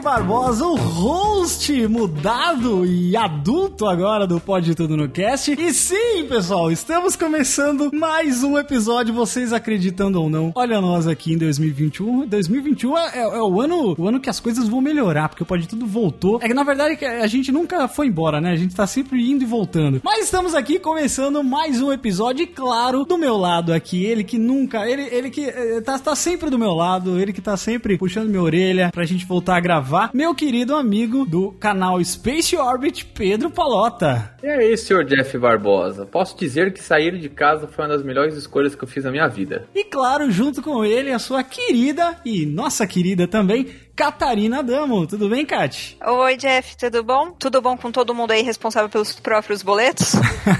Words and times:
Barbosa, 0.00 0.64
o 0.64 0.76
host 0.76 1.86
mudado 1.88 2.86
e 2.86 3.16
adulto 3.16 3.86
agora 3.86 4.26
do 4.26 4.38
Pode 4.38 4.74
Tudo 4.74 4.96
no 4.96 5.08
Cast. 5.08 5.52
E 5.58 5.72
sim, 5.72 6.24
pessoal, 6.28 6.70
estamos 6.70 7.16
começando 7.16 7.90
mais 7.92 8.44
um 8.44 8.56
episódio, 8.56 9.12
vocês 9.12 9.52
acreditando 9.52 10.22
ou 10.22 10.30
não. 10.30 10.52
Olha 10.54 10.80
nós 10.80 11.08
aqui 11.08 11.32
em 11.32 11.38
2021. 11.38 12.26
2021 12.26 12.96
é, 12.96 13.18
é 13.18 13.42
o, 13.42 13.60
ano, 13.60 13.94
o 13.98 14.06
ano 14.06 14.20
que 14.20 14.30
as 14.30 14.38
coisas 14.38 14.68
vão 14.68 14.80
melhorar, 14.80 15.28
porque 15.28 15.42
o 15.42 15.46
Pode 15.46 15.66
Tudo 15.66 15.84
voltou. 15.84 16.38
É 16.42 16.46
que 16.46 16.54
na 16.54 16.62
verdade 16.62 17.04
a 17.04 17.26
gente 17.26 17.50
nunca 17.50 17.88
foi 17.88 18.06
embora, 18.06 18.40
né? 18.40 18.52
A 18.52 18.56
gente 18.56 18.74
tá 18.74 18.86
sempre 18.86 19.28
indo 19.28 19.42
e 19.42 19.46
voltando. 19.46 20.00
Mas 20.04 20.24
estamos 20.24 20.54
aqui 20.54 20.78
começando 20.78 21.42
mais 21.42 21.82
um 21.82 21.92
episódio, 21.92 22.44
e 22.44 22.46
claro, 22.46 23.04
do 23.04 23.18
meu 23.18 23.36
lado 23.36 23.72
aqui, 23.72 24.04
ele 24.04 24.22
que 24.22 24.38
nunca, 24.38 24.88
ele, 24.88 25.02
ele 25.10 25.30
que 25.30 25.44
eh, 25.44 25.80
tá, 25.80 25.98
tá 25.98 26.14
sempre 26.14 26.50
do 26.50 26.58
meu 26.58 26.72
lado, 26.72 27.18
ele 27.18 27.32
que 27.32 27.40
tá 27.40 27.56
sempre 27.56 27.98
puxando 27.98 28.28
minha 28.28 28.42
orelha 28.42 28.90
pra 28.92 29.04
gente 29.04 29.26
voltar 29.26 29.56
a 29.56 29.60
gravar, 29.60 29.87
meu 30.12 30.34
querido 30.34 30.76
amigo 30.76 31.24
do 31.24 31.50
canal 31.52 32.02
Space 32.04 32.54
Orbit, 32.54 33.06
Pedro 33.06 33.50
Palota. 33.50 34.36
E 34.42 34.46
aí, 34.46 34.76
senhor 34.76 35.04
Jeff 35.04 35.38
Barbosa? 35.38 36.04
Posso 36.04 36.36
dizer 36.36 36.72
que 36.74 36.82
sair 36.82 37.18
de 37.18 37.28
casa 37.28 37.66
foi 37.66 37.84
uma 37.84 37.94
das 37.94 38.04
melhores 38.04 38.36
escolhas 38.36 38.74
que 38.74 38.84
eu 38.84 38.88
fiz 38.88 39.04
na 39.04 39.10
minha 39.10 39.26
vida. 39.26 39.66
E 39.74 39.84
claro, 39.84 40.30
junto 40.30 40.60
com 40.60 40.84
ele, 40.84 41.10
a 41.10 41.18
sua 41.18 41.42
querida 41.42 42.16
e 42.24 42.44
nossa 42.44 42.86
querida 42.86 43.26
também, 43.26 43.66
Catarina 43.98 44.62
Damo. 44.62 45.08
Tudo 45.08 45.28
bem, 45.28 45.44
Kat? 45.44 45.98
Oi, 46.06 46.36
Jeff, 46.36 46.76
tudo 46.76 47.02
bom? 47.02 47.32
Tudo 47.32 47.60
bom 47.60 47.76
com 47.76 47.90
todo 47.90 48.14
mundo 48.14 48.30
aí 48.30 48.42
responsável 48.42 48.88
pelos 48.88 49.18
próprios 49.18 49.60
boletos? 49.60 50.12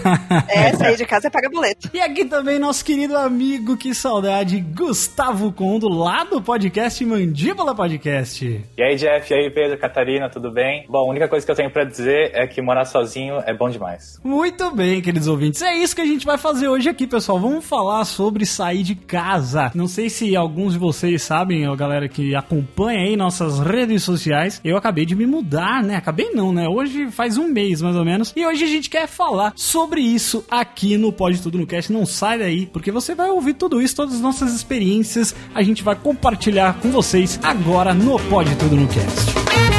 é, 0.51 0.73
sair 0.73 0.97
de 0.97 1.07
casa 1.07 1.29
é 1.29 1.31
pagar 1.31 1.49
boleto. 1.49 1.89
E 1.95 2.01
aqui 2.01 2.25
também 2.25 2.59
nosso 2.59 2.85
querido 2.85 3.17
amigo, 3.17 3.77
que 3.77 3.95
saudade, 3.95 4.59
Gustavo 4.59 5.53
Condo, 5.53 5.89
lá 5.89 6.25
do 6.25 6.43
podcast 6.43 7.05
Mandíbula 7.05 7.77
Podcast. 7.77 8.45
E 8.77 8.83
aí, 8.83 8.97
Jeff, 8.97 9.33
e 9.33 9.37
aí, 9.37 9.49
Pedro, 9.51 9.79
Catarina, 9.79 10.29
tudo 10.29 10.51
bem? 10.51 10.85
Bom, 10.89 10.99
a 11.07 11.09
única 11.09 11.29
coisa 11.29 11.47
que 11.47 11.53
eu 11.53 11.57
tenho 11.57 11.71
pra 11.71 11.85
dizer 11.85 12.33
é 12.35 12.45
que 12.49 12.61
morar 12.61 12.87
sozinho 12.87 13.41
é 13.47 13.55
bom 13.55 13.71
demais. 13.71 14.19
Muito 14.25 14.69
bem, 14.73 15.01
queridos 15.01 15.29
ouvintes. 15.29 15.63
É 15.63 15.75
isso 15.75 15.95
que 15.95 16.03
a 16.03 16.07
gente 16.07 16.27
vai 16.27 16.39
fazer 16.39 16.67
hoje 16.67 16.89
aqui, 16.89 17.07
pessoal. 17.07 17.39
Vamos 17.39 17.65
falar 17.65 18.05
sobre 18.05 18.45
sair 18.45 18.83
de 18.83 18.97
casa. 18.97 19.71
Não 19.77 19.87
sei 19.87 20.11
se 20.11 20.35
alguns 20.35 20.73
de 20.73 20.81
vocês 20.81 21.23
sabem, 21.23 21.65
a 21.65 21.77
galera 21.77 22.09
que 22.09 22.35
acompanha 22.35 23.05
aí 23.05 23.17
nossas 23.29 23.59
redes 23.59 24.03
sociais, 24.03 24.59
eu 24.65 24.75
acabei 24.77 25.05
de 25.05 25.15
me 25.15 25.27
mudar, 25.27 25.83
né? 25.83 25.97
Acabei 25.97 26.31
não, 26.31 26.51
né? 26.51 26.67
Hoje 26.67 27.11
faz 27.11 27.37
um 27.37 27.47
mês 27.47 27.83
mais 27.83 27.95
ou 27.95 28.05
menos. 28.05 28.33
E 28.35 28.47
hoje 28.47 28.65
a 28.65 28.67
gente 28.67 28.89
quer 28.89 29.07
falar 29.07 29.53
sobre 29.55 30.01
isso 30.01 30.43
aqui 30.51 30.97
no 30.97 31.13
Pode 31.13 31.43
Tudo 31.43 31.59
no 31.59 31.67
Cast. 31.67 31.93
Não 31.93 32.07
sai 32.07 32.39
daí, 32.39 32.67
porque 32.67 32.91
você 32.91 33.15
vai 33.15 33.29
ouvir 33.29 33.53
tudo 33.53 33.83
isso, 33.83 33.95
todas 33.95 34.15
as 34.15 34.21
nossas 34.21 34.55
experiências. 34.55 35.35
A 35.55 35.63
gente 35.63 35.83
vai 35.83 35.95
compartilhar 35.95 36.81
com 36.81 36.91
vocês 36.91 37.39
agora 37.43 37.93
no 37.93 38.19
Pode 38.31 38.55
Tudo 38.57 38.77
no 38.77 38.89
Cast. 38.89 39.35
Muito 39.37 39.78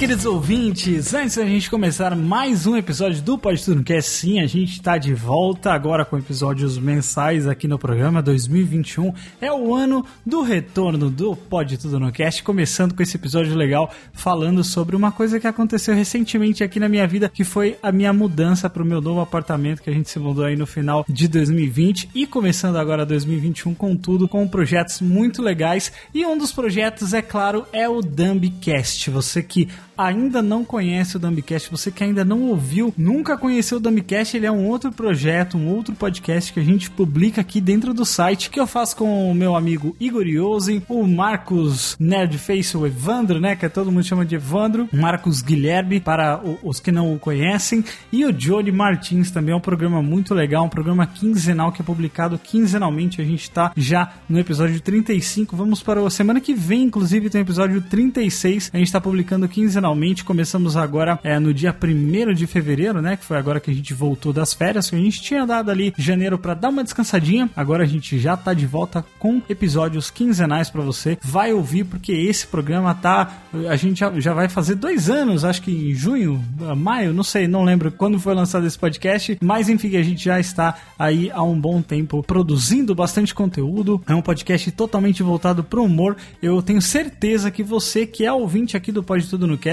queridos 0.00 0.24
ouvintes, 0.24 1.12
antes 1.12 1.36
da 1.36 1.44
gente 1.44 1.68
começar 1.68 2.16
mais 2.16 2.66
um 2.66 2.74
episódio 2.74 3.20
do 3.20 3.36
Pode 3.36 3.62
Tudo 3.62 3.84
que 3.84 3.92
é 3.92 4.00
sim, 4.00 4.40
a 4.40 4.46
gente 4.46 4.72
está 4.72 4.96
de 4.96 5.12
volta 5.12 5.74
agora 5.74 6.06
com 6.06 6.16
episódios 6.16 6.78
mensais 6.78 7.46
aqui 7.46 7.68
no 7.68 7.78
programa 7.78 8.22
2021. 8.22 9.12
É 9.42 9.52
o 9.52 9.74
ano 9.74 10.02
do 10.24 10.40
retorno 10.40 11.10
do 11.10 11.36
Pode 11.36 11.76
Tudo 11.76 12.00
no 12.00 12.10
Cast, 12.10 12.42
começando 12.42 12.94
com 12.94 13.02
esse 13.02 13.18
episódio 13.18 13.54
legal 13.54 13.92
falando 14.14 14.64
sobre 14.64 14.96
uma 14.96 15.12
coisa 15.12 15.38
que 15.38 15.46
aconteceu 15.46 15.94
recentemente 15.94 16.64
aqui 16.64 16.80
na 16.80 16.88
minha 16.88 17.06
vida, 17.06 17.28
que 17.28 17.44
foi 17.44 17.76
a 17.82 17.92
minha 17.92 18.10
mudança 18.10 18.70
para 18.70 18.82
o 18.82 18.86
meu 18.86 19.02
novo 19.02 19.20
apartamento 19.20 19.82
que 19.82 19.90
a 19.90 19.92
gente 19.92 20.08
se 20.08 20.18
mudou 20.18 20.46
aí 20.46 20.56
no 20.56 20.66
final 20.66 21.04
de 21.10 21.28
2020 21.28 22.08
e 22.14 22.26
começando 22.26 22.76
agora 22.76 23.04
2021 23.04 23.74
com 23.74 23.94
tudo, 23.94 24.26
com 24.26 24.48
projetos 24.48 25.02
muito 25.02 25.42
legais. 25.42 25.92
E 26.14 26.24
um 26.24 26.38
dos 26.38 26.52
projetos, 26.52 27.12
é 27.12 27.20
claro, 27.20 27.66
é 27.70 27.86
o 27.86 28.00
Dumbcast. 28.00 29.10
Você 29.10 29.42
que 29.42 29.68
ainda 30.00 30.40
não 30.40 30.64
conhece 30.64 31.16
o 31.16 31.20
Dumbcast, 31.20 31.70
você 31.70 31.90
que 31.90 32.02
ainda 32.02 32.24
não 32.24 32.42
ouviu, 32.42 32.92
nunca 32.96 33.36
conheceu 33.36 33.76
o 33.76 33.80
Dumbcast, 33.80 34.36
ele 34.36 34.46
é 34.46 34.50
um 34.50 34.66
outro 34.66 34.90
projeto, 34.90 35.58
um 35.58 35.68
outro 35.68 35.94
podcast 35.94 36.52
que 36.52 36.60
a 36.60 36.64
gente 36.64 36.90
publica 36.90 37.40
aqui 37.40 37.60
dentro 37.60 37.92
do 37.92 38.04
site, 38.04 38.48
que 38.50 38.58
eu 38.58 38.66
faço 38.66 38.96
com 38.96 39.30
o 39.30 39.34
meu 39.34 39.54
amigo 39.54 39.94
Igor 40.00 40.26
Iosen, 40.26 40.82
o 40.88 41.06
Marcos 41.06 41.96
Nerdface, 42.00 42.76
o 42.76 42.86
Evandro, 42.86 43.38
né, 43.38 43.54
que 43.54 43.68
todo 43.68 43.92
mundo 43.92 44.04
chama 44.04 44.24
de 44.24 44.34
Evandro, 44.34 44.88
Marcos 44.92 45.42
Guilherme, 45.42 46.00
para 46.00 46.40
os 46.62 46.80
que 46.80 46.90
não 46.90 47.14
o 47.14 47.18
conhecem, 47.18 47.84
e 48.10 48.24
o 48.24 48.32
Johnny 48.32 48.72
Martins 48.72 49.30
também, 49.30 49.52
é 49.52 49.56
um 49.56 49.60
programa 49.60 50.02
muito 50.02 50.34
legal, 50.34 50.64
um 50.64 50.68
programa 50.68 51.06
quinzenal 51.06 51.72
que 51.72 51.82
é 51.82 51.84
publicado 51.84 52.38
quinzenalmente, 52.38 53.20
a 53.20 53.24
gente 53.24 53.42
está 53.42 53.72
já 53.76 54.14
no 54.28 54.38
episódio 54.38 54.80
35, 54.80 55.54
vamos 55.54 55.82
para 55.82 56.00
a 56.04 56.10
semana 56.10 56.40
que 56.40 56.54
vem, 56.54 56.84
inclusive 56.84 57.28
tem 57.28 57.42
o 57.42 57.44
episódio 57.44 57.82
36, 57.82 58.70
a 58.72 58.78
gente 58.78 58.86
está 58.86 59.00
publicando 59.00 59.46
quinzenalmente, 59.48 59.89
começamos 60.24 60.76
agora 60.76 61.18
é, 61.24 61.38
no 61.38 61.52
dia 61.52 61.74
1 61.74 62.34
de 62.34 62.46
fevereiro, 62.46 63.00
né, 63.02 63.16
que 63.16 63.24
foi 63.24 63.36
agora 63.36 63.60
que 63.60 63.70
a 63.70 63.74
gente 63.74 63.92
voltou 63.92 64.32
das 64.32 64.52
férias, 64.52 64.88
que 64.88 64.96
a 64.96 64.98
gente 64.98 65.20
tinha 65.20 65.46
dado 65.46 65.70
ali 65.70 65.92
janeiro 65.96 66.38
para 66.38 66.54
dar 66.54 66.68
uma 66.68 66.84
descansadinha, 66.84 67.50
agora 67.56 67.82
a 67.84 67.86
gente 67.86 68.18
já 68.18 68.36
tá 68.36 68.54
de 68.54 68.66
volta 68.66 69.04
com 69.18 69.40
episódios 69.48 70.10
quinzenais 70.10 70.70
para 70.70 70.82
você, 70.82 71.18
vai 71.22 71.52
ouvir 71.52 71.84
porque 71.84 72.12
esse 72.12 72.46
programa 72.46 72.94
tá, 72.94 73.42
a 73.68 73.76
gente 73.76 74.00
já, 74.00 74.12
já 74.20 74.34
vai 74.34 74.48
fazer 74.48 74.74
dois 74.74 75.08
anos, 75.08 75.44
acho 75.44 75.62
que 75.62 75.70
em 75.70 75.94
junho, 75.94 76.42
maio, 76.76 77.12
não 77.12 77.24
sei, 77.24 77.48
não 77.48 77.64
lembro 77.64 77.90
quando 77.90 78.18
foi 78.18 78.34
lançado 78.34 78.66
esse 78.66 78.78
podcast, 78.78 79.38
mas 79.40 79.68
enfim, 79.68 79.96
a 79.96 80.02
gente 80.02 80.24
já 80.24 80.38
está 80.38 80.76
aí 80.98 81.30
há 81.32 81.42
um 81.42 81.58
bom 81.58 81.82
tempo 81.82 82.22
produzindo 82.22 82.94
bastante 82.94 83.34
conteúdo, 83.34 84.00
é 84.06 84.14
um 84.14 84.22
podcast 84.22 84.70
totalmente 84.72 85.22
voltado 85.22 85.64
pro 85.64 85.84
humor, 85.84 86.16
eu 86.42 86.60
tenho 86.62 86.82
certeza 86.82 87.50
que 87.50 87.62
você 87.62 88.06
que 88.06 88.24
é 88.24 88.32
ouvinte 88.32 88.76
aqui 88.76 88.92
do 88.92 89.02
Pode 89.02 89.28
Tudo 89.28 89.46
no 89.46 89.58
Cast 89.58 89.69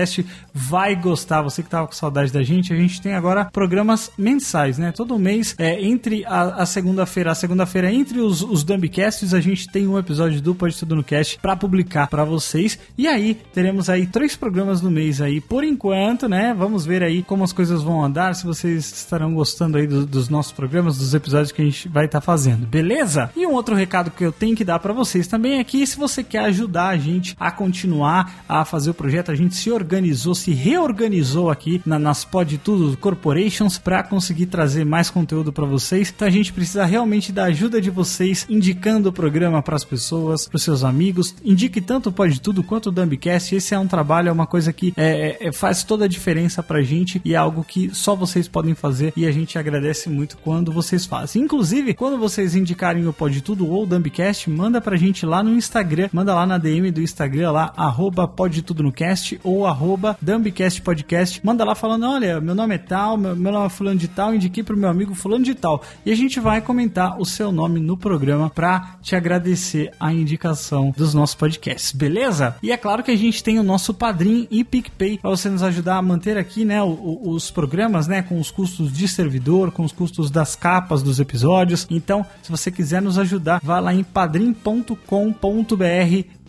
vai 0.54 0.96
gostar, 0.96 1.42
você 1.42 1.64
que 1.64 1.70
tava 1.70 1.88
com 1.88 1.94
saudade 1.94 2.32
da 2.32 2.44
gente, 2.44 2.74
a 2.74 2.76
gente 2.76 3.02
tem 3.02 3.14
agora 3.14 3.46
programas 3.46 4.12
mensais, 4.18 4.78
né, 4.78 4.92
todo 4.92 5.18
mês, 5.18 5.56
é, 5.58 5.82
entre 5.84 6.24
a, 6.26 6.66
segunda-feira, 6.66 7.32
a 7.32 7.36
segunda-feira 7.36 7.92
entre 7.92 8.20
os, 8.20 8.42
os 8.42 8.64
Dumbcasts, 8.64 9.34
a 9.34 9.40
gente 9.42 9.68
tem 9.70 9.88
um 9.88 9.98
episódio 9.98 10.42
do 10.42 10.54
Pode 10.54 10.78
Tudo 10.78 10.96
no 10.96 11.04
Cast 11.04 11.40
pra 11.40 11.56
publicar 11.56 12.08
pra 12.08 12.24
vocês, 12.24 12.78
e 12.98 13.08
aí 13.08 13.36
teremos 13.54 13.90
aí 13.90 14.06
três 14.06 14.36
programas 14.36 14.82
no 14.82 14.92
mês 14.92 15.22
aí, 15.22 15.40
por 15.42 15.64
enquanto, 15.64 16.28
né, 16.28 16.54
vamos 16.58 16.86
ver 16.86 17.04
aí 17.04 17.24
como 17.24 17.44
as 17.44 17.54
coisas 17.54 17.82
vão 17.84 18.04
andar, 18.04 18.36
se 18.36 18.46
vocês 18.46 18.86
estarão 18.92 19.34
gostando 19.34 19.78
aí 19.78 19.88
do- 19.88 20.06
dos 20.06 20.30
nossos 20.30 20.52
programas, 20.52 20.98
dos 20.98 21.14
episódios 21.14 21.52
que 21.52 21.62
a 21.62 21.66
gente 21.66 21.88
vai 21.88 22.06
estar 22.06 22.22
fazendo, 22.22 22.66
beleza? 22.68 23.30
E 23.36 23.46
um 23.46 23.54
outro 23.54 23.76
recado 23.76 24.12
que 24.12 24.24
eu 24.26 24.32
tenho 24.32 24.56
que 24.56 24.66
dar 24.66 24.80
pra 24.80 24.94
vocês 24.94 25.28
também 25.28 25.60
é 25.60 25.64
que 25.64 25.86
se 25.86 25.98
você 25.98 26.24
quer 26.24 26.46
ajudar 26.46 26.90
a 26.90 26.98
gente 26.98 27.36
a 27.40 27.52
continuar 27.52 28.44
a 28.48 28.66
fazer 28.66 28.90
o 28.90 28.94
projeto, 28.94 29.32
a 29.32 29.36
gente 29.36 29.56
se 29.56 29.70
organizou, 29.88 30.36
se 30.36 30.52
reorganizou 30.52 31.50
aqui 31.50 31.82
na, 31.86 31.98
nas 31.98 32.26
Pod 32.26 32.58
Tudo 32.58 32.98
Corporations 32.98 33.78
pra 33.78 34.04
conseguir 34.04 34.48
trazer 34.48 34.86
mais 34.86 35.10
conteúdo 35.10 35.54
pra 35.54 35.66
vocês. 35.66 36.12
Então 36.14 36.28
a 36.28 36.32
gente 36.32 36.52
precisa 36.52 36.86
realmente 36.86 37.32
da 37.32 37.46
ajuda 37.46 37.80
de 37.80 37.90
vocês, 37.90 38.46
indicando 38.50 39.08
o 39.08 39.14
programa 39.14 39.62
pras 39.62 39.86
pessoas, 39.86 40.46
pros 40.46 40.64
seus 40.64 40.84
amigos. 40.84 41.34
Indique 41.44 41.80
tanto 41.80 42.10
o 42.10 42.12
Pode 42.12 42.42
Tudo 42.42 42.62
quanto 42.62 42.88
o 42.88 42.92
Dumbcast. 42.92 43.56
Esse 43.56 43.74
é 43.74 43.80
um 43.80 43.88
trabalho, 43.88 44.28
é 44.28 44.32
uma 44.32 44.46
coisa 44.46 44.74
que 44.74 44.94
é, 44.98 45.48
é, 45.48 45.52
faz 45.54 45.86
toda 45.86 46.04
a 46.04 46.08
diferença 46.08 46.62
pra 46.62 46.82
gente 46.82 47.22
e 47.24 47.34
é 47.34 47.38
algo 47.38 47.64
que 47.64 47.90
só 47.96 48.14
vocês 48.14 48.48
podem 48.48 48.76
fazer 48.76 49.14
e 49.16 49.26
a 49.26 49.32
gente 49.32 49.58
agradece 49.58 50.10
muito 50.10 50.38
quando 50.38 50.70
vocês 50.70 51.06
fazem. 51.06 51.42
Inclusive, 51.42 51.94
quando 51.94 52.18
vocês 52.18 52.56
indicarem 52.56 53.08
o 53.08 53.14
Pode 53.14 53.42
Tudo 53.42 53.72
ou 53.72 53.84
o 53.84 53.86
Dumbcast, 53.86 54.50
manda 54.50 54.82
pra 54.82 54.98
gente 54.98 55.26
lá 55.26 55.42
no 55.42 55.56
Instagram, 55.56 56.10
manda 56.12 56.36
lá 56.36 56.46
na 56.46 56.58
DM 56.58 56.92
do 56.92 57.02
Instagram, 57.02 57.52
lá, 57.52 57.74
arroba 57.78 58.28
Pode 58.28 58.62
Tudo 58.62 58.84
no 58.84 58.92
Cast. 58.92 59.40
Ou 59.44 59.66
arroba 59.66 59.77
Dumbcast 60.22 60.82
Podcast. 60.82 61.46
Manda 61.46 61.64
lá 61.64 61.76
falando, 61.76 62.06
olha, 62.08 62.42
meu 62.42 62.56
nome 62.56 62.76
é 62.76 62.78
tal, 62.78 63.18
meu, 63.18 63.36
nome 63.36 63.66
é 63.66 63.70
fulano 63.70 64.00
de 64.00 64.08
tal, 64.08 64.34
indiquei 64.34 64.64
pro 64.64 64.78
meu 64.78 64.90
amigo 64.90 65.14
fulano 65.14 65.44
de 65.44 65.54
tal. 65.54 65.84
E 66.06 66.12
a 66.12 66.16
gente 66.16 66.40
vai 66.40 66.62
comentar 66.62 67.20
o 67.20 67.26
seu 67.26 67.52
nome 67.52 67.80
no 67.80 67.96
programa 67.96 68.50
pra 68.50 68.98
te 69.02 69.16
agradecer 69.16 69.92
a 70.00 70.12
indicação 70.12 70.94
dos 70.96 71.14
nossos 71.14 71.36
podcasts, 71.36 71.92
beleza? 71.92 72.56
E 72.62 72.72
é 72.72 72.78
claro 72.78 73.04
que 73.04 73.12
a 73.12 73.18
gente 73.18 73.44
tem 73.44 73.60
o 73.60 73.64
nosso 73.64 73.94
Padrim 73.94 74.48
e 74.50 74.64
PicPay 74.64 75.20
pra 75.20 75.30
você 75.30 75.50
nos 75.50 75.64
ajudar 75.64 75.98
a 75.98 76.02
manter 76.02 76.38
aqui, 76.38 76.66
né, 76.66 76.82
os 76.82 77.52
programas, 77.52 78.08
né, 78.08 78.22
com 78.22 78.40
os 78.40 78.52
custos 78.52 78.92
de 78.92 79.08
servidor, 79.08 79.72
com 79.72 79.84
os 79.84 79.92
custos 79.92 80.32
das 80.32 80.56
capas 80.56 81.04
dos 81.04 81.20
episódios. 81.20 81.88
Então, 81.90 82.26
se 82.42 82.50
você 82.50 82.72
quiser 82.72 83.02
nos 83.02 83.18
ajudar, 83.18 83.60
vá 83.64 83.80
lá 83.80 83.94
em 83.94 84.04
padrim.com.br 84.04 84.98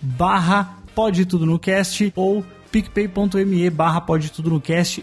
barra 0.01 0.79
pode 0.95 1.25
tudo 1.27 1.47
no 1.47 1.59
cast 1.59 2.13
ou 2.17 2.45
picpay.me 2.71 3.71
barra. 3.71 4.05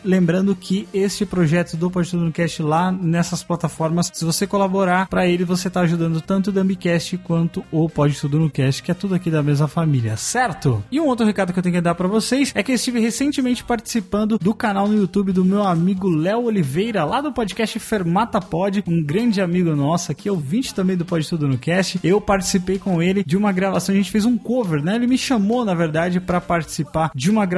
Lembrando 0.03 0.55
que 0.55 0.87
este 0.93 1.25
projeto 1.25 1.77
do 1.77 1.91
Pode 1.91 2.09
Tudo 2.09 2.23
no 2.23 2.31
Cast 2.31 2.61
lá 2.61 2.91
nessas 2.91 3.43
plataformas, 3.43 4.09
se 4.13 4.25
você 4.25 4.47
colaborar 4.47 5.07
para 5.07 5.27
ele, 5.27 5.43
você 5.43 5.69
tá 5.69 5.81
ajudando 5.81 6.21
tanto 6.21 6.49
o 6.49 6.53
Dumbcast 6.53 7.17
quanto 7.19 7.63
o 7.71 7.89
Pode 7.89 8.19
Tudo 8.19 8.39
no 8.39 8.49
Cast, 8.49 8.81
que 8.81 8.91
é 8.91 8.93
tudo 8.93 9.15
aqui 9.15 9.29
da 9.29 9.43
mesma 9.43 9.67
família, 9.67 10.17
certo? 10.17 10.83
E 10.91 10.99
um 10.99 11.05
outro 11.05 11.25
recado 11.25 11.53
que 11.53 11.59
eu 11.59 11.63
tenho 11.63 11.75
que 11.75 11.81
dar 11.81 11.95
para 11.95 12.07
vocês 12.07 12.51
é 12.55 12.63
que 12.63 12.71
eu 12.71 12.75
estive 12.75 12.99
recentemente 12.99 13.63
participando 13.63 14.37
do 14.39 14.53
canal 14.53 14.87
no 14.87 14.97
YouTube 14.97 15.31
do 15.31 15.45
meu 15.45 15.63
amigo 15.63 16.09
Léo 16.09 16.45
Oliveira, 16.45 17.03
lá 17.03 17.21
do 17.21 17.31
podcast 17.31 17.77
Fermata 17.79 18.39
Pod, 18.39 18.83
um 18.87 19.03
grande 19.03 19.41
amigo 19.41 19.75
nosso 19.75 20.11
aqui, 20.11 20.29
ouvinte 20.29 20.73
também 20.73 20.97
do 20.97 21.05
Pode 21.05 21.27
Tudo 21.27 21.47
no 21.47 21.57
Cast. 21.57 21.99
Eu 22.03 22.21
participei 22.21 22.79
com 22.79 23.01
ele 23.01 23.23
de 23.23 23.37
uma 23.37 23.51
gravação, 23.51 23.93
a 23.93 23.97
gente 23.97 24.11
fez 24.11 24.25
um 24.25 24.37
cover, 24.37 24.83
né? 24.83 24.95
Ele 24.95 25.07
me 25.07 25.17
chamou, 25.17 25.65
na 25.65 25.73
verdade, 25.73 26.19
para 26.19 26.39
participar 26.39 27.11
de 27.13 27.29
uma 27.29 27.45
gravação 27.45 27.54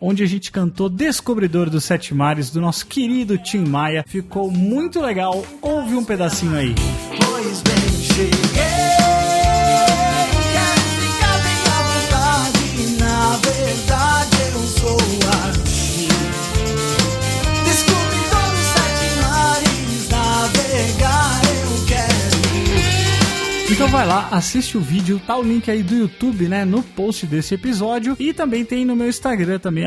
onde 0.00 0.22
a 0.22 0.26
gente 0.26 0.50
cantou 0.50 0.88
Descobridor 0.88 1.70
dos 1.70 1.84
Sete 1.84 2.14
Mares, 2.14 2.50
do 2.50 2.60
nosso 2.60 2.86
querido 2.86 3.38
Tim 3.38 3.64
Maia. 3.64 4.04
Ficou 4.06 4.50
muito 4.50 5.00
legal, 5.00 5.44
ouve 5.62 5.94
um 5.94 6.04
pedacinho 6.04 6.56
aí. 6.56 6.74
Pois 7.24 7.62
bem, 7.62 8.00
cheguei. 8.02 9.05
Então 23.86 23.98
vai 23.98 24.06
lá, 24.08 24.28
assiste 24.32 24.76
o 24.76 24.80
vídeo, 24.80 25.22
tá 25.24 25.36
o 25.36 25.44
link 25.44 25.70
aí 25.70 25.80
do 25.80 25.94
YouTube, 25.94 26.48
né, 26.48 26.64
no 26.64 26.82
post 26.82 27.24
desse 27.24 27.54
episódio 27.54 28.16
e 28.18 28.32
também 28.32 28.64
tem 28.64 28.84
no 28.84 28.96
meu 28.96 29.08
Instagram 29.08 29.60
também, 29.60 29.84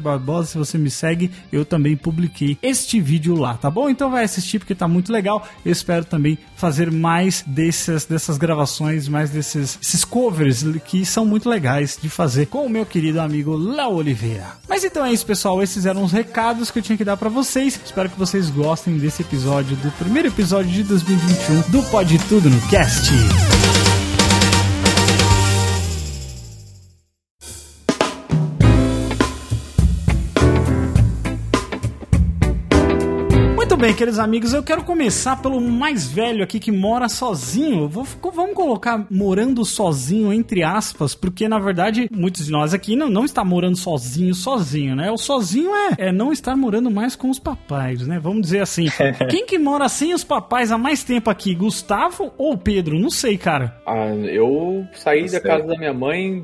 Barbosa, 0.00 0.50
se 0.50 0.56
você 0.56 0.78
me 0.78 0.88
segue, 0.88 1.32
eu 1.50 1.64
também 1.64 1.96
publiquei 1.96 2.56
este 2.62 3.00
vídeo 3.00 3.34
lá, 3.34 3.54
tá 3.54 3.68
bom? 3.68 3.90
Então 3.90 4.08
vai 4.08 4.22
assistir 4.22 4.60
porque 4.60 4.72
tá 4.72 4.86
muito 4.86 5.12
legal, 5.12 5.44
eu 5.64 5.72
espero 5.72 6.04
também 6.04 6.38
fazer 6.54 6.92
mais 6.92 7.42
dessas, 7.44 8.04
dessas 8.04 8.38
gravações, 8.38 9.08
mais 9.08 9.30
desses 9.30 9.80
esses 9.82 10.04
covers 10.04 10.64
que 10.84 11.04
são 11.04 11.26
muito 11.26 11.48
legais 11.48 11.98
de 12.00 12.08
fazer 12.08 12.46
com 12.46 12.64
o 12.64 12.70
meu 12.70 12.86
querido 12.86 13.20
amigo 13.20 13.56
Léo 13.56 13.94
Oliveira. 13.94 14.46
Mas 14.68 14.84
então 14.84 15.04
é 15.04 15.12
isso, 15.12 15.26
pessoal, 15.26 15.60
esses 15.60 15.86
eram 15.86 16.04
os 16.04 16.12
recados 16.12 16.70
que 16.70 16.78
eu 16.78 16.82
tinha 16.84 16.96
que 16.96 17.04
dar 17.04 17.16
pra 17.16 17.28
vocês, 17.28 17.80
espero 17.84 18.08
que 18.08 18.18
vocês 18.18 18.48
gostem 18.48 18.96
desse 18.96 19.22
episódio, 19.22 19.76
do 19.78 19.90
primeiro 19.98 20.28
episódio 20.28 20.70
de 20.70 20.84
2021 20.84 21.62
do 21.72 21.82
Pode 21.90 22.16
Tudo 22.28 22.48
no 22.48 22.60
Cast. 22.68 23.24
Thank 23.36 23.78
you. 23.78 23.83
Bem, 33.84 33.94
queridos 33.94 34.18
amigos, 34.18 34.54
eu 34.54 34.62
quero 34.62 34.82
começar 34.82 35.42
pelo 35.42 35.60
mais 35.60 36.06
velho 36.06 36.42
aqui 36.42 36.58
que 36.58 36.72
mora 36.72 37.06
sozinho. 37.06 37.86
Vou- 37.86 38.06
vamos 38.32 38.54
colocar 38.54 39.06
morando 39.10 39.62
sozinho 39.62 40.32
entre 40.32 40.62
aspas, 40.62 41.14
porque 41.14 41.46
na 41.46 41.58
verdade 41.58 42.08
muitos 42.10 42.46
de 42.46 42.50
nós 42.50 42.72
aqui 42.72 42.96
não, 42.96 43.10
não 43.10 43.26
está 43.26 43.44
morando 43.44 43.76
sozinho, 43.76 44.34
sozinho, 44.34 44.96
né? 44.96 45.10
O 45.10 45.18
sozinho 45.18 45.70
é, 45.76 46.06
é 46.08 46.12
não 46.12 46.32
estar 46.32 46.56
morando 46.56 46.90
mais 46.90 47.14
com 47.14 47.28
os 47.28 47.38
papais, 47.38 48.06
né? 48.06 48.18
Vamos 48.18 48.40
dizer 48.40 48.60
assim. 48.60 48.86
Quem 49.28 49.44
que 49.44 49.58
mora 49.58 49.86
sem 49.86 50.14
os 50.14 50.24
papais 50.24 50.72
há 50.72 50.78
mais 50.78 51.04
tempo 51.04 51.28
aqui, 51.28 51.54
Gustavo 51.54 52.32
ou 52.38 52.56
Pedro? 52.56 52.98
Não 52.98 53.10
sei, 53.10 53.36
cara. 53.36 53.76
Ah, 53.86 54.06
eu 54.14 54.86
saí 54.94 55.26
Não 55.26 55.32
da 55.32 55.40
casa 55.42 55.66
da 55.66 55.76
minha 55.76 55.92
mãe 55.92 56.24
em 56.24 56.40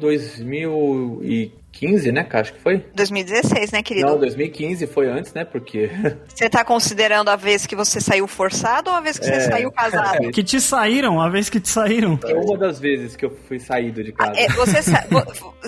2015, 1.72 2.12
né? 2.12 2.26
Acho 2.32 2.52
que 2.52 2.60
foi. 2.60 2.84
2016, 2.94 3.72
né, 3.72 3.82
querido? 3.82 4.06
Não, 4.08 4.18
2015 4.18 4.86
foi 4.88 5.08
antes, 5.08 5.32
né? 5.32 5.44
Porque. 5.44 5.88
Você 6.34 6.48
tá 6.48 6.64
considerando 6.64 7.28
a 7.28 7.36
vez 7.36 7.66
que 7.66 7.76
você 7.76 8.00
saiu 8.00 8.26
forçado 8.26 8.90
ou 8.90 8.96
a 8.96 9.00
vez 9.00 9.18
que 9.18 9.24
você 9.26 9.32
É. 9.32 9.40
saiu 9.40 9.70
casado? 9.70 10.30
Que 10.30 10.42
te 10.42 10.60
saíram, 10.60 11.20
a 11.20 11.28
vez 11.28 11.48
que 11.50 11.60
te 11.60 11.68
saíram. 11.68 12.16
Foi 12.18 12.32
uma 12.34 12.56
das 12.58 12.78
vezes 12.80 13.14
que 13.14 13.24
eu 13.24 13.36
fui 13.46 13.58
saído 13.58 14.02
de 14.02 14.12
casa. 14.12 14.32
É, 14.40 14.48
você 14.48 14.82
sa- 14.82 15.06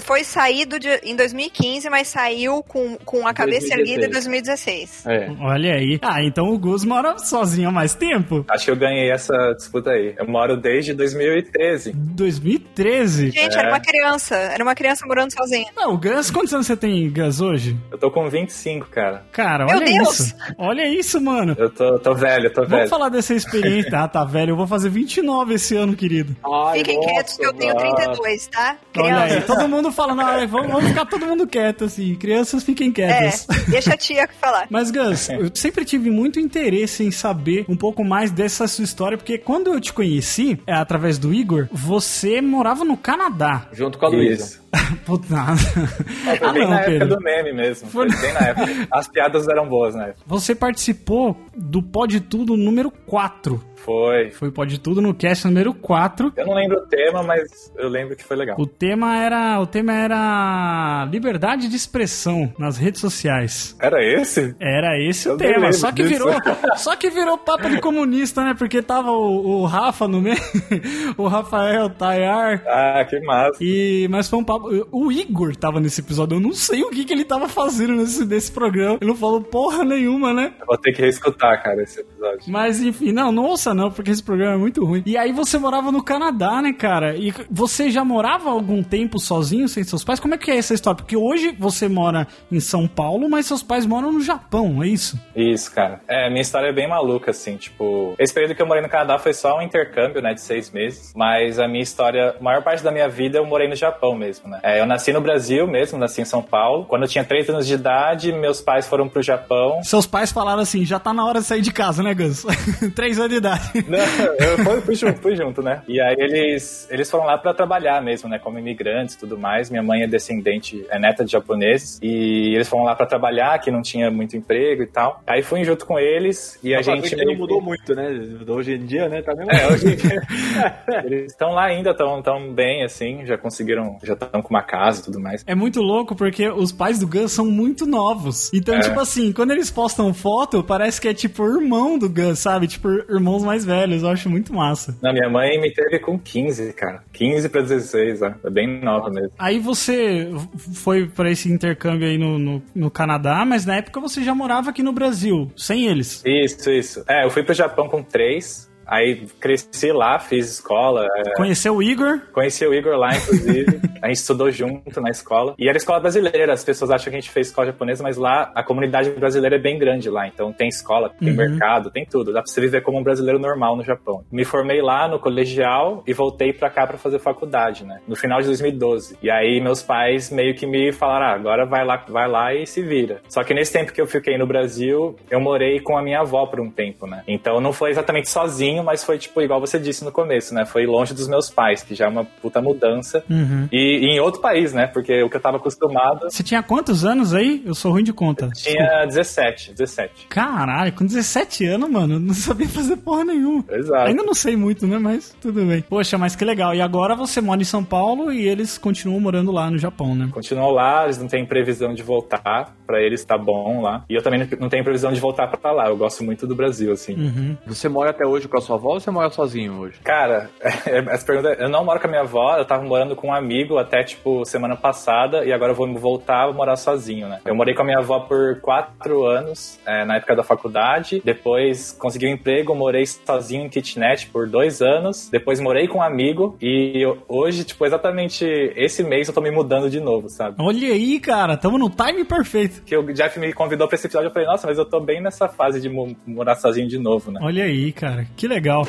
foi 0.02 0.24
saído 0.24 0.78
de- 0.78 1.00
em 1.04 1.14
2015, 1.14 1.88
mas 1.90 2.08
saiu 2.08 2.62
com, 2.62 2.96
com 3.04 3.26
a 3.26 3.34
cabeça 3.34 3.68
2016. 3.68 3.78
erguida 3.78 4.06
em 4.06 4.10
2016. 4.10 5.06
É. 5.06 5.30
Olha 5.40 5.74
aí. 5.74 5.98
Ah, 6.02 6.22
então 6.22 6.46
o 6.48 6.58
Gus 6.58 6.84
mora 6.84 7.18
sozinho 7.18 7.68
há 7.68 7.72
mais 7.72 7.94
tempo. 7.94 8.44
Acho 8.48 8.64
que 8.64 8.70
eu 8.70 8.76
ganhei 8.76 9.10
essa 9.10 9.34
disputa 9.56 9.90
aí. 9.90 10.14
Eu 10.18 10.26
moro 10.26 10.56
desde 10.56 10.94
2013. 10.94 11.92
2013. 11.94 13.30
Gente, 13.30 13.54
É. 13.56 13.58
era 13.58 13.68
uma 13.68 13.80
criança. 13.80 14.36
Era 14.36 14.62
uma 14.64 14.74
criança 14.74 15.06
morando 15.06 15.32
sozinha. 15.32 15.66
Não, 15.76 15.94
o 15.94 15.98
Gus, 16.02 16.30
quantos 16.30 16.52
anos 16.52 16.66
você 16.66 16.76
tem, 16.76 17.08
Gus, 17.10 17.40
hoje? 17.40 17.76
Eu 17.90 17.96
tô 17.98 18.10
com 18.10 18.28
25, 18.28 18.88
cara. 18.88 19.24
Cara, 19.30 19.64
Meu 19.66 19.76
olha 19.76 19.86
Deus! 19.86 20.18
isso. 20.20 20.34
Olha 20.58 20.88
isso, 20.88 21.20
mano. 21.20 21.54
Eu 21.58 21.70
tô, 21.70 21.98
tô 22.00 22.14
velho, 22.14 22.50
tô 22.52 22.62
Vamos 22.62 22.76
velho. 22.76 22.88
falar 22.88 23.08
dessa 23.08 23.34
experiência. 23.34 23.90
Ah, 24.00 24.08
tá 24.08 24.24
velho. 24.24 24.50
Eu 24.52 24.56
vou 24.56 24.66
fazer 24.66 24.88
29 24.88 25.54
esse 25.54 25.76
ano, 25.76 25.94
querido. 25.94 26.36
Ai, 26.44 26.78
Fiquem 26.78 26.96
nossa, 26.96 27.08
quietos 27.08 27.36
que 27.36 27.46
eu 27.46 27.52
tenho 27.52 27.74
mano. 27.74 27.94
32, 27.96 28.46
tá? 28.48 28.76
Olha 28.98 29.16
aí, 29.16 29.28
Crianças. 29.30 29.46
todo 29.46 29.68
mundo 29.68 29.92
falando, 29.92 30.20
ah, 30.22 30.46
vamos, 30.46 30.72
vamos 30.72 30.88
ficar 30.88 31.06
todo 31.06 31.24
mundo 31.26 31.46
quieto, 31.46 31.84
assim. 31.84 32.14
Crianças 32.16 32.62
fiquem 32.64 32.88
É, 32.88 32.92
quietas. 32.92 33.46
deixa 33.68 33.94
a 33.94 33.96
tia 33.96 34.28
falar. 34.40 34.66
Mas, 34.68 34.90
Gus, 34.90 35.28
eu 35.28 35.50
sempre 35.54 35.84
tive 35.84 36.10
muito 36.10 36.40
interesse 36.40 37.04
em 37.04 37.10
saber 37.10 37.64
um 37.68 37.76
pouco 37.76 38.04
mais 38.04 38.30
dessa 38.32 38.66
sua 38.66 38.84
história, 38.84 39.16
porque 39.16 39.38
quando 39.38 39.72
eu 39.72 39.80
te 39.80 39.92
conheci, 39.92 40.58
é, 40.66 40.72
através 40.74 41.18
do 41.18 41.32
Igor, 41.32 41.68
você 41.70 42.40
morava 42.40 42.84
no 42.84 42.96
Canadá. 42.96 43.68
Junto 43.72 43.98
com 43.98 44.06
a 44.06 44.08
Luísa. 44.08 44.61
Puta 45.04 45.34
nada. 45.34 45.56
Foi 45.58 46.38
Ah, 46.48 46.52
bem 46.52 46.62
não, 46.62 46.70
na 46.70 46.80
época 46.80 46.90
Pedro. 46.98 47.08
do 47.16 47.20
meme 47.22 47.52
mesmo. 47.52 47.88
Foi- 47.90 48.10
Foi 48.10 48.20
bem 48.20 48.32
na 48.32 48.40
época. 48.48 48.88
As 48.90 49.06
piadas 49.08 49.46
eram 49.48 49.68
boas 49.68 49.94
na 49.94 50.06
época. 50.06 50.22
Você 50.26 50.54
participou 50.54 51.36
do 51.56 51.82
Pode 51.82 52.20
Tudo 52.20 52.56
número 52.56 52.90
4. 52.90 53.62
Foi. 53.84 54.30
Foi 54.30 54.48
o 54.48 54.52
Pode 54.52 54.78
Tudo 54.80 55.00
no 55.02 55.14
cast 55.14 55.46
número 55.46 55.74
4. 55.74 56.32
Eu 56.36 56.46
não 56.46 56.54
lembro 56.54 56.78
o 56.78 56.86
tema, 56.86 57.22
mas 57.22 57.72
eu 57.76 57.88
lembro 57.88 58.16
que 58.16 58.24
foi 58.24 58.36
legal. 58.36 58.56
O 58.58 58.66
tema 58.66 59.16
era, 59.16 59.60
o 59.60 59.66
tema 59.66 59.92
era 59.92 61.08
liberdade 61.10 61.68
de 61.68 61.76
expressão 61.76 62.52
nas 62.58 62.76
redes 62.76 63.00
sociais. 63.00 63.76
Era 63.80 64.02
esse? 64.04 64.54
Era 64.60 64.98
esse 65.00 65.28
o 65.28 65.32
Eu 65.32 65.36
nem 65.36 65.52
tema, 65.54 65.72
só 65.72 65.90
que 65.90 66.02
disso. 66.02 66.14
virou, 66.24 66.32
só 66.76 66.96
que 66.96 67.10
virou 67.10 67.36
papo 67.38 67.68
de 67.68 67.80
comunista, 67.80 68.44
né? 68.44 68.54
Porque 68.56 68.82
tava 68.82 69.10
o, 69.10 69.62
o 69.62 69.64
Rafa 69.66 70.06
no 70.06 70.20
meio, 70.20 70.36
o 71.16 71.26
Rafael 71.26 71.90
Tayar 71.90 72.62
Ah, 72.66 73.04
que 73.08 73.20
massa. 73.20 73.58
e 73.60 74.06
mas 74.10 74.28
foi 74.28 74.38
um 74.38 74.44
papo, 74.44 74.68
o 74.90 75.10
Igor 75.12 75.56
tava 75.56 75.80
nesse 75.80 76.00
episódio, 76.00 76.36
eu 76.36 76.40
não 76.40 76.52
sei 76.52 76.82
o 76.82 76.90
que 76.90 77.04
que 77.04 77.12
ele 77.12 77.24
tava 77.24 77.48
fazendo 77.48 77.94
nesse 77.94 78.24
desse 78.24 78.50
programa. 78.52 78.98
Ele 79.00 79.10
não 79.10 79.16
falou 79.16 79.40
porra 79.40 79.84
nenhuma, 79.84 80.32
né? 80.32 80.52
Eu 80.60 80.66
Vou 80.66 80.78
ter 80.78 80.92
que 80.92 81.02
reescutar, 81.02 81.62
cara, 81.62 81.82
esse 81.82 82.00
episódio. 82.00 82.40
Mas 82.48 82.80
enfim, 82.80 83.12
não, 83.12 83.30
não 83.32 83.44
ouça 83.72 83.74
não, 83.74 83.90
porque 83.90 84.10
esse 84.10 84.22
programa 84.22 84.54
é 84.54 84.58
muito 84.58 84.84
ruim. 84.84 85.02
E 85.04 85.16
aí 85.16 85.32
você 85.32 85.58
morava 85.58 85.90
no 85.90 86.02
Canadá, 86.02 86.62
né, 86.62 86.72
cara? 86.72 87.16
E 87.16 87.32
você 87.50 87.90
já 87.90 88.04
morava 88.04 88.50
algum 88.50 88.82
tempo 88.82 89.18
sozinho, 89.18 89.68
sem 89.68 89.82
seus 89.82 90.04
pais? 90.04 90.20
Como 90.20 90.34
é 90.34 90.38
que 90.38 90.50
é 90.50 90.56
essa 90.56 90.74
história? 90.74 90.96
Porque 90.96 91.16
hoje 91.16 91.54
você 91.58 91.88
mora 91.88 92.26
em 92.50 92.60
São 92.60 92.86
Paulo, 92.86 93.28
mas 93.28 93.46
seus 93.46 93.62
pais 93.62 93.86
moram 93.86 94.12
no 94.12 94.20
Japão, 94.20 94.82
é 94.82 94.88
isso? 94.88 95.18
Isso, 95.34 95.72
cara. 95.74 96.00
É, 96.06 96.28
minha 96.28 96.42
história 96.42 96.68
é 96.68 96.72
bem 96.72 96.88
maluca, 96.88 97.30
assim, 97.30 97.56
tipo... 97.56 98.14
Esse 98.18 98.32
período 98.32 98.54
que 98.54 98.62
eu 98.62 98.66
morei 98.66 98.82
no 98.82 98.88
Canadá 98.88 99.18
foi 99.18 99.32
só 99.32 99.58
um 99.58 99.62
intercâmbio, 99.62 100.22
né, 100.22 100.34
de 100.34 100.40
seis 100.40 100.70
meses. 100.70 101.12
Mas 101.16 101.58
a 101.58 101.66
minha 101.66 101.82
história, 101.82 102.36
a 102.38 102.42
maior 102.42 102.62
parte 102.62 102.82
da 102.82 102.92
minha 102.92 103.08
vida 103.08 103.38
eu 103.38 103.46
morei 103.46 103.68
no 103.68 103.76
Japão 103.76 104.14
mesmo, 104.14 104.48
né. 104.48 104.60
É, 104.62 104.80
eu 104.80 104.86
nasci 104.86 105.12
no 105.12 105.20
Brasil 105.20 105.66
mesmo, 105.66 105.98
nasci 105.98 106.20
em 106.20 106.24
São 106.24 106.42
Paulo. 106.42 106.84
Quando 106.84 107.02
eu 107.02 107.08
tinha 107.08 107.24
três 107.24 107.48
anos 107.48 107.66
de 107.66 107.74
idade, 107.74 108.32
meus 108.32 108.60
pais 108.60 108.86
foram 108.86 109.08
pro 109.08 109.22
Japão. 109.22 109.82
Seus 109.82 110.06
pais 110.06 110.30
falaram 110.32 110.62
assim, 110.62 110.84
já 110.84 110.98
tá 110.98 111.12
na 111.12 111.24
hora 111.24 111.40
de 111.40 111.46
sair 111.46 111.62
de 111.62 111.72
casa, 111.72 112.02
né, 112.02 112.14
Gus? 112.14 112.44
Três 112.94 113.18
anos 113.18 113.30
de 113.30 113.36
idade. 113.36 113.61
Não, 113.88 113.98
eu 113.98 114.58
fui, 114.64 114.80
fui 114.82 114.94
junto, 114.94 115.20
fui 115.20 115.36
junto, 115.36 115.62
né? 115.62 115.82
E 115.88 116.00
aí 116.00 116.14
eles, 116.18 116.86
eles 116.90 117.10
foram 117.10 117.24
lá 117.26 117.38
pra 117.38 117.54
trabalhar 117.54 118.02
mesmo, 118.02 118.28
né? 118.28 118.38
Como 118.38 118.58
imigrantes 118.58 119.14
e 119.14 119.18
tudo 119.18 119.38
mais. 119.38 119.70
Minha 119.70 119.82
mãe 119.82 120.02
é 120.02 120.06
descendente, 120.06 120.84
é 120.90 120.98
neta 120.98 121.24
de 121.24 121.32
japoneses. 121.32 121.98
E 122.02 122.54
eles 122.54 122.68
foram 122.68 122.84
lá 122.84 122.94
pra 122.94 123.06
trabalhar, 123.06 123.58
que 123.60 123.70
não 123.70 123.82
tinha 123.82 124.10
muito 124.10 124.36
emprego 124.36 124.82
e 124.82 124.86
tal. 124.86 125.22
Aí 125.26 125.42
fui 125.42 125.64
junto 125.64 125.86
com 125.86 125.98
eles 125.98 126.58
e 126.62 126.74
a 126.74 126.78
A 126.78 126.82
gente... 126.82 127.14
não 127.16 127.34
mudou 127.36 127.60
muito, 127.60 127.94
né? 127.94 128.08
Hoje 128.48 128.74
em 128.74 128.86
dia, 128.86 129.08
né? 129.08 129.22
Tá 129.22 129.34
mesmo. 129.34 129.50
É, 129.52 129.66
hoje 129.72 129.92
em 129.92 129.96
dia. 129.96 130.22
Eles 131.04 131.32
estão 131.32 131.50
lá 131.52 131.64
ainda, 131.64 131.90
estão 131.90 132.22
tão 132.22 132.52
bem, 132.52 132.84
assim, 132.84 133.24
já 133.26 133.36
conseguiram, 133.36 133.98
já 134.02 134.14
estão 134.14 134.40
com 134.42 134.50
uma 134.50 134.62
casa 134.62 135.00
e 135.00 135.04
tudo 135.04 135.20
mais. 135.20 135.42
É 135.46 135.54
muito 135.54 135.80
louco 135.80 136.14
porque 136.14 136.48
os 136.48 136.72
pais 136.72 136.98
do 136.98 137.06
Gus 137.06 137.32
são 137.32 137.44
muito 137.46 137.86
novos. 137.86 138.50
Então, 138.52 138.74
É. 138.76 138.80
tipo 138.80 138.98
assim, 139.00 139.32
quando 139.32 139.50
eles 139.50 139.70
postam 139.70 140.12
foto, 140.14 140.62
parece 140.62 141.00
que 141.00 141.08
é 141.08 141.14
tipo 141.14 141.42
o 141.42 141.60
irmão 141.60 141.98
do 141.98 142.08
Gus, 142.08 142.38
sabe? 142.38 142.66
Tipo, 142.66 142.88
irmãos 142.88 143.42
mais 143.44 143.51
velhos. 143.64 144.02
Eu 144.02 144.08
acho 144.08 144.28
muito 144.28 144.52
massa. 144.54 144.96
Não, 145.02 145.12
minha 145.12 145.28
mãe 145.28 145.60
me 145.60 145.72
teve 145.72 145.98
com 145.98 146.18
15, 146.18 146.72
cara. 146.72 147.02
15 147.12 147.48
pra 147.48 147.60
16, 147.62 148.22
ó. 148.22 148.32
É 148.44 148.50
bem 148.50 148.80
nova 148.82 149.10
mesmo. 149.10 149.30
Aí 149.38 149.58
você 149.58 150.28
foi 150.74 151.06
pra 151.06 151.30
esse 151.30 151.50
intercâmbio 151.52 152.06
aí 152.08 152.18
no, 152.18 152.38
no, 152.38 152.62
no 152.74 152.90
Canadá, 152.90 153.44
mas 153.44 153.66
na 153.66 153.76
época 153.76 154.00
você 154.00 154.22
já 154.22 154.34
morava 154.34 154.70
aqui 154.70 154.82
no 154.82 154.92
Brasil, 154.92 155.50
sem 155.56 155.86
eles. 155.86 156.22
Isso, 156.24 156.70
isso. 156.70 157.04
É, 157.08 157.24
eu 157.24 157.30
fui 157.30 157.42
pro 157.42 157.54
Japão 157.54 157.88
com 157.88 158.02
3. 158.02 158.70
Aí 158.84 159.26
cresci 159.40 159.92
lá, 159.92 160.18
fiz 160.18 160.50
escola. 160.54 161.06
é, 161.16 161.34
Conheceu 161.36 161.76
o 161.76 161.82
Igor? 161.82 162.20
Conheci 162.32 162.66
o 162.66 162.74
Igor 162.74 162.96
lá, 162.96 163.16
inclusive. 163.16 163.80
a 164.02 164.08
gente 164.08 164.16
estudou 164.16 164.50
junto 164.50 165.00
na 165.00 165.10
escola. 165.10 165.54
E 165.58 165.68
era 165.68 165.76
escola 165.78 166.00
brasileira. 166.00 166.52
As 166.52 166.64
pessoas 166.64 166.90
acham 166.90 167.10
que 167.10 167.16
a 167.16 167.20
gente 167.20 167.30
fez 167.30 167.46
escola 167.48 167.68
japonesa, 167.68 168.02
mas 168.02 168.16
lá 168.16 168.50
a 168.54 168.62
comunidade 168.62 169.10
brasileira 169.10 169.56
é 169.56 169.58
bem 169.58 169.78
grande 169.78 170.10
lá. 170.10 170.26
Então 170.26 170.52
tem 170.52 170.68
escola, 170.68 171.10
tem 171.18 171.30
Uhum. 171.30 171.36
mercado, 171.36 171.90
tem 171.90 172.04
tudo. 172.04 172.32
Dá 172.32 172.42
pra 172.42 172.50
você 172.50 172.60
viver 172.60 172.82
como 172.82 172.98
um 172.98 173.02
brasileiro 173.02 173.38
normal 173.38 173.76
no 173.76 173.84
Japão. 173.84 174.24
Me 174.30 174.44
formei 174.44 174.82
lá 174.82 175.06
no 175.08 175.18
colegial 175.18 176.02
e 176.06 176.12
voltei 176.12 176.52
pra 176.52 176.68
cá 176.70 176.86
pra 176.86 176.98
fazer 176.98 177.18
faculdade, 177.18 177.84
né? 177.84 178.00
No 178.08 178.16
final 178.16 178.40
de 178.40 178.46
2012. 178.46 179.16
E 179.22 179.30
aí 179.30 179.60
meus 179.60 179.82
pais 179.82 180.30
meio 180.30 180.54
que 180.54 180.66
me 180.66 180.92
falaram: 180.92 181.26
ah, 181.26 181.34
agora 181.34 181.64
vai 181.64 181.84
lá, 181.84 181.96
vai 182.08 182.28
lá 182.28 182.54
e 182.54 182.66
se 182.66 182.82
vira. 182.82 183.20
Só 183.28 183.42
que 183.44 183.54
nesse 183.54 183.72
tempo 183.72 183.92
que 183.92 184.00
eu 184.00 184.06
fiquei 184.06 184.36
no 184.36 184.46
Brasil, 184.46 185.16
eu 185.30 185.40
morei 185.40 185.80
com 185.80 185.96
a 185.96 186.02
minha 186.02 186.20
avó 186.20 186.46
por 186.46 186.60
um 186.60 186.70
tempo, 186.70 187.06
né? 187.06 187.22
Então 187.28 187.60
não 187.60 187.72
foi 187.72 187.90
exatamente 187.90 188.28
sozinho, 188.28 188.82
mas 188.82 189.04
foi 189.04 189.18
tipo, 189.18 189.40
igual 189.40 189.60
você 189.60 189.78
disse 189.78 190.04
no 190.04 190.10
começo, 190.12 190.54
né? 190.54 190.64
Foi 190.64 190.86
longe 190.86 191.14
dos 191.14 191.28
meus 191.28 191.50
pais, 191.50 191.82
que 191.82 191.94
já 191.94 192.06
é 192.06 192.08
uma 192.08 192.24
puta 192.24 192.60
mudança. 192.60 193.22
Uhum. 193.30 193.68
E, 193.72 193.91
e 193.92 194.16
em 194.16 194.20
outro 194.20 194.40
país, 194.40 194.72
né? 194.72 194.86
Porque 194.86 195.22
o 195.22 195.30
que 195.30 195.36
eu 195.36 195.40
tava 195.40 195.56
acostumado 195.56 196.30
Você 196.30 196.42
tinha 196.42 196.62
quantos 196.62 197.04
anos 197.04 197.34
aí? 197.34 197.62
Eu 197.64 197.74
sou 197.74 197.92
ruim 197.92 198.04
de 198.04 198.12
conta. 198.12 198.48
tinha 198.54 199.04
17, 199.06 199.72
17. 199.72 200.26
Caralho, 200.28 200.92
com 200.92 201.04
17 201.04 201.66
anos, 201.66 201.90
mano, 201.90 202.14
eu 202.14 202.20
não 202.20 202.34
sabia 202.34 202.68
fazer 202.68 202.96
porra 202.96 203.24
nenhuma. 203.24 203.64
Exato. 203.70 204.08
Ainda 204.08 204.22
não 204.22 204.34
sei 204.34 204.56
muito, 204.56 204.86
né? 204.86 204.98
Mas 204.98 205.34
tudo 205.40 205.64
bem. 205.64 205.82
Poxa, 205.82 206.16
mas 206.18 206.36
que 206.36 206.44
legal. 206.44 206.74
E 206.74 206.80
agora 206.80 207.14
você 207.14 207.40
mora 207.40 207.60
em 207.60 207.64
São 207.64 207.84
Paulo 207.84 208.32
e 208.32 208.46
eles 208.48 208.78
continuam 208.78 209.20
morando 209.20 209.52
lá 209.52 209.70
no 209.70 209.78
Japão, 209.78 210.14
né? 210.14 210.28
Continuam 210.32 210.70
lá, 210.70 211.04
eles 211.04 211.18
não 211.18 211.28
têm 211.28 211.44
previsão 211.46 211.94
de 211.94 212.02
voltar. 212.02 212.74
Pra 212.86 213.00
eles 213.00 213.24
tá 213.24 213.38
bom 213.38 213.80
lá. 213.82 214.04
E 214.08 214.14
eu 214.14 214.22
também 214.22 214.46
não 214.58 214.68
tenho 214.68 214.84
previsão 214.84 215.12
de 215.12 215.20
voltar 215.20 215.46
pra 215.48 215.72
lá. 215.72 215.88
Eu 215.88 215.96
gosto 215.96 216.22
muito 216.22 216.46
do 216.46 216.54
Brasil, 216.54 216.92
assim. 216.92 217.14
Uhum. 217.14 217.56
Você 217.66 217.88
mora 217.88 218.10
até 218.10 218.26
hoje 218.26 218.48
com 218.48 218.58
a 218.58 218.60
sua 218.60 218.76
avó 218.76 218.94
ou 218.94 219.00
você 219.00 219.10
mora 219.10 219.30
sozinho 219.30 219.78
hoje? 219.78 219.98
Cara, 220.04 220.50
essa 220.60 221.24
pergunta, 221.24 221.56
eu 221.58 221.68
não 221.68 221.84
moro 221.84 221.98
com 222.00 222.06
a 222.06 222.10
minha 222.10 222.22
avó, 222.22 222.56
eu 222.56 222.64
tava 222.64 222.82
morando 222.82 223.16
com 223.16 223.28
um 223.28 223.34
amigo 223.34 223.78
até, 223.82 224.02
tipo, 224.02 224.44
semana 224.44 224.76
passada, 224.76 225.44
e 225.44 225.52
agora 225.52 225.72
eu 225.72 225.76
vou 225.76 225.92
voltar 225.94 226.44
a 226.48 226.52
morar 226.52 226.76
sozinho, 226.76 227.28
né? 227.28 227.40
Eu 227.44 227.54
morei 227.54 227.74
com 227.74 227.82
a 227.82 227.84
minha 227.84 227.98
avó 227.98 228.20
por 228.20 228.60
quatro 228.60 229.24
anos, 229.26 229.78
é, 229.86 230.04
na 230.04 230.16
época 230.16 230.34
da 230.36 230.42
faculdade, 230.42 231.20
depois 231.24 231.92
consegui 231.92 232.26
um 232.26 232.30
emprego, 232.30 232.74
morei 232.74 233.04
sozinho 233.06 233.64
em 233.64 233.68
kitnet 233.68 234.26
por 234.28 234.48
dois 234.48 234.80
anos, 234.80 235.28
depois 235.30 235.60
morei 235.60 235.86
com 235.88 235.98
um 235.98 236.02
amigo, 236.02 236.56
e 236.60 237.00
eu- 237.02 237.18
hoje, 237.28 237.64
tipo, 237.64 237.84
exatamente 237.84 238.44
esse 238.76 239.02
mês 239.02 239.28
eu 239.28 239.34
tô 239.34 239.40
me 239.40 239.50
mudando 239.50 239.90
de 239.90 240.00
novo, 240.00 240.28
sabe? 240.28 240.56
Olha 240.60 240.88
aí, 240.88 241.20
cara, 241.20 241.56
tamo 241.56 241.78
no 241.78 241.90
time 241.90 242.24
perfeito. 242.24 242.82
Que 242.84 242.96
o 242.96 243.12
Jeff 243.12 243.38
me 243.38 243.52
convidou 243.52 243.86
pra 243.88 243.94
esse 243.96 244.06
episódio, 244.06 244.28
eu 244.28 244.32
falei, 244.32 244.48
nossa, 244.48 244.66
mas 244.66 244.78
eu 244.78 244.84
tô 244.84 245.00
bem 245.00 245.20
nessa 245.20 245.48
fase 245.48 245.80
de 245.80 245.88
mo- 245.88 246.16
morar 246.26 246.54
sozinho 246.56 246.88
de 246.88 246.98
novo, 246.98 247.30
né? 247.30 247.40
Olha 247.42 247.64
aí, 247.64 247.92
cara, 247.92 248.26
que 248.36 248.46
legal. 248.46 248.86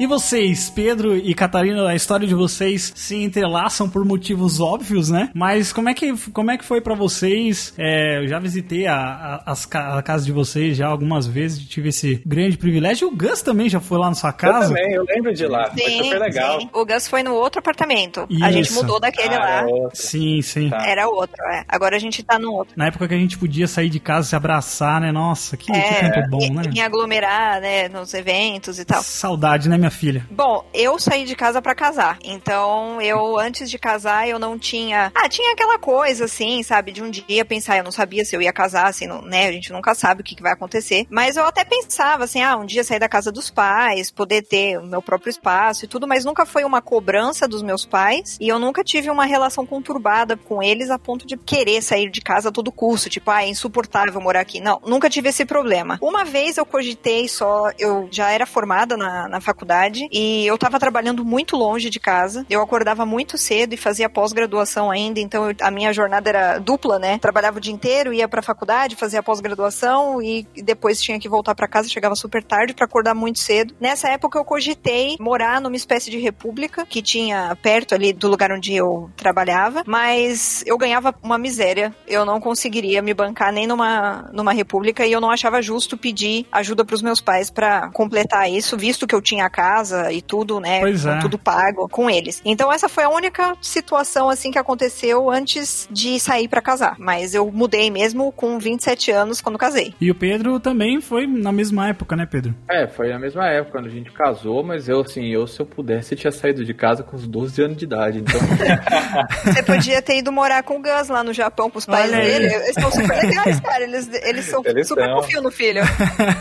E 0.00 0.06
vocês, 0.06 0.70
Pedro 0.70 1.16
e 1.16 1.34
Catarina, 1.34 1.88
a 1.88 1.94
história 1.94 2.24
de 2.24 2.32
vocês 2.34 2.92
se 2.94 3.16
entrelaçam 3.16 3.90
por 3.90 4.04
motivos 4.04 4.60
óbvios, 4.60 5.10
né? 5.10 5.28
Mas 5.34 5.72
como 5.72 5.88
é 5.88 5.94
que, 5.94 6.14
como 6.30 6.52
é 6.52 6.56
que 6.56 6.64
foi 6.64 6.80
pra 6.80 6.94
vocês? 6.94 7.74
É, 7.76 8.22
eu 8.22 8.28
já 8.28 8.38
visitei 8.38 8.86
a, 8.86 9.42
a, 9.44 9.98
a 9.98 10.02
casa 10.02 10.24
de 10.24 10.30
vocês 10.30 10.76
já 10.76 10.86
algumas 10.86 11.26
vezes, 11.26 11.66
tive 11.66 11.88
esse 11.88 12.22
grande 12.24 12.56
privilégio. 12.56 13.08
O 13.08 13.16
Gus 13.16 13.42
também 13.42 13.68
já 13.68 13.80
foi 13.80 13.98
lá 13.98 14.06
na 14.08 14.14
sua 14.14 14.30
Eu 14.30 14.34
casa. 14.34 14.68
também, 14.68 14.92
eu 14.94 15.04
lembro 15.04 15.34
de 15.34 15.46
lá, 15.46 15.68
foi 15.72 15.82
Sim, 15.82 16.04
super 16.04 16.20
legal. 16.20 16.60
sim. 16.60 16.70
O 16.72 16.86
Gus 16.86 17.08
foi 17.08 17.24
no 17.24 17.34
outro 17.34 17.58
apartamento. 17.58 18.24
A 18.40 18.52
gente 18.52 18.66
Isso. 18.66 18.74
mudou 18.74 19.00
daquele 19.00 19.34
Ah, 19.34 19.38
lá. 19.40 19.50
era. 19.62 19.68
Sim, 19.94 20.40
sim. 20.42 20.70
Tá. 20.70 20.86
Era 20.86 21.08
outro, 21.08 21.44
é. 21.46 21.64
Agora 21.68 21.96
a 21.96 21.98
gente 21.98 22.22
tá 22.22 22.38
no 22.38 22.52
outro. 22.52 22.72
Na 22.76 22.86
época 22.86 23.08
que 23.08 23.14
a 23.14 23.18
gente 23.18 23.36
podia 23.36 23.66
sair 23.66 23.88
de 23.90 23.98
casa 23.98 24.26
e 24.26 24.30
se 24.30 24.36
abraçar, 24.36 25.00
né? 25.00 25.10
Nossa, 25.10 25.56
que, 25.56 25.66
que 25.66 25.76
É, 25.76 26.08
tempo 26.12 26.28
bom, 26.30 26.38
e, 26.40 26.50
né? 26.50 26.62
e 26.72 26.80
aglomerar, 26.80 27.60
né, 27.60 27.88
nos 27.88 28.14
eventos 28.14 28.78
e 28.78 28.84
tal. 28.84 29.02
Saudade, 29.02 29.68
né, 29.68 29.76
minha 29.76 29.87
filha? 29.90 30.26
Bom, 30.30 30.64
eu 30.74 30.98
saí 30.98 31.24
de 31.24 31.34
casa 31.36 31.60
pra 31.62 31.74
casar. 31.74 32.18
Então, 32.22 33.00
eu, 33.00 33.38
antes 33.38 33.70
de 33.70 33.78
casar, 33.78 34.28
eu 34.28 34.38
não 34.38 34.58
tinha. 34.58 35.10
Ah, 35.14 35.28
tinha 35.28 35.52
aquela 35.52 35.78
coisa, 35.78 36.24
assim, 36.26 36.62
sabe? 36.62 36.92
De 36.92 37.02
um 37.02 37.10
dia 37.10 37.44
pensar, 37.44 37.76
eu 37.78 37.84
não 37.84 37.92
sabia 37.92 38.24
se 38.24 38.34
eu 38.36 38.42
ia 38.42 38.52
casar, 38.52 38.86
assim, 38.86 39.06
não- 39.06 39.22
né? 39.22 39.46
A 39.48 39.52
gente 39.52 39.72
nunca 39.72 39.94
sabe 39.94 40.20
o 40.20 40.24
que, 40.24 40.34
que 40.34 40.42
vai 40.42 40.52
acontecer. 40.52 41.06
Mas 41.10 41.36
eu 41.36 41.44
até 41.44 41.64
pensava, 41.64 42.24
assim, 42.24 42.42
ah, 42.42 42.56
um 42.56 42.64
dia 42.66 42.84
sair 42.84 42.98
da 42.98 43.08
casa 43.08 43.30
dos 43.32 43.50
pais, 43.50 44.10
poder 44.10 44.42
ter 44.42 44.78
o 44.78 44.86
meu 44.86 45.02
próprio 45.02 45.30
espaço 45.30 45.84
e 45.84 45.88
tudo, 45.88 46.06
mas 46.06 46.24
nunca 46.24 46.44
foi 46.46 46.64
uma 46.64 46.80
cobrança 46.82 47.46
dos 47.48 47.62
meus 47.62 47.84
pais. 47.84 48.36
E 48.40 48.48
eu 48.48 48.58
nunca 48.58 48.82
tive 48.84 49.10
uma 49.10 49.24
relação 49.24 49.66
conturbada 49.66 50.36
com 50.36 50.62
eles 50.62 50.90
a 50.90 50.98
ponto 50.98 51.26
de 51.26 51.36
querer 51.36 51.82
sair 51.82 52.10
de 52.10 52.20
casa 52.20 52.48
a 52.48 52.52
todo 52.52 52.72
custo. 52.72 53.08
Tipo, 53.08 53.30
ah, 53.30 53.42
é 53.44 53.48
insuportável 53.48 54.20
morar 54.20 54.40
aqui. 54.40 54.60
Não, 54.60 54.80
nunca 54.86 55.08
tive 55.10 55.28
esse 55.28 55.44
problema. 55.44 55.98
Uma 56.00 56.24
vez 56.24 56.56
eu 56.56 56.66
cogitei 56.66 57.28
só, 57.28 57.70
eu 57.78 58.08
já 58.10 58.30
era 58.30 58.46
formada 58.46 58.96
na, 58.96 59.28
na 59.28 59.40
faculdade 59.40 59.77
e 60.12 60.46
eu 60.46 60.56
tava 60.58 60.78
trabalhando 60.78 61.24
muito 61.24 61.56
longe 61.56 61.90
de 61.90 62.00
casa. 62.00 62.44
Eu 62.50 62.60
acordava 62.62 63.04
muito 63.06 63.36
cedo 63.38 63.72
e 63.74 63.76
fazia 63.76 64.08
pós-graduação 64.08 64.90
ainda, 64.90 65.20
então 65.20 65.48
eu- 65.50 65.56
a 65.60 65.70
minha 65.70 65.92
jornada 65.92 66.28
era 66.28 66.58
dupla, 66.58 66.98
né? 66.98 67.18
Trabalhava 67.18 67.58
o 67.58 67.60
dia 67.60 67.72
inteiro, 67.72 68.12
ia 68.12 68.28
pra 68.28 68.42
faculdade, 68.42 68.96
fazia 68.96 69.22
pós-graduação 69.22 70.20
e 70.22 70.46
depois 70.62 71.00
tinha 71.00 71.18
que 71.18 71.28
voltar 71.28 71.54
pra 71.54 71.68
casa, 71.68 71.88
chegava 71.88 72.14
super 72.14 72.42
tarde 72.42 72.74
pra 72.74 72.84
acordar 72.84 73.14
muito 73.14 73.38
cedo. 73.38 73.74
Nessa 73.80 74.08
época 74.08 74.38
eu 74.38 74.44
cogitei 74.44 75.16
morar 75.20 75.60
numa 75.60 75.76
espécie 75.76 76.10
de 76.10 76.18
república 76.18 76.84
que 76.86 77.02
tinha 77.02 77.56
perto 77.62 77.94
ali 77.94 78.12
do 78.12 78.28
lugar 78.28 78.50
onde 78.52 78.74
eu 78.74 79.10
trabalhava, 79.16 79.82
mas 79.86 80.62
eu 80.66 80.76
ganhava 80.78 81.14
uma 81.22 81.38
miséria. 81.38 81.94
Eu 82.06 82.24
não 82.24 82.40
conseguiria 82.40 83.02
me 83.02 83.12
bancar 83.14 83.52
nem 83.52 83.66
numa, 83.66 84.28
numa 84.32 84.52
república 84.52 85.06
e 85.06 85.12
eu 85.12 85.20
não 85.20 85.30
achava 85.30 85.60
justo 85.62 85.96
pedir 85.96 86.46
ajuda 86.52 86.84
pros 86.84 87.02
meus 87.02 87.20
pais 87.20 87.50
pra 87.50 87.90
completar 87.92 88.50
isso, 88.50 88.76
visto 88.76 89.06
que 89.06 89.14
eu 89.14 89.20
tinha 89.22 89.44
a 89.44 89.50
casa 89.50 89.67
e 90.12 90.22
tudo, 90.22 90.60
né? 90.60 90.80
Pois 90.80 91.04
com 91.04 91.10
é. 91.10 91.18
Tudo 91.20 91.38
pago 91.38 91.88
com 91.88 92.10
eles. 92.10 92.40
Então 92.44 92.72
essa 92.72 92.88
foi 92.88 93.04
a 93.04 93.08
única 93.10 93.56
situação 93.60 94.28
assim 94.28 94.50
que 94.50 94.58
aconteceu 94.58 95.30
antes 95.30 95.88
de 95.90 96.18
sair 96.20 96.48
pra 96.48 96.60
casar. 96.60 96.96
Mas 96.98 97.34
eu 97.34 97.50
mudei 97.50 97.90
mesmo 97.90 98.32
com 98.32 98.58
27 98.58 99.10
anos 99.10 99.40
quando 99.40 99.58
casei. 99.58 99.94
E 100.00 100.10
o 100.10 100.14
Pedro 100.14 100.58
também 100.60 101.00
foi 101.00 101.26
na 101.26 101.52
mesma 101.52 101.88
época, 101.88 102.16
né, 102.16 102.26
Pedro? 102.26 102.54
É, 102.68 102.86
foi 102.86 103.08
na 103.10 103.18
mesma 103.18 103.46
época 103.48 103.72
quando 103.78 103.86
a 103.86 103.90
gente 103.90 104.10
casou, 104.12 104.62
mas 104.62 104.88
eu, 104.88 105.00
assim, 105.00 105.26
eu 105.26 105.46
se 105.46 105.60
eu 105.60 105.66
pudesse, 105.66 106.14
eu 106.14 106.18
tinha 106.18 106.32
saído 106.32 106.64
de 106.64 106.72
casa 106.74 107.02
com 107.02 107.16
uns 107.16 107.26
12 107.26 107.62
anos 107.62 107.76
de 107.76 107.84
idade. 107.84 108.18
Então, 108.18 108.40
Você 109.44 109.62
podia 109.62 110.00
ter 110.02 110.18
ido 110.18 110.32
morar 110.32 110.62
com 110.62 110.78
o 110.78 110.82
Gus 110.82 111.08
lá 111.08 111.22
no 111.22 111.32
Japão 111.32 111.70
com 111.70 111.78
os 111.78 111.86
pais 111.86 112.10
Olha 112.12 112.22
aí. 112.22 112.26
dele. 112.30 112.54
Eles 112.54 112.74
são 112.74 112.90
super 112.90 113.16
legais, 113.22 113.60
cara. 113.60 113.84
Eles, 113.84 114.08
eles 114.22 114.44
são 114.46 114.62
Eles 114.64 114.88
super 114.88 115.04
são. 115.04 115.14
confiam 115.16 115.42
no 115.42 115.50
filho. 115.50 115.82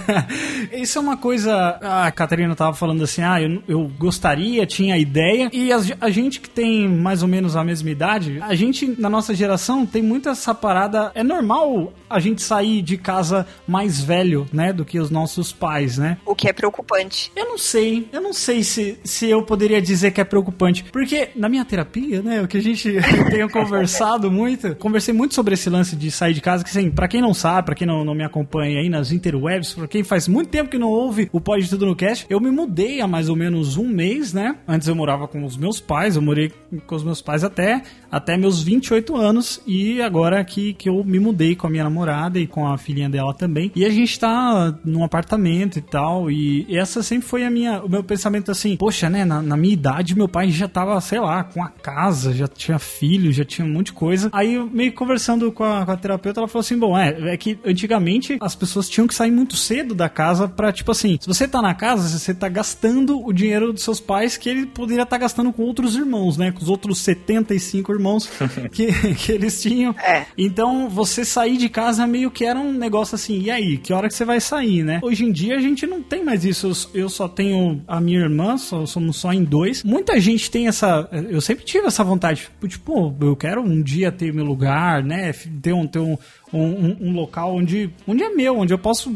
Isso 0.72 0.98
é 0.98 1.02
uma 1.02 1.18
coisa. 1.18 1.78
A 1.82 2.12
Catarina 2.12 2.56
tava 2.56 2.74
falando 2.74 3.04
assim: 3.04 3.17
ah, 3.26 3.42
eu, 3.42 3.62
eu 3.68 3.92
gostaria, 3.98 4.66
tinha 4.66 4.98
ideia. 4.98 5.50
E 5.54 5.72
as- 5.72 5.92
a 6.00 6.10
gente 6.10 6.40
que 6.40 6.50
tem 6.50 6.88
mais 6.88 7.22
ou 7.22 7.28
menos 7.28 7.56
a 7.56 7.64
mesma 7.64 7.90
idade, 7.90 8.38
a 8.42 8.54
gente, 8.56 8.96
na 9.00 9.10
nossa 9.10 9.34
geração, 9.34 9.86
tem 9.86 10.02
muito 10.02 10.30
essa 10.30 10.54
parada. 10.54 11.12
É 11.16 11.24
normal 11.24 11.94
a 12.10 12.20
gente 12.20 12.42
sair 12.42 12.82
de 12.82 12.98
casa 12.98 13.46
mais 13.68 14.00
velho, 14.02 14.48
né, 14.54 14.72
do 14.72 14.86
que 14.86 15.00
os 15.00 15.10
nossos 15.10 15.52
pais, 15.52 15.98
né? 15.98 16.18
O 16.26 16.34
que 16.36 16.48
é 16.48 16.54
preocupante. 16.54 17.32
Eu 17.36 17.46
não 17.46 17.58
sei, 17.58 18.08
eu 18.14 18.22
não 18.22 18.34
sei 18.34 18.64
se, 18.64 18.98
se 19.04 19.30
eu 19.30 19.42
poderia 19.44 19.82
dizer 19.82 20.12
que 20.12 20.22
é 20.22 20.24
preocupante. 20.24 20.86
Porque 20.92 21.30
na 21.36 21.50
minha 21.50 21.66
terapia, 21.66 22.22
né, 22.22 22.42
o 22.42 22.48
que 22.48 22.58
a 22.58 22.62
gente 22.62 22.90
tem 23.30 23.48
conversado 23.50 24.32
muito, 24.32 24.76
conversei 24.76 25.14
muito 25.14 25.34
sobre 25.36 25.54
esse 25.54 25.70
lance 25.70 25.96
de 25.96 26.10
sair 26.12 26.34
de 26.34 26.42
casa, 26.42 26.64
que 26.64 26.70
assim, 26.70 26.90
pra 26.90 27.08
quem 27.08 27.22
não 27.22 27.34
sabe, 27.34 27.66
pra 27.66 27.76
quem 27.76 27.86
não, 27.88 28.04
não 28.06 28.14
me 28.16 28.24
acompanha 28.24 28.80
aí 28.80 28.90
nas 28.90 29.12
interwebs, 29.12 29.74
pra 29.74 29.88
quem 29.88 30.04
faz 30.04 30.28
muito 30.28 30.50
tempo 30.50 30.70
que 30.70 30.78
não 30.78 30.90
ouve 30.90 31.30
o 31.34 31.42
Pode 31.42 31.70
Tudo 31.70 31.86
no 31.86 31.96
Cast, 31.96 32.26
eu 32.30 32.40
me 32.40 32.50
mudei 32.52 33.02
há 33.02 33.07
mais 33.08 33.30
ou 33.30 33.36
menos 33.36 33.78
um 33.78 33.88
mês, 33.88 34.34
né? 34.34 34.58
Antes 34.68 34.88
eu 34.88 34.96
morava 34.96 35.28
com 35.28 35.44
os 35.44 35.58
meus 35.58 35.80
pais, 35.80 36.16
eu 36.16 36.22
morei 36.22 36.52
com 36.86 36.96
os 36.96 37.04
meus 37.04 37.22
pais 37.22 37.44
até, 37.44 37.82
até 38.12 38.38
meus 38.38 38.62
28 38.62 39.16
anos 39.16 39.62
e 39.66 40.02
agora 40.02 40.44
que, 40.44 40.74
que 40.74 40.90
eu 40.90 41.04
me 41.04 41.20
mudei 41.20 41.56
com 41.56 41.68
a 41.68 41.70
minha 41.70 41.84
namorada 41.84 42.40
e 42.40 42.48
com 42.48 42.68
a 42.68 42.78
filhinha 42.78 43.10
dela 43.10 43.34
também. 43.34 43.72
E 43.76 43.86
a 43.86 43.90
gente 43.90 44.20
tá 44.20 44.78
num 44.84 45.04
apartamento 45.04 45.80
e 45.80 45.82
tal, 45.82 46.30
e 46.30 46.66
essa 46.76 47.02
sempre 47.02 47.28
foi 47.28 47.46
a 47.46 47.50
minha, 47.50 47.82
o 47.84 47.90
meu 47.90 48.04
pensamento 48.04 48.52
assim, 48.52 48.76
poxa, 48.76 49.10
né, 49.10 49.24
na, 49.24 49.42
na 49.42 49.58
minha 49.58 49.74
idade 49.74 50.16
meu 50.16 50.28
pai 50.28 50.50
já 50.50 50.68
tava, 50.68 51.00
sei 51.00 51.20
lá, 51.20 51.44
com 51.44 51.64
a 51.64 51.70
casa, 51.70 52.34
já 52.34 52.48
tinha 52.48 52.80
filho, 52.80 53.32
já 53.32 53.46
tinha 53.46 53.66
um 53.66 53.72
monte 53.72 53.88
de 53.88 53.94
coisa. 53.94 54.30
Aí 54.34 54.58
meio 54.72 54.94
conversando 54.94 55.52
com 55.52 55.64
a, 55.64 55.86
com 55.86 55.92
a 55.92 55.98
terapeuta, 55.98 56.40
ela 56.40 56.48
falou 56.48 56.62
assim, 56.62 56.78
bom, 56.78 56.98
é, 56.98 57.34
é 57.34 57.38
que 57.38 57.58
antigamente 57.66 58.38
as 58.42 58.56
pessoas 58.56 58.90
tinham 58.90 59.08
que 59.08 59.16
sair 59.16 59.32
muito 59.32 59.56
cedo 59.56 59.94
da 59.94 60.10
casa 60.10 60.48
pra, 60.48 60.72
tipo 60.72 60.92
assim, 60.92 61.18
se 61.20 61.28
você 61.28 61.48
tá 61.48 61.62
na 61.62 61.74
casa, 61.74 62.08
você 62.08 62.34
tá 62.34 62.50
gastando 62.50 62.97
o 63.06 63.34
dinheiro 63.34 63.74
dos 63.74 63.84
seus 63.84 64.00
pais 64.00 64.38
que 64.38 64.50
ele 64.50 64.66
poderia 64.66 65.04
estar 65.04 65.18
gastando 65.18 65.52
com 65.52 65.64
outros 65.64 65.96
irmãos, 65.96 66.38
né, 66.38 66.52
com 66.52 66.62
os 66.62 66.70
outros 66.70 67.00
75 67.00 67.92
irmãos 67.92 68.30
que, 68.72 68.92
que 69.16 69.32
eles 69.32 69.62
tinham. 69.62 69.96
É. 70.00 70.26
Então, 70.38 70.90
você 70.90 71.26
sair 71.26 71.58
de 71.58 71.70
casa 71.70 72.06
meio 72.08 72.32
que 72.32 72.46
era 72.46 72.60
um 72.60 72.74
negócio 72.74 73.16
assim, 73.16 73.40
e 73.42 73.52
aí, 73.52 73.78
que 73.78 73.94
hora 73.94 74.08
que 74.08 74.14
você 74.14 74.26
vai 74.26 74.40
sair, 74.40 74.84
né? 74.84 75.00
Hoje 75.04 75.26
em 75.26 75.32
dia 75.32 75.56
a 75.56 75.60
gente 75.60 75.86
não 75.86 76.02
tem 76.02 76.24
mais 76.24 76.44
isso. 76.46 76.68
Eu, 76.94 77.02
eu 77.02 77.10
só 77.10 77.28
tenho 77.28 77.84
a 77.88 78.00
minha 78.00 78.20
irmã, 78.20 78.58
só, 78.58 78.86
somos 78.86 79.18
só 79.18 79.32
em 79.34 79.44
dois. 79.44 79.84
Muita 79.84 80.20
gente 80.20 80.50
tem 80.50 80.68
essa. 80.68 81.08
Eu 81.30 81.42
sempre 81.42 81.66
tive 81.66 81.88
essa 81.88 82.04
vontade, 82.04 82.42
tipo, 82.42 82.68
tipo, 82.68 83.16
eu 83.22 83.36
quero 83.36 83.62
um 83.62 83.82
dia 83.82 84.12
ter 84.12 84.34
meu 84.34 84.46
lugar, 84.46 85.04
né? 85.04 85.34
Ter 85.62 85.74
um. 85.74 85.88
Ter 85.88 86.00
um 86.00 86.18
um, 86.54 86.96
um- 87.10 87.14
local 87.14 87.56
onde, 87.56 87.90
onde 88.08 88.24
é 88.24 88.30
meu, 88.30 88.58
onde 88.60 88.74
eu 88.74 88.78
posso, 88.78 89.14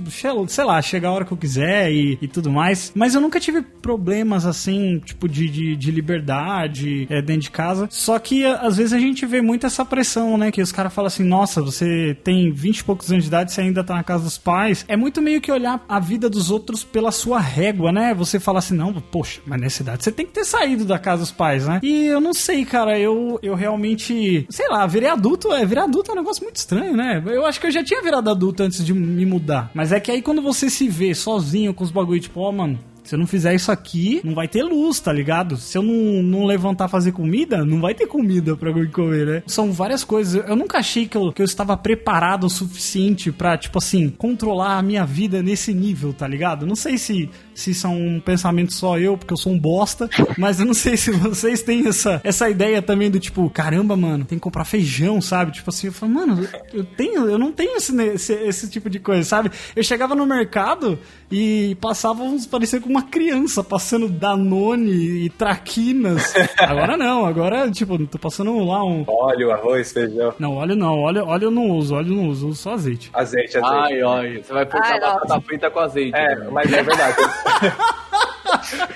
sei 0.48 0.64
lá, 0.64 0.82
chegar 0.82 1.10
a 1.10 1.14
hora 1.14 1.26
que 1.26 1.32
eu 1.32 1.38
quiser 1.38 1.92
e, 1.92 2.18
e 2.22 2.28
tudo 2.28 2.50
mais. 2.52 2.92
Mas 2.96 3.14
eu 3.16 3.22
nunca 3.22 3.40
tive 3.40 3.62
problemas 3.62 4.46
assim, 4.46 5.00
tipo, 5.06 5.28
de, 5.30 5.48
de, 5.50 5.76
de 5.76 5.92
liberdade 5.92 7.08
é, 7.10 7.22
dentro 7.22 7.44
de 7.44 7.52
casa. 7.52 7.88
Só 7.90 8.18
que 8.20 8.46
a- 8.46 8.58
às 8.62 8.78
vezes 8.78 8.94
a 8.94 9.00
gente 9.00 9.26
vê 9.26 9.42
muito 9.42 9.66
essa 9.66 9.84
pressão, 9.86 10.38
né? 10.38 10.52
Que 10.52 10.62
os 10.62 10.72
caras 10.72 10.94
falam 10.94 11.08
assim, 11.08 11.24
nossa, 11.24 11.62
você 11.62 12.18
tem 12.24 12.52
20 12.52 12.80
e 12.80 12.84
poucos 12.84 13.12
anos 13.12 13.24
de 13.24 13.28
idade, 13.30 13.52
você 13.52 13.62
ainda 13.62 13.84
tá 13.84 13.96
na 13.96 14.04
casa 14.04 14.24
dos 14.24 14.38
pais. 14.38 14.86
É 14.88 14.96
muito 14.96 15.22
meio 15.22 15.42
que 15.42 15.52
olhar 15.52 15.84
a 15.88 16.00
vida 16.00 16.30
dos 16.30 16.52
outros 16.52 16.84
pela 16.84 17.12
sua 17.12 17.40
régua, 17.40 17.92
né? 17.92 18.14
Você 18.14 18.40
fala 18.40 18.60
assim, 18.60 18.76
não, 18.76 18.94
poxa, 18.94 19.42
mas 19.46 19.60
nessa 19.60 19.82
idade 19.82 20.04
você 20.04 20.12
tem 20.12 20.26
que 20.26 20.32
ter 20.34 20.46
saído 20.46 20.86
da 20.86 21.00
casa 21.00 21.22
dos 21.22 21.32
pais, 21.32 21.68
né? 21.68 21.80
E 21.84 22.06
eu 22.08 22.20
não 22.20 22.34
sei, 22.34 22.66
cara, 22.66 22.98
eu, 23.00 23.40
eu 23.42 23.56
realmente, 23.56 24.46
sei 24.50 24.68
lá, 24.70 24.86
virei 24.88 25.10
adulto, 25.10 25.52
é, 25.54 25.66
virar 25.66 25.84
adulto 25.84 26.12
é 26.12 26.14
um 26.14 26.18
negócio 26.18 26.44
muito 26.44 26.58
estranho, 26.58 26.96
né? 26.96 27.21
Eu 27.26 27.46
acho 27.46 27.60
que 27.60 27.68
eu 27.68 27.72
já 27.72 27.84
tinha 27.84 28.02
virado 28.02 28.30
adulto 28.30 28.64
antes 28.64 28.84
de 28.86 28.94
me 28.94 29.26
mudar. 29.26 29.72
Mas 29.74 29.92
é 29.92 30.00
que 30.00 30.12
aí 30.12 30.22
quando 30.22 30.42
você 30.42 30.70
se 30.70 30.88
vê 30.88 31.14
sozinho 31.14 31.74
com 31.74 31.84
os 31.84 31.92
bagulho, 31.92 32.20
tipo, 32.20 32.40
ó, 32.40 32.52
mano, 32.52 32.80
se 33.04 33.16
eu 33.16 33.20
não 33.20 33.28
fizer 33.28 33.54
isso 33.54 33.72
aqui, 33.72 34.22
não 34.24 34.34
vai 34.34 34.48
ter 34.48 34.64
luz, 34.64 35.00
tá 35.00 35.12
ligado? 35.12 35.58
Se 35.58 35.78
eu 35.78 35.82
não, 35.82 36.24
não 36.24 36.46
levantar 36.46 36.88
fazer 36.88 37.12
comida, 37.12 37.66
não 37.66 37.82
vai 37.82 37.94
ter 37.94 38.08
comida 38.08 38.56
pra 38.56 38.70
eu 38.70 38.90
comer, 38.92 39.26
né? 39.26 39.44
São 39.48 39.72
várias 39.72 40.04
coisas. 40.04 40.44
Eu 40.48 40.56
nunca 40.56 40.78
achei 40.78 41.08
que 41.08 41.18
eu, 41.18 41.32
que 41.32 41.42
eu 41.42 41.46
estava 41.46 41.76
preparado 41.76 42.46
o 42.46 42.50
suficiente 42.50 43.32
pra, 43.32 43.58
tipo 43.58 43.78
assim, 43.78 44.10
controlar 44.10 44.78
a 44.78 44.82
minha 44.82 45.06
vida 45.06 45.42
nesse 45.42 45.74
nível, 45.74 46.14
tá 46.14 46.28
ligado? 46.28 46.66
Não 46.66 46.76
sei 46.76 46.98
se, 46.98 47.30
se 47.54 47.74
são 47.74 48.00
um 48.00 48.20
pensamento 48.20 48.74
só 48.74 49.00
eu, 49.00 49.18
porque 49.18 49.34
eu 49.34 49.38
sou 49.38 49.52
um 49.52 49.60
bosta, 49.60 50.10
mas 50.38 50.60
eu 50.60 50.66
não 50.66 50.74
sei 50.74 50.96
se 50.96 51.12
vocês 51.12 51.64
têm 51.64 51.88
essa, 51.88 52.22
essa 52.24 52.50
ideia 52.50 52.82
também 52.82 53.10
do 53.10 53.20
tipo, 53.20 53.50
caramba, 53.50 53.96
mano, 53.96 54.26
tem 54.26 54.38
que 54.38 54.44
comprar 54.44 54.66
feijão, 54.66 55.20
sabe? 55.22 55.52
Tipo 55.52 55.70
assim, 55.70 55.88
eu 55.88 55.94
falo, 55.94 56.14
mano, 56.14 56.48
eu 56.74 56.84
tenho, 56.84 57.30
eu 57.30 57.38
não 57.38 57.52
tenho 57.52 57.78
esse, 57.78 57.96
esse, 58.04 58.34
esse 58.34 58.70
tipo 58.70 58.90
de 58.90 59.00
coisa, 59.00 59.24
sabe? 59.24 59.52
Eu 59.76 59.84
chegava 59.84 60.16
no 60.16 60.26
mercado 60.26 61.00
e 61.32 61.76
passava 61.82 62.24
uns, 62.24 62.46
parecia 62.46 62.80
com 62.80 62.91
uma 62.92 63.04
criança 63.04 63.64
passando 63.64 64.08
Danone 64.10 64.92
e 65.26 65.30
traquinas. 65.30 66.34
Agora 66.60 66.96
não, 66.98 67.26
agora, 67.26 67.70
tipo, 67.72 67.98
tô 68.08 68.18
passando 68.20 68.58
lá 68.66 68.84
um. 68.84 69.04
Óleo, 69.08 69.52
arroz, 69.52 69.92
feijão, 69.92 70.34
Não, 70.38 70.56
óleo 70.56 70.76
não, 70.76 71.00
óleo, 71.00 71.26
óleo 71.26 71.46
eu 71.46 71.52
não 71.52 71.70
uso, 71.70 71.96
óleo 71.96 72.12
eu 72.14 72.16
não 72.18 72.28
uso, 72.28 72.46
eu 72.46 72.50
uso 72.50 72.62
só 72.62 72.74
azeite. 72.74 73.10
azeite, 73.14 73.58
azeite. 73.58 73.76
Ai, 73.76 74.02
ai, 74.02 74.44
você 74.44 74.54
vai 74.54 74.64
a 74.64 74.66
batata 75.00 75.42
frita 75.42 75.70
com 75.72 75.80
azeite. 75.80 76.16
É, 76.18 76.36
né? 76.36 76.48
mas 76.52 76.72
é 76.72 76.84
verdade. 76.84 77.16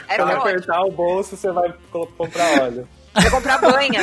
Era 0.08 0.24
Quando 0.24 0.30
ótimo. 0.38 0.42
apertar 0.50 0.82
o 0.84 0.92
bolso, 0.92 1.36
você 1.36 1.52
vai 1.52 1.74
co- 1.92 2.08
comprar 2.18 2.62
óleo. 2.64 2.88
Vai 3.14 3.30
comprar 3.32 3.58
banha. 3.60 4.02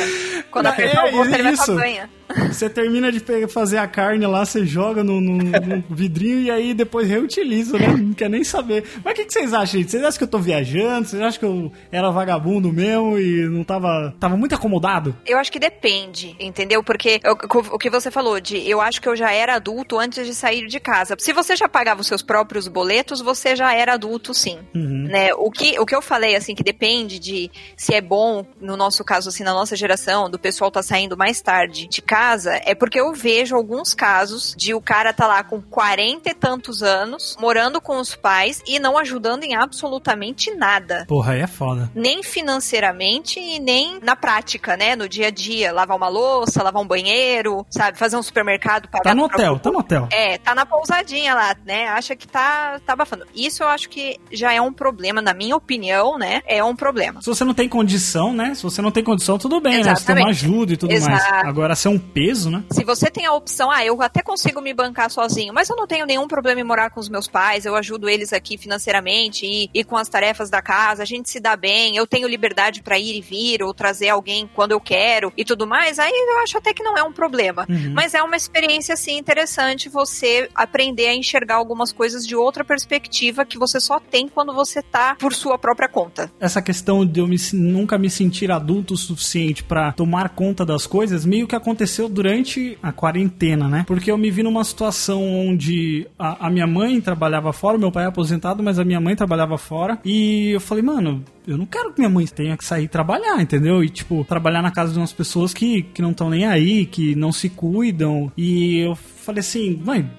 Quando 0.51 0.65
É, 0.65 0.69
apertar 0.69 1.05
o 1.07 1.11
bolso, 1.11 1.33
ele 1.33 1.43
vai 1.43 1.55
pra 1.55 1.65
banha. 1.75 2.09
Você 2.51 2.69
termina 2.69 3.11
de 3.11 3.19
fazer 3.47 3.77
a 3.77 3.87
carne 3.87 4.25
lá, 4.25 4.45
você 4.45 4.65
joga 4.65 5.03
no, 5.03 5.19
no- 5.21 5.37
no 5.43 5.83
vidrinho 5.89 6.39
e 6.39 6.51
aí 6.51 6.73
depois 6.73 7.07
reutiliza, 7.07 7.77
né? 7.77 7.87
Não 7.87 8.13
quer 8.13 8.29
nem 8.29 8.43
saber. 8.43 8.83
Mas 9.03 9.13
o 9.13 9.15
que, 9.15 9.25
que 9.25 9.33
vocês 9.33 9.53
acham, 9.53 9.79
gente? 9.79 9.91
Vocês 9.91 10.03
acham 10.03 10.17
que 10.17 10.23
eu 10.23 10.27
tô 10.27 10.39
viajando? 10.39 11.07
Vocês 11.07 11.21
acham 11.21 11.39
que 11.39 11.45
eu 11.45 11.71
era 11.91 12.09
vagabundo 12.11 12.71
mesmo 12.71 13.17
e 13.17 13.47
não 13.47 13.63
tava. 13.63 14.13
Tava 14.19 14.35
muito 14.37 14.55
acomodado? 14.55 15.15
Eu 15.25 15.37
acho 15.37 15.51
que 15.51 15.59
depende, 15.59 16.35
entendeu? 16.39 16.83
Porque 16.83 17.19
eu- 17.23 17.37
o 17.71 17.77
que 17.77 17.89
você 17.89 18.09
falou 18.11 18.39
de 18.39 18.57
eu 18.69 18.79
acho 18.81 19.01
que 19.01 19.07
eu 19.09 19.15
já 19.15 19.31
era 19.31 19.55
adulto 19.55 19.97
antes 19.99 20.25
de 20.25 20.33
sair 20.33 20.67
de 20.67 20.79
casa. 20.79 21.15
Se 21.19 21.33
você 21.33 21.55
já 21.55 21.67
pagava 21.69 22.01
os 22.01 22.07
seus 22.07 22.21
próprios 22.21 22.67
boletos, 22.67 23.21
você 23.21 23.55
já 23.55 23.73
era 23.73 23.93
adulto, 23.93 24.33
sim. 24.33 24.57
Uhum. 24.73 25.03
Né? 25.09 25.33
O, 25.35 25.49
que, 25.51 25.79
o 25.79 25.85
que 25.85 25.95
eu 25.95 26.01
falei, 26.01 26.35
assim, 26.35 26.55
que 26.55 26.63
depende 26.63 27.19
de 27.19 27.51
se 27.77 27.93
é 27.93 28.01
bom, 28.01 28.45
no 28.61 28.75
nosso 28.77 29.03
caso, 29.03 29.29
assim, 29.29 29.43
na 29.43 29.53
nossa 29.53 29.75
geração, 29.75 30.29
do 30.29 30.39
pessoal 30.39 30.71
tá 30.71 30.81
saindo 30.81 31.15
mais 31.17 31.41
tarde 31.41 31.87
de 31.87 32.01
casa, 32.01 32.22
é 32.47 32.73
porque 32.75 32.99
eu 32.99 33.13
vejo 33.13 33.55
alguns 33.55 33.93
casos 33.93 34.55
de 34.57 34.73
o 34.73 34.81
cara 34.81 35.11
tá 35.13 35.27
lá 35.27 35.43
com 35.43 35.61
40 35.61 36.29
e 36.29 36.33
tantos 36.33 36.81
anos, 36.81 37.35
morando 37.39 37.81
com 37.81 37.97
os 37.99 38.15
pais 38.15 38.61
e 38.65 38.79
não 38.79 38.97
ajudando 38.97 39.43
em 39.43 39.55
absolutamente 39.55 40.53
nada 40.55 41.05
Porra, 41.07 41.33
aí 41.33 41.41
é 41.41 41.47
foda. 41.47 41.89
nem 41.93 42.23
financeiramente 42.23 43.39
e 43.39 43.59
nem 43.59 43.99
na 44.01 44.15
prática, 44.15 44.77
né? 44.77 44.95
No 44.95 45.07
dia 45.09 45.27
a 45.27 45.31
dia, 45.31 45.71
lavar 45.71 45.97
uma 45.97 46.07
louça, 46.07 46.63
lavar 46.63 46.81
um 46.81 46.87
banheiro, 46.87 47.65
sabe? 47.69 47.97
Fazer 47.97 48.15
um 48.15 48.23
supermercado, 48.23 48.87
pagar 48.89 49.03
Tá 49.03 49.15
no 49.15 49.23
hotel, 49.25 49.59
tá 49.59 49.71
no 49.71 49.79
hotel. 49.79 50.07
É, 50.11 50.37
tá 50.37 50.55
na 50.55 50.65
pousadinha 50.65 51.33
lá, 51.35 51.55
né? 51.65 51.87
Acha 51.89 52.15
que 52.15 52.27
tá, 52.27 52.79
tá 52.85 52.93
abafando. 52.93 53.25
Isso 53.35 53.63
eu 53.63 53.67
acho 53.67 53.89
que 53.89 54.19
já 54.31 54.53
é 54.53 54.61
um 54.61 54.71
problema, 54.73 55.21
na 55.21 55.33
minha 55.33 55.55
opinião, 55.55 56.17
né? 56.17 56.41
É 56.47 56.63
um 56.63 56.75
problema. 56.75 57.21
Se 57.21 57.27
você 57.27 57.43
não 57.43 57.53
tem 57.53 57.67
condição, 57.67 58.33
né? 58.33 58.53
Se 58.55 58.63
você 58.63 58.81
não 58.81 58.91
tem 58.91 59.03
condição, 59.03 59.37
tudo 59.37 59.59
bem, 59.59 59.83
né? 59.83 59.95
Você 59.95 60.05
tem 60.05 60.15
uma 60.15 60.29
Exatamente. 60.31 60.45
ajuda 60.45 60.73
e 60.73 60.77
tudo 60.77 60.89
mais. 60.91 61.03
Exato. 61.05 61.47
Agora, 61.47 61.75
ser 61.75 61.89
um 61.89 61.99
peso, 62.03 62.49
né? 62.49 62.63
Se 62.71 62.83
você 62.83 63.09
tem 63.09 63.25
a 63.25 63.33
opção, 63.33 63.71
ah, 63.71 63.83
eu 63.83 64.01
até 64.01 64.21
consigo 64.21 64.61
me 64.61 64.73
bancar 64.73 65.09
sozinho, 65.09 65.53
mas 65.53 65.69
eu 65.69 65.75
não 65.75 65.87
tenho 65.87 66.05
nenhum 66.05 66.27
problema 66.27 66.61
em 66.61 66.63
morar 66.63 66.89
com 66.89 66.99
os 66.99 67.09
meus 67.09 67.27
pais, 67.27 67.65
eu 67.65 67.75
ajudo 67.75 68.09
eles 68.09 68.33
aqui 68.33 68.57
financeiramente 68.57 69.45
e, 69.45 69.69
e 69.73 69.83
com 69.83 69.97
as 69.97 70.09
tarefas 70.09 70.49
da 70.49 70.61
casa, 70.61 71.03
a 71.03 71.05
gente 71.05 71.29
se 71.29 71.39
dá 71.39 71.55
bem, 71.55 71.95
eu 71.95 72.05
tenho 72.05 72.27
liberdade 72.27 72.81
pra 72.81 72.99
ir 72.99 73.17
e 73.17 73.21
vir, 73.21 73.63
ou 73.63 73.73
trazer 73.73 74.09
alguém 74.09 74.49
quando 74.53 74.71
eu 74.71 74.79
quero 74.79 75.31
e 75.37 75.45
tudo 75.45 75.65
mais, 75.65 75.99
aí 75.99 76.11
eu 76.11 76.39
acho 76.39 76.57
até 76.57 76.73
que 76.73 76.83
não 76.83 76.97
é 76.97 77.03
um 77.03 77.13
problema. 77.13 77.65
Uhum. 77.69 77.93
Mas 77.93 78.13
é 78.13 78.21
uma 78.21 78.35
experiência, 78.35 78.93
assim, 78.93 79.17
interessante 79.17 79.89
você 79.89 80.49
aprender 80.53 81.07
a 81.07 81.15
enxergar 81.15 81.55
algumas 81.55 81.91
coisas 81.91 82.25
de 82.25 82.35
outra 82.35 82.63
perspectiva 82.63 83.45
que 83.45 83.57
você 83.57 83.79
só 83.79 83.99
tem 83.99 84.27
quando 84.27 84.53
você 84.53 84.81
tá 84.81 85.15
por 85.15 85.33
sua 85.33 85.57
própria 85.57 85.87
conta. 85.87 86.31
essa 86.39 86.61
questão 86.61 87.05
de 87.05 87.19
eu 87.19 87.27
me 87.27 87.37
nunca 87.53 87.97
me 87.97 88.09
sentir 88.09 88.51
adulto 88.51 88.93
o 88.93 88.97
suficiente 88.97 89.63
pra 89.63 89.91
tomar 89.91 90.29
conta 90.29 90.65
das 90.65 90.87
coisas, 90.87 91.25
meio 91.25 91.47
que 91.47 91.55
aconteceu 91.55 91.92
durante 92.09 92.77
a 92.81 92.91
quarentena, 92.91 93.67
né? 93.67 93.83
Porque 93.87 94.11
eu 94.11 94.17
me 94.17 94.31
vi 94.31 94.43
numa 94.43 94.63
situação 94.63 95.23
onde 95.23 96.07
a, 96.17 96.47
a 96.47 96.49
minha 96.49 96.67
mãe 96.67 96.99
trabalhava 97.01 97.53
fora, 97.53 97.77
meu 97.77 97.91
pai 97.91 98.05
é 98.05 98.07
aposentado, 98.07 98.63
mas 98.63 98.79
a 98.79 98.83
minha 98.83 98.99
mãe 98.99 99.15
trabalhava 99.15 99.57
fora, 99.57 99.99
e 100.03 100.51
eu 100.51 100.59
falei, 100.59 100.83
mano, 100.83 101.23
eu 101.47 101.57
não 101.57 101.65
quero 101.65 101.91
que 101.91 101.99
minha 101.99 102.09
mãe 102.09 102.25
tenha 102.25 102.57
que 102.57 102.63
sair 102.63 102.87
trabalhar, 102.87 103.41
entendeu? 103.41 103.83
E, 103.83 103.89
tipo, 103.89 104.23
trabalhar 104.23 104.61
na 104.61 104.71
casa 104.71 104.93
de 104.93 104.99
umas 104.99 105.13
pessoas 105.13 105.53
que, 105.53 105.83
que 105.83 106.01
não 106.01 106.11
estão 106.11 106.29
nem 106.29 106.45
aí, 106.45 106.85
que 106.85 107.15
não 107.15 107.31
se 107.31 107.49
cuidam. 107.49 108.31
E 108.37 108.77
eu 108.79 108.97
falei 109.23 109.39
assim, 109.39 109.81
mãe, 109.83 110.09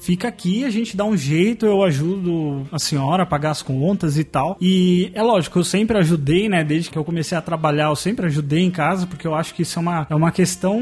fica 0.00 0.28
aqui, 0.28 0.64
a 0.64 0.70
gente 0.70 0.96
dá 0.96 1.04
um 1.04 1.16
jeito, 1.16 1.66
eu 1.66 1.82
ajudo 1.82 2.66
a 2.70 2.78
senhora 2.78 3.22
a 3.22 3.26
pagar 3.26 3.50
as 3.50 3.62
contas 3.62 4.18
e 4.18 4.24
tal. 4.24 4.56
E 4.60 5.10
é 5.14 5.22
lógico, 5.22 5.58
eu 5.58 5.64
sempre 5.64 5.96
ajudei, 5.98 6.48
né? 6.48 6.62
Desde 6.62 6.90
que 6.90 6.98
eu 6.98 7.04
comecei 7.04 7.36
a 7.36 7.40
trabalhar, 7.40 7.88
eu 7.88 7.96
sempre 7.96 8.26
ajudei 8.26 8.60
em 8.60 8.70
casa, 8.70 9.06
porque 9.06 9.26
eu 9.26 9.34
acho 9.34 9.54
que 9.54 9.62
isso 9.62 9.78
é 9.78 9.82
uma, 9.82 10.06
é 10.10 10.14
uma 10.14 10.30
questão. 10.30 10.80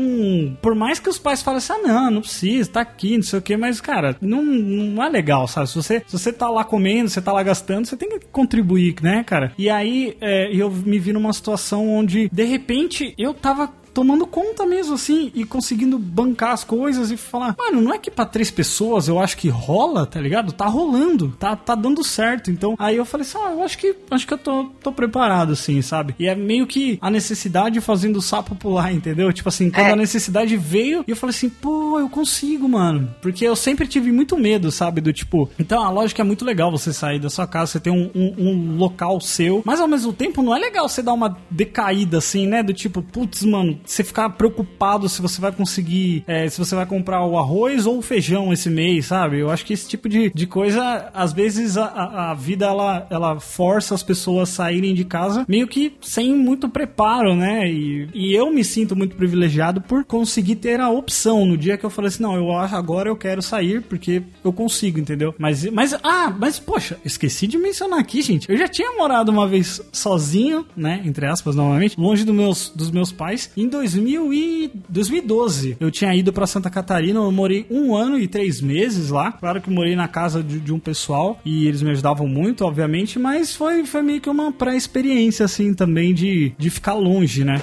Por 0.60 0.74
mais 0.74 0.98
que 0.98 1.08
os 1.08 1.18
pais 1.18 1.42
falem 1.42 1.58
assim, 1.58 1.72
ah, 1.72 1.78
não, 1.78 2.10
não 2.10 2.20
precisa, 2.20 2.70
tá 2.70 2.80
aqui, 2.80 3.16
não 3.16 3.22
sei 3.22 3.38
o 3.38 3.42
quê, 3.42 3.56
mas, 3.56 3.80
cara, 3.80 4.16
não, 4.20 4.42
não 4.42 5.02
é 5.02 5.08
legal, 5.08 5.46
sabe? 5.46 5.68
Se 5.68 5.76
você, 5.76 6.02
se 6.06 6.18
você 6.18 6.32
tá 6.32 6.48
lá 6.48 6.64
comendo, 6.64 7.08
você 7.08 7.20
tá 7.20 7.32
lá 7.32 7.42
gastando, 7.42 7.86
você 7.86 7.96
tem 7.96 8.08
que 8.08 8.26
contribuir, 8.26 8.96
né, 9.00 9.22
cara? 9.24 9.52
E 9.56 9.70
aí 9.70 10.16
é, 10.20 10.54
eu 10.54 10.70
me 10.70 10.98
vi 10.98 11.12
numa 11.12 11.32
situação 11.32 11.88
onde, 11.88 12.28
de 12.32 12.44
repente, 12.44 13.14
eu 13.16 13.32
tava 13.32 13.72
tomando 13.92 14.26
conta 14.26 14.64
mesmo, 14.66 14.94
assim, 14.94 15.30
e 15.34 15.44
conseguindo 15.44 15.98
bancar 15.98 16.52
as 16.52 16.64
coisas 16.64 17.10
e 17.10 17.16
falar, 17.16 17.54
mano, 17.58 17.80
não 17.80 17.92
é 17.94 17.98
que 17.98 18.10
pra 18.10 18.24
três 18.24 18.50
pessoas 18.50 19.08
eu 19.08 19.18
acho 19.18 19.36
que 19.36 19.48
rola, 19.48 20.06
tá 20.06 20.20
ligado? 20.20 20.52
Tá 20.52 20.66
rolando, 20.66 21.34
tá, 21.38 21.56
tá 21.56 21.74
dando 21.74 22.02
certo. 22.04 22.50
Então, 22.50 22.74
aí 22.78 22.96
eu 22.96 23.04
falei 23.04 23.26
assim, 23.26 23.38
ah, 23.38 23.52
eu 23.52 23.62
acho 23.62 23.78
que 23.78 23.94
acho 24.10 24.26
que 24.26 24.34
eu 24.34 24.38
tô, 24.38 24.64
tô 24.82 24.92
preparado, 24.92 25.52
assim, 25.52 25.80
sabe? 25.82 26.14
E 26.18 26.26
é 26.26 26.34
meio 26.34 26.66
que 26.66 26.98
a 27.00 27.10
necessidade 27.10 27.80
fazendo 27.80 28.16
o 28.16 28.22
sapo 28.22 28.54
pular, 28.54 28.92
entendeu? 28.92 29.32
Tipo 29.32 29.48
assim, 29.48 29.70
quando 29.70 29.86
É. 29.88 29.92
a 29.92 29.96
necessidade 29.96 30.56
veio, 30.56 31.04
e 31.06 31.10
eu 31.10 31.16
falei 31.16 31.34
assim, 31.34 31.48
pô, 31.48 31.98
eu 31.98 32.08
consigo, 32.08 32.68
mano. 32.68 33.14
Porque 33.22 33.44
eu 33.44 33.56
sempre 33.56 33.86
tive 33.86 34.10
muito 34.12 34.36
medo, 34.38 34.70
sabe? 34.70 35.00
Do 35.00 35.12
tipo. 35.12 35.48
Então 35.58 35.82
a 35.82 35.90
lógica 35.90 36.22
é 36.22 36.24
muito 36.24 36.44
legal 36.44 36.70
você 36.70 36.92
sair 36.92 37.18
da 37.18 37.30
sua 37.30 37.46
casa, 37.46 37.72
você 37.72 37.80
ter 37.80 37.90
um, 37.90 38.10
um, 38.14 38.34
um 38.38 38.76
local 38.76 39.20
seu. 39.20 39.62
Mas 39.64 39.80
ao 39.80 39.88
mesmo 39.88 40.12
tempo, 40.12 40.42
não 40.42 40.54
é 40.54 40.58
legal 40.58 40.88
você 40.88 41.02
dar 41.02 41.12
uma 41.12 41.36
decaída 41.50 42.18
assim, 42.18 42.46
né? 42.46 42.62
Do 42.62 42.72
tipo, 42.72 43.02
putz, 43.02 43.42
mano, 43.44 43.77
você 43.84 44.04
ficar 44.04 44.30
preocupado 44.30 45.08
se 45.08 45.20
você 45.20 45.40
vai 45.40 45.52
conseguir. 45.52 46.24
é, 46.26 46.48
se 46.48 46.58
você 46.58 46.74
vai 46.74 46.86
comprar 46.86 47.24
o 47.24 47.38
arroz 47.38 47.86
ou 47.86 47.98
o 47.98 48.02
feijão 48.02 48.52
esse 48.52 48.70
mês, 48.70 49.06
sabe? 49.06 49.38
Eu 49.38 49.50
acho 49.50 49.64
que 49.64 49.72
esse 49.72 49.88
tipo 49.88 50.08
de, 50.08 50.30
de 50.30 50.46
coisa, 50.46 51.10
às 51.14 51.32
vezes 51.32 51.76
a, 51.76 52.30
a, 52.30 52.34
vida 52.34 52.66
ela, 52.66 53.06
ela 53.10 53.40
força 53.40 53.94
as 53.94 54.02
pessoas 54.02 54.48
a 54.48 54.52
saírem 54.52 54.94
de 54.94 55.04
casa 55.04 55.44
meio 55.48 55.66
que 55.66 55.94
sem 56.00 56.34
muito 56.34 56.68
preparo, 56.68 57.34
né? 57.34 57.70
E, 57.70 58.08
e 58.14 58.34
eu 58.34 58.50
me 58.50 58.64
sinto 58.64 58.94
muito 58.96 59.16
privilegiado 59.16 59.80
por 59.80 60.04
conseguir 60.04 60.56
ter 60.56 60.80
a 60.80 60.90
opção 60.90 61.44
no 61.44 61.56
dia 61.56 61.76
que 61.76 61.84
eu 61.84 61.90
falei 61.90 62.08
assim, 62.08 62.22
não, 62.22 62.36
eu 62.36 62.52
acho 62.52 62.74
agora 62.74 63.08
eu 63.08 63.16
quero 63.16 63.42
sair 63.42 63.82
porque 63.82 64.22
eu 64.44 64.52
consigo, 64.52 64.98
entendeu? 64.98 65.34
Mas, 65.38 65.64
mas 65.66 65.94
ah, 66.02 66.34
mas 66.38 66.58
poxa, 66.58 66.98
esqueci 67.04 67.46
de 67.46 67.58
mencionar 67.58 67.98
aqui, 67.98 68.22
gente. 68.22 68.50
Eu 68.50 68.56
já 68.56 68.68
tinha 68.68 68.92
morado 68.92 69.30
uma 69.30 69.46
vez 69.46 69.80
sozinho, 69.92 70.66
né? 70.76 71.02
Entre 71.04 71.26
aspas, 71.26 71.54
novamente, 71.54 71.98
longe 71.98 72.24
dos 72.24 72.34
meus, 72.34 72.68
dos 72.74 72.90
meus 72.90 73.12
pais, 73.12 73.50
em 73.68 73.70
2000 73.70 74.32
e 74.32 74.70
2012. 74.88 75.76
Eu 75.78 75.90
tinha 75.90 76.14
ido 76.14 76.32
pra 76.32 76.46
Santa 76.46 76.70
Catarina, 76.70 77.20
eu 77.20 77.30
morei 77.30 77.66
um 77.70 77.94
ano 77.94 78.18
e 78.18 78.26
três 78.26 78.60
meses 78.60 79.10
lá. 79.10 79.30
Claro 79.32 79.60
que 79.60 79.70
morei 79.70 79.94
na 79.94 80.08
casa 80.08 80.42
de, 80.42 80.58
de 80.58 80.72
um 80.72 80.78
pessoal 80.78 81.38
e 81.44 81.68
eles 81.68 81.82
me 81.82 81.90
ajudavam 81.90 82.26
muito, 82.26 82.64
obviamente, 82.64 83.18
mas 83.18 83.54
foi, 83.54 83.84
foi 83.84 84.02
meio 84.02 84.20
que 84.20 84.30
uma 84.30 84.50
pré-experiência, 84.50 85.44
assim, 85.44 85.74
também 85.74 86.14
de, 86.14 86.52
de 86.58 86.70
ficar 86.70 86.94
longe, 86.94 87.44
né? 87.44 87.62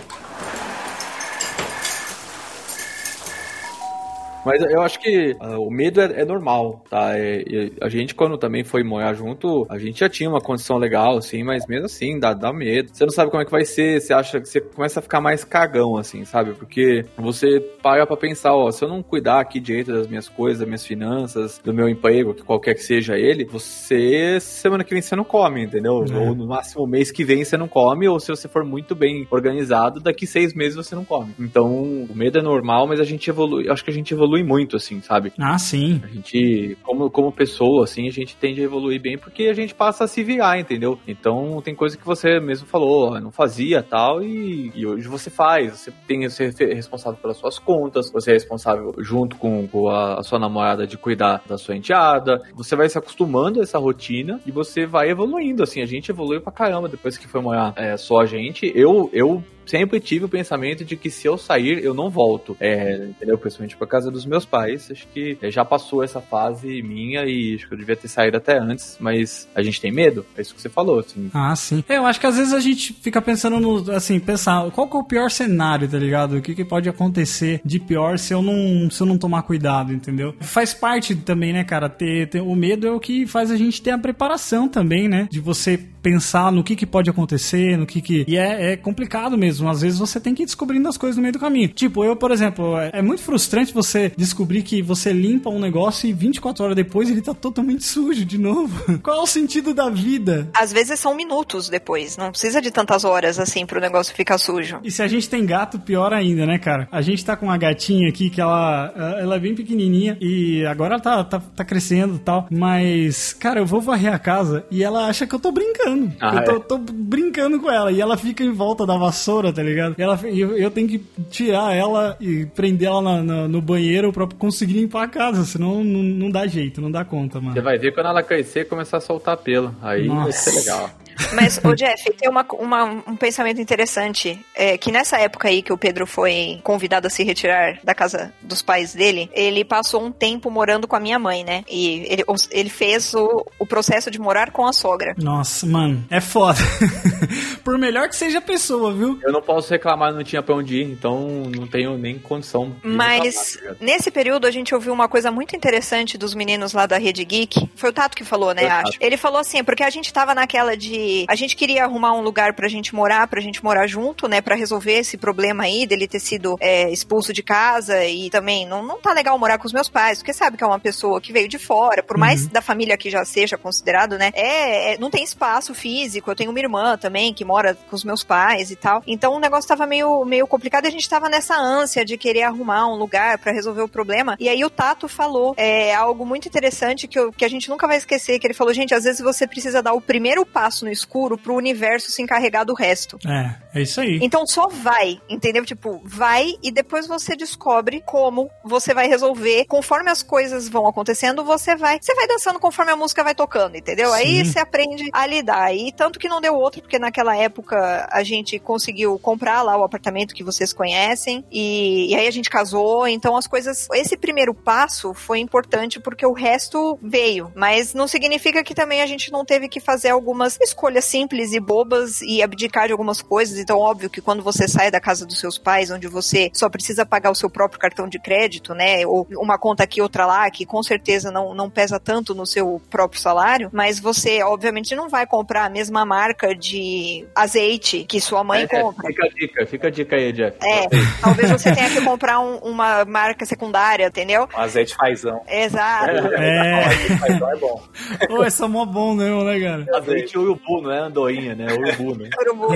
Mas 4.46 4.62
eu 4.62 4.82
acho 4.82 5.00
que 5.00 5.36
ah, 5.40 5.58
o 5.60 5.70
medo 5.70 6.02
é, 6.02 6.22
é 6.22 6.26
normal, 6.26 6.84
tá? 6.90 7.18
É- 7.18 7.44
e 7.48 7.74
a 7.82 7.90
gente, 7.90 8.14
quando 8.14 8.38
também 8.38 8.64
foi 8.64 8.84
morar 8.84 9.14
junto, 9.14 9.66
a 9.70 9.78
gente 9.78 10.00
já 10.00 10.10
tinha 10.10 10.30
uma 10.30 10.42
condição 10.42 10.78
legal, 10.78 11.18
assim, 11.18 11.44
mas 11.44 11.66
mesmo 11.68 11.86
assim, 11.86 12.20
dá, 12.20 12.34
dá 12.34 12.54
medo. 12.54 12.90
Você 12.94 13.04
não 13.06 13.12
sabe 13.12 13.32
como 13.32 13.42
é 13.42 13.46
que 13.46 13.52
vai 13.52 13.66
ser, 13.66 14.00
você 14.02 14.14
acha 14.14 14.40
que 14.40 14.48
você 14.48 14.62
começa 14.62 15.00
a 15.00 15.04
ficar 15.04 15.22
mais 15.22 15.44
cagão, 15.44 15.98
assim, 15.98 16.24
sabe? 16.26 16.54
Porque 16.54 17.06
você 17.18 17.60
para 17.82 18.06
pra 18.06 18.18
pensar, 18.18 18.54
ó, 18.56 18.72
se 18.72 18.84
eu 18.84 18.90
não 18.90 19.02
cuidar 19.02 19.40
aqui 19.40 19.60
direito 19.60 19.92
das 19.92 20.08
minhas 20.08 20.28
coisas, 20.28 20.60
das 20.60 20.68
minhas 20.68 20.86
finanças, 20.86 21.60
do 21.64 21.74
meu 21.74 21.90
emprego, 21.90 22.34
que 22.34 22.44
qualquer 22.44 22.76
que 22.76 22.84
seja 22.84 23.18
ele, 23.18 23.46
você, 23.46 24.40
semana 24.40 24.84
que 24.84 24.94
vem 24.94 25.02
você 25.02 25.16
não 25.16 25.24
come, 25.24 25.64
entendeu? 25.64 26.06
É. 26.10 26.18
Ou 26.18 26.36
no 26.36 26.48
máximo 26.48 26.86
mês 26.86 27.12
que 27.12 27.24
vem 27.24 27.44
você 27.44 27.58
não 27.58 27.68
come, 27.68 28.08
ou 28.08 28.20
se 28.20 28.30
você 28.30 28.48
for 28.48 28.64
muito 28.64 28.96
bem 28.96 29.28
organizado, 29.30 30.00
daqui 30.00 30.28
seis 30.28 30.54
meses 30.54 30.76
você 30.76 30.96
não 30.96 31.06
come. 31.06 31.34
Então, 31.40 31.72
o 31.74 32.16
medo 32.16 32.38
é 32.40 32.42
normal, 32.42 32.88
mas 32.88 33.00
a 33.00 33.04
gente 33.04 33.30
evolui, 33.30 33.70
acho 33.70 33.84
que 33.84 33.92
a 33.92 33.94
gente 33.94 34.14
evolui 34.14 34.35
muito, 34.44 34.76
assim, 34.76 35.02
sabe? 35.02 35.32
Ah, 35.40 35.58
sim. 35.58 36.02
A 36.04 36.08
gente, 36.08 36.78
como, 36.84 37.10
como 37.10 37.32
pessoa, 37.32 37.84
assim, 37.84 38.08
a 38.08 38.12
gente 38.12 38.36
tende 38.36 38.62
a 38.62 38.64
evoluir 38.64 39.02
bem 39.02 39.18
porque 39.18 39.44
a 39.44 39.54
gente 39.54 39.74
passa 39.74 40.04
a 40.04 40.08
se 40.08 40.24
virar, 40.24 40.60
entendeu? 40.60 41.00
Então 41.08 41.62
tem 41.64 41.76
coisa 41.76 41.98
que 41.98 42.06
você 42.06 42.40
mesmo 42.40 42.68
falou, 42.68 43.20
não 43.20 43.32
fazia 43.32 43.82
tal, 43.84 44.24
e, 44.24 44.72
e 44.76 44.86
hoje 44.86 45.08
você 45.08 45.30
faz. 45.30 45.80
Você 45.80 45.94
tem 46.08 46.28
você 46.28 46.52
é 46.60 46.74
responsável 46.74 47.20
pelas 47.20 47.38
suas 47.38 47.60
contas, 47.60 48.12
você 48.12 48.32
é 48.32 48.34
responsável 48.34 48.94
junto 49.00 49.36
com, 49.38 49.68
com 49.68 49.90
a, 49.90 50.20
a 50.20 50.24
sua 50.24 50.40
namorada 50.40 50.88
de 50.88 50.98
cuidar 50.98 51.42
da 51.48 51.58
sua 51.58 51.76
enteada. 51.76 52.42
Você 52.54 52.76
vai 52.76 52.90
se 52.90 52.98
acostumando 52.98 53.60
a 53.60 53.64
essa 53.64 53.78
rotina 53.78 54.40
e 54.46 54.52
você 54.52 54.86
vai 54.86 55.10
evoluindo, 55.10 55.64
assim. 55.64 55.82
A 55.82 55.86
gente 55.86 56.12
evoluiu 56.12 56.42
pra 56.42 56.52
caramba 56.52 56.88
depois 56.88 57.18
que 57.18 57.28
foi 57.28 57.42
morar 57.42 57.74
é, 57.76 57.98
só 57.98 58.20
a 58.20 58.26
gente. 58.26 58.72
Eu, 58.76 59.10
eu 59.14 59.44
sempre 59.66 60.00
tive 60.00 60.26
o 60.26 60.30
pensamento 60.30 60.84
de 60.86 60.96
que 60.96 61.10
se 61.10 61.28
eu 61.28 61.38
sair, 61.38 61.84
eu 61.84 61.94
não 61.94 62.10
volto. 62.10 62.56
É, 62.60 62.96
entendeu? 63.10 63.38
Principalmente 63.38 63.76
pra 63.78 63.88
casa 63.88 64.10
dos 64.12 64.26
meus 64.26 64.46
pais. 64.46 64.90
Acho 64.92 65.08
que 65.14 65.38
é, 65.42 65.50
já 65.52 65.64
passou 65.66 66.04
essa 66.04 66.22
fase 66.22 66.82
minha 66.82 67.26
e 67.26 67.56
acho 67.56 67.68
que 67.68 67.74
eu 67.74 67.78
devia 67.78 67.96
ter 67.96 68.08
saído 68.08 68.38
até 68.38 68.58
antes, 68.58 68.98
mas 69.00 69.48
a 69.56 69.62
gente 69.64 69.80
tem 69.82 69.92
medo. 69.92 70.26
É 70.38 70.42
isso 70.42 70.54
que 70.56 70.62
você 70.62 70.70
falou, 70.70 71.00
assim. 71.00 71.30
Ah, 71.34 71.56
sim. 71.56 71.84
É, 71.90 71.98
Eu 71.98 72.06
acho 72.06 72.20
que 72.20 72.28
às 72.28 72.38
vezes 72.38 72.54
a 72.54 72.60
gente 72.60 72.94
fica 72.94 73.22
pensando 73.22 73.60
no, 73.60 73.92
assim, 73.92 74.20
pensar, 74.20 74.70
qual 74.72 74.88
que 74.90 74.96
é 74.96 75.00
o 75.00 75.04
pior 75.04 75.30
cenário, 75.32 75.88
tá 75.88 75.98
ligado? 75.98 76.38
O 76.38 76.42
que, 76.42 76.54
que 76.56 76.66
pode 76.66 76.88
acontecer 76.90 77.62
de 77.64 77.80
pior 77.80 78.18
se 78.20 78.34
eu 78.34 78.42
não, 78.42 78.90
se 78.90 79.02
eu 79.02 79.08
não 79.08 79.18
tomar 79.18 79.44
cuidado, 79.44 79.94
entendeu? 79.94 80.34
Faz 80.42 80.74
parte 80.74 81.16
também, 81.16 81.54
né, 81.54 81.64
cara? 81.64 81.90
Ter, 81.90 82.28
ter- 82.30 82.42
o 82.42 82.56
medo 82.56 82.88
é 82.88 82.92
o 82.92 83.00
que 83.00 83.26
faz 83.26 83.52
a 83.52 83.58
gente 83.58 83.82
ter 83.82 83.92
a 83.92 83.98
preparação 83.98 84.68
também, 84.68 85.08
né? 85.08 85.28
De 85.32 85.40
você 85.40 85.78
pensar 86.02 86.52
no 86.52 86.64
que, 86.64 86.76
que 86.76 86.86
pode 86.86 87.10
acontecer, 87.10 87.78
no 87.78 87.86
que 87.86 88.00
que... 88.02 88.26
E 88.28 88.38
é, 88.38 88.74
é 88.74 88.78
complicado 88.78 89.36
mesmo. 89.38 89.55
Às 89.62 89.82
vezes 89.82 90.00
você 90.00 90.20
tem 90.20 90.34
que 90.34 90.44
ir 90.44 90.46
descobrindo 90.46 90.88
as 90.88 90.98
coisas 90.98 91.16
no 91.16 91.22
meio 91.22 91.34
do 91.34 91.40
caminho. 91.40 91.70
Tipo, 91.70 92.04
eu, 92.04 92.16
por 92.16 92.32
exemplo, 92.32 92.78
é, 92.78 92.92
é 92.94 93.02
muito 93.02 93.22
frustrante 93.22 93.74
você 93.74 94.12
descobrir 94.18 94.64
que 94.64 94.82
você 94.82 95.12
limpa 95.12 95.50
um 95.50 95.60
negócio 95.60 96.08
e 96.08 96.14
24 96.14 96.64
horas 96.64 96.76
depois 96.76 97.10
ele 97.10 97.22
tá 97.22 97.34
totalmente 97.34 97.84
sujo 97.86 98.26
de 98.26 98.38
novo. 98.38 99.00
Qual 99.00 99.18
é 99.18 99.22
o 99.22 99.28
sentido 99.28 99.74
da 99.74 99.90
vida? 99.90 100.50
Às 100.54 100.72
vezes 100.72 101.00
são 101.00 101.16
minutos 101.16 101.70
depois, 101.70 102.18
não 102.18 102.32
precisa 102.32 102.62
de 102.62 102.72
tantas 102.72 103.04
horas 103.04 103.40
assim 103.40 103.66
pro 103.66 103.80
negócio 103.80 104.16
ficar 104.16 104.38
sujo. 104.38 104.80
E 104.84 104.92
se 104.92 105.02
a 105.02 105.08
gente 105.08 105.30
tem 105.30 105.46
gato, 105.46 105.80
pior 105.80 106.14
ainda, 106.14 106.46
né, 106.46 106.58
cara? 106.58 106.88
A 106.92 107.02
gente 107.02 107.24
tá 107.24 107.36
com 107.36 107.46
uma 107.46 107.58
gatinha 107.58 108.10
aqui 108.10 108.30
que 108.30 108.42
ela, 108.42 108.94
ela 109.20 109.36
é 109.36 109.40
bem 109.40 109.56
pequenininha 109.56 110.18
e 110.20 110.66
agora 110.66 110.96
ela 110.96 111.02
tá, 111.02 111.24
tá, 111.24 111.40
tá 111.40 111.66
crescendo 111.66 112.16
e 112.16 112.20
tal. 112.20 112.48
Mas, 112.50 113.34
cara, 113.34 113.60
eu 113.60 113.66
vou 113.66 113.82
varrer 113.82 114.14
a 114.14 114.20
casa 114.20 114.66
e 114.72 114.84
ela 114.84 115.08
acha 115.08 115.28
que 115.28 115.36
eu 115.36 115.40
tô 115.40 115.52
brincando. 115.52 116.12
Ah, 116.20 116.36
eu 116.36 116.44
tô, 116.44 116.56
é? 116.56 116.60
tô 116.60 116.78
brincando 116.78 117.60
com 117.60 117.70
ela 117.70 117.92
e 117.92 118.02
ela 118.02 118.18
fica 118.18 118.44
em 118.44 118.52
volta 118.52 118.86
da 118.86 118.98
vassoura, 118.98 119.45
tá 119.54 119.62
ligado? 119.64 119.96
E 119.98 120.02
ela, 120.02 120.20
eu, 120.26 120.58
eu 120.58 120.72
tenho 120.72 120.88
que 120.88 121.00
tirar 121.30 121.74
ela 121.76 122.16
e 122.20 122.46
prender 122.48 122.88
ela 122.88 123.02
na- 123.02 123.24
na- 123.24 123.48
no 123.48 123.62
banheiro 123.62 124.12
pra 124.14 124.28
conseguir 124.28 124.74
limpar 124.74 125.04
a 125.04 125.08
casa, 125.08 125.44
senão 125.46 125.84
não, 125.84 126.02
não 126.04 126.30
dá 126.32 126.46
jeito, 126.48 126.82
não 126.82 126.92
dá 126.92 127.04
conta, 127.06 127.40
mano. 127.40 127.54
Você 127.54 127.62
vai 127.62 127.78
ver 127.78 127.94
quando 127.94 128.08
ela 128.08 128.24
crescer 128.24 128.62
e 128.62 128.66
começar 128.66 128.98
a 128.98 129.02
soltar 129.02 129.38
pelo. 129.38 129.76
Aí 129.82 130.08
vai 130.08 130.18
Nossa. 130.18 130.52
ser 130.52 130.60
legal. 130.60 130.90
Mas, 131.34 131.60
ô 131.64 131.74
Jeff, 131.76 132.04
tem 132.14 132.30
uma, 132.30 132.46
uma- 132.54 132.84
um 133.08 133.16
pensamento 133.16 133.60
interessante. 133.62 134.40
É, 134.54 134.78
que 134.78 134.92
nessa 134.92 135.18
época 135.18 135.48
aí 135.48 135.62
que 135.62 135.74
o 135.74 135.78
Pedro 135.78 136.06
foi 136.08 136.60
convidado 136.64 137.08
a 137.08 137.10
se 137.10 137.24
retirar 137.24 137.80
da 137.84 137.94
casa 137.94 138.34
dos 138.42 138.62
pais 138.62 138.94
dele, 138.94 139.30
ele 139.34 139.64
passou 139.66 140.04
um 140.04 140.12
tempo 140.12 140.50
morando 140.50 140.88
com 140.88 140.96
a 140.96 141.00
minha 141.00 141.20
mãe, 141.20 141.44
né? 141.44 141.64
E 141.70 142.06
ele, 142.10 142.24
ele 142.52 142.70
fez 142.70 143.14
o, 143.14 143.46
o 143.60 143.66
processo 143.66 144.10
de 144.12 144.20
morar 144.20 144.52
com 144.52 144.66
a 144.66 144.74
sogra. 144.74 145.14
Nossa, 145.18 145.66
mano, 145.66 146.06
é 146.10 146.22
foda. 146.22 146.60
Por 147.64 147.78
melhor 147.78 148.08
que 148.10 148.16
seja 148.16 148.40
a 148.40 148.42
pessoa, 148.42 148.94
viu? 148.94 149.20
Eu 149.24 149.32
não 149.32 149.42
posso 149.42 149.70
reclamar, 149.72 150.14
não 150.14 150.24
tinha 150.24 150.42
pra 150.42 150.56
onde 150.56 150.78
ir, 150.82 150.92
então 150.92 151.28
não 151.56 151.68
tenho 151.68 151.98
nem 151.98 152.18
condição. 152.20 152.76
Mas 152.84 153.56
reclamar, 153.56 153.78
tá 153.80 153.86
nesse 153.86 154.12
período 154.12 154.46
a 154.48 154.52
gente 154.52 154.74
ouviu 154.74 154.94
uma 154.94 155.08
coisa 155.08 155.32
muito 155.32 155.56
interessante 155.56 156.18
dos 156.18 156.34
meninos 156.34 156.74
lá 156.74 156.86
da 156.86 156.98
Rede 156.98 157.24
Geek. 157.26 157.70
Foi 157.76 157.90
o 157.90 157.94
Tato 157.94 158.16
que 158.16 158.24
falou, 158.24 158.54
né? 158.54 158.62
Foi 158.62 158.70
o 158.70 158.72
Tato. 158.74 158.90
Acho. 158.90 158.98
Ele 159.02 159.18
falou 159.18 159.40
assim, 159.40 159.64
porque 159.64 159.84
a 159.84 159.90
gente 159.90 160.12
tava 160.14 160.34
naquela 160.36 160.76
de. 160.78 160.96
A 161.30 161.36
gente 161.36 161.56
queria 161.56 161.84
arrumar 161.84 162.14
um 162.14 162.22
lugar 162.22 162.54
pra 162.54 162.68
gente 162.68 162.94
morar, 162.94 163.28
pra 163.28 163.42
gente 163.42 163.64
morar 163.64 163.88
junto, 163.88 164.28
né? 164.28 164.42
Pra 164.42 164.56
resolver 164.56 164.94
esse 164.94 165.18
problema 165.18 165.64
aí 165.64 165.86
dele 165.86 166.08
ter 166.08 166.20
sido 166.20 166.56
é, 166.60 166.90
expulso 166.92 167.34
de 167.34 167.44
casa 167.44 168.04
e 168.06 168.30
também 168.30 168.66
não, 168.66 168.84
não 168.84 169.00
tá 169.00 169.14
legal 169.14 169.38
morar 169.38 169.58
com 169.58 169.66
os 169.68 169.74
meus 169.74 169.90
pais, 169.90 170.20
porque 170.20 170.34
sabe 170.34 170.58
que 170.58 170.64
é 170.64 170.68
uma 170.68 170.80
pessoa 170.80 171.20
que 171.22 171.32
veio 171.34 171.48
de 171.48 171.58
fora, 171.60 172.04
por 172.04 172.18
mais 172.18 172.48
da 172.48 172.62
família 172.62 172.98
que 172.98 173.10
já 173.10 173.24
seja 173.26 173.58
considerado, 173.58 174.18
né? 174.18 174.32
É, 174.34 174.94
é- 174.94 174.98
não 174.98 175.10
tem 175.10 175.24
espaço 175.24 175.74
físico. 175.74 176.30
Eu 176.32 176.36
tenho 176.36 176.50
uma 176.52 176.60
irmã 176.60 176.98
também 176.98 177.34
que 177.34 177.44
mora 177.46 177.76
com 177.90 177.96
os 177.96 178.04
meus 178.04 178.24
pais 178.24 178.72
e 178.72 178.76
tal. 178.76 179.02
Então 179.08 179.34
o 179.34 179.40
negócio 179.40 179.68
tava 179.68 179.86
meio, 179.86 180.24
meio 180.26 180.48
complicado 180.48 180.86
e 180.86 180.88
a 180.88 180.92
gente 180.92 181.10
tava 181.10 181.30
nessa 181.30 181.56
ânsia 181.56 182.04
de 182.06 182.18
querer 182.18 182.44
arrumar 182.44 182.88
um 182.88 182.96
lugar 182.96 183.38
pra 183.38 183.52
resolver 183.52 183.82
o 183.82 183.88
problema. 183.88 184.36
E 184.40 184.48
aí 184.50 184.64
o 184.64 184.70
Tato 184.70 185.08
falou 185.08 185.54
é, 185.58 185.94
algo 185.94 186.26
muito 186.26 186.48
interessante 186.48 187.08
que, 187.08 187.18
eu- 187.20 187.32
que 187.32 187.46
a 187.46 187.50
gente 187.50 187.70
nunca 187.70 187.88
vai 187.88 187.98
esquecer, 187.98 188.40
que 188.40 188.48
ele 188.48 188.54
falou, 188.54 188.74
gente, 188.74 188.94
às 188.94 189.04
vezes 189.04 189.22
você 189.22 189.48
precisa 189.48 189.82
dar 189.82 189.94
o 189.94 190.02
primeiro 190.02 190.46
passo 190.46 190.86
no 190.86 190.92
escuro 190.96 191.38
pro 191.38 191.54
universo 191.56 192.12
se 192.12 192.22
encarregar 192.22 192.66
do 192.66 192.74
resto. 192.74 193.20
É, 193.28 193.80
é 193.80 193.82
isso 193.82 194.02
aí. 194.02 194.20
Então 194.22 194.48
só 194.48 194.68
vai, 194.68 195.20
entendeu? 195.30 195.66
Tipo, 195.66 196.02
vai 196.04 196.56
e 196.64 196.72
depois 196.72 197.08
você 197.08 197.36
descobre 197.36 198.02
como 198.06 198.50
você 198.64 198.94
vai 198.94 199.08
resolver. 199.08 199.66
Conforme 199.66 200.10
as 200.10 200.24
coisas 200.24 200.68
vão 200.68 200.88
acontecendo, 200.88 201.44
você 201.44 201.76
vai. 201.76 202.00
Você 202.02 202.16
vai 202.16 202.28
dançando 202.28 202.60
conforme 202.60 202.92
a 202.92 202.96
música 202.96 203.24
vai 203.24 203.36
tocando, 203.36 203.76
entendeu? 203.76 204.14
Aí 204.14 204.44
Sim. 204.44 204.46
você 204.46 204.60
aprende 204.60 205.10
a 205.12 205.28
lidar. 205.28 205.76
E 205.76 205.92
tanto 205.92 206.20
que 206.20 206.30
não 206.30 206.42
deu 206.42 206.56
outro, 206.56 206.82
porque 206.82 206.98
naquela 206.98 207.36
época 207.36 208.08
a 208.12 208.24
gente 208.24 208.58
conseguiu 208.60 209.20
comprar 209.20 209.62
lá 209.62 209.78
o 209.78 209.84
apartamento 209.84 210.34
que 210.34 210.44
vocês 210.44 210.72
conhecem. 210.72 211.46
E, 211.52 212.12
e 212.12 212.16
aí 212.16 212.28
a 212.28 212.32
gente 212.32 212.50
casou. 212.50 213.08
Então 213.08 213.36
as 213.36 213.48
coisas. 213.48 213.88
Esse 213.94 214.18
primeiro 214.18 214.54
passo 214.54 215.14
foi 215.14 215.40
importante 215.40 216.00
porque 216.00 216.26
o 216.26 216.34
resto 216.34 216.98
veio. 217.02 217.52
Mas 217.56 217.94
não 217.94 218.08
significa 218.08 218.64
que 218.64 218.74
também 218.74 219.02
a 219.02 219.06
gente 219.06 219.32
não 219.32 219.44
teve 219.44 219.68
que 219.68 219.80
fazer 219.80 220.10
algumas 220.10 220.58
escolhas 220.62 220.85
simples 221.02 221.54
e 221.54 221.60
bobas 221.60 222.22
e 222.22 222.42
abdicar 222.42 222.86
de 222.88 222.92
algumas 222.92 223.22
coisas. 223.22 223.58
Então, 223.60 223.78
óbvio 223.80 224.10
que 224.10 224.22
quando 224.22 224.44
você 224.44 224.68
sai 224.68 224.90
da 224.92 225.00
casa 225.00 225.26
dos 225.26 225.40
seus 225.40 225.58
pais, 225.58 225.92
onde 225.92 226.08
você 226.08 226.50
só 226.54 226.70
precisa 226.70 227.06
pagar 227.06 227.32
o 227.32 227.36
seu 227.36 227.50
próprio 227.50 227.80
cartão 227.80 228.08
de 228.08 228.20
crédito, 228.20 228.74
né? 228.74 229.06
Ou 229.06 229.28
uma 229.38 229.58
conta 229.58 229.84
aqui, 229.84 230.02
outra 230.02 230.26
lá, 230.26 230.50
que 230.50 230.66
com 230.66 230.82
certeza 230.84 231.32
não, 231.32 231.54
não 231.54 231.70
pesa 231.70 232.00
tanto 232.00 232.34
no 232.36 232.46
seu 232.46 232.82
próprio 232.90 233.20
salário, 233.22 233.70
mas 233.74 234.00
você, 234.00 234.42
obviamente, 234.44 234.96
não 234.96 235.10
vai 235.10 235.26
comprar 235.26 235.66
a 235.66 235.70
mesma 235.70 236.06
marca 236.06 236.56
de 236.56 237.26
azeite 237.36 238.04
que 238.06 238.20
sua 238.22 238.44
mãe 238.44 238.64
É, 238.64 238.68
compra. 238.68 239.08
Fica 239.08 239.26
a 239.26 239.30
dica, 239.30 239.66
fica 239.66 239.88
a 239.88 239.92
dica 239.92 240.16
aí, 240.16 240.32
Jeff. 240.32 240.58
É, 240.62 240.88
talvez 241.22 241.50
você 241.52 241.74
tenha 241.74 241.90
que 241.90 242.02
comprar 242.02 242.40
um- 242.40 242.58
uma 242.58 243.06
marca 243.06 243.46
secundária, 243.46 244.08
entendeu? 244.08 244.48
Um 244.56 244.60
azeite 244.60 244.96
fazão. 244.96 245.42
Exato. 245.48 246.10
É. 246.34 246.86
Azeite 246.86 247.18
fazão 247.18 247.52
é 247.52 247.56
bom. 247.58 247.84
Ô, 248.30 248.44
esse 248.44 248.64
é 248.64 248.68
mó 248.68 248.86
bom 248.86 249.16
né, 249.16 249.26
cara? 249.60 249.98
Azeite 249.98 250.38
urubu, 250.76 250.88
não 250.88 250.92
é 250.92 251.00
andoinha, 251.00 251.56
né? 251.56 251.68
Urubu, 251.74 252.24
né? 252.24 252.30
Urubu. 252.40 252.68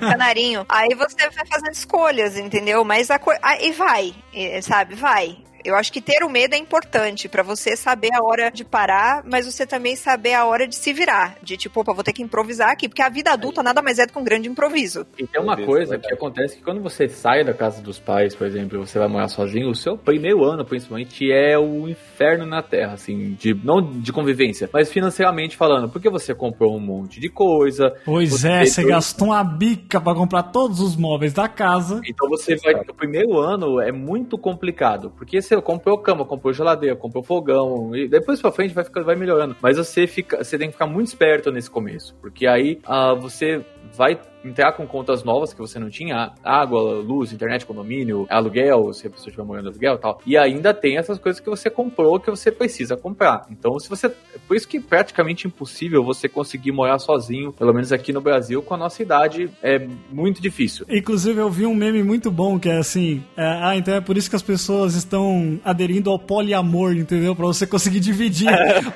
Canarinho. 0.00 0.64
Aí 0.68 0.94
você 0.94 1.28
vai 1.30 1.46
fazendo 1.46 1.72
escolhas, 1.72 2.36
entendeu? 2.36 2.84
Mas 2.84 3.10
a 3.10 3.18
coisa. 3.18 3.40
E 3.60 3.72
vai, 3.72 4.14
sabe? 4.62 4.94
Vai. 4.94 5.36
Eu 5.66 5.74
acho 5.74 5.92
que 5.92 6.00
ter 6.00 6.22
o 6.22 6.28
medo 6.30 6.54
é 6.54 6.58
importante 6.58 7.28
pra 7.28 7.42
você 7.42 7.76
saber 7.76 8.10
a 8.14 8.22
hora 8.24 8.50
de 8.50 8.64
parar, 8.64 9.22
mas 9.24 9.46
você 9.46 9.66
também 9.66 9.96
saber 9.96 10.32
a 10.34 10.44
hora 10.44 10.66
de 10.68 10.76
se 10.76 10.92
virar. 10.92 11.36
De 11.42 11.56
tipo, 11.56 11.80
opa, 11.80 11.92
vou 11.92 12.04
ter 12.04 12.12
que 12.12 12.22
improvisar 12.22 12.70
aqui, 12.70 12.88
porque 12.88 13.02
a 13.02 13.08
vida 13.08 13.32
adulta 13.32 13.62
nada 13.62 13.82
mais 13.82 13.98
é 13.98 14.06
do 14.06 14.12
que 14.12 14.18
um 14.18 14.24
grande 14.24 14.48
improviso. 14.48 15.04
E 15.18 15.26
tem 15.26 15.42
uma 15.42 15.56
coisa 15.56 15.98
que 15.98 16.12
acontece 16.14 16.56
que 16.56 16.62
quando 16.62 16.80
você 16.80 17.08
sai 17.08 17.42
da 17.44 17.52
casa 17.52 17.82
dos 17.82 17.98
pais, 17.98 18.34
por 18.34 18.46
exemplo, 18.46 18.78
e 18.78 18.86
você 18.86 18.98
vai 18.98 19.08
morar 19.08 19.28
sozinho, 19.28 19.68
o 19.68 19.74
seu 19.74 19.98
primeiro 19.98 20.44
ano, 20.44 20.64
principalmente, 20.64 21.30
é 21.32 21.58
o 21.58 21.88
inferno 21.88 22.46
na 22.46 22.62
Terra, 22.62 22.92
assim, 22.94 23.34
de, 23.34 23.52
não 23.54 23.82
de 23.82 24.12
convivência, 24.12 24.70
mas 24.72 24.90
financeiramente 24.92 25.56
falando, 25.56 25.88
porque 25.88 26.08
você 26.08 26.34
comprou 26.34 26.76
um 26.76 26.80
monte 26.80 27.18
de 27.18 27.28
coisa, 27.28 27.92
Pois 28.04 28.30
Você 28.30 28.48
é, 28.48 28.64
você 28.64 28.82
dois- 28.82 28.94
gastou 28.94 29.28
uma 29.28 29.42
bica 29.42 30.00
pra 30.00 30.14
comprar 30.14 30.44
todos 30.44 30.80
os 30.80 30.94
móveis 30.96 31.32
da 31.32 31.48
casa. 31.48 32.00
então 32.06 32.28
você 32.28 32.54
vai, 32.56 32.74
o 32.74 32.94
primeiro 32.94 33.38
ano 33.38 33.80
é 33.80 33.90
muito 33.90 34.38
complicado, 34.38 35.10
porque 35.16 35.40
você 35.42 35.55
comprou 35.62 35.98
cama, 35.98 36.24
comprou 36.24 36.52
geladeira, 36.52 36.96
comprou 36.96 37.22
fogão, 37.22 37.94
e 37.94 38.08
depois 38.08 38.40
pra 38.40 38.52
frente 38.52 38.74
vai, 38.74 38.84
ficando, 38.84 39.06
vai 39.06 39.16
melhorando, 39.16 39.56
mas 39.60 39.76
você 39.76 40.06
fica, 40.06 40.42
você 40.42 40.58
tem 40.58 40.68
que 40.68 40.72
ficar 40.72 40.86
muito 40.86 41.08
esperto 41.08 41.50
nesse 41.50 41.70
começo, 41.70 42.14
porque 42.20 42.46
aí 42.46 42.80
ah, 42.84 43.14
você 43.14 43.64
vai 43.92 44.18
entrar 44.46 44.72
com 44.72 44.86
contas 44.86 45.24
novas 45.24 45.52
que 45.52 45.60
você 45.60 45.78
não 45.78 45.90
tinha, 45.90 46.32
água, 46.42 46.80
luz, 47.00 47.32
internet, 47.32 47.66
condomínio, 47.66 48.26
aluguel, 48.28 48.92
se 48.92 49.06
a 49.06 49.10
pessoa 49.10 49.28
estiver 49.28 49.44
morando 49.44 49.68
aluguel 49.68 49.94
e 49.94 49.98
tal. 49.98 50.20
E 50.26 50.36
ainda 50.36 50.72
tem 50.72 50.96
essas 50.96 51.18
coisas 51.18 51.40
que 51.40 51.48
você 51.48 51.68
comprou 51.68 52.20
que 52.20 52.30
você 52.30 52.50
precisa 52.50 52.96
comprar. 52.96 53.46
Então, 53.50 53.78
se 53.78 53.88
você. 53.88 54.08
Por 54.46 54.56
isso 54.56 54.68
que 54.68 54.78
é 54.78 54.80
praticamente 54.80 55.46
impossível 55.46 56.04
você 56.04 56.28
conseguir 56.28 56.72
morar 56.72 56.98
sozinho, 56.98 57.52
pelo 57.52 57.72
menos 57.72 57.92
aqui 57.92 58.12
no 58.12 58.20
Brasil, 58.20 58.62
com 58.62 58.74
a 58.74 58.76
nossa 58.76 59.02
idade, 59.02 59.50
é 59.62 59.86
muito 60.10 60.40
difícil. 60.40 60.86
Inclusive, 60.88 61.40
eu 61.40 61.50
vi 61.50 61.66
um 61.66 61.74
meme 61.74 62.02
muito 62.02 62.30
bom 62.30 62.58
que 62.58 62.68
é 62.68 62.78
assim: 62.78 63.22
é, 63.36 63.44
ah, 63.44 63.76
então 63.76 63.94
é 63.94 64.00
por 64.00 64.16
isso 64.16 64.30
que 64.30 64.36
as 64.36 64.42
pessoas 64.42 64.94
estão 64.94 65.60
aderindo 65.64 66.10
ao 66.10 66.18
poliamor, 66.18 66.96
entendeu? 66.96 67.34
Pra 67.34 67.46
você 67.46 67.66
conseguir 67.66 68.00
dividir 68.00 68.48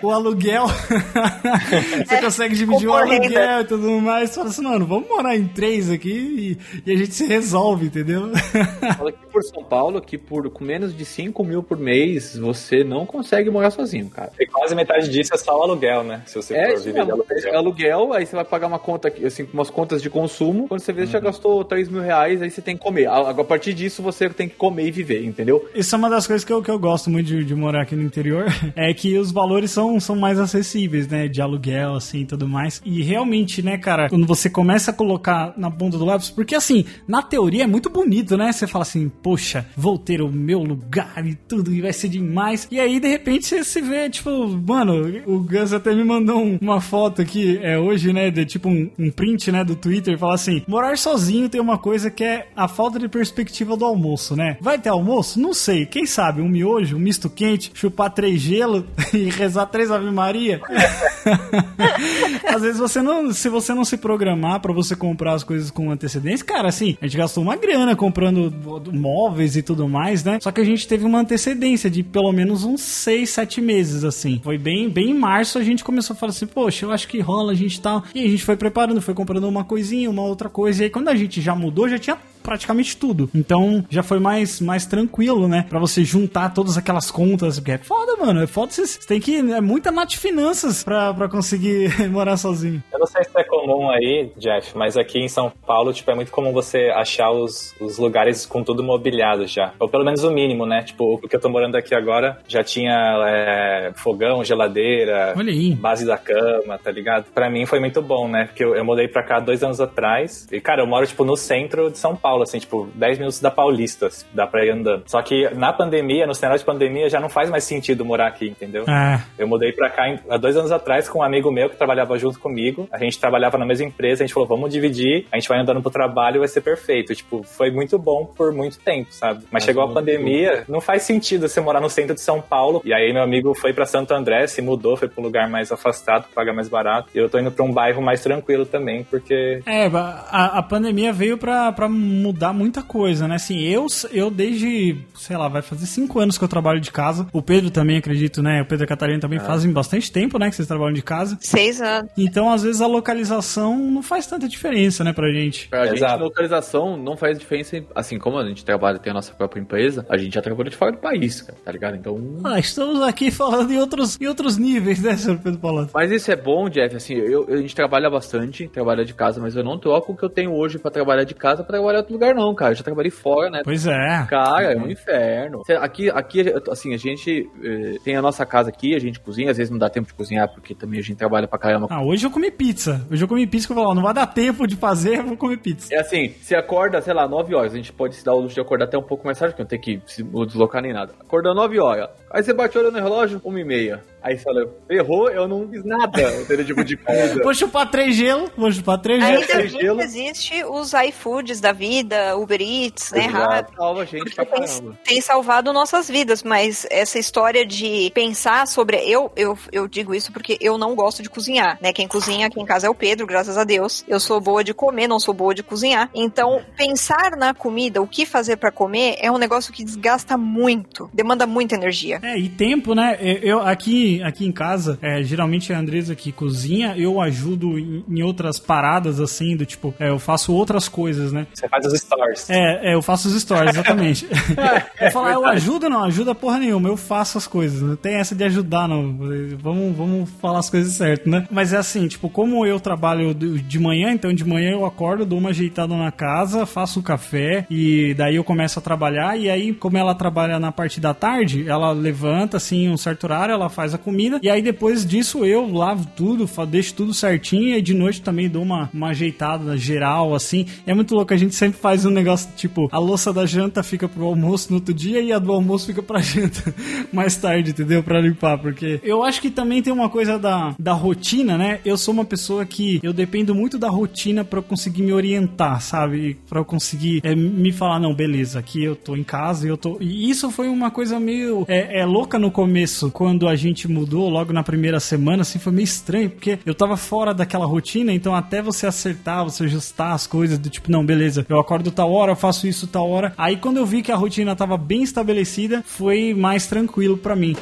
o 0.02 0.10
aluguel. 0.10 0.66
você 2.06 2.20
consegue 2.20 2.54
dividir 2.54 2.88
o 2.88 2.94
aluguel 2.94 3.60
e 3.60 3.64
tudo 3.64 4.00
mais. 4.00 4.30
Você 4.30 4.36
fala 4.36 4.48
assim, 4.48 4.62
mano, 4.62 4.86
vamos 4.86 5.08
morar 5.08 5.36
em 5.36 5.39
três 5.46 5.90
aqui 5.90 6.57
e, 6.85 6.90
e 6.90 6.92
a 6.94 6.96
gente 6.96 7.14
se 7.14 7.26
resolve, 7.26 7.87
entendeu? 7.87 8.31
Fala 8.96 9.12
que 9.12 9.26
por 9.33 9.42
São 9.44 9.62
Paulo, 9.64 10.00
que 10.00 10.18
por 10.18 10.48
com 10.50 10.64
menos 10.64 10.96
de 10.96 11.05
5 11.05 11.42
mil 11.44 11.62
por 11.62 11.79
mês, 11.79 12.37
você 12.37 12.83
não 12.85 13.07
consegue 13.07 13.50
morar 13.50 13.70
sozinho, 13.70 14.09
cara. 14.09 14.33
E 14.38 14.46
quase 14.46 14.74
metade 14.74 15.09
disso 15.09 15.33
é 15.35 15.38
só 15.38 15.59
o 15.59 15.62
aluguel, 15.62 16.03
né? 16.05 16.22
Se 16.26 16.35
você 16.37 16.55
É, 16.55 16.70
for 16.70 16.79
viver 16.79 16.92
de 16.92 16.98
mesmo. 16.98 17.12
aluguel. 17.12 17.38
É 17.53 17.57
aluguel, 17.57 18.12
aí 18.12 18.26
você 18.26 18.37
vai 18.37 18.44
pagar 18.44 18.66
uma 18.66 18.79
conta, 18.79 19.09
aqui, 19.09 19.24
assim, 19.24 19.44
com 19.44 19.55
umas 19.55 19.70
contas 19.70 20.03
de 20.03 20.11
consumo. 20.11 20.66
Quando 20.68 20.81
você 20.81 20.92
vê, 20.92 21.07
você 21.07 21.12
já 21.12 21.20
gastou 21.20 21.64
3 21.64 21.88
mil 21.88 22.03
reais, 22.03 22.42
aí 22.42 22.50
você 22.50 22.61
tem 22.62 22.76
que 22.76 22.83
comer. 22.83 23.07
A- 23.07 23.31
A 23.31 23.44
partir 23.44 23.72
disso, 23.74 24.03
você 24.03 24.29
tem 24.29 24.48
que 24.48 24.57
comer 24.57 24.87
e 24.87 24.90
viver, 24.90 25.24
entendeu? 25.24 25.68
Isso 25.74 25.94
é 25.94 25.98
uma 25.98 26.11
das 26.11 26.26
coisas 26.26 26.44
que 26.44 26.53
eu, 26.53 26.62
que 26.62 26.70
eu 26.70 26.79
gosto 26.79 27.09
muito 27.11 27.26
de, 27.26 27.44
de 27.44 27.55
morar 27.55 27.83
aqui 27.83 27.94
no 27.96 28.03
interior, 28.03 28.46
é 28.76 28.92
que 28.92 29.16
os 29.18 29.31
valores 29.33 29.70
são, 29.70 29.98
são 30.00 30.16
mais 30.16 30.38
acessíveis, 30.38 31.07
né? 31.09 31.29
De 31.29 31.40
aluguel, 31.40 31.94
assim, 31.94 32.20
e 32.20 32.24
tudo 32.26 32.48
mais. 32.48 32.81
E 32.85 33.03
realmente, 33.03 33.62
né, 33.62 33.79
cara, 33.79 34.09
quando 34.09 34.26
você 34.26 34.50
começa 34.50 34.90
a 34.90 34.94
colocar 34.94 35.30
na 35.57 35.71
ponta 35.71 35.97
do 35.99 36.05
lápis, 36.05 36.31
porque 36.31 36.55
assim, 36.55 36.85
na 37.07 37.23
teoria 37.23 37.64
é 37.64 37.66
muito 37.66 37.88
bonito, 37.90 38.37
né? 38.37 38.53
Você 38.53 38.66
fala 38.66 38.83
assim, 38.83 39.11
poxa, 39.23 39.66
vou 39.77 39.99
ter 39.99 40.21
o 40.23 40.29
meu 40.31 40.61
lugar 40.62 41.25
e 41.27 41.35
tudo, 41.35 41.73
e 41.73 41.81
vai 41.81 41.93
ser 41.93 42.09
demais. 42.09 42.66
E 42.71 42.79
aí, 42.81 42.99
de 43.01 43.09
repente, 43.09 43.47
você 43.47 43.62
se 43.64 43.81
vê, 43.81 44.09
tipo, 44.11 44.31
mano, 44.66 45.23
o 45.27 45.40
Gus 45.40 45.73
até 45.73 45.95
me 45.95 46.05
mandou 46.05 46.38
um- 46.43 46.59
uma 46.61 46.81
foto 46.81 47.21
aqui, 47.23 47.59
é 47.62 47.79
hoje, 47.79 48.12
né? 48.12 48.31
De 48.31 48.45
tipo 48.45 48.69
um, 48.69 48.90
um 48.99 49.11
print, 49.11 49.51
né, 49.53 49.64
do 49.64 49.75
Twitter, 49.77 50.19
fala 50.19 50.35
assim: 50.35 50.62
morar 50.66 50.97
sozinho 50.99 51.49
tem 51.49 51.61
uma 51.61 51.79
coisa 51.79 52.11
que 52.11 52.25
é 52.25 52.49
a 52.57 52.69
falta 52.69 52.99
de 52.99 53.09
perspectiva 53.09 53.77
do 53.77 53.85
almoço, 53.85 54.37
né? 54.37 54.57
Vai 54.61 54.79
ter 54.79 54.88
almoço? 54.88 55.40
Não 55.40 55.53
sei. 55.55 55.87
Quem 55.87 56.07
sabe? 56.07 56.40
Um 56.40 56.49
miojo, 56.49 56.97
um 56.97 57.01
misto 57.01 57.29
quente, 57.31 57.71
chupar 57.75 58.11
três 58.11 58.40
gelo 58.40 58.87
e 59.12 59.25
rezar 59.31 59.66
três 59.66 59.90
Ave 59.90 60.11
Maria. 60.11 60.61
Às 62.47 62.62
vezes 62.62 62.79
você 62.79 63.03
não, 63.03 63.33
se 63.33 63.49
você 63.49 63.75
não 63.75 63.85
se 63.85 63.97
programar 63.97 64.61
pra 64.61 64.73
você 64.73 64.95
comprar 64.97 65.19
as 65.28 65.44
coisas 65.44 65.70
com 65.70 65.90
antecedência, 65.90 66.44
cara, 66.44 66.68
assim, 66.68 66.96
a 67.00 67.06
gente 67.06 67.16
gastou 67.16 67.42
uma 67.42 67.56
grana 67.56 67.94
comprando 67.96 68.52
móveis 68.92 69.56
e 69.56 69.62
tudo 69.62 69.88
mais, 69.88 70.24
né? 70.24 70.38
Só 70.40 70.50
que 70.50 70.61
a 70.61 70.64
gente 70.64 70.87
teve 70.87 71.04
uma 71.04 71.20
antecedência 71.20 71.90
de 71.90 72.02
pelo 72.02 72.33
menos 72.33 72.64
uns 72.64 72.80
seis, 72.80 73.30
sete 73.30 73.61
meses, 73.61 74.04
assim. 74.04 74.40
Foi 74.42 74.59
bem, 74.59 74.88
bem 74.88 75.11
em 75.11 75.18
março 75.18 75.59
a 75.59 75.62
gente 75.62 75.85
começou 75.85 76.14
a 76.14 76.16
falar 76.16 76.30
assim, 76.30 76.46
poxa, 76.46 76.87
eu 76.87 76.92
acho 76.92 77.09
que 77.09 77.20
rola, 77.20 77.52
a 77.52 77.56
gente 77.56 77.80
tá. 77.80 78.02
E 78.14 78.24
a 78.24 78.28
gente 78.28 78.44
foi 78.44 78.56
preparando, 78.56 79.00
foi 79.02 79.14
comprando 79.14 79.44
uma 79.44 79.64
coisinha, 79.64 80.11
uma 80.11 80.22
outra 80.22 80.48
coisa. 80.48 80.83
E 80.83 80.85
aí 80.85 80.90
quando 80.90 81.09
a 81.09 81.14
gente 81.14 81.40
já 81.40 81.54
mudou, 81.54 81.88
já 81.88 81.98
tinha 81.98 82.16
praticamente 82.50 82.96
tudo. 82.96 83.30
Então 83.32 83.84
já 83.88 84.02
foi 84.02 84.18
mais, 84.18 84.60
mais 84.60 84.84
tranquilo, 84.84 85.46
né? 85.46 85.64
Pra 85.68 85.78
você 85.78 86.02
juntar 86.02 86.52
todas 86.52 86.76
aquelas 86.76 87.08
contas. 87.08 87.60
Porque 87.60 87.70
é 87.70 87.78
foda, 87.78 88.16
mano. 88.16 88.42
É 88.42 88.46
foda. 88.48 88.72
Você 88.72 88.84
você 88.84 89.06
tem 89.06 89.20
que. 89.20 89.36
É 89.36 89.60
muita 89.60 89.92
mate 89.92 90.18
finanças 90.18 90.82
pra, 90.82 91.14
pra 91.14 91.28
conseguir 91.28 91.90
morar 92.10 92.36
sozinho. 92.36 92.82
Eu 92.92 92.98
não 92.98 93.06
sei 93.06 93.22
se 93.22 93.30
é 93.36 93.44
comum 93.44 93.88
aí, 93.88 94.32
Jeff, 94.36 94.76
mas 94.76 94.96
aqui 94.96 95.20
em 95.20 95.28
São 95.28 95.52
Paulo, 95.64 95.92
tipo, 95.92 96.10
é 96.10 96.14
muito 96.16 96.32
comum 96.32 96.52
você 96.52 96.90
achar 96.92 97.30
os, 97.30 97.72
os 97.80 97.98
lugares 97.98 98.44
com 98.44 98.64
tudo 98.64 98.82
mobiliado 98.82 99.46
já. 99.46 99.72
Ou 99.78 99.88
pelo 99.88 100.04
menos 100.04 100.24
o 100.24 100.30
mínimo, 100.32 100.66
né? 100.66 100.82
Tipo, 100.82 101.14
o 101.14 101.18
que 101.28 101.36
eu 101.36 101.40
tô 101.40 101.48
morando 101.48 101.76
aqui 101.76 101.94
agora 101.94 102.38
já 102.48 102.64
tinha 102.64 102.92
é, 103.28 103.92
fogão, 103.94 104.42
geladeira, 104.42 105.34
Olha 105.36 105.52
aí. 105.52 105.72
base 105.72 106.04
da 106.04 106.18
cama, 106.18 106.78
tá 106.82 106.90
ligado? 106.90 107.26
Pra 107.32 107.48
mim 107.48 107.64
foi 107.64 107.78
muito 107.78 108.02
bom, 108.02 108.26
né? 108.26 108.46
Porque 108.46 108.64
eu, 108.64 108.74
eu 108.74 108.84
mudei 108.84 109.06
pra 109.06 109.22
cá 109.22 109.38
dois 109.38 109.62
anos 109.62 109.80
atrás. 109.80 110.48
E, 110.50 110.60
cara, 110.60 110.82
eu 110.82 110.86
moro, 110.86 111.06
tipo, 111.06 111.24
no 111.24 111.36
centro 111.36 111.90
de 111.90 111.98
São 111.98 112.16
Paulo, 112.16 112.39
assim, 112.42 112.59
tipo, 112.59 112.88
10 112.94 113.18
minutos 113.18 113.40
da 113.40 113.50
Paulista, 113.50 114.07
assim, 114.07 114.26
dá 114.33 114.46
pra 114.46 114.64
ir 114.64 114.70
andando. 114.70 115.03
Só 115.07 115.20
que 115.22 115.48
na 115.55 115.72
pandemia, 115.72 116.26
no 116.26 116.35
cenário 116.35 116.59
de 116.59 116.64
pandemia, 116.64 117.09
já 117.09 117.20
não 117.20 117.29
faz 117.29 117.50
mais 117.50 117.64
sentido 117.64 118.05
morar 118.05 118.26
aqui, 118.29 118.48
entendeu? 118.48 118.85
É. 118.88 119.20
Eu 119.38 119.46
mudei 119.48 119.72
pra 119.72 119.90
cá 119.90 120.09
em- 120.09 120.18
há 120.29 120.37
dois 120.37 120.57
anos 120.57 120.72
atrás 120.72 121.09
com 121.09 121.20
um 121.20 121.22
amigo 121.22 121.50
meu 121.50 121.68
que 121.70 121.76
trabalhava 121.76 122.18
junto 122.18 122.38
comigo. 122.38 122.88
A 122.92 122.98
gente 122.98 123.18
trabalhava 123.18 123.57
na 123.59 123.66
mesma 123.66 123.87
empresa, 123.87 124.22
a 124.22 124.26
gente 124.26 124.35
falou, 124.35 124.48
vamos 124.48 124.70
dividir, 124.72 125.26
a 125.33 125.37
gente 125.38 125.48
vai 125.48 125.59
andando 125.59 125.81
pro 125.83 125.90
trabalho 125.90 126.37
e 126.37 126.38
vai 126.40 126.48
ser 126.48 126.61
perfeito. 126.61 127.14
Tipo, 127.14 127.42
foi 127.42 127.70
muito 127.70 127.98
bom 127.98 128.24
por 128.26 128.53
muito 128.53 128.79
tempo, 128.79 129.09
sabe? 129.12 129.44
Mas 129.50 129.64
chegou 129.64 129.83
a 129.83 129.88
pandemia, 129.88 130.64
não 130.68 130.81
faz 130.81 131.03
sentido 131.03 131.48
você 131.48 131.61
morar 131.61 131.81
no 131.81 131.88
centro 131.90 132.14
de 132.14 132.20
São 132.20 132.40
Paulo. 132.40 132.81
E 132.85 132.92
aí 132.92 133.12
meu 133.12 133.22
amigo 133.22 133.55
foi 133.55 133.72
pra 133.72 133.87
Santo 133.87 134.12
André, 134.12 134.46
se 134.46 134.61
mudou, 134.62 134.96
foi 134.96 135.09
pra 135.09 135.20
um 135.20 135.24
lugar 135.24 135.48
mais 135.48 135.70
afastado, 135.72 136.26
paga 136.35 136.53
mais 136.53 136.68
barato. 136.68 137.09
E 137.14 137.18
eu 137.18 137.29
tô 137.29 137.38
indo 137.38 137.50
pra 137.50 137.64
um 137.64 137.72
bairro 137.72 138.00
mais 138.03 138.22
tranquilo 138.22 138.64
também, 138.66 139.05
porque 139.05 139.61
É, 139.66 139.87
a, 139.87 140.59
a 140.59 140.62
pandemia 140.62 141.12
veio 141.12 141.37
pra, 141.38 141.72
pra 141.72 141.88
mudar 142.20 142.52
muita 142.52 142.83
coisa, 142.83 143.26
né? 143.26 143.37
Assim, 143.37 143.59
eu, 143.61 143.87
eu 144.12 144.30
desde, 144.30 144.96
sei 145.16 145.37
lá, 145.37 145.48
vai 145.48 145.62
fazer 145.62 145.87
cinco 145.87 146.18
anos 146.20 146.37
que 146.38 146.44
eu 146.44 146.48
trabalho 146.48 146.80
de 146.80 146.90
casa. 146.90 147.26
O 147.33 147.42
Pedro 147.42 147.70
também, 147.70 147.96
acredito, 147.98 148.42
né? 148.42 148.62
O 148.62 148.66
Pedro 148.66 148.85
e 148.85 148.87
a 148.87 148.88
Catarina 148.88 149.20
também 149.20 149.38
fazem 149.38 149.72
bastante 149.72 150.11
tempo, 150.12 150.38
né? 150.38 150.48
Que 150.50 150.56
vocês 150.56 150.68
trabalham 150.68 150.92
de 150.92 151.02
casa. 151.02 151.38
Seis 151.40 151.80
anos. 151.80 152.11
Então, 152.16 152.50
às 152.52 152.62
vezes, 152.62 152.80
a 152.80 152.87
localização 152.87 153.76
não 153.78 154.02
faz 154.02 154.26
tanta 154.26 154.48
diferença, 154.48 155.02
né, 155.04 155.12
pra 155.12 155.30
gente. 155.33 155.68
Pra 155.68 155.87
gente, 155.87 155.96
Exato. 155.96 156.22
localização 156.24 156.96
não 156.96 157.16
faz 157.16 157.38
diferença. 157.38 157.83
Assim 157.94 158.18
como 158.18 158.38
a 158.38 158.46
gente 158.46 158.64
trabalha, 158.64 158.98
tem 158.98 159.11
a 159.11 159.14
nossa 159.14 159.33
própria 159.33 159.61
empresa, 159.61 160.04
a 160.09 160.16
gente 160.16 160.35
já 160.35 160.42
trabalha 160.42 160.70
de 160.70 160.76
fora 160.76 160.92
do 160.92 160.98
país, 160.98 161.42
cara, 161.42 161.59
tá 161.64 161.72
ligado? 161.72 161.96
Então. 161.96 162.18
Ah, 162.44 162.59
estamos 162.59 163.00
aqui 163.02 163.30
falando 163.30 163.70
em 163.72 163.78
outros, 163.78 164.18
em 164.20 164.26
outros 164.26 164.56
níveis, 164.56 165.00
né, 165.02 165.16
senhor 165.16 165.38
Pedro 165.38 165.59
Paulado? 165.59 165.90
Mas 165.94 166.11
isso 166.11 166.30
é 166.30 166.37
bom, 166.37 166.68
Jeff. 166.68 166.94
Assim, 166.96 167.14
eu, 167.14 167.48
eu- 167.48 167.54
a 167.54 167.56
gente 167.61 167.74
trabalha 167.74 168.09
bastante, 168.11 168.68
trabalha 168.68 169.04
de 169.04 169.14
casa, 169.14 169.40
mas 169.40 169.54
eu 169.56 169.64
não 169.64 169.78
troco 169.78 170.12
o 170.12 170.16
que 170.16 170.22
eu 170.24 170.28
tenho 170.30 170.52
hoje 170.54 170.78
pra 170.78 170.90
trabalhar 170.90 171.24
de 171.24 171.35
casa 171.35 171.62
pra 171.62 171.76
trabalhar 171.78 172.02
outro 172.11 172.27
lugar, 172.27 172.35
não, 172.35 172.55
cara. 172.55 172.73
Eu 172.73 172.77
já 172.77 172.83
trabalhei 172.85 173.11
fora, 173.11 173.51
né? 173.51 173.61
Pois 173.64 173.87
é. 173.87 174.27
Cara, 174.29 174.73
é 174.73 174.77
um 174.77 174.88
inferno. 174.90 175.62
Cê- 175.66 175.75
Aqui, 175.75 176.11
aqui, 176.11 176.44
assim, 176.70 176.94
a 176.94 176.96
gente 176.96 177.49
eh, 177.64 177.96
tem 178.05 178.16
a 178.16 178.23
nossa 178.23 178.44
casa 178.44 178.68
aqui, 178.68 178.94
a 178.94 178.99
gente 178.99 179.18
cozinha, 179.20 179.51
às 179.51 179.57
vezes 179.57 179.70
não 179.70 179.79
dá 179.79 179.88
tempo 179.88 180.07
de 180.09 180.14
cozinhar, 180.14 180.49
porque 180.53 180.75
também 180.75 180.99
a 181.01 181.03
gente 181.03 181.16
trabalha 181.16 181.46
pra 181.49 181.59
caramba. 181.59 181.87
Ah, 181.90 182.03
hoje 182.05 182.27
eu 182.27 182.31
comi 182.31 182.51
pizza. 182.51 183.07
Hoje 183.11 183.23
eu 183.25 183.29
comi 183.29 183.46
pizza 183.46 183.66
que 183.66 183.73
eu 183.73 183.77
falo, 183.77 183.94
não 183.94 184.03
vai 184.03 184.14
dar 184.14 184.27
tempo 184.27 184.66
de 184.66 184.77
fazer, 184.77 185.18
eu 185.18 185.25
vou 185.27 185.37
comer 185.37 185.57
pizza. 185.59 185.92
É 185.94 185.99
assim, 186.01 186.29
você 186.40 186.55
acorda, 186.55 187.01
sei 187.01 187.14
lá, 187.14 187.27
9 187.29 187.55
horas, 187.55 187.73
a 187.73 187.77
gente 187.77 187.92
pode 187.92 188.14
se 188.16 188.25
dar 188.25 188.35
o 188.35 188.40
luxo 188.40 188.55
de 188.55 188.61
acordar 188.61 188.85
até 188.87 188.99
um 188.99 189.03
pouco 189.03 189.25
mais 189.27 189.38
tarde, 189.38 189.55
porque 189.55 189.62
não 189.62 189.68
tem 189.68 189.81
que 189.81 190.01
se 190.12 190.23
deslocar 190.23 190.83
nem 190.83 190.92
nada. 190.92 191.12
Acordou 191.20 191.55
9 191.55 191.79
horas, 191.81 192.09
Aí 192.31 192.43
você 192.43 192.53
bate 192.53 192.79
o 192.79 192.81
olho 192.81 192.93
no 192.93 192.99
relógio, 192.99 193.40
uma 193.45 193.61
e 193.61 193.64
meia. 193.64 194.05
Aí 194.23 194.37
você 194.37 194.45
fala, 194.45 194.71
errou, 194.88 195.31
eu 195.31 195.49
não 195.49 195.66
fiz 195.69 195.83
nada, 195.85 196.21
entendeu? 196.40 196.64
Tipo 196.64 196.85
de 196.85 196.97
comida. 196.97 197.43
Vou 197.43 197.55
chupar 197.55 197.90
três 197.90 198.14
gelo, 198.14 198.51
vou 198.57 198.71
chupar 198.71 198.99
três 199.01 199.25
gelo. 199.25 199.38
tem 199.38 199.47
também 199.49 199.69
gelo. 199.69 200.01
existe 200.03 200.62
os 200.64 200.93
iFoods 200.93 201.61
da 201.61 201.73
vida, 201.73 202.37
Uber 202.37 202.61
Eats, 202.61 203.12
né, 203.12 203.23
Rappi. 203.23 203.75
salva 203.75 204.03
a 204.03 204.05
gente 204.05 204.35
pra 204.35 204.45
Tem, 204.45 204.61
caramba. 204.61 204.99
tem 205.05 205.21
salvado 205.21 205.73
nossas 205.73 206.09
vidas, 206.09 206.43
mas 206.43 206.87
essa 206.90 207.19
história 207.19 207.64
de 207.66 208.11
pensar 208.14 208.66
sobre. 208.69 208.99
Eu, 208.99 209.33
eu, 209.35 209.59
eu 209.73 209.88
digo 209.88 210.14
isso 210.14 210.31
porque 210.33 210.59
eu 210.61 210.77
não 210.77 210.95
gosto 210.95 211.23
de 211.23 211.31
cozinhar, 211.31 211.79
né? 211.81 211.93
Quem 211.93 212.07
cozinha 212.07 212.47
aqui 212.47 212.61
em 212.61 212.66
casa 212.66 212.87
é 212.87 212.90
o 212.90 212.95
Pedro, 212.95 213.27
graças 213.27 213.57
a 213.57 213.64
Deus. 213.64 214.05
Eu 214.07 214.21
sou 214.21 214.40
boa 214.40 214.62
de 214.62 214.75
comer, 214.75 215.09
não 215.09 215.19
sou 215.19 215.33
boa 215.33 215.55
de 215.55 215.62
cozinhar. 215.62 216.11
Então, 216.14 216.62
pensar 216.77 217.37
na 217.37 217.55
comida, 217.55 218.03
o 218.03 218.07
que 218.07 218.27
fazer 218.27 218.57
pra 218.57 218.71
comer, 218.71 219.16
é 219.19 219.33
um 219.33 219.38
negócio 219.38 219.73
que 219.73 219.83
desgasta 219.83 220.37
muito, 220.37 221.09
demanda 221.12 221.47
muita 221.47 221.75
energia. 221.75 222.19
É, 222.22 222.38
e 222.38 222.48
tempo, 222.48 222.94
né? 222.94 223.18
Eu 223.20 223.61
aqui, 223.61 224.22
aqui 224.22 224.46
em 224.46 224.52
casa, 224.52 224.98
é, 225.00 225.22
geralmente 225.22 225.72
é 225.72 225.74
a 225.74 225.78
Andresa 225.78 226.14
que 226.14 226.33
cozinha, 226.33 226.94
eu 226.96 227.20
ajudo 227.20 227.78
em, 227.78 228.04
em 228.09 228.22
outras 228.22 228.59
paradas, 228.59 229.20
assim, 229.20 229.56
do 229.56 229.64
tipo, 229.64 229.94
é, 229.98 230.09
eu 230.11 230.18
faço 230.18 230.52
outras 230.52 230.88
coisas, 230.88 231.33
né? 231.33 231.46
Você 231.54 231.68
faz 231.68 231.87
os 231.87 231.98
stories. 231.98 232.50
É, 232.50 232.90
é, 232.90 232.94
eu 232.94 233.02
faço 233.02 233.28
os 233.28 233.40
stories, 233.40 233.74
exatamente. 233.74 234.26
eu 235.00 235.11
falo, 235.11 235.26
ah, 235.26 235.33
eu 235.33 235.46
ajudo, 235.46 235.88
não, 235.88 236.04
ajuda 236.04 236.35
porra 236.35 236.59
nenhuma, 236.59 236.88
eu 236.88 236.96
faço 236.96 237.38
as 237.38 237.46
coisas, 237.46 237.80
não 237.80 237.96
tem 237.96 238.16
essa 238.16 238.35
de 238.35 238.44
ajudar, 238.44 238.88
não. 238.88 239.16
Vamos, 239.59 239.96
vamos 239.96 240.30
falar 240.40 240.59
as 240.59 240.70
coisas 240.70 240.92
certas, 240.92 241.26
né? 241.26 241.46
Mas 241.50 241.72
é 241.72 241.76
assim, 241.76 242.09
tipo, 242.09 242.28
como 242.28 242.66
eu 242.66 242.80
trabalho 242.80 243.35
de 243.35 243.70
de 243.70 243.78
manhã, 243.78 244.12
então 244.12 244.33
de 244.33 244.44
manhã 244.44 244.72
eu 244.72 244.85
acordo, 244.85 245.24
dou 245.24 245.38
uma 245.38 245.50
ajeitada 245.50 245.96
na 245.96 246.11
casa, 246.11 246.66
faço 246.66 247.00
o 247.00 247.02
café 247.02 247.66
e 247.70 248.14
daí 248.14 248.37
eu 248.37 248.44
começo 248.44 248.78
a 248.78 248.83
trabalhar. 248.83 249.38
E 249.38 249.48
aí, 249.48 249.72
como 249.72 249.96
ela 249.96 250.14
trabalha 250.14 250.59
na 250.59 250.72
parte 250.72 251.00
da 251.00 251.14
tarde, 251.14 251.68
ela 251.68 251.92
levanta 251.92 252.10
assim 252.57 252.88
um 252.88 252.96
certo 252.96 253.25
horário, 253.25 253.53
ela 253.53 253.68
faz 253.68 253.94
a 253.94 253.99
comida. 253.99 254.38
E 254.42 254.49
aí 254.49 254.62
depois 254.62 255.05
disso 255.05 255.44
eu 255.44 255.70
lavo 255.73 256.07
tudo, 256.16 256.49
deixo 256.66 256.94
tudo 256.94 257.14
certinho. 257.14 257.77
E 257.77 257.83
de 257.83 257.94
noite 257.94 258.23
também 258.23 258.49
dou 258.49 258.62
uma, 258.62 258.90
uma 258.92 259.09
ajeitada 259.09 259.77
geral, 259.77 260.35
assim. 260.35 260.66
É 260.87 260.94
muito 260.94 261.14
louco, 261.14 261.33
a 261.33 261.37
gente 261.37 261.55
sempre 261.55 261.81
faz 261.81 262.05
um 262.05 262.11
negócio 262.11 262.51
tipo: 262.57 262.88
a 262.92 262.99
louça 262.99 263.33
da 263.33 263.46
janta 263.46 263.83
fica 263.83 264.09
pro 264.09 264.25
almoço 264.25 264.68
no 264.70 264.77
outro 264.77 264.94
dia 264.94 265.20
e 265.20 265.33
a 265.33 265.38
do 265.38 265.53
almoço 265.53 265.87
fica 265.87 266.03
pra 266.03 266.20
janta 266.23 266.75
mais 267.12 267.37
tarde, 267.37 267.70
entendeu? 267.70 268.03
Pra 268.03 268.20
limpar. 268.20 268.59
Porque 268.59 269.01
eu 269.03 269.23
acho 269.23 269.40
que 269.40 269.51
também 269.51 269.83
tem 269.83 269.92
uma 269.92 270.09
coisa 270.09 270.38
da, 270.38 270.75
da 270.79 270.92
rotina, 270.92 271.57
né? 271.57 271.81
Eu 271.85 271.96
sou 271.96 272.12
uma 272.12 272.25
pessoa 272.25 272.64
que 272.64 273.01
eu 273.03 273.12
dependo 273.12 273.55
muito 273.55 273.79
da 273.79 273.88
rotina 273.88 274.46
eu 274.51 274.62
conseguir 274.62 275.03
me 275.03 275.12
orientar, 275.12 275.81
sabe? 275.81 276.38
Eu 276.51 276.64
conseguir 276.64 277.20
é, 277.25 277.35
me 277.35 277.73
falar, 277.73 277.99
não, 277.99 278.14
beleza, 278.14 278.59
aqui 278.59 278.85
eu 278.85 278.94
tô 278.94 279.16
em 279.16 279.25
casa 279.25 279.66
e 279.66 279.70
eu 279.70 279.77
tô. 279.77 279.99
E 280.01 280.31
isso 280.31 280.51
foi 280.51 280.68
uma 280.68 280.90
coisa 280.90 281.18
meio 281.18 281.64
é, 281.68 281.99
é, 281.99 281.99
louca 282.04 282.38
no 282.38 282.50
começo, 282.50 283.10
quando 283.10 283.48
a 283.48 283.56
gente 283.56 283.88
mudou, 283.88 284.28
logo 284.28 284.52
na 284.52 284.62
primeira 284.62 285.00
semana, 285.00 285.42
assim, 285.42 285.58
foi 285.58 285.72
meio 285.72 285.84
estranho, 285.84 286.30
porque 286.30 286.58
eu 286.64 286.74
tava 286.74 286.96
fora 286.96 287.32
daquela 287.32 287.66
rotina, 287.66 288.12
então 288.12 288.34
até 288.34 288.62
você 288.62 288.86
acertar, 288.86 289.44
você 289.44 289.64
ajustar 289.64 290.12
as 290.12 290.26
coisas, 290.26 290.58
do 290.58 290.70
tipo, 290.70 290.90
não, 290.90 291.04
beleza, 291.04 291.46
eu 291.48 291.58
acordo 291.58 291.90
tal 291.90 292.12
hora, 292.12 292.32
eu 292.32 292.36
faço 292.36 292.66
isso 292.66 292.86
tal 292.86 293.08
hora. 293.08 293.32
Aí 293.36 293.56
quando 293.56 293.78
eu 293.78 293.86
vi 293.86 294.02
que 294.02 294.12
a 294.12 294.16
rotina 294.16 294.54
tava 294.56 294.76
bem 294.76 295.02
estabelecida, 295.02 295.82
foi 295.86 296.34
mais 296.34 296.66
tranquilo 296.66 297.16
pra 297.16 297.36
mim. 297.36 297.56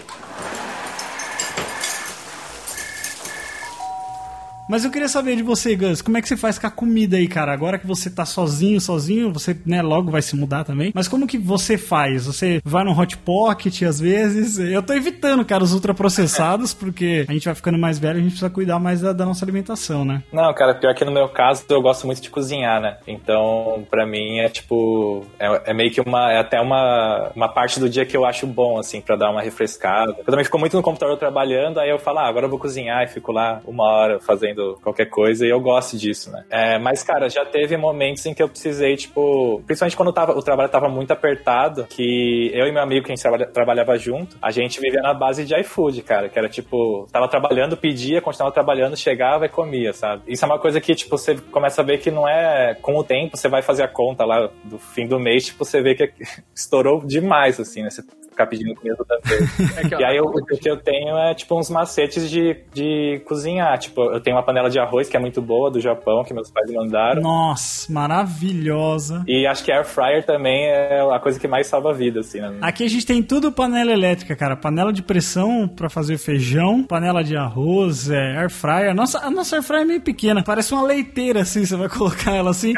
Mas 4.68 4.84
eu 4.84 4.90
queria 4.90 5.08
saber 5.08 5.34
de 5.34 5.42
você, 5.42 5.74
Gus, 5.74 6.02
como 6.02 6.18
é 6.18 6.22
que 6.22 6.28
você 6.28 6.36
faz 6.36 6.58
com 6.58 6.66
a 6.66 6.70
comida 6.70 7.16
aí, 7.16 7.26
cara? 7.26 7.52
Agora 7.52 7.78
que 7.78 7.86
você 7.86 8.10
tá 8.10 8.26
sozinho, 8.26 8.78
sozinho, 8.80 9.32
você, 9.32 9.56
né, 9.64 9.80
logo 9.80 10.10
vai 10.10 10.20
se 10.20 10.36
mudar 10.36 10.62
também. 10.62 10.92
Mas 10.94 11.08
como 11.08 11.26
que 11.26 11.38
você 11.38 11.78
faz? 11.78 12.26
Você 12.26 12.60
vai 12.62 12.84
no 12.84 12.92
Hot 12.98 13.16
Pocket 13.16 13.82
às 13.82 13.98
vezes? 13.98 14.58
Eu 14.58 14.82
tô 14.82 14.92
evitando, 14.92 15.42
cara, 15.42 15.64
os 15.64 15.72
ultraprocessados, 15.72 16.74
porque 16.74 17.24
a 17.26 17.32
gente 17.32 17.46
vai 17.46 17.54
ficando 17.54 17.78
mais 17.78 17.98
velho, 17.98 18.18
a 18.18 18.20
gente 18.20 18.32
precisa 18.32 18.50
cuidar 18.50 18.78
mais 18.78 19.00
da, 19.00 19.14
da 19.14 19.24
nossa 19.24 19.42
alimentação, 19.42 20.04
né? 20.04 20.22
Não, 20.30 20.52
cara, 20.52 20.74
pior 20.74 20.94
que 20.94 21.04
no 21.04 21.12
meu 21.12 21.30
caso 21.30 21.64
eu 21.70 21.80
gosto 21.80 22.06
muito 22.06 22.20
de 22.20 22.28
cozinhar, 22.28 22.78
né? 22.78 22.98
Então, 23.06 23.86
pra 23.90 24.06
mim 24.06 24.40
é 24.40 24.50
tipo. 24.50 25.24
É, 25.38 25.70
é 25.70 25.74
meio 25.74 25.90
que 25.90 26.00
uma. 26.02 26.30
É 26.30 26.40
até 26.40 26.60
uma, 26.60 27.30
uma 27.34 27.48
parte 27.48 27.80
do 27.80 27.88
dia 27.88 28.04
que 28.04 28.16
eu 28.16 28.26
acho 28.26 28.46
bom, 28.46 28.78
assim, 28.78 29.00
pra 29.00 29.16
dar 29.16 29.30
uma 29.30 29.40
refrescada. 29.40 30.14
Eu 30.18 30.24
também 30.24 30.44
fico 30.44 30.58
muito 30.58 30.76
no 30.76 30.82
computador 30.82 31.16
trabalhando, 31.16 31.80
aí 31.80 31.88
eu 31.88 31.98
falo, 31.98 32.18
ah, 32.18 32.28
agora 32.28 32.44
eu 32.44 32.50
vou 32.50 32.58
cozinhar 32.58 33.02
e 33.04 33.08
fico 33.08 33.32
lá 33.32 33.62
uma 33.64 33.84
hora 33.84 34.20
fazendo 34.20 34.57
qualquer 34.82 35.06
coisa 35.06 35.46
e 35.46 35.50
eu 35.50 35.60
gosto 35.60 35.96
disso, 35.96 36.30
né? 36.30 36.44
É, 36.50 36.78
mas, 36.78 37.02
cara, 37.02 37.28
já 37.28 37.44
teve 37.44 37.76
momentos 37.76 38.24
em 38.26 38.34
que 38.34 38.42
eu 38.42 38.48
precisei, 38.48 38.96
tipo. 38.96 39.62
Principalmente 39.66 39.96
quando 39.96 40.12
tava, 40.12 40.32
o 40.36 40.42
trabalho 40.42 40.68
tava 40.68 40.88
muito 40.88 41.10
apertado, 41.10 41.84
que 41.88 42.50
eu 42.54 42.66
e 42.66 42.72
meu 42.72 42.82
amigo, 42.82 43.06
que 43.06 43.12
a 43.12 43.14
gente 43.14 43.22
trabalha- 43.22 43.46
trabalhava 43.46 43.96
junto, 43.98 44.36
a 44.40 44.50
gente 44.50 44.80
vivia 44.80 45.00
na 45.00 45.14
base 45.14 45.44
de 45.44 45.58
iFood, 45.60 46.02
cara, 46.02 46.28
que 46.28 46.38
era 46.38 46.48
tipo, 46.48 47.06
tava 47.12 47.28
trabalhando, 47.28 47.76
pedia, 47.76 48.20
continuava 48.20 48.52
trabalhando, 48.54 48.96
chegava 48.96 49.46
e 49.46 49.48
comia, 49.48 49.92
sabe? 49.92 50.22
Isso 50.26 50.44
é 50.44 50.48
uma 50.48 50.58
coisa 50.58 50.80
que, 50.80 50.94
tipo, 50.94 51.16
você 51.16 51.36
começa 51.50 51.80
a 51.80 51.84
ver 51.84 51.98
que 51.98 52.10
não 52.10 52.28
é 52.28 52.74
com 52.80 52.96
o 52.96 53.04
tempo, 53.04 53.36
você 53.36 53.48
vai 53.48 53.62
fazer 53.62 53.82
a 53.82 53.88
conta 53.88 54.24
lá 54.24 54.48
do 54.64 54.78
fim 54.78 55.06
do 55.06 55.18
mês, 55.18 55.46
tipo, 55.46 55.64
você 55.64 55.80
vê 55.80 55.94
que 55.94 56.12
estourou 56.54 57.04
demais, 57.04 57.58
assim, 57.60 57.82
né? 57.82 57.90
Você 57.90 58.02
ficar 58.38 58.46
pedindo 58.46 58.74
comida 58.74 58.96
toda 58.96 59.18
vez. 59.24 59.48
É 59.78 59.88
que, 59.88 59.94
E 59.96 60.04
aí 60.04 60.16
eu- 60.16 60.24
o 60.26 60.44
que 60.44 60.68
eu 60.70 60.76
tenho 60.76 61.16
é 61.18 61.34
tipo 61.34 61.58
uns 61.58 61.68
macetes 61.68 62.30
de, 62.30 62.56
de 62.72 63.20
cozinhar. 63.26 63.76
Tipo, 63.78 64.02
eu 64.12 64.20
tenho 64.20 64.36
uma 64.36 64.42
panela 64.42 64.70
de 64.70 64.78
arroz 64.78 65.08
que 65.08 65.16
é 65.16 65.20
muito 65.20 65.42
boa 65.42 65.70
do 65.70 65.80
Japão, 65.80 66.22
que 66.24 66.32
meus 66.32 66.50
pais 66.50 66.70
mandaram. 66.72 67.20
Nossa, 67.22 67.92
maravilhosa. 67.92 69.22
E 69.26 69.46
acho 69.46 69.64
que 69.64 69.72
air 69.72 69.84
fryer 69.84 70.24
também 70.24 70.66
é 70.66 71.00
a 71.12 71.18
coisa 71.18 71.38
que 71.38 71.48
mais 71.48 71.66
salva 71.66 71.90
a 71.90 71.92
vida, 71.92 72.20
assim, 72.20 72.40
né? 72.40 72.54
Aqui 72.60 72.84
a 72.84 72.88
gente 72.88 73.04
tem 73.06 73.22
tudo 73.22 73.50
panela 73.50 73.92
elétrica, 73.92 74.34
cara. 74.36 74.56
Panela 74.56 74.92
de 74.92 75.02
pressão 75.02 75.66
pra 75.68 75.88
fazer 75.88 76.18
feijão, 76.18 76.82
panela 76.82 77.22
de 77.24 77.36
arroz, 77.36 78.10
é, 78.10 78.38
air 78.38 78.50
fryer. 78.50 78.94
Nossa, 78.94 79.18
a 79.18 79.30
nossa 79.30 79.56
air 79.56 79.62
fryer 79.62 79.82
é 79.82 79.86
meio 79.86 80.00
pequena, 80.00 80.42
parece 80.42 80.72
uma 80.72 80.82
leiteira 80.82 81.40
assim, 81.42 81.64
você 81.64 81.76
vai 81.76 81.88
colocar 81.90 82.32
ela 82.34 82.50
assim. 82.50 82.72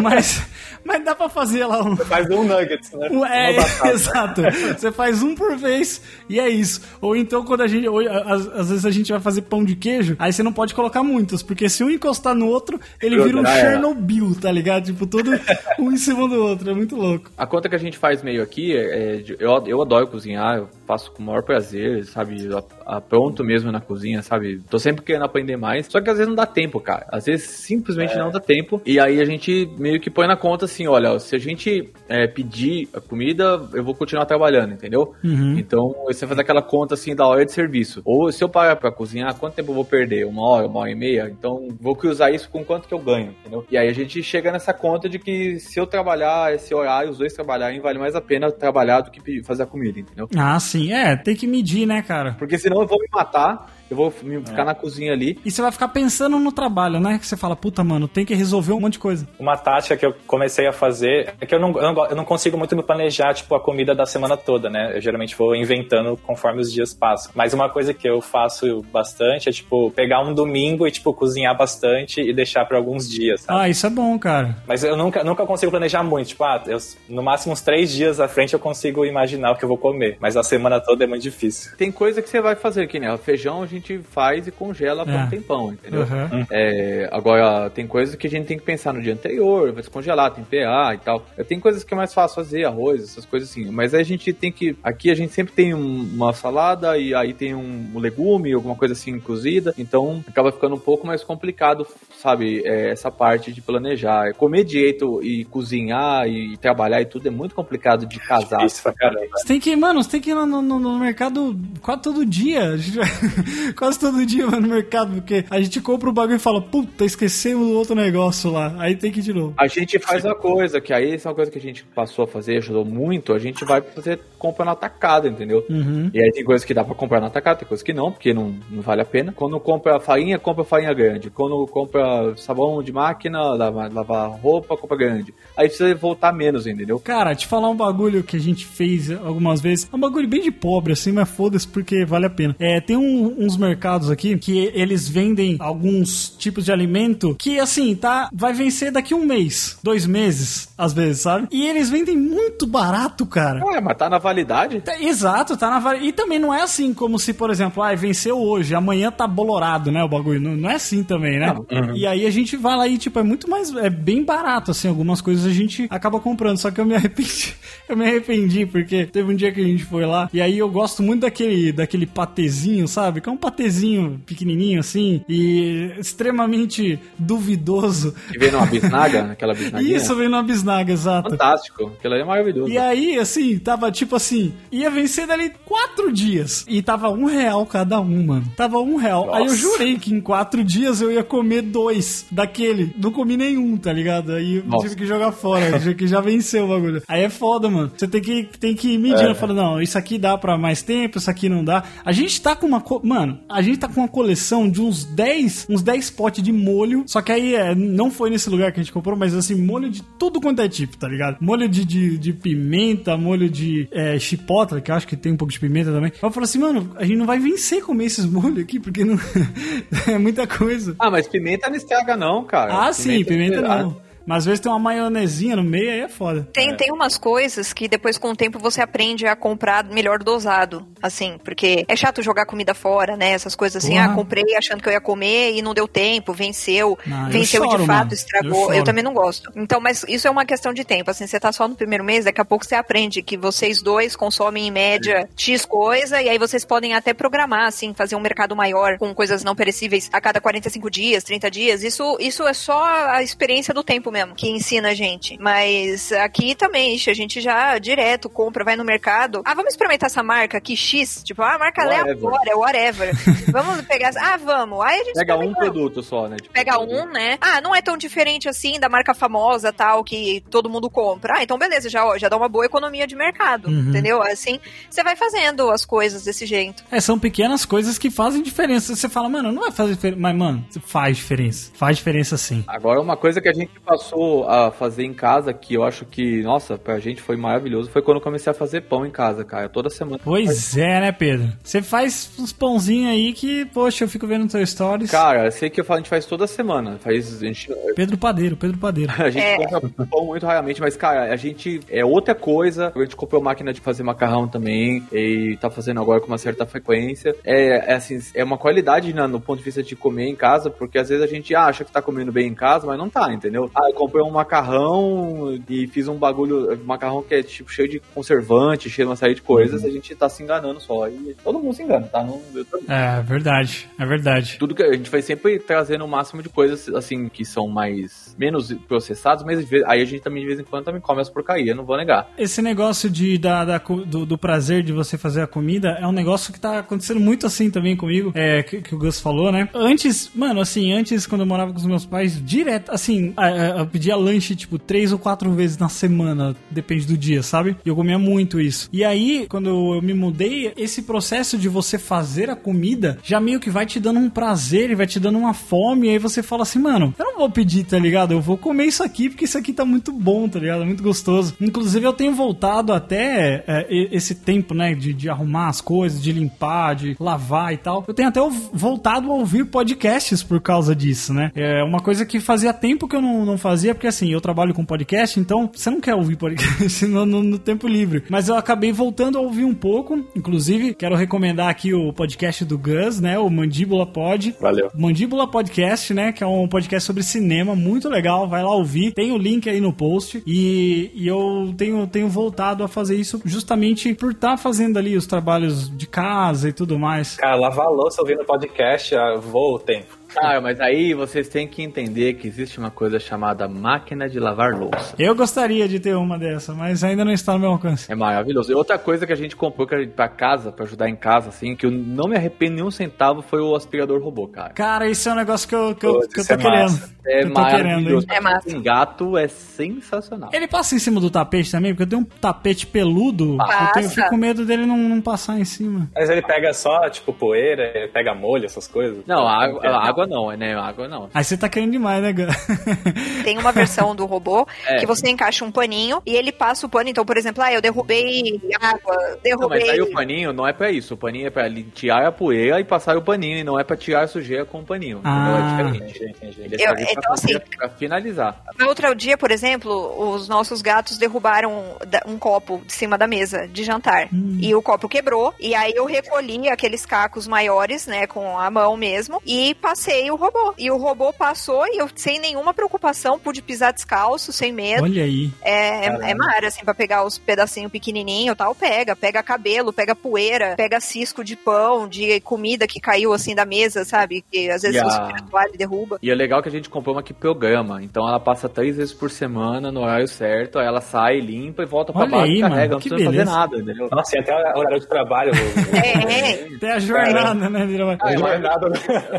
Mas, 0.00 0.46
mas 0.84 1.04
dá 1.04 1.14
pra 1.14 1.28
fazer 1.28 1.64
lá 1.66 1.82
um, 1.82 1.96
Faz 1.96 2.28
um 2.30 2.44
nuggets, 2.44 2.92
né? 2.92 3.08
É, 3.30 3.56
exato. 3.90 4.42
Você 4.76 4.90
faz 4.92 5.01
um 5.10 5.34
por 5.34 5.56
vez 5.56 6.00
e 6.28 6.38
é 6.38 6.48
isso. 6.48 6.80
Ou 7.00 7.16
então 7.16 7.42
quando 7.44 7.62
a 7.62 7.66
gente. 7.66 7.88
ou, 7.88 7.98
às, 8.00 8.46
às 8.48 8.68
vezes 8.70 8.86
a 8.86 8.90
gente 8.90 9.10
vai 9.10 9.20
fazer 9.20 9.42
pão 9.42 9.64
de 9.64 9.74
queijo, 9.74 10.14
aí 10.18 10.32
você 10.32 10.42
não 10.42 10.52
pode 10.52 10.74
colocar 10.74 11.02
muitos, 11.02 11.42
porque 11.42 11.68
se 11.68 11.82
um 11.82 11.90
encostar 11.90 12.34
no 12.34 12.46
outro, 12.46 12.78
ele 13.02 13.20
vira 13.22 13.38
um 13.38 13.42
Já 13.42 13.50
era. 13.56 13.70
Chernobyl, 13.72 14.34
tá 14.40 14.52
ligado? 14.52 14.84
Tipo, 14.84 15.06
tudo 15.06 15.30
um 15.78 15.90
em 15.90 15.96
cima 15.96 16.28
do 16.28 16.36
outro. 16.36 16.70
É 16.70 16.74
muito 16.74 16.94
louco. 16.94 17.30
A 17.36 17.46
conta 17.46 17.68
que 17.68 17.74
a 17.74 17.78
gente 17.78 17.98
faz 17.98 18.22
meio 18.22 18.42
aqui, 18.42 18.76
é, 18.76 19.16
de- 19.16 19.36
eu, 19.40 19.50
eu 19.66 19.82
adoro 19.82 20.06
cozinhar, 20.06 20.58
eu 20.58 20.68
faço 20.86 21.10
com 21.12 21.22
o 21.22 21.26
maior 21.26 21.42
prazer, 21.42 22.04
sabe? 22.04 22.48
A, 22.86 22.96
a 22.96 23.00
pronto 23.00 23.44
mesmo 23.44 23.70
na 23.70 23.80
cozinha, 23.80 24.22
sabe? 24.22 24.60
Tô 24.68 24.78
sempre 24.78 25.04
querendo 25.04 25.24
aprender 25.24 25.56
mais. 25.56 25.86
Só 25.86 26.00
que 26.00 26.10
às 26.10 26.16
vezes 26.16 26.28
não 26.28 26.34
dá 26.34 26.46
tempo, 26.46 26.80
cara. 26.80 27.06
Às 27.10 27.26
vezes 27.26 27.48
simplesmente 27.48 28.16
não 28.16 28.30
dá 28.30 28.40
tempo. 28.40 28.80
E 28.84 28.98
aí 28.98 29.20
a 29.20 29.24
gente 29.24 29.68
meio 29.78 30.00
que 30.00 30.10
põe 30.10 30.26
na 30.26 30.36
conta 30.36 30.64
assim: 30.64 30.86
olha, 30.86 31.18
se 31.18 31.34
a 31.36 31.38
gente 31.38 31.90
é, 32.08 32.26
pedir 32.26 32.88
a 32.94 33.00
comida, 33.00 33.60
eu 33.72 33.84
vou 33.84 33.94
continuar 33.94 34.26
trabalhando, 34.26 34.72
entendeu? 34.72 35.14
Uhum. 35.22 35.58
Então 35.58 35.94
você 36.04 36.26
faz 36.26 36.38
aquela 36.38 36.62
conta 36.62 36.94
assim 36.94 37.14
da 37.14 37.26
hora 37.26 37.44
de 37.44 37.52
serviço. 37.52 38.02
Ou 38.04 38.30
se 38.32 38.42
eu 38.42 38.48
parar 38.48 38.76
pra 38.76 38.92
cozinhar, 38.92 39.34
quanto 39.36 39.54
tempo 39.54 39.70
eu 39.70 39.74
vou 39.74 39.84
perder? 39.84 40.26
Uma 40.26 40.42
hora, 40.46 40.66
uma 40.66 40.80
hora 40.80 40.90
e 40.90 40.94
meia? 40.94 41.28
Então 41.30 41.68
vou 41.80 41.94
cruzar 41.96 42.32
isso 42.32 42.48
com 42.50 42.64
quanto 42.64 42.88
que 42.88 42.94
eu 42.94 42.98
ganho, 42.98 43.34
entendeu? 43.40 43.64
E 43.70 43.76
aí 43.76 43.88
a 43.88 43.92
gente 43.92 44.22
chega 44.22 44.52
nessa 44.52 44.72
conta 44.72 45.08
de 45.08 45.18
que 45.18 45.58
se 45.58 45.78
eu 45.78 45.86
trabalhar 45.86 46.54
esse 46.54 46.74
horário, 46.74 47.10
os 47.10 47.18
dois 47.18 47.32
trabalharem, 47.32 47.80
vale 47.80 47.98
mais 47.98 48.14
a 48.14 48.20
pena 48.20 48.50
trabalhar 48.50 49.00
do 49.00 49.10
que 49.10 49.42
fazer 49.44 49.62
a 49.62 49.66
comida, 49.66 50.00
entendeu? 50.00 50.28
Ah, 50.36 50.58
sim. 50.60 50.81
É, 50.90 51.14
tem 51.16 51.36
que 51.36 51.46
medir, 51.46 51.86
né, 51.86 52.00
cara? 52.00 52.34
Porque 52.38 52.58
senão 52.58 52.80
eu 52.80 52.86
vou 52.88 52.98
me 52.98 53.08
matar, 53.12 53.70
eu 53.92 53.96
vou 53.96 54.10
ficar 54.10 54.64
na 54.64 54.74
cozinha 54.74 55.12
ali. 55.12 55.38
E 55.44 55.50
você 55.50 55.62
vai 55.62 55.70
ficar 55.72 55.88
pensando 55.88 56.38
no 56.38 56.50
trabalho, 56.52 56.98
né? 57.00 57.18
Que 57.18 57.26
você 57.26 57.36
fala, 57.36 57.54
puta, 57.56 57.82
mano, 57.84 58.08
tem 58.08 58.24
que 58.24 58.34
resolver 58.34 58.72
um 58.72 58.80
monte 58.80 58.94
de 58.94 58.98
coisa. 58.98 59.28
Uma 59.38 59.56
tática 59.56 59.96
que 59.96 60.04
eu 60.06 60.14
comecei 60.26 60.66
a 60.66 60.72
fazer 60.72 61.34
é 61.40 61.46
que 61.46 61.54
eu 61.54 61.60
não, 61.60 61.70
eu 61.76 61.82
não, 61.82 61.94
go- 61.94 62.06
eu 62.06 62.16
não 62.16 62.24
consigo 62.24 62.56
muito 62.58 62.74
me 62.76 62.82
planejar, 62.82 63.34
tipo, 63.34 63.54
a 63.54 63.60
comida 63.60 63.94
da 63.94 64.06
semana 64.06 64.36
toda, 64.36 64.68
né? 64.70 64.92
Eu 64.96 65.00
geralmente 65.00 65.36
vou 65.36 65.54
inventando 65.54 66.16
conforme 66.24 66.60
os 66.60 66.72
dias 66.72 66.92
passam. 66.94 67.32
Mas 67.34 67.52
uma 67.54 67.68
coisa 67.68 67.92
que 67.94 68.08
eu 68.08 68.20
faço 68.20 68.82
bastante 68.92 69.48
é, 69.48 69.52
tipo, 69.52 69.90
pegar 69.90 70.20
um 70.22 70.34
domingo 70.34 70.86
e, 70.86 70.90
tipo, 70.90 71.12
cozinhar 71.12 71.56
bastante 71.56 72.20
e 72.20 72.32
deixar 72.32 72.64
para 72.64 72.76
alguns 72.78 73.08
dias, 73.08 73.42
sabe? 73.42 73.60
Ah, 73.60 73.68
isso 73.68 73.86
é 73.86 73.90
bom, 73.90 74.18
cara. 74.18 74.56
Mas 74.66 74.84
eu 74.84 74.96
nunca, 74.96 75.22
nunca 75.24 75.44
consigo 75.46 75.70
planejar 75.70 76.02
muito. 76.02 76.28
Tipo, 76.28 76.44
ah, 76.44 76.62
eu- 76.66 76.78
no 77.08 77.22
máximo 77.22 77.52
uns 77.52 77.60
três 77.60 77.90
dias 77.90 78.20
à 78.20 78.28
frente 78.28 78.54
eu 78.54 78.58
consigo 78.60 79.04
imaginar 79.04 79.52
o 79.52 79.56
que 79.56 79.64
eu 79.64 79.68
vou 79.68 79.78
comer. 79.78 80.16
Mas 80.20 80.36
a 80.36 80.42
semana 80.42 80.80
toda 80.80 81.04
é 81.04 81.06
muito 81.06 81.22
difícil. 81.22 81.76
Tem 81.76 81.90
coisa 81.90 82.22
que 82.22 82.28
você 82.28 82.40
vai 82.40 82.54
fazer 82.54 82.82
aqui, 82.82 82.98
né? 83.00 83.12
O 83.12 83.18
feijão 83.18 83.62
a 83.62 83.66
gente 83.66 83.81
gente 83.82 83.98
faz 84.10 84.46
e 84.46 84.50
congela 84.50 85.04
por 85.04 85.12
É. 85.14 85.24
um 85.24 85.28
tempão, 85.28 85.72
entendeu? 85.72 86.02
Aham. 86.02 86.46
É, 86.50 87.08
agora, 87.12 87.68
tem 87.70 87.86
coisas 87.86 88.14
que 88.14 88.26
a 88.26 88.30
gente 88.30 88.46
tem 88.46 88.58
que 88.58 88.64
pensar 88.64 88.92
no 88.92 89.02
dia 89.02 89.12
anterior, 89.12 89.72
vai 89.72 89.82
descongelar, 89.82 90.30
tem 90.32 90.44
PA 90.44 90.94
e 90.94 90.98
tal. 90.98 91.20
Tem 91.48 91.58
coisas 91.60 91.84
que 91.84 91.92
é 91.92 91.96
mais 91.96 92.12
fácil 92.14 92.34
fazer, 92.36 92.64
arroz, 92.64 93.02
essas 93.02 93.24
coisas 93.24 93.50
assim. 93.50 93.70
Mas 93.70 93.94
aí 93.94 94.00
a 94.00 94.04
gente 94.04 94.32
tem 94.32 94.50
que. 94.52 94.76
Aqui 94.82 95.10
a 95.10 95.14
gente 95.14 95.32
sempre 95.32 95.52
tem 95.52 95.74
um- 95.74 96.08
uma 96.14 96.32
salada 96.32 96.96
e 96.98 97.14
aí 97.14 97.32
tem 97.34 97.54
um, 97.54 97.90
um 97.94 97.98
legume, 97.98 98.52
alguma 98.52 98.74
coisa 98.76 98.94
assim 98.94 99.18
cozida. 99.18 99.74
Então 99.78 100.22
acaba 100.28 100.52
ficando 100.52 100.74
um 100.76 100.80
pouco 100.80 101.06
mais 101.06 101.22
complicado, 101.24 101.86
sabe? 102.20 102.62
é, 102.64 102.90
essa 102.90 103.10
parte 103.10 103.52
de 103.52 103.60
planejar. 103.60 104.28
É, 104.28 104.32
Comer 104.32 104.64
direito 104.64 105.22
e 105.22 105.44
cozinhar 105.46 106.26
e 106.28 106.56
trabalhar 106.56 107.00
e 107.00 107.04
tudo 107.06 107.26
é 107.26 107.30
muito 107.30 107.54
complicado 107.54 108.06
de 108.06 108.18
casar. 108.18 108.64
Isso 108.64 108.82
pra 108.82 108.92
caramba. 108.92 109.26
Você 109.36 109.46
tem 109.46 109.60
que, 109.60 109.74
mano, 109.76 110.02
você 110.02 110.10
tem 110.10 110.20
que 110.20 110.30
ir 110.30 110.34
lá 110.34 110.44
no, 110.46 110.60
no- 110.62 110.78
no 110.78 110.98
mercado 110.98 111.56
quase 111.80 112.02
todo 112.02 112.24
dia. 112.26 112.76
Quase 113.72 113.98
todo 113.98 114.24
dia 114.26 114.46
vai 114.46 114.60
no 114.60 114.68
mercado, 114.68 115.12
porque 115.14 115.44
a 115.50 115.60
gente 115.60 115.80
compra 115.80 116.08
o 116.08 116.12
bagulho 116.12 116.36
e 116.36 116.38
fala, 116.38 116.60
puta, 116.60 117.04
esquecemos 117.04 117.66
do 117.68 117.74
outro 117.74 117.94
negócio 117.94 118.50
lá. 118.50 118.74
Aí 118.78 118.96
tem 118.96 119.10
que 119.10 119.20
ir 119.20 119.22
de 119.22 119.32
novo. 119.32 119.54
A 119.56 119.66
gente 119.66 119.98
faz 119.98 120.24
uma 120.24 120.34
coisa, 120.34 120.80
que 120.80 120.92
aí 120.92 121.12
essa 121.14 121.28
é 121.28 121.30
uma 121.30 121.34
coisa 121.36 121.50
que 121.50 121.58
a 121.58 121.62
gente 121.62 121.84
passou 121.84 122.24
a 122.24 122.28
fazer, 122.28 122.58
ajudou 122.58 122.84
muito, 122.84 123.32
a 123.32 123.38
gente 123.38 123.64
vai 123.64 123.80
fazer 123.80 124.20
compra 124.38 124.64
no 124.64 124.72
atacado, 124.72 125.28
entendeu? 125.28 125.64
Uhum. 125.70 126.10
E 126.12 126.20
aí 126.20 126.32
tem 126.32 126.42
coisas 126.44 126.64
que 126.64 126.74
dá 126.74 126.82
pra 126.82 126.94
comprar 126.96 127.20
no 127.20 127.26
atacado, 127.26 127.58
tem 127.58 127.68
coisas 127.68 127.82
que 127.82 127.92
não, 127.92 128.10
porque 128.10 128.34
não, 128.34 128.54
não 128.68 128.82
vale 128.82 129.00
a 129.00 129.04
pena. 129.04 129.32
Quando 129.32 129.58
compra 129.60 130.00
farinha, 130.00 130.36
compra 130.38 130.64
farinha 130.64 130.92
grande. 130.92 131.30
Quando 131.30 131.64
compra 131.68 132.34
sabão 132.36 132.82
de 132.82 132.90
máquina, 132.92 133.40
lavar, 133.54 133.92
lavar 133.92 134.30
roupa, 134.30 134.76
compra 134.76 134.96
grande. 134.96 135.32
Aí 135.56 135.68
precisa 135.68 135.94
voltar 135.94 136.32
menos, 136.32 136.66
entendeu? 136.66 136.98
Cara, 136.98 137.34
te 137.36 137.46
falar 137.46 137.70
um 137.70 137.76
bagulho 137.76 138.24
que 138.24 138.36
a 138.36 138.40
gente 138.40 138.66
fez 138.66 139.10
algumas 139.12 139.60
vezes. 139.60 139.88
É 139.92 139.94
um 139.94 140.00
bagulho 140.00 140.26
bem 140.26 140.42
de 140.42 140.50
pobre, 140.50 140.92
assim, 140.92 141.12
mas 141.12 141.28
foda-se 141.28 141.68
porque 141.68 142.04
vale 142.04 142.26
a 142.26 142.30
pena. 142.30 142.56
É, 142.58 142.80
tem 142.80 142.96
um- 142.96 143.36
uns 143.38 143.56
mercados 143.62 144.10
aqui 144.10 144.36
que 144.36 144.70
eles 144.74 145.08
vendem 145.08 145.56
alguns 145.58 146.30
tipos 146.38 146.64
de 146.64 146.72
alimento 146.72 147.34
que, 147.38 147.58
assim, 147.58 147.94
tá. 147.94 148.28
Vai 148.32 148.52
vencer 148.52 148.90
daqui 148.92 149.14
um 149.14 149.24
mês, 149.24 149.78
dois 149.82 150.06
meses, 150.06 150.68
às 150.76 150.92
vezes, 150.92 151.22
sabe? 151.22 151.48
E 151.50 151.66
eles 151.66 151.88
vendem 151.88 152.16
muito 152.16 152.66
barato, 152.66 153.24
cara. 153.26 153.64
Ué, 153.64 153.80
mas 153.80 153.96
tá 153.96 154.08
na 154.10 154.18
validade? 154.18 154.80
Tá- 154.80 155.00
Exato, 155.00 155.56
tá 155.56 155.70
na 155.70 155.78
vari... 155.78 156.06
E 156.06 156.12
também 156.12 156.38
não 156.38 156.52
é 156.52 156.62
assim 156.62 156.92
como 156.92 157.18
se, 157.18 157.32
por 157.32 157.50
exemplo, 157.50 157.82
ah, 157.82 157.94
venceu 157.94 158.38
hoje, 158.38 158.74
amanhã 158.74 159.10
tá 159.10 159.26
bolorado, 159.26 159.90
né, 159.92 160.02
o 160.02 160.08
bagulho. 160.08 160.40
Não, 160.40 160.56
não 160.56 160.70
é 160.70 160.74
assim 160.74 161.02
também, 161.02 161.38
né? 161.38 161.54
E 161.94 162.06
aí 162.06 162.26
a 162.26 162.30
gente 162.30 162.56
vai 162.56 162.76
lá 162.76 162.88
e, 162.88 162.98
tipo, 162.98 163.18
é 163.18 163.22
muito 163.22 163.48
mais. 163.48 163.74
É 163.76 163.88
bem 163.90 164.24
barato, 164.24 164.70
assim, 164.70 164.88
algumas 164.88 165.20
coisas 165.20 165.46
a 165.46 165.50
gente 165.54 165.86
acaba 165.90 166.18
comprando. 166.20 166.58
Só 166.58 166.70
que 166.70 166.80
eu 166.80 166.84
me 166.84 166.94
arrependi. 166.96 167.54
Eu 167.88 167.96
me 167.96 168.04
arrependi, 168.06 168.66
porque 168.66 169.06
teve 169.06 169.30
um 169.32 169.36
dia 169.36 169.52
que 169.52 169.60
a 169.60 169.64
gente 169.64 169.84
foi 169.84 170.04
lá, 170.06 170.28
e 170.32 170.40
aí 170.40 170.58
eu 170.58 170.68
gosto 170.68 171.02
muito 171.02 171.22
daquele, 171.22 171.72
daquele 171.72 172.06
patezinho, 172.06 172.88
sabe? 172.88 173.20
Que 173.20 173.28
é 173.28 173.32
um 173.32 173.36
patezinho 173.42 174.20
pequenininho, 174.24 174.78
assim, 174.80 175.22
e 175.28 175.90
extremamente 175.98 176.98
duvidoso. 177.18 178.14
Que 178.30 178.38
vem 178.38 178.52
numa 178.52 178.66
bisnaga, 178.66 179.22
naquela 179.26 179.52
bisnaguinha. 179.54 179.96
Isso, 179.96 180.14
vem 180.14 180.28
numa 180.28 180.42
bisnaga, 180.42 180.92
exato. 180.92 181.30
Fantástico. 181.30 181.92
Aquilo 181.98 182.14
aí 182.14 182.20
é 182.20 182.24
maravilhoso. 182.24 182.72
E 182.72 182.78
aí, 182.78 183.18
assim, 183.18 183.58
tava 183.58 183.90
tipo 183.90 184.14
assim, 184.16 184.52
ia 184.70 184.88
vencer 184.90 185.26
dali 185.26 185.50
quatro 185.64 186.12
dias. 186.12 186.64
E 186.68 186.80
tava 186.80 187.10
um 187.10 187.24
real 187.24 187.66
cada 187.66 188.00
um, 188.00 188.24
mano. 188.26 188.44
Tava 188.56 188.78
um 188.78 188.96
real. 188.96 189.34
Aí 189.34 189.40
eu 189.42 189.46
Nossa. 189.46 189.56
jurei 189.56 189.98
que 189.98 190.14
em 190.14 190.20
quatro 190.20 190.62
dias 190.62 191.00
eu 191.00 191.10
ia 191.10 191.24
comer 191.24 191.62
dois 191.62 192.24
daquele. 192.30 192.94
Não 192.96 193.10
comi 193.10 193.36
nenhum, 193.36 193.76
tá 193.76 193.92
ligado? 193.92 194.32
Aí 194.32 194.56
eu 194.56 194.64
Nossa. 194.64 194.84
tive 194.84 194.96
que 195.00 195.06
jogar 195.06 195.32
fora, 195.32 195.78
já 195.80 195.92
que 195.92 196.06
já 196.06 196.20
venceu 196.20 196.64
o 196.64 196.68
bagulho. 196.68 197.02
Aí 197.08 197.22
é 197.22 197.28
foda, 197.28 197.68
mano. 197.68 197.90
Você 197.96 198.06
tem 198.06 198.20
que, 198.22 198.44
tem 198.58 198.74
que 198.74 198.92
ir 198.94 198.98
medindo. 198.98 199.30
É. 199.30 199.34
Falando, 199.34 199.56
não, 199.56 199.82
isso 199.82 199.98
aqui 199.98 200.18
dá 200.18 200.38
pra 200.38 200.56
mais 200.56 200.82
tempo, 200.82 201.18
isso 201.18 201.30
aqui 201.30 201.48
não 201.48 201.64
dá. 201.64 201.82
A 202.04 202.12
gente 202.12 202.40
tá 202.40 202.54
com 202.54 202.66
uma. 202.66 202.80
co- 202.80 203.00
Mano, 203.32 203.40
a 203.48 203.62
gente 203.62 203.78
tá 203.78 203.88
com 203.88 204.00
uma 204.00 204.08
coleção 204.08 204.68
de 204.68 204.80
uns 204.80 205.04
10, 205.04 205.66
uns 205.68 205.82
10 205.82 206.10
potes 206.10 206.42
de 206.42 206.52
molho. 206.52 207.04
Só 207.06 207.22
que 207.22 207.32
aí 207.32 207.54
é, 207.54 207.74
não 207.74 208.10
foi 208.10 208.30
nesse 208.30 208.48
lugar 208.50 208.72
que 208.72 208.80
a 208.80 208.82
gente 208.82 208.92
comprou, 208.92 209.16
mas 209.16 209.34
assim, 209.34 209.54
molho 209.54 209.90
de 209.90 210.02
tudo 210.18 210.40
quanto 210.40 210.60
é 210.60 210.68
tipo, 210.68 210.96
tá 210.96 211.08
ligado? 211.08 211.38
Molho 211.40 211.68
de, 211.68 211.84
de, 211.84 212.18
de 212.18 212.32
pimenta, 212.32 213.16
molho 213.16 213.48
de 213.48 213.88
é, 213.90 214.18
chipotle, 214.18 214.80
que 214.80 214.90
eu 214.90 214.94
acho 214.94 215.06
que 215.06 215.16
tem 215.16 215.32
um 215.32 215.36
pouco 215.36 215.52
de 215.52 215.60
pimenta 215.60 215.92
também. 215.92 216.12
Eu 216.22 216.30
falo 216.30 216.44
assim, 216.44 216.58
mano, 216.58 216.92
a 216.96 217.04
gente 217.04 217.16
não 217.16 217.26
vai 217.26 217.38
vencer 217.38 217.82
comer 217.82 218.06
esses 218.06 218.24
molhos 218.26 218.58
aqui, 218.58 218.78
porque 218.78 219.04
não 219.04 219.18
é 220.08 220.18
muita 220.18 220.46
coisa. 220.46 220.94
Ah, 220.98 221.10
mas 221.10 221.26
pimenta 221.26 221.68
não 221.68 221.76
estraga 221.76 222.16
não, 222.16 222.44
cara. 222.44 222.88
Ah, 222.88 222.92
sim, 222.92 223.24
pimenta 223.24 223.60
ah, 223.60 223.82
não. 223.82 224.11
Mas 224.26 224.38
às 224.38 224.44
vezes 224.44 224.60
tem 224.60 224.70
uma 224.70 224.78
maionezinha 224.78 225.56
no 225.56 225.62
meio, 225.62 225.90
aí 225.90 226.00
é 226.00 226.08
foda. 226.08 226.48
Tem, 226.52 226.74
tem 226.76 226.92
umas 226.92 227.18
coisas 227.18 227.72
que 227.72 227.88
depois 227.88 228.18
com 228.18 228.30
o 228.30 228.36
tempo 228.36 228.58
você 228.58 228.80
aprende 228.80 229.26
a 229.26 229.34
comprar 229.34 229.84
melhor 229.84 230.18
dosado, 230.22 230.86
assim, 231.02 231.38
porque 231.44 231.84
é 231.88 231.96
chato 231.96 232.22
jogar 232.22 232.46
comida 232.46 232.74
fora, 232.74 233.16
né? 233.16 233.32
Essas 233.32 233.54
coisas 233.54 233.82
assim, 233.84 233.94
Porra. 233.94 234.12
ah, 234.12 234.14
comprei 234.14 234.54
achando 234.56 234.82
que 234.82 234.88
eu 234.88 234.92
ia 234.92 235.00
comer 235.00 235.54
e 235.54 235.62
não 235.62 235.74
deu 235.74 235.88
tempo, 235.88 236.32
venceu, 236.32 236.98
Não, 237.06 237.26
eu 237.26 237.32
venceu 237.32 237.64
choro, 237.64 237.78
de 237.78 237.86
fato, 237.86 237.98
mano. 237.98 238.10
Eu 238.10 238.14
estragou. 238.14 238.64
choro. 238.64 238.74
Eu, 238.74 238.84
também 238.84 239.02
não 239.02 239.12
gosto. 239.14 239.50
Então, 239.56 239.80
mas 239.80 240.04
isso 240.08 240.28
é 240.28 240.30
uma 240.30 240.44
questão 240.44 240.72
de 240.72 240.84
tempo, 240.84 241.10
assim, 241.10 241.26
você 241.26 241.40
tá 241.40 241.52
só 241.52 241.66
no 241.66 241.74
primeiro 241.74 242.04
mês, 242.04 242.24
daqui 242.24 242.40
a 242.40 242.44
pouco 242.44 242.64
você 242.64 242.74
aprende 242.74 243.22
que 243.22 243.36
vocês 243.36 243.82
dois 243.82 244.14
consomem 244.14 244.68
em 244.68 244.70
média 244.70 245.28
X 245.36 245.64
coisa, 245.64 246.22
e 246.22 246.28
aí 246.28 246.38
vocês 246.38 246.64
podem 246.64 246.94
até 246.94 247.12
programar, 247.12 247.66
assim, 247.66 247.92
fazer 247.94 248.14
um 248.14 248.20
mercado 248.20 248.54
maior 248.54 248.98
com 248.98 249.14
coisas 249.14 249.42
não 249.42 249.54
perecíveis 249.56 250.08
a 250.12 250.20
cada 250.20 250.40
45 250.40 250.90
dias, 250.90 251.24
30 251.24 251.50
dias. 251.50 251.82
Isso, 251.82 252.16
isso 252.20 252.46
é 252.46 252.54
só 252.54 252.84
a 252.84 253.22
experiência 253.22 253.74
do 253.74 253.82
tempo 253.82 254.11
mesmo, 254.12 254.34
que 254.34 254.48
ensina 254.48 254.90
a 254.90 254.94
gente. 254.94 255.36
Mas 255.40 256.12
aqui 256.12 256.54
também, 256.54 256.94
a 256.94 257.14
gente 257.14 257.40
já 257.40 257.78
direto 257.78 258.28
compra, 258.28 258.64
vai 258.64 258.76
no 258.76 258.84
mercado. 258.84 259.42
Ah, 259.44 259.54
vamos 259.54 259.72
experimentar 259.72 260.06
essa 260.08 260.22
marca 260.22 260.58
aqui, 260.58 260.76
X. 260.76 261.22
Tipo, 261.24 261.42
ah, 261.42 261.58
marca 261.58 261.82
Whatever. 261.82 262.02
aleatória, 262.04 262.56
whatever. 262.56 263.12
vamos 263.50 263.82
pegar. 263.82 264.10
Ah, 264.16 264.36
vamos. 264.36 264.80
Aí 264.84 265.00
a 265.00 265.04
gente 265.04 265.14
Pega 265.14 265.36
um 265.36 265.52
produto 265.54 266.02
só, 266.02 266.28
né? 266.28 266.36
Tipo, 266.36 266.52
Pega 266.52 266.78
um, 266.78 267.06
né? 267.10 267.38
Ah, 267.40 267.60
não 267.60 267.74
é 267.74 267.80
tão 267.82 267.96
diferente 267.96 268.48
assim 268.48 268.78
da 268.78 268.88
marca 268.88 269.14
famosa, 269.14 269.72
tal, 269.72 270.04
que 270.04 270.42
todo 270.50 270.68
mundo 270.68 270.90
compra. 270.90 271.38
Ah, 271.38 271.42
então 271.42 271.58
beleza, 271.58 271.88
já, 271.88 272.04
ó, 272.04 272.18
já 272.18 272.28
dá 272.28 272.36
uma 272.36 272.48
boa 272.48 272.66
economia 272.66 273.06
de 273.06 273.16
mercado, 273.16 273.68
Uhum. 273.68 273.88
entendeu? 273.88 274.22
Assim, 274.22 274.60
você 274.90 275.02
vai 275.02 275.16
fazendo 275.16 275.70
as 275.70 275.84
coisas 275.84 276.24
desse 276.24 276.44
jeito. 276.46 276.84
É, 276.90 277.00
são 277.00 277.18
pequenas 277.18 277.64
coisas 277.64 277.98
que 277.98 278.10
fazem 278.10 278.42
diferença. 278.42 278.94
Você 278.94 279.08
fala, 279.08 279.28
mano, 279.28 279.50
não 279.52 279.62
vai 279.62 279.72
fazer 279.72 279.94
diferença. 279.94 280.20
Mas, 280.20 280.36
mano, 280.36 280.66
faz 280.84 281.16
diferença. 281.16 281.70
Faz 281.74 281.96
diferença 281.96 282.36
sim. 282.36 282.64
Agora, 282.66 283.00
uma 283.00 283.16
coisa 283.16 283.40
que 283.40 283.48
a 283.48 283.52
gente 283.52 283.70
passou 283.80 284.01
a 284.48 284.70
fazer 284.70 285.04
em 285.04 285.12
casa, 285.14 285.52
que 285.52 285.74
eu 285.74 285.82
acho 285.84 286.04
que, 286.04 286.42
nossa, 286.42 286.76
pra 286.78 286.98
gente 286.98 287.20
foi 287.22 287.36
maravilhoso, 287.36 287.90
foi 287.90 288.02
quando 288.02 288.16
eu 288.18 288.22
comecei 288.22 288.50
a 288.50 288.54
fazer 288.54 288.82
pão 288.82 289.04
em 289.06 289.10
casa, 289.10 289.44
cara. 289.44 289.68
Toda 289.68 289.88
semana. 289.90 290.18
Pois 290.22 290.76
é, 290.76 291.00
né, 291.00 291.12
Pedro? 291.12 291.48
Você 291.62 291.82
faz 291.82 292.30
uns 292.38 292.52
pãozinhos 292.52 293.10
aí 293.10 293.32
que, 293.32 293.64
poxa, 293.66 294.04
eu 294.04 294.08
fico 294.08 294.26
vendo 294.26 294.42
no 294.44 294.48
teu 294.50 294.64
stories. 294.66 295.10
Cara, 295.10 295.46
eu 295.46 295.52
sei 295.52 295.70
que 295.70 295.80
eu 295.80 295.84
falo, 295.84 295.98
a 295.98 296.00
gente 296.00 296.10
faz 296.10 296.26
toda 296.26 296.46
semana. 296.46 296.98
Faz, 296.98 297.42
a 297.42 297.46
gente, 297.46 297.70
Pedro 297.94 298.16
Padeiro, 298.18 298.56
Pedro 298.56 298.78
Padeiro. 298.78 299.12
a 299.22 299.30
gente 299.30 299.42
É. 299.44 299.56
compra 299.66 300.06
pão 300.06 300.26
muito 300.26 300.46
raramente, 300.46 300.80
mas, 300.80 300.96
cara, 300.96 301.32
a 301.32 301.36
gente 301.36 301.80
é 301.88 302.04
outra 302.04 302.34
coisa. 302.34 302.92
A 302.94 302.98
gente 303.00 303.16
comprou 303.16 303.42
máquina 303.42 303.72
de 303.72 303.80
fazer 303.80 304.02
macarrão 304.02 304.46
também 304.48 305.02
e 305.12 305.56
tá 305.60 305.70
fazendo 305.70 306.00
agora 306.00 306.20
com 306.20 306.26
uma 306.28 306.38
certa 306.38 306.66
frequência. 306.66 307.34
É, 307.44 307.92
é 307.92 307.94
assim, 307.94 308.18
é 308.34 308.42
uma 308.44 308.58
qualidade 308.58 309.12
né, 309.12 309.26
no 309.26 309.40
ponto 309.40 309.58
de 309.58 309.64
vista 309.64 309.82
de 309.82 309.94
comer 309.96 310.26
em 310.28 310.36
casa, 310.36 310.70
porque 310.70 310.98
às 310.98 311.08
vezes 311.08 311.22
a 311.22 311.26
gente 311.26 311.54
acha 311.54 311.84
que 311.84 311.92
tá 311.92 312.00
comendo 312.02 312.32
bem 312.32 312.48
em 312.48 312.54
casa, 312.54 312.86
mas 312.86 312.98
não 312.98 313.08
tá, 313.08 313.32
entendeu? 313.32 313.70
Ah, 313.74 313.90
eu 313.92 313.98
comprei 313.98 314.22
um 314.24 314.30
macarrão 314.30 315.58
e 315.68 315.86
fiz 315.86 316.08
um 316.08 316.16
bagulho, 316.16 316.78
macarrão 316.84 317.22
que 317.22 317.34
é 317.34 317.42
tipo 317.42 317.70
cheio 317.70 317.88
de 317.88 318.00
conservante, 318.14 318.88
cheio 318.90 319.06
de 319.06 319.10
uma 319.10 319.16
série 319.16 319.34
de 319.34 319.42
coisas, 319.42 319.84
a 319.84 319.90
gente 319.90 320.14
tá 320.14 320.28
se 320.28 320.42
enganando 320.42 320.80
só. 320.80 321.08
E 321.08 321.36
todo 321.42 321.58
mundo 321.58 321.74
se 321.74 321.82
engana, 321.82 322.06
tá? 322.06 322.22
Não, 322.22 322.40
também. 322.70 322.86
É, 322.88 323.20
verdade. 323.22 323.88
É 323.98 324.06
verdade. 324.06 324.56
Tudo 324.58 324.74
que 324.74 324.82
a 324.82 324.92
gente 324.92 325.10
vai 325.10 325.22
sempre 325.22 325.58
trazendo 325.58 326.04
o 326.04 326.08
máximo 326.08 326.42
de 326.42 326.48
coisas 326.48 326.88
assim 326.94 327.28
que 327.28 327.44
são 327.44 327.68
mais 327.68 328.34
menos 328.38 328.72
processadas, 328.88 329.44
mas 329.44 329.66
aí 329.86 330.00
a 330.00 330.04
gente 330.04 330.22
também 330.22 330.42
de 330.42 330.48
vez 330.48 330.60
em 330.60 330.64
quando 330.64 330.84
também 330.84 331.00
come 331.00 331.20
as 331.20 331.28
porcaria, 331.28 331.74
não 331.74 331.84
vou 331.84 331.96
negar. 331.96 332.28
Esse 332.38 332.62
negócio 332.62 333.08
de, 333.10 333.38
da, 333.38 333.64
da 333.64 333.78
do, 333.78 334.24
do 334.26 334.38
prazer 334.38 334.82
de 334.82 334.92
você 334.92 335.18
fazer 335.18 335.42
a 335.42 335.46
comida 335.46 335.90
é 336.00 336.06
um 336.06 336.12
negócio 336.12 336.52
que 336.52 336.60
tá 336.60 336.78
acontecendo 336.78 337.20
muito 337.20 337.46
assim 337.46 337.70
também 337.70 337.96
comigo, 337.96 338.32
é, 338.34 338.62
que, 338.62 338.80
que 338.80 338.94
o 338.94 338.98
Gus 338.98 339.20
falou, 339.20 339.52
né? 339.52 339.68
Antes, 339.74 340.30
mano, 340.34 340.60
assim, 340.60 340.92
antes 340.92 341.26
quando 341.26 341.42
eu 341.42 341.46
morava 341.46 341.72
com 341.72 341.78
os 341.78 341.86
meus 341.86 342.06
pais, 342.06 342.40
direto, 342.44 342.90
assim, 342.90 343.32
a- 343.36 343.81
a- 343.81 343.81
eu 343.82 343.86
pedia 343.86 344.16
lanche, 344.16 344.56
tipo, 344.56 344.78
três 344.78 345.12
ou 345.12 345.18
quatro 345.18 345.50
vezes 345.52 345.78
na 345.78 345.88
semana, 345.88 346.56
depende 346.70 347.06
do 347.06 347.16
dia, 347.16 347.42
sabe? 347.42 347.76
E 347.84 347.88
eu 347.88 347.96
comia 347.96 348.18
muito 348.18 348.60
isso. 348.60 348.88
E 348.92 349.04
aí, 349.04 349.46
quando 349.48 349.68
eu 349.68 350.02
me 350.02 350.14
mudei, 350.14 350.72
esse 350.76 351.02
processo 351.02 351.58
de 351.58 351.68
você 351.68 351.98
fazer 351.98 352.50
a 352.50 352.56
comida 352.56 353.18
já 353.22 353.40
meio 353.40 353.60
que 353.60 353.70
vai 353.70 353.86
te 353.86 354.00
dando 354.00 354.20
um 354.20 354.30
prazer 354.30 354.90
e 354.90 354.94
vai 354.94 355.06
te 355.06 355.20
dando 355.20 355.38
uma 355.38 355.54
fome, 355.54 356.08
e 356.08 356.10
aí 356.10 356.18
você 356.18 356.42
fala 356.42 356.62
assim, 356.62 356.78
mano, 356.78 357.14
eu 357.18 357.24
não 357.24 357.38
vou 357.38 357.50
pedir, 357.50 357.84
tá 357.84 357.98
ligado? 357.98 358.32
Eu 358.32 358.40
vou 358.40 358.56
comer 358.56 358.86
isso 358.86 359.02
aqui 359.02 359.28
porque 359.28 359.44
isso 359.44 359.58
aqui 359.58 359.72
tá 359.72 359.84
muito 359.84 360.12
bom, 360.12 360.48
tá 360.48 360.58
ligado? 360.58 360.84
Muito 360.84 361.02
gostoso. 361.02 361.54
Inclusive, 361.60 362.06
eu 362.06 362.12
tenho 362.12 362.34
voltado 362.34 362.92
até 362.92 363.64
é, 363.66 363.86
esse 363.90 364.34
tempo, 364.34 364.74
né, 364.74 364.94
de, 364.94 365.12
de 365.12 365.28
arrumar 365.28 365.68
as 365.68 365.80
coisas, 365.80 366.22
de 366.22 366.32
limpar, 366.32 366.94
de 366.94 367.16
lavar 367.18 367.72
e 367.72 367.76
tal. 367.76 368.04
Eu 368.06 368.14
tenho 368.14 368.28
até 368.28 368.40
voltado 368.72 369.30
a 369.30 369.34
ouvir 369.34 369.64
podcasts 369.66 370.42
por 370.42 370.60
causa 370.60 370.94
disso, 370.94 371.32
né? 371.32 371.50
É 371.54 371.82
uma 371.82 372.00
coisa 372.00 372.24
que 372.24 372.40
fazia 372.40 372.72
tempo 372.72 373.08
que 373.08 373.16
eu 373.16 373.22
não, 373.22 373.44
não 373.44 373.58
fazia 373.58 373.71
fazia, 373.72 373.94
porque 373.94 374.06
assim, 374.06 374.30
eu 374.30 374.40
trabalho 374.40 374.74
com 374.74 374.84
podcast, 374.84 375.40
então 375.40 375.70
você 375.72 375.88
não 375.88 375.98
quer 376.00 376.14
ouvir 376.14 376.36
podcast 376.36 377.06
no, 377.08 377.24
no- 377.24 377.42
no 377.42 377.58
tempo 377.58 377.88
livre. 377.88 378.22
Mas 378.28 378.48
eu 378.48 378.54
acabei 378.54 378.92
voltando 378.92 379.38
a 379.38 379.40
ouvir 379.40 379.64
um 379.64 379.72
pouco. 379.74 380.22
Inclusive, 380.36 380.92
quero 380.94 381.14
recomendar 381.16 381.68
aqui 381.70 381.94
o 381.94 382.12
podcast 382.12 382.64
do 382.66 382.76
Gus, 382.76 383.18
né? 383.18 383.38
O 383.38 383.48
Mandíbula 383.48 384.04
Pod. 384.06 384.54
Valeu. 384.60 384.90
Mandíbula 384.94 385.50
Podcast, 385.50 386.12
né? 386.12 386.32
Que 386.32 386.44
é 386.44 386.46
um 386.46 386.68
podcast 386.68 387.06
sobre 387.06 387.22
cinema, 387.22 387.74
muito 387.74 388.10
legal. 388.10 388.46
Vai 388.46 388.62
lá 388.62 388.74
ouvir. 388.74 389.12
Tem 389.14 389.32
o 389.32 389.38
link 389.38 389.68
aí 389.70 389.80
no 389.80 389.92
post. 389.92 390.42
E, 390.46 391.10
e 391.14 391.26
eu 391.26 391.72
tenho, 391.76 392.06
tenho 392.06 392.28
voltado 392.28 392.84
a 392.84 392.88
fazer 392.88 393.16
isso 393.16 393.40
justamente 393.44 394.12
por 394.14 394.32
estar 394.32 394.58
fazendo 394.58 394.98
ali 394.98 395.16
os 395.16 395.26
trabalhos 395.26 395.88
de 395.96 396.06
casa 396.06 396.68
e 396.68 396.72
tudo 396.74 396.98
mais. 396.98 397.36
Cara, 397.36 397.56
lavar 397.56 397.86
a 397.86 397.90
louça 397.90 398.20
ouvindo 398.20 398.44
podcast, 398.44 399.14
ah, 399.14 399.36
voa 399.36 399.76
o 399.76 399.78
tempo. 399.78 400.20
Cara, 400.34 400.60
mas 400.60 400.80
aí 400.80 401.14
vocês 401.14 401.48
têm 401.48 401.66
que 401.68 401.82
entender 401.82 402.34
que 402.34 402.46
existe 402.48 402.78
uma 402.78 402.90
coisa 402.90 403.18
chamada 403.18 403.68
máquina 403.68 404.28
de 404.28 404.38
lavar 404.40 404.72
louça. 404.72 405.14
Eu 405.18 405.34
gostaria 405.34 405.86
de 405.88 406.00
ter 406.00 406.14
uma 406.16 406.38
dessa, 406.38 406.72
mas 406.74 407.02
ainda 407.04 407.24
não 407.24 407.32
está 407.32 407.52
no 407.54 407.58
meu 407.60 407.70
alcance. 407.70 408.10
É 408.10 408.14
maravilhoso. 408.14 408.70
E 408.72 408.74
outra 408.74 408.98
coisa 408.98 409.26
que 409.26 409.32
a 409.32 409.36
gente 409.36 409.54
comprou 409.56 409.86
que 409.86 409.94
a 409.94 409.98
gente- 409.98 410.12
pra 410.12 410.28
casa, 410.28 410.72
pra 410.72 410.84
ajudar 410.84 411.08
em 411.08 411.16
casa, 411.16 411.48
assim, 411.50 411.74
que 411.76 411.86
eu 411.86 411.90
não 411.90 412.28
me 412.28 412.36
arrependo 412.36 412.76
nem 412.76 412.84
um 412.84 412.90
centavo, 412.90 413.42
foi 413.42 413.60
o 413.60 413.74
aspirador 413.74 414.22
robô, 414.22 414.46
cara. 414.48 414.70
Cara, 414.70 415.08
isso 415.08 415.28
é 415.28 415.32
um 415.32 415.36
negócio 415.36 415.68
que 415.68 415.74
eu, 415.74 415.94
que 415.94 416.06
eu, 416.06 416.20
que 416.20 416.40
eu 416.40 416.46
tô 416.46 416.54
é 416.54 416.56
querendo. 416.56 416.82
massa. 416.82 417.12
É 417.24 417.44
eu 417.44 417.52
tô 417.52 417.64
querendo, 417.66 417.84
maravilhoso. 417.86 418.26
hein? 418.30 418.36
É 418.36 418.40
massa. 418.40 418.76
Um 418.76 418.82
gato 418.82 419.36
é 419.38 419.46
sensacional. 419.48 420.50
Ele 420.52 420.66
passa 420.66 420.94
em 420.94 420.98
cima 420.98 421.20
do 421.20 421.30
tapete 421.30 421.70
também, 421.70 421.92
porque 421.92 422.02
eu 422.02 422.08
tenho 422.08 422.22
um 422.22 422.24
tapete 422.24 422.86
peludo. 422.86 423.56
Passa. 423.58 423.84
Eu, 423.84 423.92
tenho, 423.92 424.06
eu 424.06 424.10
fico 424.10 424.28
com 424.30 424.36
medo 424.36 424.64
dele 424.64 424.86
não, 424.86 424.96
não 424.96 425.20
passar 425.20 425.58
em 425.58 425.64
cima. 425.64 426.08
Mas 426.14 426.28
ele 426.30 426.42
pega 426.42 426.72
só, 426.72 427.08
tipo, 427.08 427.32
poeira, 427.32 427.92
ele 427.94 428.08
pega 428.08 428.34
molho, 428.34 428.64
essas 428.64 428.86
coisas. 428.88 429.24
Não, 429.26 429.46
a 429.46 429.64
água, 429.64 429.80
a 429.86 430.08
água 430.08 430.21
não, 430.26 430.50
né? 430.56 430.74
A 430.74 430.82
água 430.84 431.08
não. 431.08 431.28
Aí 431.32 431.44
você 431.44 431.56
tá 431.56 431.68
querendo 431.68 431.92
demais, 431.92 432.22
né? 432.22 432.32
Tem 433.44 433.58
uma 433.58 433.72
versão 433.72 434.14
do 434.14 434.26
robô 434.26 434.66
É. 434.86 434.96
que 434.98 435.06
você 435.06 435.28
encaixa 435.28 435.64
um 435.64 435.70
paninho 435.72 436.22
e 436.26 436.34
ele 436.34 436.52
passa 436.52 436.86
o 436.86 436.88
pano. 436.88 437.08
Então, 437.08 437.24
por 437.24 437.36
exemplo, 437.36 437.62
ah, 437.62 437.72
eu 437.72 437.80
derrubei 437.80 438.60
água, 438.80 439.16
Não, 439.16 439.38
derrubei. 439.42 439.80
mas 439.80 439.88
aí 439.90 440.00
o 440.02 440.10
paninho 440.12 440.52
não 440.52 440.66
é 440.66 440.72
pra 440.72 440.90
isso. 440.90 441.14
O 441.14 441.16
paninho 441.16 441.46
é 441.46 441.50
pra 441.50 441.64
tirar 441.94 442.26
a 442.26 442.32
poeira 442.32 442.80
e 442.80 442.84
passar 442.84 443.16
o 443.16 443.22
paninho, 443.22 443.58
e 443.58 443.64
não 443.64 443.78
é 443.78 443.84
pra 443.84 443.96
tirar 443.96 444.22
a 444.24 444.28
sujeira 444.28 444.64
com 444.64 444.80
o 444.80 444.84
paninho. 444.84 445.20
Ah. 445.24 445.42
Entendeu? 445.42 445.56
É 445.56 445.68
diferente. 446.06 446.24
Entendi, 446.24 446.30
entendi. 446.30 446.74
Ele 446.74 446.82
é 446.82 446.88
Eu- 446.90 446.94
então, 446.98 447.32
assim, 447.32 447.58
pra 447.76 447.88
finalizar. 447.88 448.62
No 448.78 448.88
outro 448.88 449.14
dia, 449.14 449.36
por 449.36 449.50
exemplo, 449.50 450.32
os 450.34 450.48
nossos 450.48 450.82
gatos 450.82 451.18
derrubaram 451.18 451.96
um 452.26 452.38
copo 452.38 452.80
de 452.86 452.92
cima 452.92 453.16
da 453.18 453.26
mesa 453.26 453.66
de 453.68 453.84
jantar. 453.84 454.28
E 454.60 454.74
o 454.74 454.82
copo 454.82 455.08
quebrou. 455.08 455.54
E 455.60 455.74
aí 455.74 455.92
eu 455.94 456.04
recolhi 456.04 456.68
aqueles 456.68 457.04
cacos 457.06 457.46
maiores, 457.48 458.06
né, 458.06 458.26
com 458.26 458.58
a 458.58 458.70
mão 458.70 458.96
mesmo, 458.96 459.40
e 459.46 459.74
passei 459.76 460.11
o 460.30 460.36
robô. 460.36 460.74
E 460.78 460.90
o 460.90 460.96
robô 460.96 461.32
passou 461.32 461.86
e 461.86 461.98
eu, 461.98 462.08
sem 462.14 462.38
nenhuma 462.40 462.72
preocupação, 462.74 463.38
pude 463.38 463.62
pisar 463.62 463.92
descalço, 463.92 464.52
sem 464.52 464.72
medo. 464.72 465.02
Olha 465.04 465.24
aí. 465.24 465.50
É, 465.62 466.06
é, 466.06 466.30
é 466.30 466.34
mara, 466.34 466.68
assim, 466.68 466.84
pra 466.84 466.94
pegar 466.94 467.24
os 467.24 467.38
pedacinhos 467.38 467.90
pequenininhos 467.90 468.54
e 468.54 468.56
tal, 468.56 468.74
pega. 468.74 469.14
Pega 469.16 469.42
cabelo, 469.42 469.92
pega 469.92 470.14
poeira, 470.14 470.74
pega 470.76 471.00
cisco 471.00 471.42
de 471.44 471.56
pão, 471.56 472.06
de 472.08 472.40
comida 472.40 472.86
que 472.86 473.00
caiu, 473.00 473.32
assim, 473.32 473.54
da 473.54 473.64
mesa, 473.64 474.04
sabe? 474.04 474.44
Que 474.50 474.70
às 474.70 474.82
vezes 474.82 474.96
E 474.96 475.00
a- 475.00 475.04
você 475.04 475.26
tira 475.26 475.38
a 475.38 475.42
toalha 475.50 475.70
e 475.74 475.78
derruba. 475.78 476.18
E 476.22 476.30
é 476.30 476.34
legal 476.34 476.62
que 476.62 476.68
a 476.68 476.72
gente 476.72 476.88
comprou 476.90 477.14
uma 477.14 477.22
que 477.22 477.32
programa. 477.32 478.02
Então 478.02 478.26
ela 478.28 478.40
passa 478.40 478.68
três 478.68 478.96
vezes 478.96 479.12
por 479.14 479.30
semana 479.30 479.90
no 479.92 480.00
horário 480.02 480.28
certo. 480.28 480.78
Aí 480.78 480.86
ela 480.86 481.00
sai, 481.00 481.40
limpa 481.40 481.82
e 481.82 481.86
volta 481.86 482.12
pra 482.12 482.22
Olha 482.22 482.30
baixo 482.30 482.44
aí, 482.52 482.58
e 482.58 482.60
carrega. 482.60 482.76
mano, 482.76 482.90
Não 482.92 482.98
precisa 483.00 483.16
fazer 483.16 483.30
beleza. 483.30 483.50
nada, 483.50 483.76
entendeu? 483.76 484.08
Nossa, 484.10 484.36
e 484.36 484.40
até 484.40 484.52
o 484.54 484.78
horário 484.78 485.00
de 485.00 485.08
trabalho. 485.08 485.52
É, 486.02 486.74
Até 486.76 486.92
a 486.92 486.98
jornada, 486.98 487.68
né? 487.70 487.86
de 487.86 487.94
trabalho. 487.96 488.40
Não 488.40 488.48
é 488.48 488.58
nada. 488.58 488.88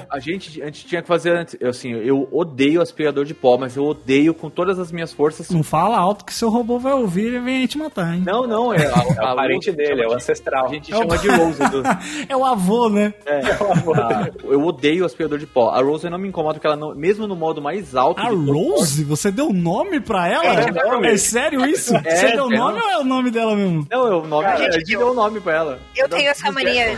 A 0.09 0.19
gente, 0.19 0.61
a 0.63 0.65
gente 0.67 0.85
tinha 0.85 1.01
que 1.01 1.07
fazer 1.07 1.31
antes. 1.35 1.55
Eu, 1.59 1.69
assim, 1.69 1.91
eu 1.93 2.27
odeio 2.31 2.81
aspirador 2.81 3.25
de 3.25 3.33
pó, 3.33 3.57
mas 3.57 3.75
eu 3.75 3.83
odeio 3.85 4.33
com 4.33 4.49
todas 4.49 4.79
as 4.79 4.91
minhas 4.91 5.11
forças. 5.13 5.49
Não 5.49 5.61
fala 5.63 5.97
alto 5.97 6.23
que 6.25 6.33
seu 6.33 6.49
robô 6.49 6.79
vai 6.79 6.93
ouvir 6.93 7.33
e 7.33 7.39
vem 7.39 7.65
te 7.67 7.77
matar, 7.77 8.15
hein? 8.15 8.23
Não, 8.25 8.47
não, 8.47 8.73
é, 8.73 8.77
a, 8.87 9.27
É 9.29 9.31
o 9.31 9.35
parente 9.35 9.71
dele, 9.71 10.03
é 10.03 10.07
o 10.07 10.13
ancestral. 10.13 10.65
A 10.65 10.69
gente 10.69 10.89
chama 10.89 11.17
de 11.17 11.27
Rose. 11.29 11.59
do- 11.69 11.83
É 12.29 12.35
o 12.35 12.45
avô, 12.45 12.89
né? 12.89 13.13
Ah, 13.27 14.29
eu 14.43 14.63
odeio 14.63 15.05
aspirador 15.05 15.37
de 15.37 15.45
pó. 15.47 15.69
A 15.69 15.81
Rose 15.81 16.09
não 16.09 16.17
me 16.17 16.27
incomoda 16.27 16.55
porque 16.55 16.67
ela 16.67 16.75
não, 16.75 16.95
mesmo 16.95 17.27
no 17.27 17.35
modo 17.35 17.61
mais 17.61 17.95
alto. 17.95 18.19
A 18.21 18.29
Rose? 18.29 19.03
Você 19.03 19.31
deu 19.31 19.51
nome 19.51 19.99
pra 19.99 20.27
ela? 20.27 20.45
É, 20.45 20.71
nome. 20.71 21.07
É 21.07 21.17
sério 21.17 21.65
isso? 21.65 21.95
É, 21.97 22.15
Você 22.15 22.31
deu 22.33 22.51
é 22.51 22.57
nome 22.57 22.79
ou 22.79 22.89
é 22.89 22.97
o 22.99 23.03
nome 23.03 23.31
dela 23.31 23.55
mesmo? 23.55 23.85
Não, 23.89 24.07
eu, 24.07 24.19
o 24.21 24.27
nome, 24.27 24.43
Cara, 24.45 24.67
a 24.67 24.71
gente, 24.71 24.91
eu- 24.93 24.99
deu 24.99 25.11
o 25.11 25.13
nome 25.13 25.39
pra 25.39 25.53
ela. 25.55 25.79
Eu 25.95 26.07
Não, 26.07 26.17
tenho 26.17 26.29
essa 26.29 26.51
mania 26.51 26.97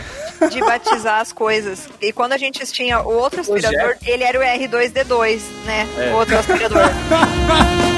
de 0.50 0.60
batizar 0.60 1.20
as 1.20 1.32
coisas. 1.32 1.88
E 2.00 2.12
quando 2.12 2.32
a 2.32 2.36
gente 2.38 2.64
tinha 2.66 3.00
o 3.00 3.12
outro 3.16 3.40
aspirador, 3.56 3.96
ele 4.04 4.24
era 4.24 4.38
o 4.38 4.42
R2D2, 4.42 5.40
né? 5.64 5.86
É. 5.98 6.12
O 6.12 6.16
outro 6.16 6.38
aspirador. 6.38 6.82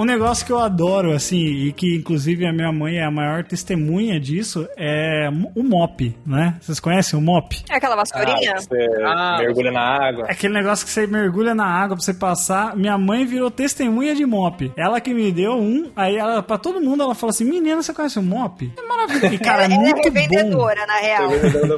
um 0.00 0.04
negócio 0.04 0.44
que 0.46 0.52
eu 0.52 0.58
adoro, 0.58 1.12
assim, 1.12 1.36
e 1.38 1.72
que 1.72 1.96
inclusive 1.96 2.46
a 2.46 2.52
minha 2.52 2.70
mãe 2.72 2.96
é 2.98 3.04
a 3.04 3.10
maior 3.10 3.44
testemunha 3.44 4.18
disso, 4.20 4.66
é 4.76 5.28
o 5.54 5.62
mop, 5.62 6.14
né? 6.26 6.56
Vocês 6.60 6.78
conhecem 6.80 7.18
o 7.18 7.22
mop? 7.22 7.56
É 7.70 7.76
aquela 7.76 7.94
Ah, 7.94 7.96
vassourinha? 7.98 8.54
você 8.60 8.86
Ah, 9.04 9.36
mergulha 9.40 9.70
na 9.70 9.80
água. 10.08 10.24
Aquele 10.28 10.54
negócio 10.54 10.84
que 10.86 10.92
você 10.92 11.06
mergulha 11.06 11.54
na 11.54 11.66
água 11.66 11.96
pra 11.96 12.04
você 12.04 12.14
passar. 12.14 12.76
Minha 12.76 12.96
mãe 12.98 13.24
virou 13.24 13.50
testemunha 13.50 14.14
de 14.14 14.24
mop. 14.26 14.70
Ela 14.76 15.00
que 15.00 15.12
me 15.14 15.30
deu 15.32 15.52
um, 15.54 15.90
aí 15.96 16.16
ela, 16.16 16.42
pra 16.42 16.58
todo 16.58 16.80
mundo, 16.80 17.02
ela 17.02 17.14
falou 17.14 17.30
assim: 17.30 17.44
Menina, 17.44 17.82
você 17.82 17.92
conhece 17.92 18.18
o 18.18 18.22
mop? 18.22 18.70
É 18.76 18.82
maravilhoso. 18.86 19.34
E, 19.34 19.38
cara, 19.38 19.62
é 19.62 19.66
é 19.66 19.68
muito 19.68 19.96
bom. 19.96 20.02
revendedora, 20.02 20.86
na 20.86 20.96
real. 20.96 21.28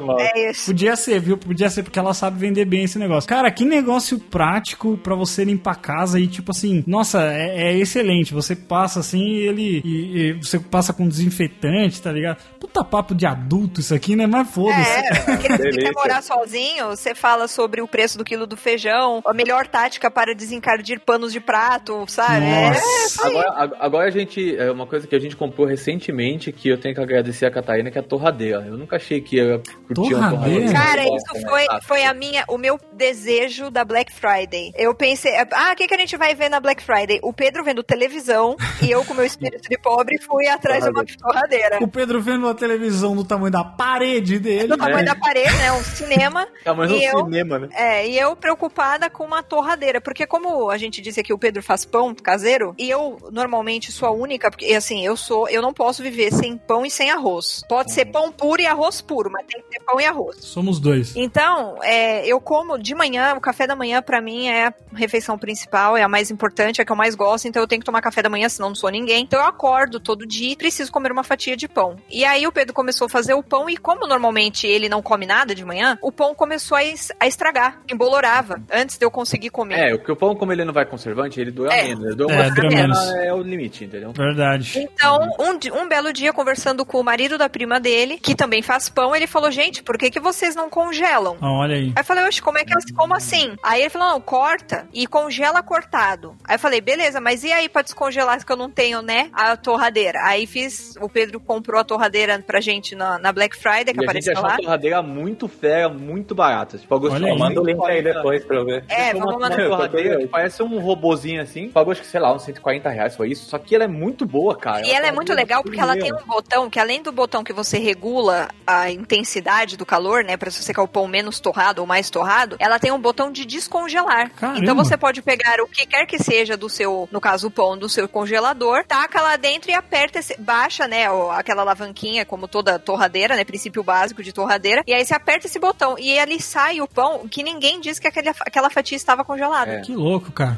Mal. 0.05 0.17
É 0.19 0.49
isso. 0.51 0.67
Podia 0.67 0.95
ser, 0.95 1.19
viu? 1.19 1.37
Podia 1.37 1.69
ser, 1.69 1.83
porque 1.83 1.97
ela 1.99 2.13
sabe 2.13 2.39
vender 2.39 2.65
bem 2.65 2.83
esse 2.83 2.97
negócio. 2.99 3.27
Cara, 3.27 3.49
que 3.51 3.63
negócio 3.65 4.19
prático 4.19 4.97
pra 4.97 5.15
você 5.15 5.43
limpar 5.43 5.71
a 5.71 5.75
casa 5.75 6.19
e, 6.19 6.27
tipo 6.27 6.51
assim, 6.51 6.83
nossa, 6.85 7.21
é, 7.31 7.71
é 7.71 7.77
excelente. 7.77 8.08
Você 8.33 8.55
passa 8.55 8.99
assim 8.99 9.21
e 9.23 9.47
ele. 9.47 9.81
E, 9.85 10.17
e 10.17 10.33
você 10.33 10.59
passa 10.59 10.91
com 10.93 11.07
desinfetante, 11.07 12.01
tá 12.01 12.11
ligado? 12.11 12.37
Puta 12.59 12.83
papo 12.83 13.13
de 13.15 13.25
adulto 13.25 13.79
isso 13.79 13.93
aqui, 13.93 14.15
né? 14.15 14.25
Mas 14.27 14.49
foda-se. 14.49 14.89
É, 14.89 15.09
aquele 15.33 15.57
que 15.71 15.77
quer 15.83 15.91
morar 15.93 16.21
sozinho, 16.21 16.87
você 16.87 17.13
fala 17.15 17.47
sobre 17.47 17.81
o 17.81 17.87
preço 17.87 18.17
do 18.17 18.23
quilo 18.23 18.45
do 18.47 18.57
feijão, 18.57 19.21
a 19.25 19.33
melhor 19.33 19.67
tática 19.67 20.09
para 20.11 20.33
desencardir 20.35 20.99
panos 20.99 21.31
de 21.31 21.39
prato, 21.39 22.03
sabe? 22.07 22.45
É, 22.45 22.69
Nossa. 22.69 23.27
Agora, 23.27 23.49
ag- 23.55 23.75
agora 23.79 24.07
a 24.07 24.11
gente. 24.11 24.55
É 24.57 24.71
uma 24.71 24.85
coisa 24.87 25.07
que 25.07 25.15
a 25.15 25.19
gente 25.19 25.35
comprou 25.35 25.65
recentemente 25.67 26.51
que 26.51 26.69
eu 26.69 26.77
tenho 26.79 26.95
que 26.95 27.01
agradecer 27.01 27.45
a 27.45 27.51
Catarina, 27.51 27.89
que 27.91 27.97
é 27.97 28.01
a 28.01 28.03
torradeira. 28.03 28.63
Eu 28.67 28.77
nunca 28.77 28.95
achei 28.97 29.21
que 29.21 29.37
ia 29.37 29.61
curtir 29.87 30.13
uma 30.15 30.29
Torradeira? 30.31 30.65
torradeira. 30.65 30.73
Cara, 30.73 31.03
isso 31.03 31.33
né? 31.33 31.49
foi, 31.49 31.65
Ah, 31.69 31.79
foi 31.81 32.03
a 32.03 32.13
minha, 32.13 32.43
o 32.47 32.57
meu 32.57 32.79
desejo 32.93 33.69
da 33.71 33.83
Black 33.83 34.11
Friday. 34.13 34.71
Eu 34.75 34.93
pensei, 34.93 35.31
ah, 35.37 35.71
o 35.73 35.75
que, 35.75 35.87
que 35.87 35.93
a 35.93 35.97
gente 35.97 36.15
vai 36.17 36.35
ver 36.35 36.49
na 36.49 36.59
Black 36.59 36.83
Friday? 36.83 37.19
O 37.23 37.33
Pedro 37.33 37.63
vendo 37.63 37.83
televisão 37.99 38.55
e 38.81 38.89
eu, 38.89 39.03
com 39.03 39.13
meu 39.13 39.25
espírito 39.25 39.67
de 39.69 39.77
pobre, 39.77 40.17
fui 40.21 40.47
atrás 40.47 40.85
de 40.85 40.89
uma 40.89 41.03
torradeira. 41.05 41.79
O 41.81 41.87
Pedro 41.87 42.21
vendo 42.21 42.47
a 42.47 42.53
televisão 42.55 43.13
do 43.13 43.25
tamanho 43.25 43.51
da 43.51 43.63
parede 43.63 44.39
dele. 44.39 44.69
Do 44.69 44.77
tamanho 44.77 44.99
É. 44.99 45.03
da 45.03 45.15
parede, 45.15 45.53
né? 45.57 45.71
Um 45.73 45.83
cinema. 45.83 46.47
Tamanho 46.63 46.95
e 46.95 46.99
do 46.99 47.03
eu, 47.03 47.25
cinema, 47.25 47.59
né? 47.59 47.69
É, 47.73 48.07
e 48.07 48.17
eu 48.17 48.35
preocupada 48.37 49.09
com 49.09 49.25
uma 49.25 49.43
torradeira, 49.43 49.99
porque 49.99 50.25
como 50.25 50.69
a 50.69 50.77
gente 50.77 51.01
disse 51.01 51.19
aqui, 51.19 51.33
o 51.33 51.37
Pedro 51.37 51.61
faz 51.61 51.83
pão 51.83 52.15
caseiro, 52.15 52.73
e 52.77 52.89
eu 52.89 53.17
normalmente 53.31 53.91
sou 53.91 54.07
a 54.07 54.11
única, 54.11 54.49
porque 54.49 54.73
assim, 54.73 55.05
eu 55.05 55.17
sou, 55.17 55.49
eu 55.49 55.61
não 55.61 55.73
posso 55.73 56.01
viver 56.01 56.31
sem 56.31 56.57
pão 56.57 56.85
e 56.85 56.89
sem 56.89 57.11
arroz. 57.11 57.63
Pode 57.67 57.93
ser 57.93 58.05
pão 58.05 58.31
puro 58.31 58.61
e 58.61 58.65
arroz 58.65 59.01
puro, 59.01 59.29
mas 59.29 59.45
tem 59.45 59.61
que 59.61 59.69
ter 59.69 59.83
pão 59.83 59.99
e 59.99 60.05
arroz. 60.05 60.37
Somos 60.39 60.79
dois. 60.79 61.15
Então, 61.15 61.77
é, 61.83 62.25
eu 62.25 62.39
como 62.39 62.77
de 62.77 62.95
manhã, 62.95 63.33
o 63.35 63.41
café 63.41 63.67
da 63.67 63.75
manhã 63.75 64.01
pra 64.01 64.21
mim 64.21 64.47
é 64.47 64.67
a 64.67 64.73
refeição 64.93 65.37
principal, 65.37 65.97
é 65.97 66.03
a 66.03 66.07
mais 66.07 66.31
importante, 66.31 66.79
é 66.79 66.83
a 66.83 66.85
que 66.85 66.91
eu 66.91 66.95
mais 66.95 67.15
gosto, 67.15 67.47
então 67.47 67.61
eu 67.61 67.67
tenho 67.67 67.81
que 67.81 67.85
tomar 67.89 68.01
café 68.01 68.21
da 68.21 68.29
manhã, 68.29 68.47
senão 68.47 68.69
não 68.69 68.75
sou 68.75 68.89
ninguém. 68.89 69.23
Então 69.23 69.39
eu 69.39 69.45
acordo 69.45 69.99
todo 69.99 70.25
dia 70.25 70.51
e 70.53 70.55
preciso 70.55 70.91
comer 70.91 71.11
uma 71.11 71.23
fatia 71.23 71.57
de 71.57 71.67
pão. 71.67 71.97
E 72.09 72.23
aí 72.23 72.45
o 72.47 72.51
Pedro 72.51 72.73
começou 72.73 73.05
a 73.07 73.09
fazer 73.09 73.33
o 73.33 73.43
pão 73.43 73.69
e 73.69 73.75
como 73.77 74.07
normalmente 74.07 74.67
ele 74.67 74.87
não 74.89 75.01
come 75.01 75.25
nada 75.25 75.53
de 75.55 75.65
manhã, 75.65 75.97
o 76.01 76.11
pão 76.11 76.33
começou 76.35 76.77
a, 76.77 76.83
es- 76.83 77.11
a 77.19 77.27
estragar, 77.27 77.79
embolorava, 77.91 78.61
antes 78.71 78.97
de 78.97 79.05
eu 79.05 79.11
conseguir 79.11 79.49
comer. 79.49 79.79
É, 79.89 79.93
o 79.93 79.99
que 79.99 80.11
o 80.11 80.15
pão, 80.15 80.35
como 80.35 80.51
ele 80.51 80.63
não 80.63 80.73
vai 80.73 80.85
conservante, 80.85 81.39
ele 81.39 81.51
dura 81.51 81.73
É. 81.73 81.83
menos. 81.87 82.05
Ele 82.05 82.15
dura 82.15 82.33
É, 82.33 82.69
menos. 82.69 82.97
É 83.15 83.33
o 83.33 83.41
limite, 83.41 83.85
entendeu? 83.85 84.11
Verdade. 84.13 84.79
Então, 84.79 85.19
um, 85.39 85.81
um 85.81 85.87
belo 85.87 86.13
dia, 86.13 86.31
conversando 86.31 86.85
com 86.85 86.99
o 86.99 87.03
marido 87.03 87.37
da 87.37 87.49
prima 87.49 87.79
dele, 87.79 88.17
que 88.17 88.35
também 88.35 88.61
faz 88.61 88.87
pão, 88.89 89.15
ele 89.15 89.27
falou, 89.27 89.49
gente, 89.51 89.81
por 89.83 89.97
que, 89.97 90.09
que 90.11 90.19
vocês 90.19 90.55
não 90.55 90.69
congelam? 90.69 91.37
Ah, 91.41 91.51
olha 91.51 91.75
aí. 91.75 91.87
Aí 91.95 92.01
eu 92.01 92.03
falei, 92.05 92.23
oxe, 92.25 92.41
como 92.41 92.57
é 92.57 92.63
que 92.65 92.73
como 92.93 93.13
assim? 93.15 93.55
Aí 93.63 93.81
ele 93.81 93.89
falou, 93.89 94.09
não, 94.09 94.21
corta 94.21 94.87
e 94.93 95.07
congela 95.07 95.61
cortado. 95.63 96.35
Aí 96.43 96.55
eu 96.55 96.59
falei, 96.59 96.81
beleza, 96.81 97.19
mas 97.21 97.43
e 97.43 97.51
aí 97.51 97.67
pra 97.79 97.81
descongelar, 97.83 98.45
que 98.45 98.51
eu 98.51 98.57
não 98.57 98.69
tenho, 98.69 99.01
né, 99.01 99.29
a 99.33 99.55
torradeira. 99.55 100.19
Aí 100.23 100.45
fiz, 100.45 100.95
o 101.01 101.07
Pedro 101.09 101.39
comprou 101.39 101.79
a 101.79 101.83
torradeira 101.83 102.39
pra 102.45 102.59
gente 102.59 102.95
na, 102.95 103.17
na 103.17 103.31
Black 103.31 103.55
Friday, 103.57 103.93
que 103.93 103.99
E 104.01 104.05
a 104.09 104.13
gente 104.13 104.29
apareceu 104.29 104.33
achou 104.33 104.45
lá. 104.47 104.53
a 104.55 104.57
torradeira 104.57 105.01
muito 105.01 105.47
fera, 105.47 105.89
muito 105.89 106.35
barata. 106.35 106.77
Tipo, 106.77 106.95
Olha 107.09 107.31
aí. 107.31 107.37
Manda 107.39 107.61
o 107.61 107.65
link 107.65 107.79
aí 107.85 108.01
depois 108.03 108.43
pra 108.43 108.57
eu 108.57 108.65
ver. 108.65 108.83
É, 108.89 109.13
uma, 109.13 109.25
vamos 109.25 109.35
uma 109.35 109.49
mandar. 109.49 109.67
torradeira 109.67 110.17
que 110.17 110.27
parece 110.27 110.61
um 110.61 110.79
robozinho 110.79 111.41
assim. 111.41 111.69
Pagou 111.69 111.91
acho 111.91 112.01
que, 112.01 112.07
sei 112.07 112.19
lá, 112.19 112.33
uns 112.33 112.43
140 112.43 112.89
reais, 112.89 113.15
foi 113.15 113.29
isso. 113.29 113.45
Só 113.49 113.57
que 113.57 113.73
ela 113.73 113.85
é 113.85 113.87
muito 113.87 114.25
boa, 114.25 114.55
cara. 114.57 114.85
E 114.85 114.91
ela 114.91 115.07
é 115.07 115.11
muito 115.11 115.33
legal 115.33 115.63
porque 115.63 115.79
ela 115.79 115.95
tem 115.95 116.13
um 116.13 116.25
botão 116.25 116.69
que 116.69 116.79
além 116.79 117.01
do 117.01 117.11
botão 117.11 117.43
que 117.43 117.53
você 117.53 117.77
regula 117.77 118.49
a 118.67 118.89
intensidade 118.91 119.77
do 119.77 119.85
calor, 119.85 120.23
né, 120.23 120.35
para 120.35 120.51
se 120.51 120.61
você 120.61 120.73
quer 120.73 120.81
o 120.81 120.87
pão 120.87 121.07
menos 121.07 121.39
torrado 121.39 121.79
ou 121.81 121.87
mais 121.87 122.09
torrado, 122.09 122.55
ela 122.59 122.79
tem 122.79 122.91
um 122.91 122.99
botão 122.99 123.31
de 123.31 123.45
descongelar. 123.45 124.31
Caramba. 124.31 124.59
Então 124.59 124.75
você 124.75 124.97
pode 124.97 125.21
pegar 125.21 125.61
o 125.61 125.67
que 125.67 125.85
quer 125.85 126.05
que 126.05 126.17
seja 126.21 126.57
do 126.57 126.67
seu, 126.69 127.07
no 127.11 127.21
caso 127.21 127.47
o 127.47 127.51
pão 127.51 127.68
do 127.77 127.89
seu 127.89 128.07
congelador, 128.07 128.83
taca 128.85 129.21
lá 129.21 129.35
dentro 129.35 129.71
e 129.71 129.73
aperta, 129.73 130.19
esse, 130.19 130.39
baixa, 130.39 130.87
né, 130.87 131.05
aquela 131.31 131.61
alavanquinha 131.61 132.25
como 132.25 132.47
toda 132.47 132.79
torradeira, 132.79 133.35
né, 133.35 133.43
princípio 133.43 133.83
básico 133.83 134.23
de 134.23 134.31
torradeira, 134.31 134.83
e 134.85 134.93
aí 134.93 135.05
você 135.05 135.13
aperta 135.13 135.47
esse 135.47 135.59
botão 135.59 135.97
e 135.97 136.17
ali 136.19 136.41
sai 136.41 136.81
o 136.81 136.87
pão 136.87 137.27
que 137.27 137.43
ninguém 137.43 137.79
diz 137.79 137.99
que 137.99 138.07
aquele, 138.07 138.29
aquela 138.29 138.69
fatia 138.69 138.95
estava 138.95 139.23
congelada. 139.23 139.73
É. 139.73 139.81
Que 139.81 139.95
louco, 139.95 140.31
cara. 140.31 140.57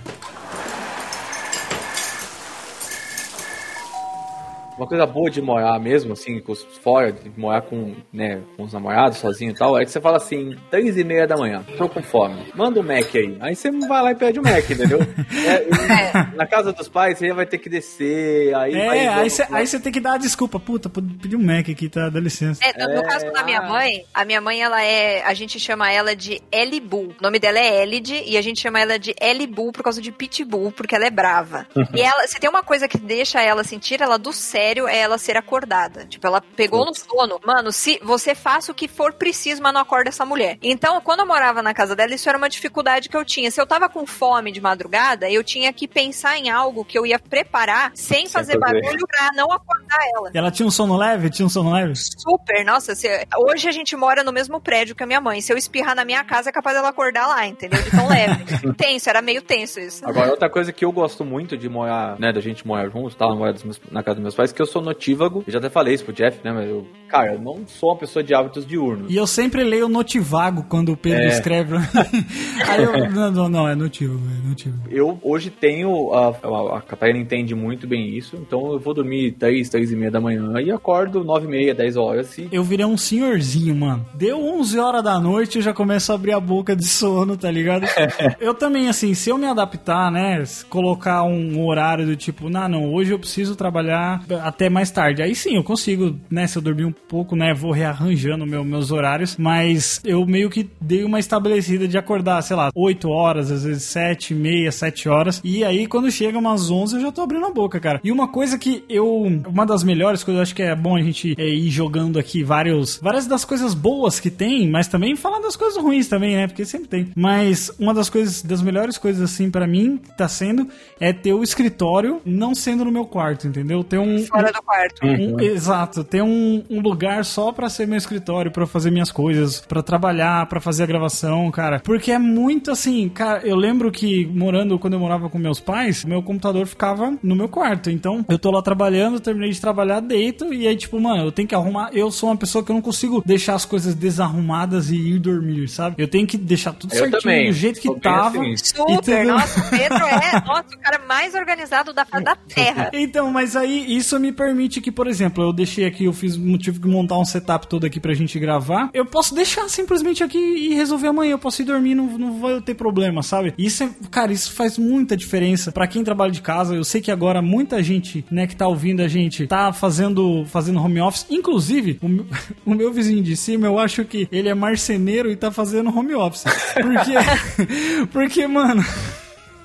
Uma 4.82 4.88
coisa 4.88 5.06
boa 5.06 5.30
de 5.30 5.40
morar 5.44 5.80
mesmo, 5.80 6.14
assim, 6.14 6.40
com 6.40 6.54
os, 6.54 6.64
fora, 6.82 7.12
de 7.12 7.32
morar 7.38 7.62
com, 7.62 7.94
né, 8.12 8.42
com 8.58 8.64
os 8.64 8.74
namorados, 8.74 9.20
sozinho 9.20 9.52
e 9.52 9.54
tal, 9.54 9.78
é 9.78 9.86
que 9.86 9.92
você 9.92 10.02
fala 10.02 10.18
assim, 10.18 10.58
três 10.72 10.98
e 10.98 11.04
meia 11.04 11.28
da 11.28 11.38
manhã, 11.38 11.64
tô 11.78 11.88
com 11.88 12.02
fome, 12.02 12.52
manda 12.56 12.80
um 12.80 12.84
Mac 12.84 13.16
aí. 13.16 13.38
Aí 13.40 13.56
você 13.56 13.70
vai 13.70 14.02
lá 14.02 14.12
e 14.12 14.16
pede 14.16 14.40
o 14.40 14.44
Mac, 14.44 14.68
entendeu? 14.68 15.00
É, 15.32 15.64
e 15.64 16.36
Na 16.36 16.46
casa 16.46 16.74
dos 16.74 16.88
pais, 16.88 17.18
você 17.18 17.32
vai 17.34 17.46
ter 17.46 17.58
que 17.58 17.70
descer, 17.70 18.54
aí. 18.56 18.74
É, 18.74 19.08
aí 19.08 19.30
você 19.30 19.48
aí 19.50 19.66
você 19.66 19.80
tem 19.80 19.92
que 19.92 20.00
dar 20.00 20.14
a 20.14 20.18
desculpa. 20.18 20.60
Puta, 20.60 20.90
pedi 20.90 21.36
um 21.36 21.44
Mac 21.44 21.70
aqui, 21.70 21.90
tá? 21.90 22.10
Dá 22.10 22.20
licença. 22.20 22.62
É, 22.64 22.74
no, 22.78 22.96
no 22.96 23.04
caso 23.04 23.32
da 23.32 23.44
minha 23.44 23.62
mãe, 23.62 24.06
a 24.14 24.26
minha 24.26 24.42
mãe, 24.42 24.62
ela 24.62 24.84
é. 24.84 25.24
A 25.24 25.34
gente 25.34 25.60
chama 25.60 25.92
ela 25.92 26.16
de 26.16 26.42
Elibu. 26.52 27.16
O 27.20 27.24
nome 27.24 27.40
dela 27.40 27.60
é 27.60 27.84
Elid 27.84 28.24
e 28.26 28.38
a 28.38 28.42
gente 28.42 28.62
chama 28.62 28.80
ela 28.80 29.00
de 29.00 29.16
Elibu 29.22 29.72
por 29.72 29.84
causa 29.84 30.02
de 30.02 30.12
Pitbull, 30.12 30.72
porque 30.72 30.96
ela 30.96 31.06
é 31.06 31.12
brava. 31.12 31.66
e 31.96 32.02
ela, 32.02 32.28
se 32.28 32.40
tem 32.40 32.50
uma 32.50 32.64
coisa 32.64 32.88
que 32.88 32.98
deixa 32.98 33.42
ela 33.42 33.62
assim, 33.62 33.80
tira 33.80 34.06
ela 34.06 34.18
do 34.18 34.34
sério, 34.34 34.71
é 34.88 34.98
ela 35.00 35.18
ser 35.18 35.38
acordada. 35.38 36.06
Tipo, 36.06 36.28
ela 36.28 36.42
pegou 36.42 36.86
no 36.86 36.94
sono. 36.94 37.40
Mano, 37.46 37.72
se 37.72 38.00
você 38.04 38.34
faça 38.36 38.72
o 38.72 38.76
que 38.76 38.88
for 38.88 39.14
preciso, 39.14 39.62
mas 39.62 39.74
não 39.74 39.82
acorda 39.82 40.10
essa 40.10 40.26
mulher. 40.26 40.58
Então, 40.62 41.00
quando 41.02 41.22
eu 41.22 41.26
morava 41.28 41.62
na 41.62 41.74
casa 41.74 41.96
dela, 41.96 42.14
isso 42.14 42.28
era 42.30 42.38
uma 42.38 42.50
dificuldade 42.50 43.10
que 43.10 43.18
eu 43.18 43.26
tinha. 43.26 43.50
Se 43.52 43.60
eu 43.62 43.66
tava 43.68 43.90
com 43.90 44.06
fome 44.06 44.52
de 44.52 44.62
madrugada, 44.62 45.30
eu 45.30 45.44
tinha 45.44 45.72
que 45.74 45.88
pensar 45.88 46.38
em 46.38 46.50
algo 46.50 46.84
que 46.86 46.98
eu 46.98 47.06
ia 47.06 47.20
preparar 47.20 47.92
sem, 47.96 48.28
fazer 48.28 48.60
fazer. 48.60 48.82
barulho 48.82 49.06
pra 49.08 49.30
não 49.36 49.52
acordar 49.52 50.00
ela. 50.16 50.32
E 50.34 50.38
ela 50.38 50.52
tinha 50.52 50.66
um 50.68 50.72
sono 50.72 50.96
leve? 50.98 51.30
Tinha 51.30 51.46
um 51.46 51.50
sono 51.50 51.72
leve? 51.74 51.94
Super, 51.96 52.64
nossa, 52.66 52.96
se- 52.96 53.28
hoje 53.38 53.68
a 53.68 53.72
gente 53.72 53.96
mora 53.96 54.24
no 54.24 54.32
mesmo 54.32 54.60
prédio 54.60 54.96
que 54.96 55.04
a 55.04 55.08
minha 55.08 55.22
mãe. 55.22 55.42
Se 55.42 55.52
eu 55.52 55.58
espirrar 55.58 55.96
na 55.96 56.06
minha 56.06 56.24
casa, 56.24 56.50
é 56.50 56.54
capaz 56.54 56.76
dela 56.76 56.90
acordar 56.90 57.28
lá, 57.28 57.46
entendeu? 57.46 57.82
De 57.82 57.92
tão 57.92 58.08
leve. 58.08 58.44
tenso, 58.78 59.10
era 59.10 59.22
meio 59.22 59.42
tenso 59.42 59.80
isso. 59.80 60.06
Agora, 60.08 60.30
outra 60.32 60.50
coisa 60.50 60.72
que 60.72 60.84
eu 60.86 60.92
gosto 60.92 61.24
muito 61.26 61.58
de 61.58 61.68
morar, 61.70 62.20
né, 62.20 62.32
da 62.32 62.40
gente 62.42 62.66
morar 62.66 62.90
juntos, 62.90 63.16
dos 63.16 63.64
meus- 63.64 63.82
na 63.92 64.04
casa 64.04 64.16
dos 64.16 64.24
meus 64.24 64.36
pais, 64.36 64.51
que 64.54 64.62
eu 64.62 64.66
sou 64.66 64.82
notívago. 64.82 65.44
Eu 65.48 65.54
já 65.54 65.60
até 65.60 65.70
falei 65.70 65.94
isso 65.94 66.04
pro 66.06 66.14
Jeff, 66.14 66.40
né, 66.44 66.52
mas 66.52 66.70
eu, 66.70 66.86
cara, 67.10 67.34
eu 67.34 67.40
não 67.42 67.60
sou 67.68 67.90
uma 67.90 67.98
pessoa 67.98 68.24
de 68.24 68.34
hábitos 68.34 68.66
diurnos. 68.66 69.12
E 69.12 69.16
eu 69.16 69.26
sempre 69.28 69.64
leio 69.64 69.88
notivago 69.88 70.66
quando 70.70 70.92
o 70.92 70.98
Pedro 70.98 71.24
É. 71.24 71.28
escreve. 71.28 71.76
Aí 72.68 72.84
eu. 72.84 73.10
Não, 73.12 73.32
não, 73.32 73.50
não, 73.50 73.68
é 73.68 73.76
notivo, 73.76 74.20
é 74.44 74.48
notivo. 74.48 74.78
Eu 74.90 75.20
hoje 75.22 75.50
tenho. 75.50 76.14
A, 76.14 76.30
a, 76.30 76.78
a 76.78 76.82
Catarina 76.82 77.20
entende 77.20 77.54
muito 77.56 77.88
bem 77.88 78.16
isso, 78.18 78.36
então 78.36 78.74
eu 78.74 78.80
vou 78.80 78.94
dormir 78.94 79.32
3, 79.34 79.68
3 79.70 79.92
e 79.92 79.96
meia 79.96 80.12
da 80.12 80.22
manhã 80.22 80.54
e 80.62 80.72
acordo 80.72 81.24
9 81.24 81.46
e 81.46 81.50
meia, 81.50 81.74
10 81.76 81.98
horas. 81.98 82.38
E 82.38 82.48
Eu 82.52 82.64
virei 82.64 82.86
um 82.86 82.98
senhorzinho, 82.98 83.76
mano. 83.76 84.06
Deu 84.14 84.40
11 84.40 84.80
horas 84.80 85.04
da 85.04 85.20
noite, 85.20 85.58
eu 85.58 85.62
já 85.62 85.74
começo 85.74 86.12
a 86.12 86.16
abrir 86.16 86.34
a 86.34 86.40
boca 86.40 86.76
de 86.76 86.86
sono, 86.88 87.36
tá 87.38 87.50
ligado? 87.52 87.86
eu 88.40 88.54
também, 88.54 88.88
assim, 88.90 89.14
se 89.14 89.30
eu 89.30 89.38
me 89.38 89.46
adaptar, 89.48 90.12
né, 90.12 90.44
colocar 90.70 91.24
um 91.24 91.66
horário 91.66 92.06
do 92.06 92.16
tipo, 92.16 92.50
não, 92.50 92.68
não, 92.68 92.94
hoje 92.94 93.12
eu 93.12 93.20
preciso 93.20 93.56
trabalhar 93.56 94.24
até 94.44 94.70
mais 94.70 94.92
tarde. 94.92 95.22
Aí 95.22 95.36
sim, 95.36 95.56
eu 95.56 95.64
consigo, 95.64 96.16
né, 96.30 96.48
se 96.48 96.58
eu 96.58 96.62
dormir 96.62 96.86
um 96.86 96.92
pouco, 96.92 97.36
né, 97.36 97.54
vou 97.54 97.72
rearranjando 97.72 98.46
meu, 98.46 98.64
meus 98.64 98.92
horários, 98.92 99.36
mas 99.38 100.02
eu 100.04 100.26
meio 100.26 100.50
que 100.50 100.70
dei 100.80 101.04
uma 101.04 101.20
estabelecida 101.20 101.88
de 101.88 101.98
acordar, 101.98 102.42
sei 102.42 102.56
lá, 102.56 102.70
8 102.76 103.10
horas, 103.10 103.52
às 103.52 103.64
vezes 103.64 103.84
7, 103.84 104.34
meia, 104.34 104.72
7 104.72 105.10
horas. 105.10 105.42
E 105.44 105.64
aí, 105.64 105.88
quando 105.88 106.12
chega 106.12 106.38
umas 106.38 106.70
11, 106.70 106.96
eu 106.96 107.02
já 107.02 107.12
tô 107.12 107.22
abrindo 107.22 107.46
a 107.46 107.52
boca, 107.52 107.80
cara. 107.80 108.00
E 108.04 108.12
uma 108.12 108.28
coisa 108.28 108.58
que 108.58 108.84
eu. 108.90 109.08
Uma 109.48 109.66
das 109.66 109.84
melhores 109.84 110.24
coisas, 110.24 110.40
eu 110.40 110.44
acho 110.44 110.56
que 110.56 110.64
é 110.64 110.76
bom 110.76 110.96
a 110.96 111.02
gente 111.02 111.36
é, 111.38 111.48
ir 111.48 111.70
jogando 111.70 112.18
aqui 112.20 112.44
vários, 112.44 113.00
várias 113.02 113.28
das 113.28 113.46
coisas 113.46 113.74
boas 113.74 114.20
que 114.20 114.30
tem, 114.30 114.70
mas 114.70 114.88
também 114.88 115.16
falar 115.16 115.40
das 115.40 115.56
coisas 115.56 115.82
ruins 115.82 116.08
também, 116.08 116.36
né? 116.36 116.48
Porque 116.48 116.66
sempre 116.66 116.88
tem. 116.88 117.12
Mas 117.16 117.72
uma 117.80 117.94
das 117.94 118.10
coisas, 118.10 118.42
das 118.42 118.62
melhores 118.62 118.98
coisas, 118.98 119.22
assim, 119.22 119.50
pra 119.50 119.68
mim, 119.68 120.00
tá 120.18 120.28
sendo, 120.28 120.68
é 121.00 121.14
ter 121.14 121.34
o 121.34 121.44
escritório 121.44 122.22
não 122.26 122.56
sendo 122.56 122.86
no 122.86 122.92
meu 122.92 123.06
quarto, 123.06 123.48
entendeu? 123.48 123.84
Ter 123.84 124.00
um. 124.00 124.26
Fora 124.32 124.52
do 124.52 124.62
quarto. 124.64 125.06
Um- 125.06 125.40
exato, 125.40 126.04
ter 126.04 126.22
um, 126.22 126.64
um 126.70 126.80
lugar 126.82 127.24
só 127.26 127.52
pra 127.52 127.70
ser 127.70 127.88
meu 127.88 127.98
escritório, 127.98 128.52
pra 128.52 128.64
eu 128.64 128.68
fazer 128.68 128.92
minhas 128.92 129.12
coisas, 129.12 129.62
pra 129.62 129.82
trabalhar, 129.84 130.46
pra 130.48 130.60
fazer 130.62 130.84
a 130.84 130.86
gravação, 130.86 131.50
cara. 131.52 131.80
Porque 131.80 132.12
é 132.12 132.20
muito 132.20 132.72
assim, 132.72 133.10
cara, 133.10 133.42
eu 133.46 133.56
lembro 133.56 133.92
que 133.92 134.26
morando, 134.28 134.78
quando 134.80 134.94
eu 134.94 135.00
morava 135.00 135.30
com 135.30 135.38
meus 135.38 135.60
pais, 135.60 136.04
meu 136.06 136.22
computador 136.24 136.66
ficava 136.66 137.14
no 137.22 137.36
meu 137.36 137.50
quarto. 137.50 137.90
Então, 137.90 138.26
eu 138.30 138.40
tô 138.40 138.52
lá 138.52 138.62
trabalhando, 138.62 139.20
terminei 139.20 139.52
de 139.52 139.60
trabalhar, 139.62 140.00
deito, 140.00 140.54
e 140.54 140.68
aí, 140.68 140.76
tipo, 140.76 141.00
mano, 141.00 141.24
eu 141.26 141.32
tenho 141.32 141.48
que 141.48 141.56
arrumar. 141.56 141.90
Eu 141.94 142.10
sou 142.12 142.30
uma 142.30 142.38
pessoa 142.38 142.64
que 142.64 142.72
eu 142.72 142.76
não 142.76 142.82
consigo 142.82 143.22
deixar 143.26 143.56
as 143.56 143.66
coisas 143.66 143.94
desarrumadas 143.96 144.90
e 144.90 144.96
ir 144.96 145.20
dormir, 145.20 145.68
sabe? 145.68 145.96
Eu 145.98 146.08
tenho 146.08 146.26
que 146.26 146.38
deixar 146.38 146.74
tudo 146.74 146.94
Eu 146.94 147.00
certinho 147.00 147.22
também, 147.22 147.48
do 147.50 147.54
jeito 147.54 147.80
que 147.80 147.90
bem 147.90 148.00
tava. 148.00 148.40
assim. 148.42 148.58
Super, 148.58 149.26
nossa, 149.26 149.60
o 149.60 149.70
Pedro 149.70 149.98
é 150.06 150.42
nossa, 150.46 150.66
o 150.76 150.80
cara 150.80 151.02
mais 151.08 151.36
organizado 151.36 151.94
da 151.94 152.06
face 152.06 152.24
da 152.24 152.36
terra. 152.48 152.90
Então, 152.94 153.32
mas 153.32 153.56
aí 153.56 153.96
isso 153.98 154.18
me 154.22 154.32
permite 154.32 154.80
que, 154.80 154.92
por 154.92 155.08
exemplo, 155.08 155.44
eu 155.44 155.52
deixei 155.52 155.86
aqui, 155.86 156.06
eu 156.06 156.14
fiz 156.14 156.38
tive 156.60 156.80
que 156.80 156.88
montar 156.88 157.18
um 157.18 157.26
setup 157.26 157.68
todo 157.68 157.86
aqui 157.86 158.00
pra 158.00 158.14
gente 158.14 158.38
gravar. 158.40 158.90
Eu 158.94 159.06
posso 159.06 159.34
deixar 159.34 159.68
simplesmente 159.70 160.24
aqui 160.24 160.38
e 160.38 160.74
resolver 160.74 161.08
amanhã. 161.08 161.32
Eu 161.32 161.40
posso 161.40 161.62
ir 161.62 161.66
dormir, 161.66 161.96
não, 161.96 162.18
não 162.18 162.40
vai 162.40 162.62
ter 162.62 162.76
problema, 162.76 163.24
sabe? 163.24 163.54
Isso 163.58 163.84
é, 163.84 163.90
cara, 164.10 164.32
isso 164.32 164.52
faz 164.54 164.78
muita 164.78 165.18
diferença 165.18 165.72
pra 165.72 165.88
quem 165.88 166.04
trabalha 166.04 166.32
de 166.32 166.42
casa. 166.42 166.76
Eu 166.76 166.84
sei 166.84 167.02
que 167.02 167.12
agora 167.12 167.42
muita 167.42 167.82
gente, 167.82 168.24
né, 168.30 168.48
que 168.48 168.56
tá 168.56 168.68
ouvindo 168.68 169.02
a 169.02 169.08
gente, 169.08 169.48
tá 169.48 169.74
fazendo, 169.74 170.46
fazendo 170.46 170.80
home 170.80 171.02
office. 171.02 171.26
Inclusive, 171.30 171.98
o 172.02 172.08
meu, 172.08 172.26
o 172.66 172.74
meu 172.76 172.94
vizinho 172.94 173.24
de 173.24 173.36
cima, 173.36 173.68
eu 173.68 173.80
acho 173.80 174.06
que 174.06 174.28
ele 174.32 174.50
é 174.50 174.54
marceneiro 174.54 175.32
e 175.32 175.36
tá 175.36 175.52
fazendo 175.52 175.90
home 175.90 176.14
office. 176.14 176.44
Porque, 176.74 178.08
porque, 178.12 178.48
mano. 178.48 178.84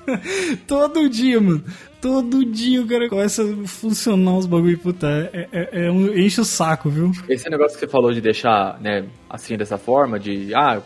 Todo 0.65 1.09
dia, 1.09 1.39
mano. 1.39 1.63
Todo 2.07 2.45
dia 2.45 2.81
o 2.81 2.87
cara 2.87 3.09
começa 3.09 3.43
a 3.43 3.67
funcionar 3.67 4.37
os 4.37 4.45
bagulho, 4.45 4.77
puta, 4.77 5.29
é, 5.33 5.47
é- 5.51 5.85
é 5.87 5.91
um- 5.91 6.17
enche 6.17 6.39
o 6.39 6.45
saco, 6.45 6.89
viu? 6.89 7.11
Esse 7.27 7.49
negócio 7.49 7.77
que 7.77 7.85
você 7.85 7.91
falou 7.91 8.13
de 8.13 8.21
deixar, 8.21 8.79
né, 8.79 9.03
assim, 9.29 9.57
dessa 9.57 9.77
forma, 9.77 10.19
de, 10.19 10.53
ah, 10.55 10.81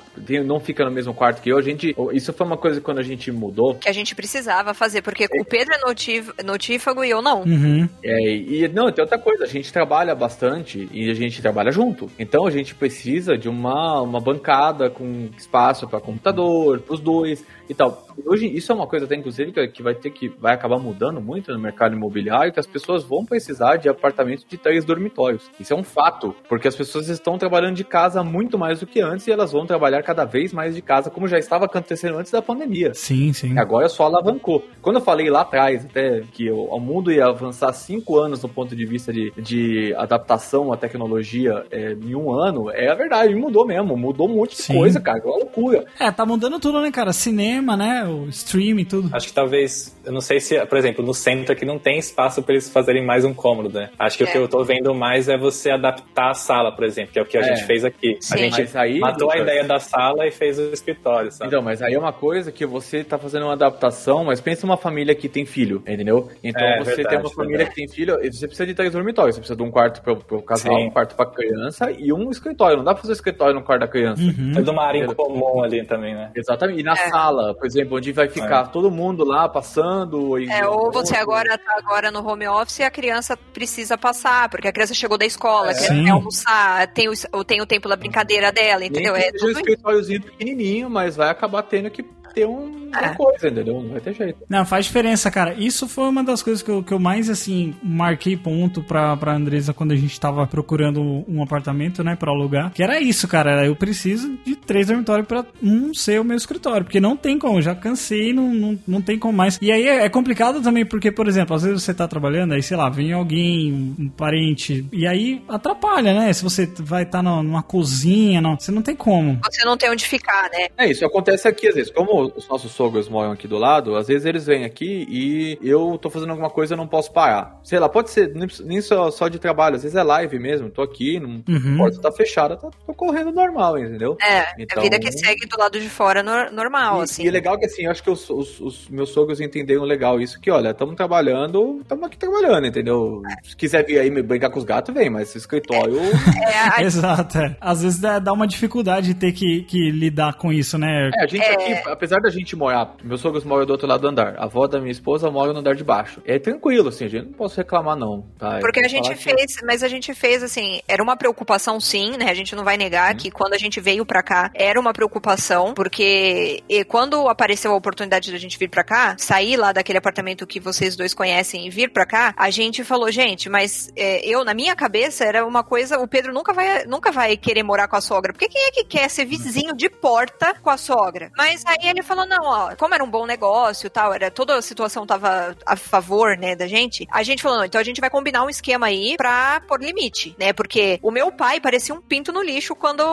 não 0.46 0.60
fica 0.60 0.84
no 0.86 0.92
mesmo 0.92 1.14
quarto 1.14 1.42
que 1.42 1.50
eu, 1.50 1.58
a 1.58 1.62
gente, 1.62 1.96
isso 2.14 2.34
foi 2.34 2.46
uma 2.46 2.58
coisa 2.58 2.80
que 2.80 2.86
quando 2.86 3.00
a 3.00 3.04
gente 3.04 3.32
mudou, 3.32 3.76
Que 3.76 3.90
a 3.90 3.94
gente 3.94 4.16
precisava 4.16 4.74
fazer, 4.74 5.02
porque 5.02 5.26
o 5.26 5.46
Pedro 5.46 5.76
é 5.76 6.44
notífago 6.44 7.04
e 7.04 7.10
eu 7.10 7.22
não. 7.22 7.42
Uhum. 7.42 7.88
é, 8.04 8.36
e 8.36 8.68
não, 8.68 8.92
tem 8.92 9.04
outra 9.04 9.18
coisa, 9.18 9.44
a 9.44 9.48
gente 9.48 9.72
trabalha 9.72 10.14
bastante 10.16 10.88
e 10.92 11.10
a 11.10 11.14
gente 11.14 11.42
trabalha 11.42 11.72
junto, 11.72 12.10
então 12.18 12.46
a 12.46 12.52
gente 12.52 12.76
precisa 12.76 13.38
de 13.38 13.50
uma, 13.50 14.02
uma 14.02 14.20
bancada 14.20 14.90
com 14.90 15.30
espaço 15.38 15.88
para 15.88 16.00
computador, 16.00 16.80
pros 16.82 17.00
dois 17.00 17.46
e 17.70 17.74
tal. 17.74 18.06
Hoje, 18.26 18.48
isso 18.48 18.72
é 18.72 18.76
uma 18.76 18.88
coisa 18.88 19.06
até, 19.06 19.16
inclusive, 19.16 19.52
que, 19.52 19.68
que 19.68 19.84
vai 19.84 19.96
ter 19.96 20.12
que, 20.12 20.28
vai 20.28 20.54
acabar 20.54 20.78
mudando 20.78 21.22
muito 21.22 21.52
no 21.54 21.60
mercado 21.60 21.96
imobiliário, 21.96 22.52
que 22.52 22.60
as 22.60 22.68
pessoas 22.68 23.04
vão 23.04 23.26
precisar 23.26 23.78
de 23.78 23.88
apartamentos 23.88 24.46
de 24.48 24.58
três 24.58 24.84
dormitórios. 24.84 25.50
Isso 25.60 25.74
é 25.74 25.76
um 25.76 25.84
fato, 25.84 26.36
porque 26.50 26.68
as 26.68 26.76
pessoas 26.76 27.08
estão 27.08 27.38
trabalhando 27.38 27.76
de 27.76 27.84
casa 27.84 28.24
muito 28.32 28.58
mais 28.58 28.80
do 28.80 28.88
que 28.88 29.02
antes 29.02 29.28
e 29.28 29.32
elas 29.32 29.52
vão 29.52 29.66
trabalhar 29.66 30.02
cada 30.04 30.26
vez 30.26 30.54
mais 30.54 30.76
de 30.76 30.82
casa, 30.82 31.10
como 31.10 31.28
já 31.28 31.38
estava 31.38 31.66
acontecendo 31.66 32.18
antes 32.18 32.32
da 32.32 32.42
pandemia. 32.42 32.94
Sim, 32.94 33.34
sim. 33.34 33.58
Agora 33.58 33.90
só 33.90 34.04
alavancou. 34.06 34.64
Quando 34.82 34.96
eu 34.98 35.02
falei 35.02 35.30
lá 35.30 35.42
atrás, 35.42 35.86
até 35.86 36.22
que 36.32 36.50
o, 36.50 36.64
o 36.66 36.80
mundo 36.80 37.12
ia 37.12 37.26
avançar 37.26 37.72
cinco 37.74 38.18
anos 38.18 38.42
no 38.42 38.50
ponto 38.50 38.76
de 38.76 38.86
vista 38.86 39.12
de, 39.12 39.32
de 39.38 39.94
adaptação 39.96 40.72
à 40.72 40.78
tecnologia 40.78 41.66
é, 41.72 41.92
em 41.94 42.16
um 42.16 42.32
ano, 42.32 42.70
é 42.72 42.90
a 42.90 42.96
verdade, 42.96 43.36
mudou 43.36 43.66
mesmo. 43.66 43.96
Mudou 43.98 44.30
um 44.30 44.36
monte 44.36 44.56
de 44.56 44.62
Sim. 44.64 44.76
coisa, 44.78 45.00
cara. 45.00 45.20
É 45.20 45.24
uma 45.24 45.38
loucura. 45.38 45.86
É, 46.00 46.10
tá 46.12 46.26
mudando 46.26 46.60
tudo, 46.60 46.82
né, 46.82 46.92
cara? 46.92 47.12
Cinema, 47.14 47.76
né? 47.76 48.04
O 48.06 48.28
streaming, 48.30 48.86
tudo. 48.86 49.10
Acho 49.14 49.28
que 49.28 49.34
talvez, 49.34 49.98
eu 50.06 50.12
não 50.14 50.22
sei 50.22 50.40
se, 50.40 50.64
por 50.66 50.78
exemplo, 50.78 51.06
no 51.06 51.14
centro 51.14 51.52
aqui 51.54 51.66
não 51.66 51.78
tem 51.80 51.98
espaço 52.00 52.42
para 52.42 52.54
eles 52.54 52.70
fazerem 52.70 53.06
mais 53.06 53.26
um 53.26 53.34
cômodo, 53.34 53.70
né? 53.70 53.90
Acho 54.00 54.18
que 54.18 54.24
o 54.24 54.28
É. 54.28 54.32
que 54.32 54.38
eu 54.38 54.48
tô 54.48 54.64
vendo 54.64 54.94
mais 54.94 55.28
é 55.28 55.38
você 55.38 55.72
adaptar 55.72 56.32
a 56.32 56.34
sala, 56.34 56.72
por 56.72 56.84
exemplo, 56.86 57.12
que 57.14 57.20
é 57.20 57.22
o 57.22 57.26
que 57.26 57.38
a 57.38 57.42
É. 57.42 57.44
gente 57.44 57.66
fez 57.66 57.84
aqui. 57.84 58.18
Sim. 58.22 58.34
A 58.36 58.38
gente 58.38 58.60
Mas 58.62 58.76
aí, 58.76 59.00
matou 59.00 59.30
a 59.32 59.34
Lucas- 59.36 59.42
ideia 59.42 59.64
da 59.64 59.80
sala 59.80 60.28
e 60.28 60.32
fez 60.32 60.58
o 60.60 60.72
escritório, 60.72 61.32
sabe? 61.32 61.48
Então, 61.48 61.62
mas 61.62 61.82
aí 61.82 61.94
é 61.94 62.00
uma 62.00 62.14
coisa 62.14 62.52
que 62.52 62.66
você 62.66 63.04
tá 63.04 63.18
fazendo 63.18 63.44
uma 63.46 63.54
adaptação, 63.54 64.24
mas 64.24 64.40
pensa 64.40 64.66
numa 64.68 64.78
família 64.78 65.16
que 65.16 65.28
tem 65.28 65.46
filho, 65.46 65.78
entendeu? 65.88 66.30
Então 66.44 66.62
É, 66.66 66.80
você 66.80 66.96
verdade, 66.96 67.10
tem 67.10 67.20
uma 67.20 67.30
família 67.34 67.58
verdade. 67.58 67.76
que 67.76 67.82
tem 67.82 67.88
filho, 67.90 68.16
você 68.32 68.48
precisa 68.48 68.66
de 68.68 68.74
três 68.76 68.92
dormitórios, 68.94 69.36
você 69.36 69.42
precisa 69.42 69.58
de 69.58 69.64
um 69.64 69.72
quarto 69.72 70.02
pro, 70.02 70.16
pro 70.18 70.42
casal, 70.42 70.74
Sim. 70.78 70.88
um 70.88 70.92
quarto 70.92 71.16
pra 71.16 71.26
criança 71.26 71.92
e 71.92 72.14
um 72.14 72.30
escritório. 72.30 72.78
Não 72.78 72.84
dá 72.84 72.94
pra 72.94 73.02
fazer 73.02 73.14
escritório 73.14 73.56
no 73.56 73.64
quarto 73.64 73.82
da 73.82 73.88
criança. 73.88 74.22
Uhum. 74.22 74.52
Tudo 74.54 74.72
uma 74.72 74.84
área 74.86 75.00
em 75.04 75.14
comum 75.16 75.64
ali 75.64 75.84
também, 75.84 76.14
né? 76.14 76.32
Exatamente. 76.36 76.80
E 76.80 76.84
na 76.84 76.94
É. 76.94 77.10
sala, 77.10 77.56
por 77.56 77.66
exemplo, 77.66 77.98
onde 77.98 78.12
vai 78.12 78.30
ficar 78.30 78.68
todo 78.68 78.92
mundo 78.92 79.26
lá 79.26 79.50
passando. 79.50 80.38
E 80.40 80.48
É, 80.50 80.68
ou 80.68 80.92
você 80.92 81.16
agora 81.16 81.58
tá 81.58 81.76
agora 81.80 82.12
no 82.12 82.24
home 82.28 82.48
office 82.48 82.80
e 82.80 82.84
a 82.84 82.92
criança 82.92 83.36
precisa 83.36 83.98
passar, 83.98 84.48
porque 84.50 84.68
a 84.68 84.72
criança 84.72 84.94
chegou 84.94 85.18
da 85.18 85.26
escola, 85.26 85.70
quer, 85.74 85.80
Sim. 85.90 86.06
quer 86.06 86.12
almoçar, 86.12 86.88
tem 86.94 87.10
o, 87.10 87.44
tem 87.44 87.62
o 87.62 87.66
tempo 87.66 87.90
da 87.90 87.96
brincadeira 87.96 88.11
dela, 88.52 88.86
entendeu? 88.86 89.14
Nem 89.14 89.24
É 89.24 89.32
seja 89.32 89.46
um 89.46 89.50
escritóriozinho 89.50 90.22
pequenininho, 90.22 90.90
mas 90.90 91.16
vai 91.16 91.30
acabar 91.30 91.64
tendo 91.64 91.90
que 91.90 92.04
ter 92.34 92.46
um, 92.46 92.88
uma 92.88 93.00
É. 93.00 93.16
coisa, 93.16 93.48
entendeu? 93.50 93.82
Não 93.82 93.90
vai 93.90 94.02
ter 94.02 94.14
jeito. 94.14 94.40
Não, 94.50 94.66
faz 94.66 94.86
diferença, 94.86 95.30
cara. 95.32 95.54
Isso 95.54 95.88
foi 95.88 96.10
uma 96.10 96.24
das 96.24 96.42
coisas 96.44 96.62
que 96.64 96.70
eu, 96.72 96.84
que 96.84 96.92
eu 96.94 97.00
mais, 97.00 97.30
assim, 97.30 97.74
marquei 97.84 98.36
ponto 98.38 98.82
pra, 98.84 99.16
pra 99.18 99.34
Andresa 99.34 99.74
quando 99.74 99.92
a 99.92 99.96
gente 99.96 100.20
tava 100.20 100.46
procurando 100.48 101.02
um 101.28 101.42
apartamento, 101.44 102.04
né, 102.04 102.16
pra 102.16 102.32
alugar. 102.32 102.72
Que 102.74 102.84
era 102.84 103.00
isso, 103.00 103.28
cara. 103.28 103.66
Eu 103.66 103.76
preciso 103.76 104.38
de 104.46 104.56
três 104.56 104.88
dormitórios 104.88 105.28
pra 105.28 105.46
um 105.62 105.94
ser 105.94 106.20
o 106.20 106.24
meu 106.24 106.38
escritório. 106.38 106.84
Porque 106.86 107.00
não 107.00 107.16
tem 107.16 107.38
como, 107.38 107.58
eu 107.58 107.62
já 107.62 107.76
cansei, 107.76 108.34
não, 108.34 108.54
não, 108.54 108.80
não 108.88 109.02
tem 109.02 109.18
como 109.18 109.34
mais. 109.38 109.58
E 109.62 109.72
aí 109.72 109.88
é, 109.88 110.06
é 110.06 110.10
complicado 110.10 110.62
também, 110.62 110.86
porque, 110.86 111.12
por 111.12 111.28
exemplo, 111.28 111.56
às 111.56 111.64
vezes 111.64 111.84
você 111.84 111.94
tá 111.94 112.08
trabalhando, 112.08 112.54
aí, 112.54 112.62
sei 112.64 112.78
lá, 112.78 112.90
vem 112.90 113.14
alguém, 113.14 113.74
um, 114.00 114.10
parente, 114.10 114.86
e 114.92 115.08
aí 115.08 115.42
atrapalha, 115.48 116.14
né? 116.14 116.32
Se 116.34 116.44
você 116.44 116.66
vai 116.80 117.04
estar 117.04 117.22
numa 117.24 117.64
cozinha, 117.64 118.42
não, 118.42 118.58
você 118.60 118.72
não 118.72 118.82
tem 118.82 118.96
como. 118.96 119.40
Você 119.44 119.66
não 119.66 119.78
tem 119.78 119.90
onde 119.90 120.06
ficar, 120.06 120.50
né? 120.52 120.68
É, 120.78 120.90
isso 120.90 121.06
acontece 121.06 121.48
aqui 121.48 121.68
às 121.68 121.76
vezes. 121.76 121.92
Como 121.92 122.21
os 122.22 122.48
nossos 122.48 122.72
sogros 122.72 123.08
moram 123.10 123.32
aqui 123.32 123.48
do 123.48 123.58
lado, 123.58 123.96
às 123.96 124.08
vezes 124.08 124.26
eles 124.26 124.46
vêm 124.46 124.64
aqui 124.66 125.06
e 125.10 125.58
eu 125.62 125.98
tô 126.02 126.10
fazendo 126.10 126.30
alguma 126.32 126.50
coisa 126.50 126.74
e 126.74 126.78
não 126.78 126.88
posso 126.88 127.12
parar. 127.12 127.60
Sei 127.64 127.80
lá, 127.80 127.88
pode 127.90 128.10
ser 128.10 128.34
nem, 128.64 128.82
só, 128.82 129.10
só 129.12 129.28
de 129.28 129.40
trabalho, 129.40 129.76
às 129.76 129.84
vezes 129.84 129.96
é 129.98 130.04
live 130.04 130.40
mesmo. 130.40 130.70
Tô 130.70 130.82
aqui, 130.82 131.20
não, 131.20 131.44
Uhum. 131.48 131.76
a 131.76 131.78
porta 131.78 132.00
tá 132.02 132.12
fechada, 132.12 132.56
tá, 132.58 132.70
tô 132.86 132.94
correndo 132.94 133.32
normal, 133.32 133.78
entendeu? 133.78 134.18
É, 134.22 134.46
Então- 134.62 134.80
a 134.80 134.84
vida 134.84 135.00
que 135.00 135.12
segue 135.12 135.46
do 135.48 135.58
lado 135.58 135.80
de 135.80 135.90
fora 135.90 136.22
nor- 136.24 136.52
normal, 136.52 137.02
E, 137.02 137.04
assim. 137.04 137.24
e 137.24 137.28
é 137.28 137.32
legal 137.32 137.58
que 137.58 137.66
assim, 137.66 137.84
eu 137.86 137.92
acho 137.92 138.04
que 138.04 138.10
os, 138.10 138.30
os- 138.30 138.60
os 138.60 138.90
meus 138.90 139.10
sogros 139.10 139.40
entenderam 139.42 139.84
legal 139.84 140.20
isso, 140.20 140.40
que 140.40 140.50
olha, 140.52 140.70
estamos 140.72 140.96
trabalhando, 140.96 141.80
estamos 141.82 142.06
aqui 142.06 142.18
trabalhando, 142.18 142.68
entendeu? 142.68 143.22
Se 143.44 143.56
quiser 143.56 143.86
vir 143.86 144.00
aí 144.00 144.10
me 144.10 144.22
brincar 144.22 144.50
com 144.50 144.60
os 144.60 144.66
gatos, 144.66 144.94
vem, 144.94 145.10
mas 145.10 145.30
esse 145.30 145.38
escritório. 145.38 145.98
É, 146.42 146.60
a- 146.78 146.82
Exato, 146.84 147.38
é. 147.38 147.56
Às 147.62 147.82
vezes 147.84 148.00
dá, 148.00 148.20
dá 148.20 148.34
uma 148.34 148.48
dificuldade 148.48 149.08
de 149.08 149.14
ter 149.14 149.32
que, 149.32 149.62
que 149.64 149.92
lidar 149.92 150.34
com 150.36 150.52
isso, 150.52 150.78
né? 150.78 151.10
É, 151.16 151.24
a 151.24 151.28
gente 151.28 151.44
aqui, 151.46 151.74
apesar 151.90 152.11
da 152.20 152.30
gente 152.30 152.56
morar, 152.56 152.96
meus 153.04 153.22
sogros 153.22 153.44
moram 153.44 153.66
do 153.66 153.72
outro 153.72 153.88
lado 153.88 154.02
do 154.02 154.08
andar, 154.08 154.36
a 154.38 154.44
avó 154.46 154.68
da 154.68 154.80
minha 154.80 154.92
esposa 154.92 155.30
mora 155.32 155.54
no 155.54 155.60
andar 155.60 155.76
de 155.76 155.84
baixo. 155.84 156.22
É 156.26 156.38
tranquilo, 156.40 156.90
assim, 156.90 157.06
a 157.06 157.08
gente 157.10 157.26
não 157.28 157.34
posso 157.34 157.58
reclamar, 157.58 157.96
não, 157.96 158.24
tá? 158.38 158.60
Porque 158.60 158.80
a 158.80 158.88
gente 158.88 159.04
falar 159.04 159.16
que- 159.16 159.24
fez, 159.24 159.56
mas 159.66 159.84
a 159.84 159.88
gente 159.88 160.14
fez 160.14 160.44
assim, 160.44 160.82
era 160.88 161.02
uma 161.02 161.16
preocupação 161.16 161.80
sim, 161.80 162.18
né? 162.18 162.30
A 162.30 162.34
gente 162.34 162.56
não 162.56 162.64
vai 162.64 162.78
negar 162.78 163.14
que 163.16 163.30
quando 163.32 163.54
a 163.54 163.58
gente 163.58 163.80
veio 163.80 164.06
pra 164.06 164.22
cá, 164.24 164.50
era 164.54 164.80
uma 164.80 164.94
preocupação, 164.94 165.74
porque 165.74 166.64
e 166.68 166.84
quando 166.84 167.28
apareceu 167.28 167.72
a 167.72 167.76
oportunidade 167.76 168.32
da 168.32 168.38
gente 168.38 168.58
vir 168.58 168.70
pra 168.70 168.84
cá, 168.84 169.16
sair 169.18 169.56
lá 169.58 169.72
daquele 169.72 169.98
apartamento 169.98 170.48
que 170.48 170.60
vocês 170.60 170.96
dois 170.96 171.14
conhecem 171.14 171.68
e 171.68 171.70
vir 171.70 171.92
pra 171.92 172.06
cá, 172.06 172.34
a 172.38 172.50
gente 172.50 172.84
falou, 172.84 173.12
gente, 173.12 173.50
mas 173.50 173.92
é, 173.96 174.26
eu, 174.28 174.44
na 174.44 174.54
minha 174.54 174.76
cabeça, 174.76 175.24
era 175.24 175.46
uma 175.46 175.64
coisa, 175.64 176.00
o 176.00 176.08
Pedro 176.08 176.34
nunca 176.34 176.54
vai, 176.54 176.86
nunca 176.86 177.12
vai 177.12 177.38
querer 177.38 177.64
morar 177.64 177.88
com 177.88 177.96
a 177.96 178.02
sogra, 178.02 178.34
porque 178.34 178.48
quem 178.50 178.68
é 178.68 178.72
que 178.72 178.84
quer 178.84 179.10
ser 179.10 179.26
vizinho 179.26 179.76
de 179.76 179.90
porta 179.90 180.54
com 180.62 180.70
a 180.70 180.78
sogra? 180.78 181.32
Mas 181.38 181.64
aí 181.66 181.90
ele 181.90 182.01
falou, 182.04 182.26
não, 182.26 182.44
ó, 182.44 182.76
como 182.76 182.94
era 182.94 183.04
um 183.04 183.10
bom 183.10 183.26
negócio 183.26 183.90
tal, 183.90 184.14
era, 184.14 184.32
toda 184.32 184.56
a 184.56 184.62
situação 184.62 185.06
tava 185.06 185.56
a 185.66 185.76
favor, 185.76 186.38
né, 186.38 186.56
da 186.56 186.68
gente, 186.68 187.08
a 187.12 187.24
gente 187.24 187.42
falou, 187.42 187.60
não, 187.60 187.66
então 187.66 187.80
a 187.80 187.84
gente 187.84 188.02
vai 188.02 188.10
combinar 188.10 188.44
um 188.44 188.50
esquema 188.50 188.88
aí 188.88 189.16
pra 189.18 189.62
pôr 189.68 189.82
limite, 189.82 190.36
né, 190.40 190.54
porque 190.54 191.00
o 191.02 191.12
meu 191.12 191.32
pai 191.32 191.60
parecia 191.60 191.94
um 191.94 192.02
pinto 192.02 192.32
no 192.32 192.42
lixo 192.42 192.76
quando, 192.76 193.04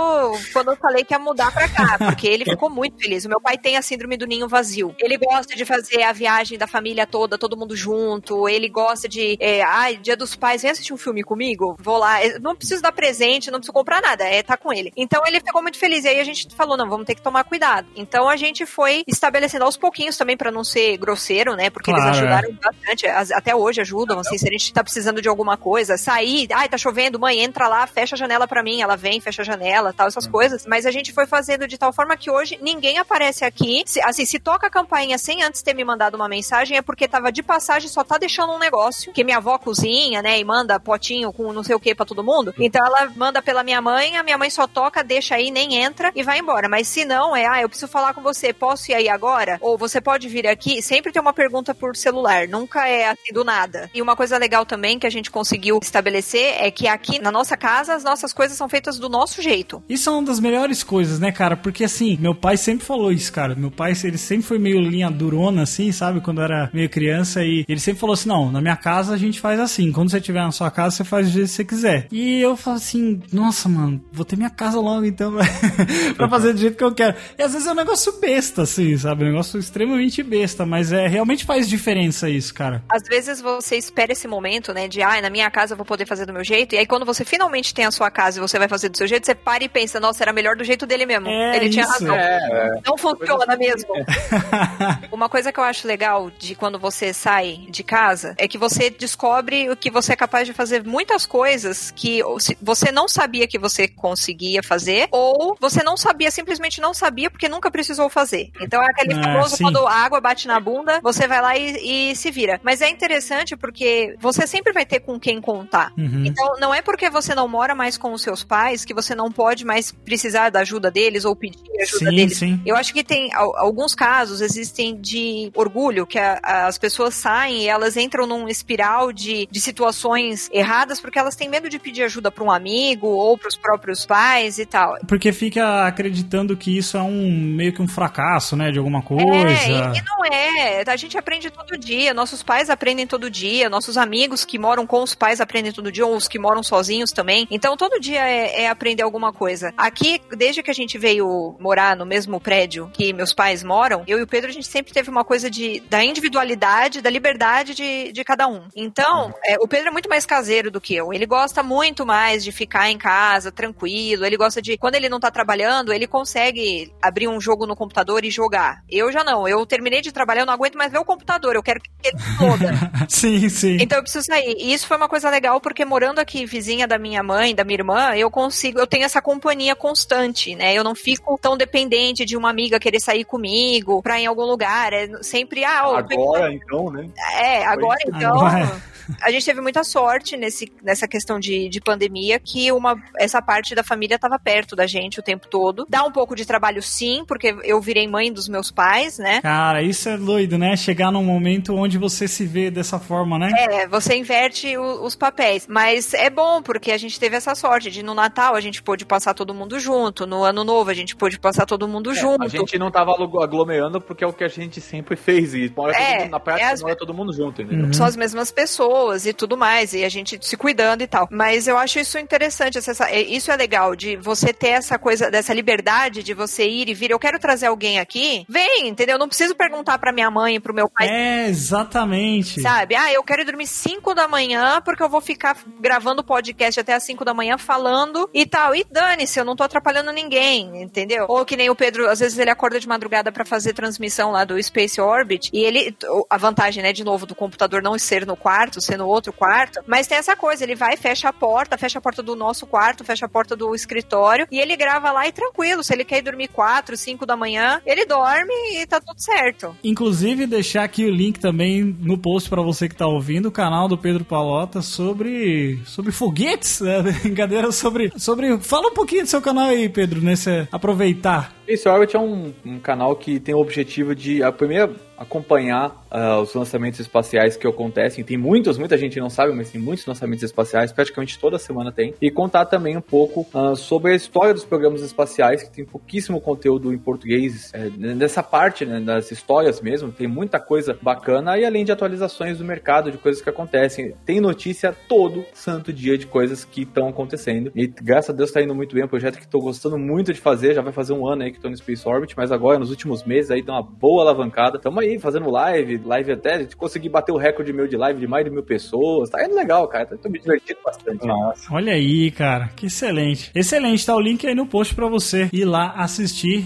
quando 0.53 0.70
eu 0.72 0.76
falei 0.76 1.05
que 1.05 1.14
ia 1.14 1.18
mudar 1.18 1.53
pra 1.53 1.68
cá, 1.68 1.99
porque 1.99 2.26
ele 2.26 2.45
ficou 2.45 2.70
muito 2.70 3.01
feliz. 3.01 3.24
O 3.24 3.28
meu 3.28 3.41
pai 3.41 3.59
tem 3.59 3.76
a 3.76 3.82
síndrome 3.82 4.16
do 4.16 4.26
ninho 4.26 4.49
vazio. 4.49 4.95
Ele 4.99 5.16
gosta 5.16 5.55
de 5.55 5.64
fazer 5.64 6.03
a 6.03 6.12
viagem 6.12 6.59
da 6.59 6.66
família 6.66 7.07
toda, 7.07 7.39
todo 7.39 7.57
mundo 7.57 7.76
junto, 7.76 8.49
ele 8.49 8.68
gosta 8.68 9.09
de, 9.09 9.36
é, 9.41 9.62
ai, 9.62 9.97
dia 9.97 10.16
dos 10.16 10.34
pais, 10.34 10.62
vem 10.62 10.70
assistir 10.70 10.93
um 10.93 10.97
filme 10.97 11.22
comigo? 11.22 11.76
Vou 11.80 11.99
lá, 11.99 12.24
Eu 12.24 12.41
não 12.41 12.57
preciso 12.57 12.82
dar 12.82 12.93
presente, 12.93 13.51
não 13.51 13.59
preciso 13.59 13.72
comprar 13.72 14.01
nada, 14.01 14.24
é 14.24 14.43
tá 14.43 14.57
com 14.57 14.72
ele. 14.72 14.93
Então 14.97 15.22
ele 15.26 15.41
ficou 15.41 15.62
muito 15.62 15.78
feliz, 15.78 16.05
e 16.05 16.09
aí 16.09 16.20
a 16.20 16.24
gente 16.24 16.49
falou, 16.55 16.76
não, 16.76 16.89
vamos 16.89 17.07
ter 17.07 17.14
que 17.14 17.22
tomar 17.22 17.45
cuidado. 17.45 17.89
Então 17.97 18.28
a 18.28 18.36
gente 18.36 18.64
foi 18.79 19.03
estabelecendo 19.09 19.64
aos 19.64 19.76
pouquinhos 19.76 20.16
também 20.16 20.37
pra 20.37 20.53
não 20.53 20.62
ser 20.62 20.97
grosseiro, 20.99 21.57
né, 21.57 21.68
porque 21.68 21.91
Claro, 21.91 22.07
eles 22.07 22.18
ajudaram 22.18 22.49
bastante, 22.62 23.09
as- 23.09 23.33
até 23.33 23.53
hoje 23.53 23.81
ajudam, 23.81 24.20
assim, 24.20 24.39
se 24.39 24.47
a 24.49 24.53
gente 24.53 24.72
tá 24.72 24.85
precisando 24.85 25.20
de 25.20 25.29
alguma 25.29 25.57
coisa, 25.57 25.97
sair, 25.99 26.47
ai, 26.55 26.68
tá 26.68 26.79
chovendo, 26.79 27.18
mãe, 27.18 27.41
entra 27.41 27.66
lá, 27.66 27.85
fecha 27.89 28.14
a 28.14 28.18
janela 28.18 28.47
pra 28.47 28.62
mim, 28.62 28.81
ela 28.81 28.95
vem, 28.97 29.20
fecha 29.20 29.43
a 29.43 29.45
janela, 29.45 29.93
tal, 29.93 30.07
essas 30.07 30.29
coisas, 30.29 30.64
mas 30.64 30.87
a 30.87 30.93
gente 30.93 31.12
foi 31.12 31.26
fazendo 31.26 31.66
de 31.66 31.76
tal 31.76 31.93
forma 31.93 32.16
que 32.16 32.31
hoje 32.31 32.57
ninguém 32.62 32.99
aparece 32.99 33.45
aqui, 33.45 33.83
se- 33.85 34.01
assim, 34.03 34.24
se 34.24 34.39
toca 34.39 34.68
a 34.68 34.70
campainha 34.70 35.18
sem 35.18 35.43
antes 35.43 35.61
ter 35.61 35.74
me 35.74 35.83
mandado 35.85 36.14
uma 36.14 36.29
mensagem, 36.29 36.76
é 36.76 36.83
porque 36.83 37.09
tava 37.09 37.33
de 37.33 37.43
passagem, 37.43 37.89
só 37.89 38.05
tá 38.05 38.16
deixando 38.16 38.53
um 38.53 38.59
negócio, 38.61 39.12
que 39.12 39.24
minha 39.24 39.39
avó 39.39 39.59
cozinha, 39.59 40.22
né, 40.22 40.39
e 40.39 40.45
manda 40.45 40.79
potinho 40.79 41.33
com 41.33 41.53
não 41.53 41.64
sei 41.64 41.74
o 41.74 41.81
que 41.81 41.97
pra 41.97 42.07
todo 42.07 42.22
mundo, 42.22 42.55
então 42.61 42.87
ela 42.87 43.11
manda 43.16 43.43
pela 43.43 43.64
minha 43.64 43.83
mãe, 43.83 44.16
a 44.16 44.22
minha 44.22 44.39
mãe 44.39 44.51
só 44.51 44.68
toca, 44.68 45.03
deixa 45.03 45.35
aí, 45.35 45.51
nem 45.51 45.74
entra 45.83 46.12
e 46.14 46.22
vai 46.22 46.39
embora, 46.39 46.68
mas 46.68 46.87
se 46.87 47.05
não, 47.05 47.35
é, 47.35 47.45
ah, 47.45 47.61
eu 47.61 47.68
preciso 47.68 47.91
falar 47.91 48.14
com 48.14 48.20
você, 48.22 48.53
posso 48.69 48.91
ir 48.91 48.95
aí 48.95 49.09
agora? 49.09 49.57
Ou 49.62 49.79
você 49.79 49.99
pode 49.99 50.29
vir 50.29 50.47
aqui? 50.47 50.83
Sempre 50.83 51.11
tem 51.11 51.23
uma 51.23 51.33
pergunta 51.33 51.75
por 51.75 51.97
celular, 51.97 52.47
nunca 52.47 52.87
é 52.87 53.09
assim 53.09 53.33
do 53.33 53.43
nada. 53.43 53.89
E 53.95 54.03
uma 54.03 54.14
coisa 54.14 54.37
legal 54.37 54.66
também 54.66 54.99
que 54.99 55.07
a 55.07 55.11
gente 55.11 55.31
conseguiu 55.31 55.79
estabelecer 55.83 56.57
é 56.62 56.71
que 56.71 56.87
aqui 56.87 57.19
na 57.19 57.33
nossa 57.33 57.57
casa 57.57 57.95
as 57.95 58.05
nossas 58.05 58.31
coisas 58.31 58.59
são 58.59 58.69
feitas 58.69 58.99
do 58.99 59.09
nosso 59.09 59.41
jeito. 59.41 59.83
Isso 59.89 60.11
é 60.11 60.12
uma 60.12 60.23
das 60.23 60.39
melhores 60.39 60.83
coisas, 60.83 61.19
né, 61.19 61.33
cara? 61.33 61.57
Porque 61.57 61.83
assim, 61.83 62.19
meu 62.21 62.35
pai 62.35 62.59
sempre 62.59 62.85
falou 62.85 63.11
isso, 63.11 63.33
cara. 63.33 63.55
Meu 63.55 63.71
pai, 63.71 63.95
ele 64.05 64.19
sempre 64.19 64.47
foi 64.47 64.59
meio 64.59 64.83
linha 64.83 65.11
durona, 65.11 65.62
assim, 65.62 65.91
sabe? 65.91 66.21
Quando 66.21 66.43
eu 66.43 66.45
era 66.45 66.69
meio 66.75 66.91
criança. 66.91 67.43
E 67.43 67.64
ele 67.66 67.81
sempre 67.81 68.01
falou 68.01 68.12
assim: 68.12 68.29
não, 68.29 68.53
na 68.53 68.61
minha 68.61 68.77
casa 68.77 69.14
a 69.14 69.16
gente 69.16 69.41
faz 69.41 69.59
assim. 69.59 69.91
Quando 69.93 70.11
você 70.11 70.19
estiver 70.19 70.43
na 70.43 70.53
sua 70.53 70.71
casa, 70.71 70.97
você 70.97 71.05
faz 71.05 71.27
do 71.27 71.33
jeito 71.33 71.49
que 71.49 71.55
você 71.55 71.64
quiser. 71.64 72.07
E 72.12 72.39
eu 72.39 72.55
falo 72.55 72.77
assim: 72.77 73.23
nossa, 73.33 73.66
mano, 73.66 73.99
vou 74.12 74.27
ter 74.27 74.37
minha 74.37 74.51
casa 74.51 74.79
logo 74.79 75.07
então, 75.07 75.33
pra 76.19 76.29
fazer 76.29 76.53
do 76.53 76.61
jeito 76.61 76.77
que 76.77 76.85
eu 76.85 76.95
quero. 76.95 77.16
E 77.39 77.43
às 77.43 77.55
vezes 77.55 77.66
é 77.66 77.73
um 77.73 77.75
negócio 77.75 78.12
besta, 78.21 78.58
assim, 78.63 78.97
sabe? 78.97 79.25
Um 79.25 79.29
negócio 79.29 79.59
extremamente 79.59 80.23
besta. 80.23 80.65
Mas 80.67 80.93
é 80.93 81.07
realmente 81.07 81.45
faz 81.45 81.69
diferença 81.69 82.29
isso, 82.29 82.53
cara. 82.55 82.83
Às 82.89 83.03
vezes 83.09 83.41
você 83.41 83.77
espera 83.77 84.13
esse 84.13 84.27
momento, 84.29 84.73
né, 84.73 84.89
de 84.89 85.03
ai, 85.03 85.21
na 85.21 85.31
minha 85.31 85.51
casa 85.51 85.73
eu 85.73 85.77
vou 85.77 85.87
poder 85.87 86.07
fazer 86.07 86.27
do 86.27 86.33
meu 86.33 86.45
jeito, 86.45 86.75
e 86.75 86.79
aí 86.79 86.87
quando 86.87 87.05
você 87.07 87.25
finalmente 87.25 87.73
tem 87.75 87.85
a 87.85 87.91
sua 87.91 88.11
casa 88.11 88.39
e 88.39 88.41
você 88.41 88.59
vai 88.59 88.69
fazer 88.69 88.89
do 88.89 88.97
seu 88.97 89.07
jeito, 89.07 89.27
você 89.27 89.35
para 89.35 89.65
e 89.65 89.69
pensa, 89.69 90.01
nossa, 90.01 90.23
era 90.25 90.33
melhor 90.33 90.57
do 90.57 90.65
jeito 90.65 90.87
dele 90.87 91.07
mesmo. 91.07 91.29
É 91.29 91.57
Ele 91.57 91.69
tinha 91.71 91.85
isso. 91.85 91.93
razão. 91.93 92.15
É, 92.15 92.81
Não 92.87 92.97
funciona 92.99 93.57
mesmo. 93.57 93.89
Uma 95.13 95.29
coisa 95.29 95.53
que 95.53 95.59
eu 95.61 95.65
acho 95.65 95.87
legal 95.87 96.31
de 96.39 96.55
quando 96.55 96.79
você 96.79 97.13
sai 97.13 97.67
de 97.69 97.83
casa 97.83 98.35
é 98.39 98.47
que 98.49 98.59
você 98.59 98.91
descobre 98.91 99.71
o 99.71 99.77
que 99.77 99.91
você 99.91 100.13
é 100.13 100.17
capaz 100.17 100.47
de 100.47 100.53
fazer 100.53 100.85
muitas 100.85 101.27
coisas 101.27 101.91
que 101.95 102.23
ou 102.23 102.39
se- 102.41 102.57
você 102.61 102.91
não 102.93 103.09
sabia 103.09 103.47
que 103.47 103.59
você 103.59 103.89
conseguia 103.89 104.63
fazer, 104.63 105.09
ou 105.11 105.57
você 105.61 105.83
não 105.83 105.97
sabia, 105.97 106.31
simplesmente 106.31 106.81
não 106.81 106.93
sabia 106.95 107.31
porque 107.31 107.49
nunca 107.49 107.71
precisou 107.71 108.09
fazer. 108.09 108.47
Então 108.61 108.82
é 108.82 108.86
aquele 108.86 109.14
É, 109.14 109.22
famoso 109.22 109.57
sim. 109.57 109.64
quando 109.64 109.86
a 109.86 109.92
água 109.94 110.20
bate 110.20 110.46
na 110.46 110.59
bunda, 110.61 111.01
você 111.03 111.26
vai 111.26 111.40
lá 111.40 111.57
e, 111.57 112.11
e 112.11 112.16
se 112.16 112.30
vira. 112.30 112.61
Mas 112.62 112.80
é 112.80 112.88
interessante 112.88 113.57
porque 113.57 114.14
você 114.20 114.46
sempre 114.46 114.72
vai 114.72 114.84
ter 114.86 115.01
com 115.01 115.18
quem 115.18 115.40
contar. 115.40 115.92
Uhum. 115.96 116.24
Então, 116.24 116.55
não 116.61 116.74
é 116.74 116.82
porque 116.82 117.09
você 117.11 117.34
não 117.34 117.49
mora 117.49 117.74
mais 117.74 117.96
com 117.99 118.12
os 118.12 118.22
seus 118.22 118.42
pais 118.44 118.84
que 118.84 118.94
você 118.94 119.14
não 119.14 119.30
pode 119.30 119.64
mais 119.64 119.92
precisar 119.92 120.51
da 120.51 120.61
ajuda 120.61 120.90
deles 120.90 121.24
ou 121.24 121.34
pedir 121.34 121.59
ajuda 121.82 122.11
Sim, 122.11 122.16
deles. 122.16 122.38
sim. 122.38 122.61
Eu 122.64 122.76
acho 122.76 122.92
que 122.92 123.03
tem 123.05 123.32
al- 123.34 123.57
alguns 123.57 123.94
casos 123.94 124.40
existem 124.40 125.01
de 125.01 125.51
orgulho 125.55 126.07
que 126.07 126.18
a- 126.18 126.40
as 126.66 126.78
pessoas 126.78 127.14
saem 127.14 127.62
e 127.62 127.68
elas 127.68 127.96
entram 127.96 128.26
num 128.26 128.49
espiral 128.49 129.12
de, 129.12 129.46
de 129.51 129.61
situações 129.61 130.49
erradas 130.53 131.01
porque 131.01 131.18
elas 131.18 131.34
têm 131.36 131.49
medo 131.49 131.68
de 131.68 131.78
pedir 131.78 132.03
ajuda 132.05 132.30
para 132.30 132.44
um 132.44 132.51
amigo 132.51 133.07
ou 133.07 133.36
para 133.36 133.49
os 133.49 133.57
próprios 133.57 134.05
pais 134.07 134.59
e 134.59 134.66
tal. 134.66 134.96
Porque 135.07 135.32
fica 135.32 135.86
acreditando 135.86 136.57
que 136.57 136.76
isso 136.76 136.96
é 136.96 137.03
um 137.03 137.30
meio 137.57 137.72
que 137.72 137.82
um 137.82 137.88
fracasso, 137.88 138.38
né? 138.57 138.70
De 138.70 138.78
alguma 138.78 139.03
coisa. 139.03 139.49
É, 139.49 139.93
e, 139.95 139.99
e 139.99 140.03
não 140.03 140.24
é. 140.24 140.84
A 140.86 140.97
gente 140.97 141.16
aprende 141.16 141.51
todo 141.51 141.76
dia. 141.78 142.14
Nossos 142.14 142.43
pais 142.43 142.70
aprendem 142.70 143.07
todo 143.07 143.30
dia. 143.30 143.68
Nossos 143.68 143.97
amigos 143.97 144.45
que 144.45 144.59
moram 144.59 144.86
com 144.86 145.03
os 145.03 145.14
pais 145.14 145.41
aprendem 145.41 145.72
todo 145.72 145.93
dia, 145.93 146.07
ou 146.07 146.16
os 146.16 146.28
que 146.28 146.39
moram 146.39 146.62
sozinhos 146.62 147.12
também. 147.12 147.47
Então, 147.51 147.76
todo 147.76 148.01
dia 148.01 148.26
é, 148.26 148.62
é 148.62 148.68
aprender 148.68 149.03
alguma 149.03 149.32
coisa. 149.32 149.72
Aqui, 149.76 150.20
desde 150.36 150.62
que 150.62 150.70
a 150.70 150.74
gente 150.74 150.99
veio 150.99 151.57
morar 151.59 151.97
no 151.97 152.07
mesmo 152.07 152.41
prédio 152.41 152.91
que 152.93 153.12
meus 153.12 153.32
pais 153.32 153.62
moram, 153.62 154.03
eu 154.07 154.18
e 154.18 154.22
o 154.22 154.26
Pedro, 154.26 154.51
a 154.51 154.53
gente 154.53 154.66
sempre 154.66 154.93
teve 154.93 155.11
uma 155.11 155.24
coisa 155.24 155.51
de, 155.51 155.80
da 155.89 156.03
individualidade, 156.05 157.01
da 157.01 157.11
liberdade 157.11 157.74
de, 157.74 158.12
de 158.12 158.24
cada 158.24 158.47
um. 158.47 158.66
Então, 158.74 159.34
é, 159.45 159.57
o 159.61 159.68
Pedro 159.68 159.89
é 159.89 159.91
muito 159.91 160.09
mais 160.09 160.24
caseiro 160.24 160.70
do 160.70 160.80
que 160.80 160.95
eu. 160.95 161.12
Ele 161.12 161.26
gosta 161.26 161.62
muito 161.62 162.05
mais 162.07 162.45
de 162.45 162.53
ficar 162.53 162.91
em 162.91 162.99
casa, 162.99 163.53
tranquilo. 163.53 164.24
Ele 164.24 164.36
gosta 164.36 164.61
de. 164.61 164.76
Quando 164.76 164.95
ele 164.95 165.09
não 165.09 165.20
tá 165.20 165.30
trabalhando, 165.30 165.93
ele 165.93 166.07
consegue 166.07 166.93
abrir 167.01 167.28
um 167.28 167.41
jogo 167.41 167.66
no 167.66 167.76
computador 167.76 168.18
e 168.25 168.31
jogar. 168.31 168.83
Eu 168.89 169.12
já 169.12 169.23
não. 169.25 169.47
Eu 169.47 169.64
terminei 169.66 170.01
de 170.01 170.12
trabalhar, 170.12 170.43
eu 170.43 170.47
não 170.47 170.53
aguento 170.53 170.77
mais 170.77 170.93
ver 170.93 170.99
o 170.99 171.05
computador. 171.05 171.55
Eu 171.55 171.62
quero 171.62 171.81
que 171.81 171.91
ele 172.05 172.16
exploda. 172.16 172.73
sim, 173.09 173.49
sim. 173.49 173.79
Então 173.81 173.99
eu 173.99 174.03
preciso 174.03 174.27
sair. 174.27 174.57
E 174.59 174.73
isso 174.73 174.87
foi 174.87 174.97
uma 174.97 175.09
coisa 175.09 175.31
legal, 175.31 175.61
porque 175.61 175.85
morando 175.85 176.19
aqui 176.19 176.47
vizinha 176.47 176.87
da 176.87 176.99
minha 176.99 177.23
mãe, 177.23 177.55
da 177.55 177.64
minha 177.64 177.79
irmã, 177.79 178.14
eu 178.14 178.31
consigo, 178.31 178.79
eu 178.79 178.87
tenho 178.87 179.05
essa 179.05 179.21
companhia 179.21 179.75
constante, 179.75 180.55
né? 180.55 180.75
Eu 180.75 180.85
não 180.85 180.95
fico 180.95 181.39
tão 181.41 181.57
dependente 181.57 182.25
de 182.25 182.37
uma 182.37 182.51
amiga 182.51 182.81
querer 182.81 183.01
sair 183.01 183.25
comigo 183.25 184.03
pra 184.03 184.19
ir 184.19 184.25
em 184.25 184.27
algum 184.27 184.45
lugar. 184.45 184.93
É 184.93 185.09
sempre, 185.23 185.64
ah, 185.64 185.79
Agora, 185.79 186.53
então, 186.53 186.91
né? 186.91 187.09
é, 187.35 187.64
agora 187.64 187.99
Foi 188.03 188.16
então. 188.16 188.47
Agora. 188.47 188.99
A 189.23 189.31
gente 189.31 189.45
teve 189.45 189.61
muita 189.61 189.83
sorte 189.85 190.37
nesse, 190.37 190.71
nessa 190.83 191.09
questão 191.09 191.41
de, 191.41 191.69
de 191.69 191.81
pandemia, 191.81 192.39
que 192.39 192.71
uma, 192.71 193.03
essa 193.19 193.41
parte 193.41 193.75
da 193.75 193.83
família 193.83 194.16
estava 194.16 194.39
perto 194.39 194.77
da 194.77 194.87
gente 194.87 195.19
o 195.19 195.23
tempo 195.23 195.49
todo. 195.49 195.87
Dá 195.89 196.05
um 196.05 196.12
pouco 196.12 196.37
de 196.37 196.45
trabalho, 196.45 196.83
sim, 196.83 197.25
porque 197.27 197.57
eu 197.64 197.81
virei 197.81 198.07
mãe 198.09 198.33
dos 198.33 198.49
meus 198.49 198.71
pais, 198.71 199.19
né? 199.19 199.41
Cara, 199.43 199.83
isso 199.83 200.09
é 200.09 200.17
doido, 200.17 200.59
né? 200.59 200.77
Chegar 200.77 201.13
num 201.13 201.23
momento 201.25 201.75
onde 201.77 201.99
você 201.99 202.27
se 202.27 202.45
vê 202.47 202.71
dessa 202.71 202.99
forma, 202.99 203.39
né? 203.39 203.51
É, 203.57 203.87
você 203.87 204.17
inverte 204.17 204.77
o- 204.77 205.05
os 205.05 205.15
papéis. 205.15 205.67
Mas 205.69 206.15
é 206.15 206.31
bom, 206.31 206.63
porque 206.63 206.91
a 206.91 206.99
gente 206.99 207.19
teve 207.21 207.37
essa 207.37 207.55
sorte 207.55 207.91
de 207.91 208.03
no 208.03 208.15
Natal 208.15 208.55
a 208.55 208.61
gente 208.61 208.83
pôde 208.83 209.05
passar 209.05 209.35
todo 209.35 209.55
mundo 209.55 209.79
junto, 209.79 210.27
no 210.27 210.43
Ano 210.45 210.65
Novo 210.65 210.91
a 210.91 210.95
gente 210.95 211.15
pôde 211.15 211.39
passar 211.39 211.67
todo 211.67 211.87
mundo 211.87 212.15
junto. 212.15 212.43
É, 212.43 212.47
A 212.47 212.49
gente 212.49 212.79
não 212.79 212.91
tava 212.91 213.13
aglo- 213.13 213.43
aglomerando 213.43 214.01
porque 214.01 214.25
é 214.25 214.27
o 214.27 214.33
que 214.33 214.45
a 214.45 214.49
gente 214.49 214.81
sempre 214.81 215.15
fez. 215.17 215.55
E 215.55 215.73
mora 215.77 215.93
todo 215.93 216.03
É, 216.03 216.19
mundo 216.21 216.31
na 216.31 216.41
praia, 216.41 216.61
é 216.63 216.65
as- 216.73 216.83
mora 216.83 216.97
todo 216.97 217.13
mundo 217.15 217.33
junto, 217.33 217.61
entendeu? 217.63 217.87
Uhum. 217.87 217.93
são 217.93 218.07
as 218.07 218.17
mesmas 218.17 218.51
pessoas 218.51 219.27
e 219.27 219.33
tudo 219.33 219.57
mais, 219.57 219.93
e 219.93 220.05
a 220.05 220.09
gente 220.09 220.39
se 220.41 220.57
cuidando 220.57 221.03
e 221.03 221.07
tal. 221.07 221.29
Mas 221.31 221.67
eu 221.69 221.77
acho 221.77 221.99
isso 221.99 222.19
interessante, 222.19 222.79
essa- 222.79 223.11
é- 223.11 223.21
isso 223.23 223.51
é 223.51 223.57
legal, 223.57 223.95
de 223.95 224.17
você 224.17 224.53
ter 224.53 224.69
essa 224.69 224.99
coisa, 224.99 225.31
dessa 225.31 225.53
liberdade 225.53 226.23
de 226.23 226.33
você 226.35 226.67
ir 226.69 226.89
e 226.89 226.95
vir. 226.95 227.11
Eu 227.11 227.19
quero 227.19 227.39
trazer 227.39 227.67
alguém 227.67 227.97
aqui, 227.99 228.44
vem, 228.49 228.88
entendeu? 228.88 229.14
Eu 229.14 229.18
não 229.18 229.28
preciso 229.28 229.55
perguntar 229.55 229.99
pra 229.99 230.12
minha 230.12 230.30
mãe 230.30 230.61
pro 230.61 230.74
meu 230.74 230.88
pai. 230.88 231.09
É, 231.09 231.46
exatamente. 231.46 232.61
Sabe? 232.61 232.94
Ah, 232.94 233.12
eu 233.12 233.22
quero 233.22 233.42
ir 233.42 233.44
dormir 233.44 233.66
5 233.66 234.14
da 234.14 234.28
manhã 234.28 234.80
porque 234.82 235.03
eu 235.03 235.09
vou 235.09 235.20
ficar 235.20 235.57
gravando 235.80 236.24
podcast 236.24 236.80
até 236.80 236.94
as 236.94 237.03
5 237.05 237.24
da 237.24 237.34
manhã 237.34 237.59
falando 237.59 238.28
e 238.32 238.46
tal. 238.46 238.74
E 238.74 238.84
dane-se, 238.90 239.38
eu 239.38 239.44
não 239.44 239.57
tô 239.57 239.62
atrapalhando 239.62 240.12
ninguém, 240.12 240.82
entendeu? 240.82 241.26
Ou 241.28 241.44
que 241.44 241.57
nem 241.57 241.70
o 241.70 241.74
Pedro, 241.74 242.09
às 242.09 242.20
vezes 242.20 242.38
ele 242.38 242.51
acorda 242.51 242.80
de 242.80 242.88
madrugada 242.88 243.30
pra 243.32 243.44
fazer 243.44 243.72
transmissão 243.72 244.30
lá 244.30 244.44
do 244.44 244.62
Space 244.62 245.01
Orbit 245.01 245.51
e 245.53 245.64
ele, 245.64 245.96
a 246.28 246.36
vantagem, 246.36 246.82
né, 246.82 246.92
de 246.92 247.05
novo, 247.05 247.26
do 247.26 247.34
computador 247.34 247.82
não 247.82 247.99
ser 247.99 248.26
no 248.26 248.36
quarto, 248.36 248.80
ser 248.80 248.96
no 248.96 249.07
outro 249.07 249.32
quarto, 249.32 249.82
mas 249.86 250.07
tem 250.07 250.18
essa 250.18 250.34
coisa, 250.34 250.64
ele 250.64 250.74
vai, 250.74 250.96
fecha 250.96 251.28
a 251.28 251.32
porta, 251.32 251.76
fecha 251.76 251.99
a 251.99 252.03
porta 252.03 252.22
do 252.22 252.34
nosso 252.34 252.66
quarto, 252.66 253.05
fecha 253.05 253.26
a 253.26 253.28
porta 253.28 253.55
do 253.55 253.74
escritório 253.74 254.46
e 254.51 254.59
ele 254.61 254.76
grava 254.76 255.11
lá 255.12 255.26
e 255.26 255.32
tranquilo, 255.32 255.82
se 255.82 255.92
ele 255.92 256.05
quer 256.05 256.18
ir 256.18 256.22
dormir 256.22 256.49
4, 256.49 256.96
5 256.96 257.26
da 257.26 257.36
manhã, 257.36 257.80
ele 257.89 258.05
dorme 258.05 258.53
e 258.74 258.86
tá 258.86 259.01
tudo 259.01 259.18
certo. 259.18 259.74
Inclusive, 259.82 260.47
deixar 260.47 260.84
aqui 260.84 261.07
o 261.07 261.11
link 261.11 261.41
também 261.41 261.82
no 261.82 262.18
post 262.18 262.49
pra 262.51 262.61
você 262.61 262.86
que 262.86 262.95
tá 262.95 263.07
ouvindo, 263.07 263.47
o 263.47 263.53
canal 263.53 263.89
do 263.89 263.97
Pedro 263.97 264.24
Palota 264.24 264.82
sobre 264.82 265.80
sobre 265.86 266.12
foguetes, 266.12 266.82
né? 266.82 267.01
brincadeira 267.24 267.72
sobre 267.72 268.12
sobre 268.18 268.59
fala 268.59 268.89
um 268.89 268.95
pouquinho 268.95 269.22
do 269.22 269.28
seu 269.28 269.41
canal 269.41 269.68
aí, 269.68 269.89
Pedro, 269.89 270.20
nesse 270.20 270.68
aproveitar. 270.70 271.57
Space 271.62 271.89
Orbit 271.89 272.16
é 272.16 272.18
um, 272.18 272.53
um 272.64 272.78
canal 272.78 273.16
que 273.16 273.39
tem 273.41 273.55
o 273.55 273.59
objetivo 273.59 274.14
de, 274.14 274.43
a 274.43 274.51
primeira, 274.51 274.91
acompanhar 275.19 276.05
ah, 276.11 276.41
os 276.41 276.55
lançamentos 276.55 277.01
espaciais 277.01 277.57
que 277.57 277.66
acontecem. 277.66 278.25
Tem 278.25 278.37
muitos, 278.37 278.79
muita 278.79 278.97
gente 278.97 279.19
não 279.19 279.29
sabe, 279.29 279.53
mas 279.53 279.71
tem 279.71 279.81
muitos 279.81 280.07
lançamentos 280.07 280.45
espaciais, 280.45 280.93
praticamente 280.93 281.39
toda 281.39 281.59
semana 281.59 281.93
tem. 281.93 282.14
E 282.21 282.31
contar 282.31 282.66
também 282.66 282.97
um 282.97 283.01
pouco 283.01 283.47
ah, 283.55 283.75
sobre 283.75 284.12
a 284.12 284.16
história 284.16 284.55
dos 284.55 284.64
programas 284.64 285.03
espaciais, 285.03 285.62
que 285.62 285.71
tem 285.71 285.85
pouquíssimo 285.85 286.41
conteúdo 286.41 286.93
em 286.93 286.99
português, 286.99 287.73
é, 287.75 287.91
nessa 287.97 288.43
parte, 288.43 288.85
né, 288.85 289.01
das 289.01 289.31
histórias 289.31 289.81
mesmo. 289.81 290.12
Tem 290.12 290.27
muita 290.27 290.61
coisa 290.61 290.97
bacana, 291.01 291.59
e 291.59 291.64
além 291.64 291.85
de 291.85 291.93
atualizações 291.93 292.59
do 292.59 292.64
mercado, 292.64 293.11
de 293.11 293.19
coisas 293.19 293.43
que 293.43 293.51
acontecem. 293.51 294.14
Tem 294.25 294.41
notícia 294.41 294.95
todo 295.09 295.45
santo 295.53 295.93
dia 295.93 296.16
de 296.16 296.27
coisas 296.27 296.64
que 296.64 296.83
estão 296.83 297.09
acontecendo. 297.09 297.73
E 297.75 297.87
graças 297.87 298.31
a 298.31 298.33
Deus 298.33 298.51
tá 298.51 298.62
indo 298.62 298.75
muito 298.75 298.95
bem. 298.95 299.03
É 299.03 299.07
um 299.07 299.09
projeto 299.09 299.37
que 299.37 299.45
estou 299.45 299.61
gostando 299.61 299.99
muito 299.99 300.33
de 300.33 300.41
fazer, 300.41 300.75
já 300.75 300.83
vai 300.83 300.93
fazer 300.93 301.12
um 301.12 301.27
ano 301.27 301.43
aí 301.43 301.53
que 301.53 301.61
tô 301.61 301.69
no 301.69 301.77
Space 301.77 302.07
Orbit, 302.09 302.35
mas 302.37 302.53
agora, 302.53 302.79
nos 302.79 302.91
últimos 302.91 303.25
meses, 303.25 303.51
aí 303.51 303.62
dá 303.62 303.73
uma 303.75 303.83
boa 303.83 304.23
alavancada. 304.23 304.79
Tamo 304.79 305.01
aí 305.01 305.08
fazendo 305.17 305.49
live, 305.49 305.99
live 306.05 306.33
até, 306.33 306.55
a 306.55 306.59
gente 306.59 306.77
conseguir 306.77 307.09
bater 307.09 307.31
o 307.31 307.37
recorde 307.37 307.73
meu 307.73 307.87
de 307.87 307.97
live 307.97 308.19
de 308.19 308.27
mais 308.27 308.45
de 308.45 308.51
mil 308.51 308.65
pessoas. 308.65 309.31
Tá 309.31 309.45
indo 309.45 309.55
legal, 309.55 309.87
cara. 309.87 310.19
Tô 310.21 310.29
me 310.29 310.41
divertindo 310.41 310.81
bastante. 310.85 311.25
Nossa. 311.25 311.73
Olha 311.73 311.93
aí, 311.93 312.33
cara, 312.33 312.69
que 312.75 312.87
excelente. 312.87 313.53
Excelente, 313.55 314.05
tá 314.05 314.17
o 314.17 314.21
link 314.21 314.45
aí 314.45 314.55
no 314.57 314.67
post 314.67 314.93
pra 314.95 315.09
você 315.09 315.49
ir 315.53 315.65
lá 315.65 315.93
assistir. 315.97 316.65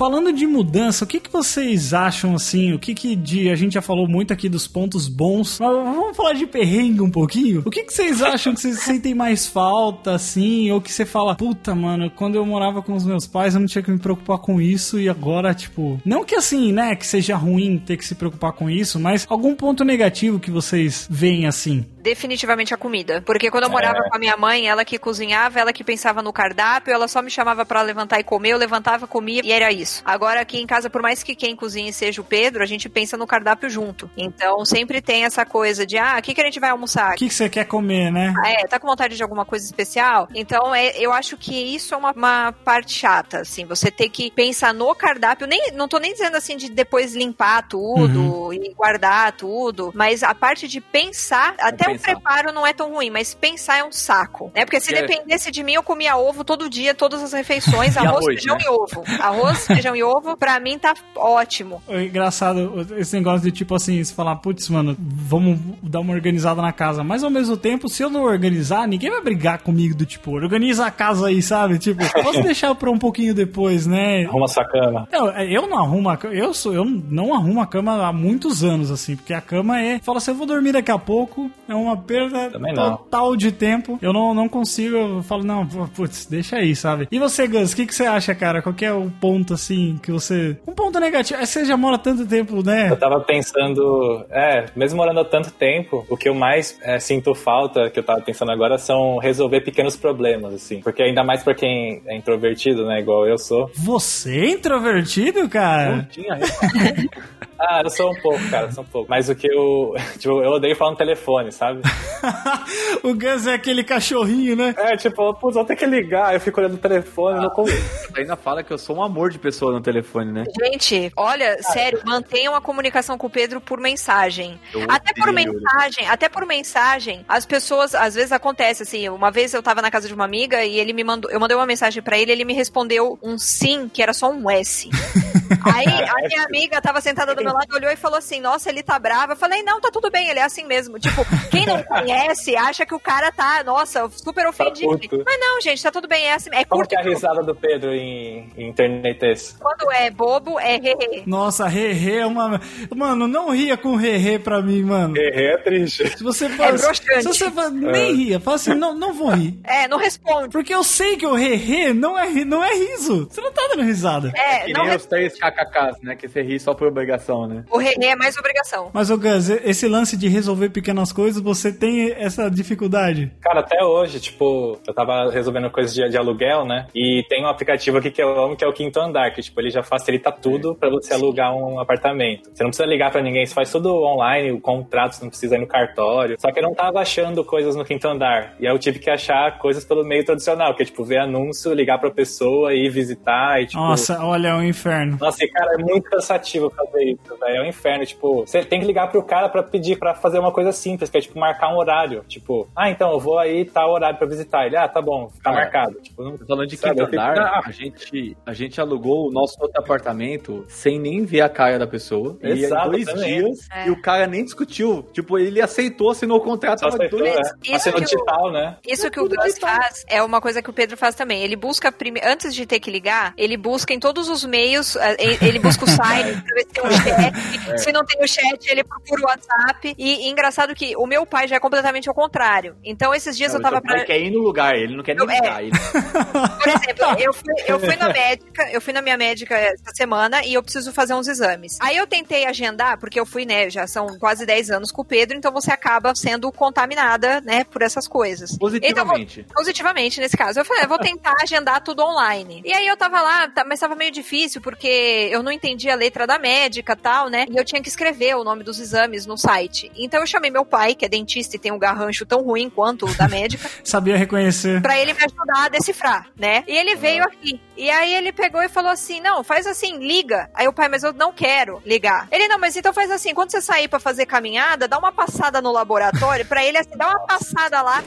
Falando 0.00 0.32
de 0.32 0.46
mudança, 0.46 1.04
o 1.04 1.06
que, 1.06 1.20
que 1.20 1.30
vocês 1.30 1.92
acham 1.92 2.34
assim? 2.34 2.72
O 2.72 2.78
que, 2.78 2.94
que 2.94 3.14
de. 3.14 3.50
A 3.50 3.54
gente 3.54 3.74
já 3.74 3.82
falou 3.82 4.08
muito 4.08 4.32
aqui 4.32 4.48
dos 4.48 4.66
pontos 4.66 5.08
bons, 5.08 5.58
mas 5.60 5.70
vamos 5.70 6.16
falar 6.16 6.32
de 6.32 6.46
perrengue 6.46 7.02
um 7.02 7.10
pouquinho? 7.10 7.62
O 7.66 7.70
que, 7.70 7.82
que 7.82 7.92
vocês 7.92 8.22
acham 8.24 8.54
que 8.54 8.62
vocês 8.62 8.78
sentem 8.80 9.14
mais 9.14 9.46
falta, 9.46 10.14
assim? 10.14 10.70
Ou 10.70 10.80
que 10.80 10.90
você 10.90 11.04
fala, 11.04 11.34
puta, 11.34 11.74
mano, 11.74 12.10
quando 12.16 12.36
eu 12.36 12.46
morava 12.46 12.80
com 12.80 12.94
os 12.94 13.04
meus 13.04 13.26
pais 13.26 13.52
eu 13.52 13.60
não 13.60 13.66
tinha 13.66 13.82
que 13.82 13.90
me 13.90 13.98
preocupar 13.98 14.38
com 14.38 14.58
isso 14.58 14.98
e 14.98 15.06
agora, 15.06 15.52
tipo. 15.52 16.00
Não 16.02 16.24
que 16.24 16.34
assim, 16.34 16.72
né, 16.72 16.96
que 16.96 17.06
seja 17.06 17.36
ruim 17.36 17.76
ter 17.76 17.98
que 17.98 18.06
se 18.06 18.14
preocupar 18.14 18.54
com 18.54 18.70
isso, 18.70 18.98
mas 18.98 19.26
algum 19.28 19.54
ponto 19.54 19.84
negativo 19.84 20.40
que 20.40 20.50
vocês 20.50 21.06
veem 21.10 21.46
assim? 21.46 21.84
Definitivamente 22.00 22.72
a 22.72 22.76
comida. 22.76 23.22
Porque 23.22 23.50
quando 23.50 23.64
eu 23.64 23.70
morava 23.70 24.02
com 24.08 24.16
a 24.16 24.18
minha 24.18 24.36
mãe, 24.36 24.68
ela 24.68 24.84
que 24.84 24.98
cozinhava, 24.98 25.60
ela 25.60 25.72
que 25.72 25.84
pensava 25.84 26.22
no 26.22 26.32
cardápio, 26.32 26.92
ela 26.92 27.06
só 27.06 27.20
me 27.20 27.30
chamava 27.30 27.64
pra 27.66 27.82
levantar 27.82 28.18
e 28.20 28.24
comer, 28.24 28.50
eu 28.50 28.58
levantava, 28.58 29.06
comia 29.06 29.42
e 29.44 29.52
era 29.52 29.70
isso. 29.70 30.02
Agora 30.04 30.40
aqui 30.40 30.58
em 30.58 30.66
casa, 30.66 30.88
por 30.88 31.02
mais 31.02 31.22
que 31.22 31.34
quem 31.34 31.54
cozinhe 31.54 31.92
seja 31.92 32.20
o 32.20 32.24
Pedro, 32.24 32.62
a 32.62 32.66
gente 32.66 32.88
pensa 32.88 33.16
no 33.16 33.26
cardápio 33.26 33.68
junto. 33.68 34.10
Então 34.16 34.64
sempre 34.64 35.02
tem 35.02 35.24
essa 35.24 35.44
coisa 35.44 35.86
de, 35.86 35.98
ah, 35.98 36.16
o 36.18 36.22
que, 36.22 36.34
que 36.34 36.40
a 36.40 36.44
gente 36.44 36.58
vai 36.58 36.70
almoçar? 36.70 37.12
O 37.12 37.16
que, 37.16 37.28
que 37.28 37.34
você 37.34 37.48
quer 37.48 37.64
comer, 37.64 38.10
né? 38.10 38.32
Ah, 38.42 38.50
é, 38.50 38.66
tá 38.66 38.78
com 38.78 38.88
vontade 38.88 39.16
de 39.16 39.22
alguma 39.22 39.44
coisa 39.44 39.64
especial? 39.64 40.28
Então, 40.34 40.74
é, 40.74 40.92
eu 40.96 41.12
acho 41.12 41.36
que 41.36 41.54
isso 41.54 41.94
é 41.94 41.96
uma, 41.96 42.12
uma 42.12 42.52
parte 42.64 42.94
chata, 42.94 43.40
assim, 43.40 43.64
você 43.64 43.90
ter 43.90 44.08
que 44.08 44.30
pensar 44.30 44.72
no 44.72 44.94
cardápio, 44.94 45.46
nem, 45.46 45.72
não 45.72 45.86
tô 45.86 45.98
nem 45.98 46.12
dizendo 46.12 46.36
assim 46.36 46.56
de 46.56 46.70
depois 46.70 47.14
limpar 47.14 47.68
tudo 47.68 48.52
e 48.52 48.72
guardar 48.74 49.32
tudo, 49.32 49.92
mas 49.94 50.22
a 50.22 50.34
parte 50.34 50.66
de 50.66 50.80
pensar, 50.80 51.54
até 51.58 51.89
o 51.90 51.98
pensar. 51.98 52.12
preparo 52.12 52.52
não 52.52 52.66
é 52.66 52.72
tão 52.72 52.92
ruim, 52.92 53.10
mas 53.10 53.34
pensar 53.34 53.78
é 53.78 53.84
um 53.84 53.92
saco, 53.92 54.50
né? 54.54 54.64
Porque 54.64 54.80
se 54.80 54.94
É. 54.94 55.02
dependesse 55.02 55.50
de 55.50 55.62
mim, 55.62 55.72
eu 55.74 55.82
comia 55.82 56.16
ovo 56.16 56.44
todo 56.44 56.68
dia, 56.68 56.94
todas 56.94 57.22
as 57.22 57.32
refeições, 57.32 57.94
E 57.96 57.98
arroz, 57.98 58.10
arroz, 58.10 58.24
feijão 58.26 58.56
né? 58.56 58.62
e 58.64 58.68
ovo. 58.68 59.04
Arroz, 59.20 59.66
feijão 59.66 59.96
e 59.96 60.02
ovo, 60.02 60.36
pra 60.36 60.58
mim 60.60 60.78
tá 60.78 60.94
ótimo. 61.16 61.82
É 61.88 62.04
engraçado 62.04 62.86
esse 62.96 63.16
negócio 63.16 63.40
de 63.42 63.52
tipo 63.52 63.74
assim, 63.74 64.02
você 64.02 64.14
falar, 64.14 64.36
putz, 64.36 64.68
mano, 64.68 64.96
vamos 64.98 65.58
dar 65.82 66.00
uma 66.00 66.12
organizada 66.12 66.60
na 66.62 66.72
casa. 66.72 67.02
Mas 67.04 67.22
ao 67.22 67.30
mesmo 67.30 67.56
tempo, 67.56 67.88
se 67.88 68.02
eu 68.02 68.10
não 68.10 68.22
organizar, 68.24 68.86
ninguém 68.88 69.10
vai 69.10 69.20
brigar 69.22 69.58
comigo 69.58 69.94
do 69.94 70.06
tipo, 70.06 70.32
organiza 70.32 70.86
a 70.86 70.90
casa 70.90 71.28
aí, 71.28 71.42
sabe? 71.42 71.78
Tipo, 71.78 72.00
posso 72.22 72.42
deixar 72.42 72.74
pra 72.74 72.90
um 72.90 72.98
pouquinho 72.98 73.34
depois, 73.34 73.86
né? 73.86 74.24
Arruma 74.24 74.48
sua 74.48 74.64
cama. 74.64 75.08
Não, 75.12 75.28
eu 75.40 75.66
não 75.66 75.78
arrumo 75.78 76.08
a 76.10 76.16
cama. 76.16 76.34
Eu, 76.34 76.54
sou, 76.54 76.72
eu 76.74 76.84
não 76.84 77.34
arrumo 77.34 77.60
a 77.60 77.66
cama 77.66 78.06
há 78.06 78.12
muitos 78.12 78.62
anos, 78.64 78.90
assim, 78.90 79.16
porque 79.16 79.32
a 79.34 79.40
cama 79.40 79.80
é. 79.80 79.98
Fala 80.00 80.18
assim, 80.18 80.30
eu 80.30 80.36
vou 80.36 80.46
dormir 80.46 80.72
daqui 80.72 80.90
a 80.90 80.98
pouco, 80.98 81.50
é 81.68 81.74
uma 81.82 81.96
perda 81.96 82.50
total 82.74 83.36
de 83.36 83.52
tempo. 83.52 83.98
Eu 84.00 84.12
não, 84.12 84.34
não 84.34 84.48
consigo, 84.48 84.96
eu 84.96 85.22
falo, 85.22 85.44
não, 85.44 85.66
putz, 85.66 86.26
deixa 86.26 86.56
aí, 86.56 86.74
sabe? 86.74 87.08
E 87.10 87.18
você, 87.18 87.46
Gus, 87.46 87.72
o 87.72 87.76
que, 87.76 87.86
que 87.86 87.94
você 87.94 88.04
acha, 88.04 88.34
cara? 88.34 88.62
Qual 88.62 88.74
que 88.74 88.84
é 88.84 88.92
o 88.92 89.10
ponto, 89.20 89.54
assim, 89.54 89.98
que 90.02 90.10
você. 90.10 90.56
Um 90.66 90.72
ponto 90.72 90.98
negativo. 90.98 91.40
É, 91.40 91.46
Você 91.46 91.64
já 91.64 91.76
mora 91.76 91.98
tanto 91.98 92.26
tempo, 92.26 92.64
né? 92.64 92.90
Eu 92.90 92.96
tava 92.96 93.20
pensando, 93.20 94.24
é, 94.30 94.66
mesmo 94.76 94.98
morando 94.98 95.20
há 95.20 95.24
tanto 95.24 95.50
tempo, 95.52 96.04
o 96.08 96.16
que 96.16 96.28
eu 96.28 96.34
mais 96.34 96.78
é, 96.82 96.98
sinto 96.98 97.34
falta, 97.34 97.90
que 97.90 97.98
eu 97.98 98.02
tava 98.02 98.20
pensando 98.20 98.50
agora, 98.52 98.78
são 98.78 99.18
resolver 99.18 99.60
pequenos 99.62 99.96
problemas, 99.96 100.54
assim. 100.54 100.80
Porque 100.80 101.02
ainda 101.02 101.22
mais 101.24 101.42
pra 101.42 101.54
quem 101.54 102.02
é 102.06 102.16
introvertido, 102.16 102.86
né, 102.86 103.00
igual 103.00 103.26
eu 103.26 103.38
sou. 103.38 103.70
Você 103.74 104.38
é 104.38 104.50
introvertido, 104.50 105.48
cara? 105.48 105.96
Não 105.96 106.04
tinha. 106.04 106.38
Ah, 107.60 107.82
eu 107.84 107.90
sou 107.90 108.10
um 108.10 108.14
pouco, 108.20 108.50
cara, 108.50 108.66
eu 108.66 108.72
sou 108.72 108.82
um 108.82 108.86
pouco. 108.86 109.10
Mas 109.10 109.28
o 109.28 109.34
que 109.34 109.46
eu. 109.46 109.94
Tipo, 110.18 110.42
eu 110.42 110.52
odeio 110.52 110.76
falar 110.76 110.92
no 110.92 110.96
telefone, 110.96 111.52
sabe? 111.52 111.80
o 113.02 113.14
Gus 113.14 113.46
é 113.46 113.54
aquele 113.54 113.82
cachorrinho, 113.84 114.56
né? 114.56 114.74
É, 114.76 114.96
tipo, 114.96 115.32
putz, 115.34 115.54
vou 115.54 115.64
ter 115.64 115.76
que 115.76 115.86
ligar. 115.86 116.34
Eu 116.34 116.40
fico 116.40 116.60
olhando 116.60 116.74
o 116.74 116.78
telefone, 116.78 117.40
não 117.40 117.50
consigo. 117.50 117.80
Você 117.80 118.20
ainda 118.20 118.36
fala 118.36 118.62
que 118.62 118.72
eu 118.72 118.78
sou 118.78 118.96
um 118.96 119.02
amor 119.02 119.30
de 119.30 119.38
pessoa 119.38 119.72
no 119.72 119.80
telefone, 119.80 120.32
né? 120.32 120.44
Gente, 120.60 121.12
olha, 121.16 121.62
sério, 121.62 122.00
mantenham 122.04 122.54
a 122.54 122.60
comunicação 122.60 123.16
com 123.16 123.26
o 123.26 123.30
Pedro 123.30 123.60
por 123.60 123.80
mensagem. 123.80 124.60
Eu 124.74 124.84
Até 124.88 125.14
por 125.14 125.32
mensagem, 125.32 126.08
até 126.08 126.28
por 126.28 126.46
mensagem, 126.46 127.24
as 127.28 127.46
pessoas, 127.46 127.94
às 127.94 128.14
vezes 128.14 128.32
acontece 128.32 128.82
assim, 128.82 129.08
uma 129.08 129.30
vez 129.30 129.54
eu 129.54 129.62
tava 129.62 129.80
na 129.80 129.90
casa 129.90 130.08
de 130.08 130.14
uma 130.14 130.24
amiga 130.24 130.64
e 130.64 130.78
ele 130.78 130.92
me 130.92 131.04
mandou, 131.04 131.30
eu 131.30 131.40
mandei 131.40 131.56
uma 131.56 131.66
mensagem 131.66 132.02
pra 132.02 132.18
ele, 132.18 132.32
ele 132.32 132.44
me 132.44 132.54
respondeu 132.54 133.18
um 133.22 133.38
sim, 133.38 133.88
que 133.88 134.02
era 134.02 134.12
só 134.12 134.30
um 134.30 134.50
S. 134.50 134.88
Aí 135.64 135.86
a 135.86 136.14
minha 136.28 136.44
amiga 136.44 136.80
tava 136.80 137.00
sentada 137.00 137.34
do 137.34 137.42
meu 137.42 137.52
lado, 137.52 137.74
olhou 137.74 137.90
e 137.90 137.96
falou 137.96 138.18
assim: 138.18 138.40
Nossa, 138.40 138.68
ele 138.68 138.82
tá 138.82 138.98
bravo. 138.98 139.32
Eu 139.32 139.36
falei: 139.36 139.62
Não, 139.62 139.80
tá 139.80 139.90
tudo 139.92 140.10
bem, 140.10 140.28
ele 140.28 140.38
é 140.38 140.44
assim 140.44 140.64
mesmo. 140.64 140.98
Tipo, 140.98 141.24
quem 141.50 141.66
não 141.66 141.82
conhece 141.84 142.56
acha 142.56 142.86
que 142.86 142.94
o 142.94 143.00
cara 143.00 143.30
tá, 143.32 143.62
nossa, 143.64 144.08
super 144.10 144.46
ofendido. 144.46 144.98
puto. 144.98 145.22
Mas 145.24 145.40
não, 145.40 145.60
gente, 145.60 145.82
tá 145.82 145.90
tudo 145.90 146.08
bem, 146.08 146.26
é 146.26 146.34
assim. 146.34 146.50
É 146.52 146.64
Como 146.64 146.80
curto 146.82 146.90
que 146.90 146.96
é 146.96 147.00
a 147.00 147.02
risada 147.02 147.42
do 147.42 147.54
Pedro 147.54 147.92
em, 147.92 148.50
em 148.56 148.68
internet 148.68 149.22
esse? 149.22 149.54
Quando 149.58 149.90
é 149.92 150.10
bobo, 150.10 150.58
é 150.58 150.76
hehe. 150.76 151.22
Nossa, 151.26 151.66
Rerê 151.66 152.18
é 152.18 152.26
uma. 152.26 152.60
Mano, 152.94 153.26
não 153.26 153.50
ria 153.50 153.76
com 153.76 153.96
Rerê 153.96 154.38
pra 154.38 154.62
mim, 154.62 154.82
mano. 154.82 155.14
É 155.18 155.56
triste. 155.58 156.16
Se 156.16 156.22
você 156.22 156.48
fala. 156.48 156.72
broxante. 156.72 157.22
se 157.22 157.28
você 157.28 157.50
fala, 157.50 157.70
nem 157.70 158.14
ria, 158.14 158.40
fala 158.40 158.56
assim, 158.56 158.74
não, 158.74 158.94
não 158.94 159.12
vou 159.12 159.30
rir. 159.30 159.58
É, 159.64 159.86
não 159.88 159.98
responde. 159.98 160.50
Porque 160.50 160.74
eu 160.74 160.82
sei 160.84 161.16
que 161.16 161.26
o 161.26 161.34
Rerê 161.34 161.92
não 161.92 162.18
é, 162.18 162.28
não 162.44 162.62
é 162.64 162.74
riso. 162.74 163.28
Você 163.30 163.40
não 163.40 163.52
tá 163.52 163.66
dando 163.70 163.82
risada. 163.82 164.32
É, 164.36 164.60
Que 164.66 164.72
não 164.72 164.84
nem 164.84 164.96
os 164.96 165.06
três 165.06 165.38
kkks, 165.40 166.02
né? 166.02 166.16
Que 166.16 166.28
você 166.28 166.42
ri 166.42 166.60
só 166.60 166.74
por 166.74 166.88
obrigação, 166.88 167.46
né? 167.46 167.64
O 167.70 167.80
hehe 167.80 167.94
é 168.02 168.16
mais 168.16 168.36
obrigação. 168.36 168.90
Mas, 168.92 169.10
ô 169.10 169.16
Gus, 169.16 169.48
esse 169.48 169.88
lance 169.88 170.16
de 170.16 170.28
resolver 170.28 170.70
pequenas 170.70 171.12
coisas, 171.12 171.42
você 171.42 171.72
tem 171.72 172.12
essa 172.12 172.50
dificuldade? 172.50 173.32
Cara, 173.40 173.60
até 173.60 173.82
hoje, 173.82 174.20
tipo, 174.20 174.78
eu 174.86 174.94
tava 174.94 175.30
resolvendo 175.30 175.70
coisas 175.70 175.94
de, 175.94 176.08
de 176.08 176.16
aluguel, 176.16 176.64
né? 176.64 176.86
E 176.94 177.24
tem 177.28 177.44
um 177.44 177.48
aplicativo 177.48 177.98
aqui 177.98 178.10
que 178.10 178.22
eu 178.22 178.42
amo, 178.42 178.56
que 178.56 178.64
é 178.64 178.68
o 178.68 178.72
Quinto 178.72 179.00
Andar, 179.00 179.32
que, 179.32 179.42
tipo, 179.42 179.60
ele 179.60 179.70
já 179.70 179.82
facilita 179.82 180.30
tudo 180.32 180.74
pra 180.74 180.90
você 180.90 181.14
alugar 181.14 181.54
um 181.54 181.78
apartamento. 181.78 182.50
Você 182.52 182.62
não 182.62 182.70
precisa 182.70 182.88
ligar 182.88 183.10
pra 183.10 183.22
ninguém, 183.22 183.46
você 183.46 183.54
faz 183.54 183.70
tudo 183.70 183.92
online, 184.02 184.52
o 184.52 184.60
contrato, 184.60 185.14
você 185.14 185.24
não 185.24 185.30
precisa 185.30 185.56
ir 185.56 185.60
no 185.60 185.66
cartório. 185.66 186.36
Só 186.38 186.50
que 186.50 186.58
eu 186.58 186.62
não 186.62 186.74
tava 186.74 187.00
achando 187.00 187.44
coisas 187.44 187.76
no 187.76 187.84
Quinto 187.84 188.08
Andar. 188.08 188.54
E 188.58 188.66
aí 188.66 188.74
eu 188.74 188.78
tive 188.78 188.98
que 188.98 189.10
achar 189.10 189.58
coisas 189.58 189.84
pelo 189.84 190.04
meio 190.04 190.24
tradicional, 190.24 190.74
que 190.74 190.82
é, 190.82 190.86
tipo, 190.86 191.04
ver 191.04 191.18
anúncio, 191.18 191.72
ligar 191.72 191.98
pra 191.98 192.10
pessoa, 192.10 192.74
ir 192.74 192.88
visitar 192.90 193.60
e, 193.62 193.66
tipo... 193.66 193.78
Nossa, 193.78 194.24
olha, 194.24 194.48
é 194.48 194.54
um 194.54 194.64
inferno. 194.64 195.16
Nossa, 195.20 195.29
e 195.38 195.48
cara, 195.48 195.74
é 195.78 195.82
muito 195.82 196.10
cansativo 196.10 196.70
fazer 196.70 197.04
isso, 197.04 197.36
velho. 197.38 197.56
É 197.56 197.62
um 197.62 197.66
inferno. 197.68 198.04
Tipo, 198.06 198.46
você 198.46 198.64
tem 198.64 198.80
que 198.80 198.86
ligar 198.86 199.10
pro 199.10 199.22
cara 199.22 199.48
pra 199.48 199.62
pedir 199.62 199.98
pra 199.98 200.14
fazer 200.14 200.38
uma 200.38 200.52
coisa 200.52 200.72
simples, 200.72 201.10
que 201.10 201.18
é 201.18 201.20
tipo 201.20 201.38
marcar 201.38 201.72
um 201.72 201.78
horário. 201.78 202.24
Tipo, 202.28 202.68
ah, 202.76 202.90
então 202.90 203.10
eu 203.12 203.20
vou 203.20 203.38
aí 203.38 203.64
tal 203.64 203.92
horário 203.92 204.18
pra 204.18 204.26
visitar. 204.26 204.66
Ele, 204.66 204.76
ah, 204.76 204.88
tá 204.88 205.00
bom, 205.02 205.28
tá 205.42 205.50
Ah. 205.50 205.52
marcado. 205.54 206.00
Tipo, 206.00 206.22
não, 206.24 206.38
Falando 206.38 206.66
de 206.66 206.76
Sabe, 206.76 206.94
quinto 206.96 207.10
fico- 207.10 207.22
andar, 207.22 207.38
Ah. 207.38 207.60
a 207.64 207.70
gente, 207.70 208.36
a 208.46 208.52
gente 208.52 208.80
alugou 208.80 209.28
o 209.28 209.32
nosso 209.32 209.56
outro 209.60 209.80
apartamento 209.80 210.64
sem 210.68 210.98
nem 210.98 211.24
ver 211.24 211.42
a 211.42 211.48
cara 211.48 211.78
da 211.78 211.86
pessoa. 211.86 212.36
E 212.42 212.48
Exato, 212.64 212.90
dois 212.90 213.04
também. 213.04 213.42
dias 213.44 213.58
É. 213.72 213.86
e 213.88 213.90
o 213.90 214.00
cara 214.00 214.26
nem 214.26 214.44
discutiu. 214.44 215.02
Tipo, 215.12 215.38
ele 215.38 215.60
aceitou, 215.60 216.10
assinou 216.10 216.38
o 216.38 216.40
contrato. 216.40 216.80
só 216.80 216.88
aceitou, 216.88 217.18
dois- 217.18 217.34
né? 217.34 217.42
Isso 217.62 217.74
Assinou 217.74 217.96
que 217.98 218.02
o- 218.02 218.06
digital, 218.06 218.52
né? 218.52 218.76
Isso 218.86 219.10
que 219.10 219.20
o 219.20 219.28
Gus 219.28 219.58
faz 219.58 220.04
é 220.08 220.22
uma 220.22 220.40
coisa 220.40 220.62
que 220.62 220.70
o 220.70 220.72
Pedro 220.72 220.96
faz 220.96 221.14
também. 221.14 221.42
Ele 221.42 221.56
busca, 221.56 221.90
prime... 221.92 222.20
antes 222.24 222.54
de 222.54 222.64
ter 222.66 222.80
que 222.80 222.90
ligar, 222.90 223.34
ele 223.36 223.56
busca 223.56 223.92
em 223.92 223.98
todos 224.00 224.28
os 224.28 224.44
meios, 224.44 224.96
eh, 224.96 225.16
ele 225.20 225.38
ele 225.42 225.58
busca 225.58 225.84
o 225.84 225.88
site 225.90 226.40
pra 226.42 226.54
ver 226.54 226.60
se 226.62 226.66
tem 226.72 226.84
um 226.84 226.90
chat. 226.92 227.78
Se 227.80 227.92
não 227.92 228.04
tem 228.04 228.22
o 228.24 228.28
chat, 228.28 228.66
ele 228.70 228.82
procura 228.84 229.22
o 229.22 229.24
WhatsApp. 229.26 229.94
E, 229.98 230.26
e 230.26 230.30
engraçado 230.30 230.74
que 230.74 230.96
o 230.96 231.06
meu 231.06 231.24
pai 231.26 231.46
já 231.48 231.56
é 231.56 231.60
completamente 231.60 232.08
ao 232.08 232.14
contrário. 232.14 232.76
Então, 232.84 233.14
esses 233.14 233.36
dias 233.36 233.52
Não, 233.52 233.58
eu 233.60 233.62
tava 233.62 233.80
pra. 233.80 234.04
quer 234.04 234.18
ir 234.20 234.30
no 234.30 234.38
lugar, 234.40 234.74
ele 234.74 234.96
não 234.96 235.02
quer 235.04 235.14
nem 235.14 235.24
Eu- 235.24 235.30
é. 235.30 235.34
ligar. 235.34 235.62
Ele... 235.62 235.70
Por 236.60 236.68
exemplo, 236.68 237.20
eu 237.22 237.32
fui, 237.32 237.54
eu 237.66 237.78
fui 237.80 237.96
na 237.96 238.08
médica, 238.08 238.70
eu 238.72 238.80
fui 238.80 238.92
na 238.92 239.02
minha 239.02 239.16
médica 239.16 239.54
essa 239.56 239.92
semana 239.94 240.44
e 240.44 240.54
eu 240.54 240.62
preciso 240.62 240.92
fazer 240.92 241.14
uns 241.14 241.28
exames. 241.28 241.76
Aí 241.80 241.96
eu 241.96 242.06
tentei 242.06 242.44
agendar, 242.46 242.98
porque 242.98 243.18
eu 243.18 243.26
fui, 243.26 243.44
né, 243.44 243.68
já 243.70 243.86
são 243.86 244.18
quase 244.18 244.44
10 244.46 244.70
anos 244.70 244.90
com 244.92 245.02
o 245.02 245.04
Pedro, 245.04 245.36
então 245.36 245.52
você 245.52 245.70
acaba 245.72 246.14
sendo 246.14 246.50
contaminada, 246.52 247.40
né, 247.40 247.64
por 247.64 247.82
essas 247.82 248.06
coisas. 248.08 248.50
Então, 248.52 248.58
Positivamente. 248.58 249.46
positivamente 249.54 250.20
nesse 250.20 250.36
caso. 250.36 250.60
Eu 250.60 250.64
falei, 250.64 250.84
ah, 250.84 250.86
vou 250.86 250.98
tentar 250.98 251.34
agendar 251.42 251.82
tudo 251.82 252.02
online. 252.04 252.62
E 252.64 252.72
aí 252.72 252.86
eu 252.86 252.96
tava 252.96 253.20
lá, 253.20 253.48
tá- 253.48 253.64
mas 253.64 253.80
tava 253.80 253.94
meio 253.94 254.10
difícil, 254.10 254.60
porque 254.60 254.88
eu 255.30 255.42
não 255.42 255.52
entendia 255.52 255.92
a 255.92 255.96
letra 255.96 256.26
da 256.26 256.38
médica 256.38 256.92
e 256.92 256.96
tal, 256.96 257.28
né? 257.28 257.46
E 257.50 257.56
eu 257.56 257.64
tinha 257.64 257.82
que 257.82 257.88
escrever 257.88 258.36
o 258.36 258.44
nome 258.44 258.62
dos 258.64 258.78
exames 258.78 259.26
no 259.26 259.36
site. 259.36 259.90
Então 259.96 260.20
eu 260.20 260.26
chamei 260.26 260.50
meu 260.50 260.64
pai, 260.64 260.94
que 260.94 261.04
é 261.04 261.08
dentista 261.08 261.56
e 261.56 261.58
tem 261.58 261.72
um 261.72 261.78
garrancho 261.78 262.24
tão 262.26 262.42
ruim 262.42 262.70
quanto 262.70 263.06
o 263.06 263.14
da 263.14 263.28
médica, 263.28 263.68
Sabia 263.84 264.16
reconhecer. 264.16 264.80
pra 264.82 264.98
ele 264.98 265.12
me 265.12 265.20
ajudar 265.24 265.64
a 265.64 265.68
decifrar, 265.68 266.26
né? 266.36 266.64
E 266.66 266.76
ele 266.76 266.94
veio 266.96 267.24
aqui. 267.24 267.60
E 267.76 267.90
aí 267.90 268.14
ele 268.14 268.32
pegou 268.32 268.62
e 268.62 268.68
falou 268.68 268.90
assim: 268.90 269.20
não, 269.20 269.42
faz 269.42 269.66
assim, 269.66 269.98
liga. 269.98 270.50
Aí 270.54 270.68
o 270.68 270.72
pai, 270.72 270.88
mas 270.88 271.02
eu 271.02 271.12
não 271.12 271.32
quero 271.32 271.82
ligar. 271.84 272.28
Ele, 272.30 272.48
não, 272.48 272.58
mas 272.58 272.76
então 272.76 272.92
faz 272.92 273.10
assim, 273.10 273.34
quando 273.34 273.50
você 273.50 273.60
sair 273.60 273.88
pra 273.88 273.98
fazer 273.98 274.26
caminhada, 274.26 274.86
dá 274.86 274.98
uma 274.98 275.12
passada 275.12 275.60
no 275.62 275.72
laboratório, 275.72 276.44
pra 276.46 276.64
ele 276.64 276.78
assim, 276.78 276.96
dá 276.96 277.08
uma 277.08 277.20
passada 277.26 277.80
lá. 277.82 278.02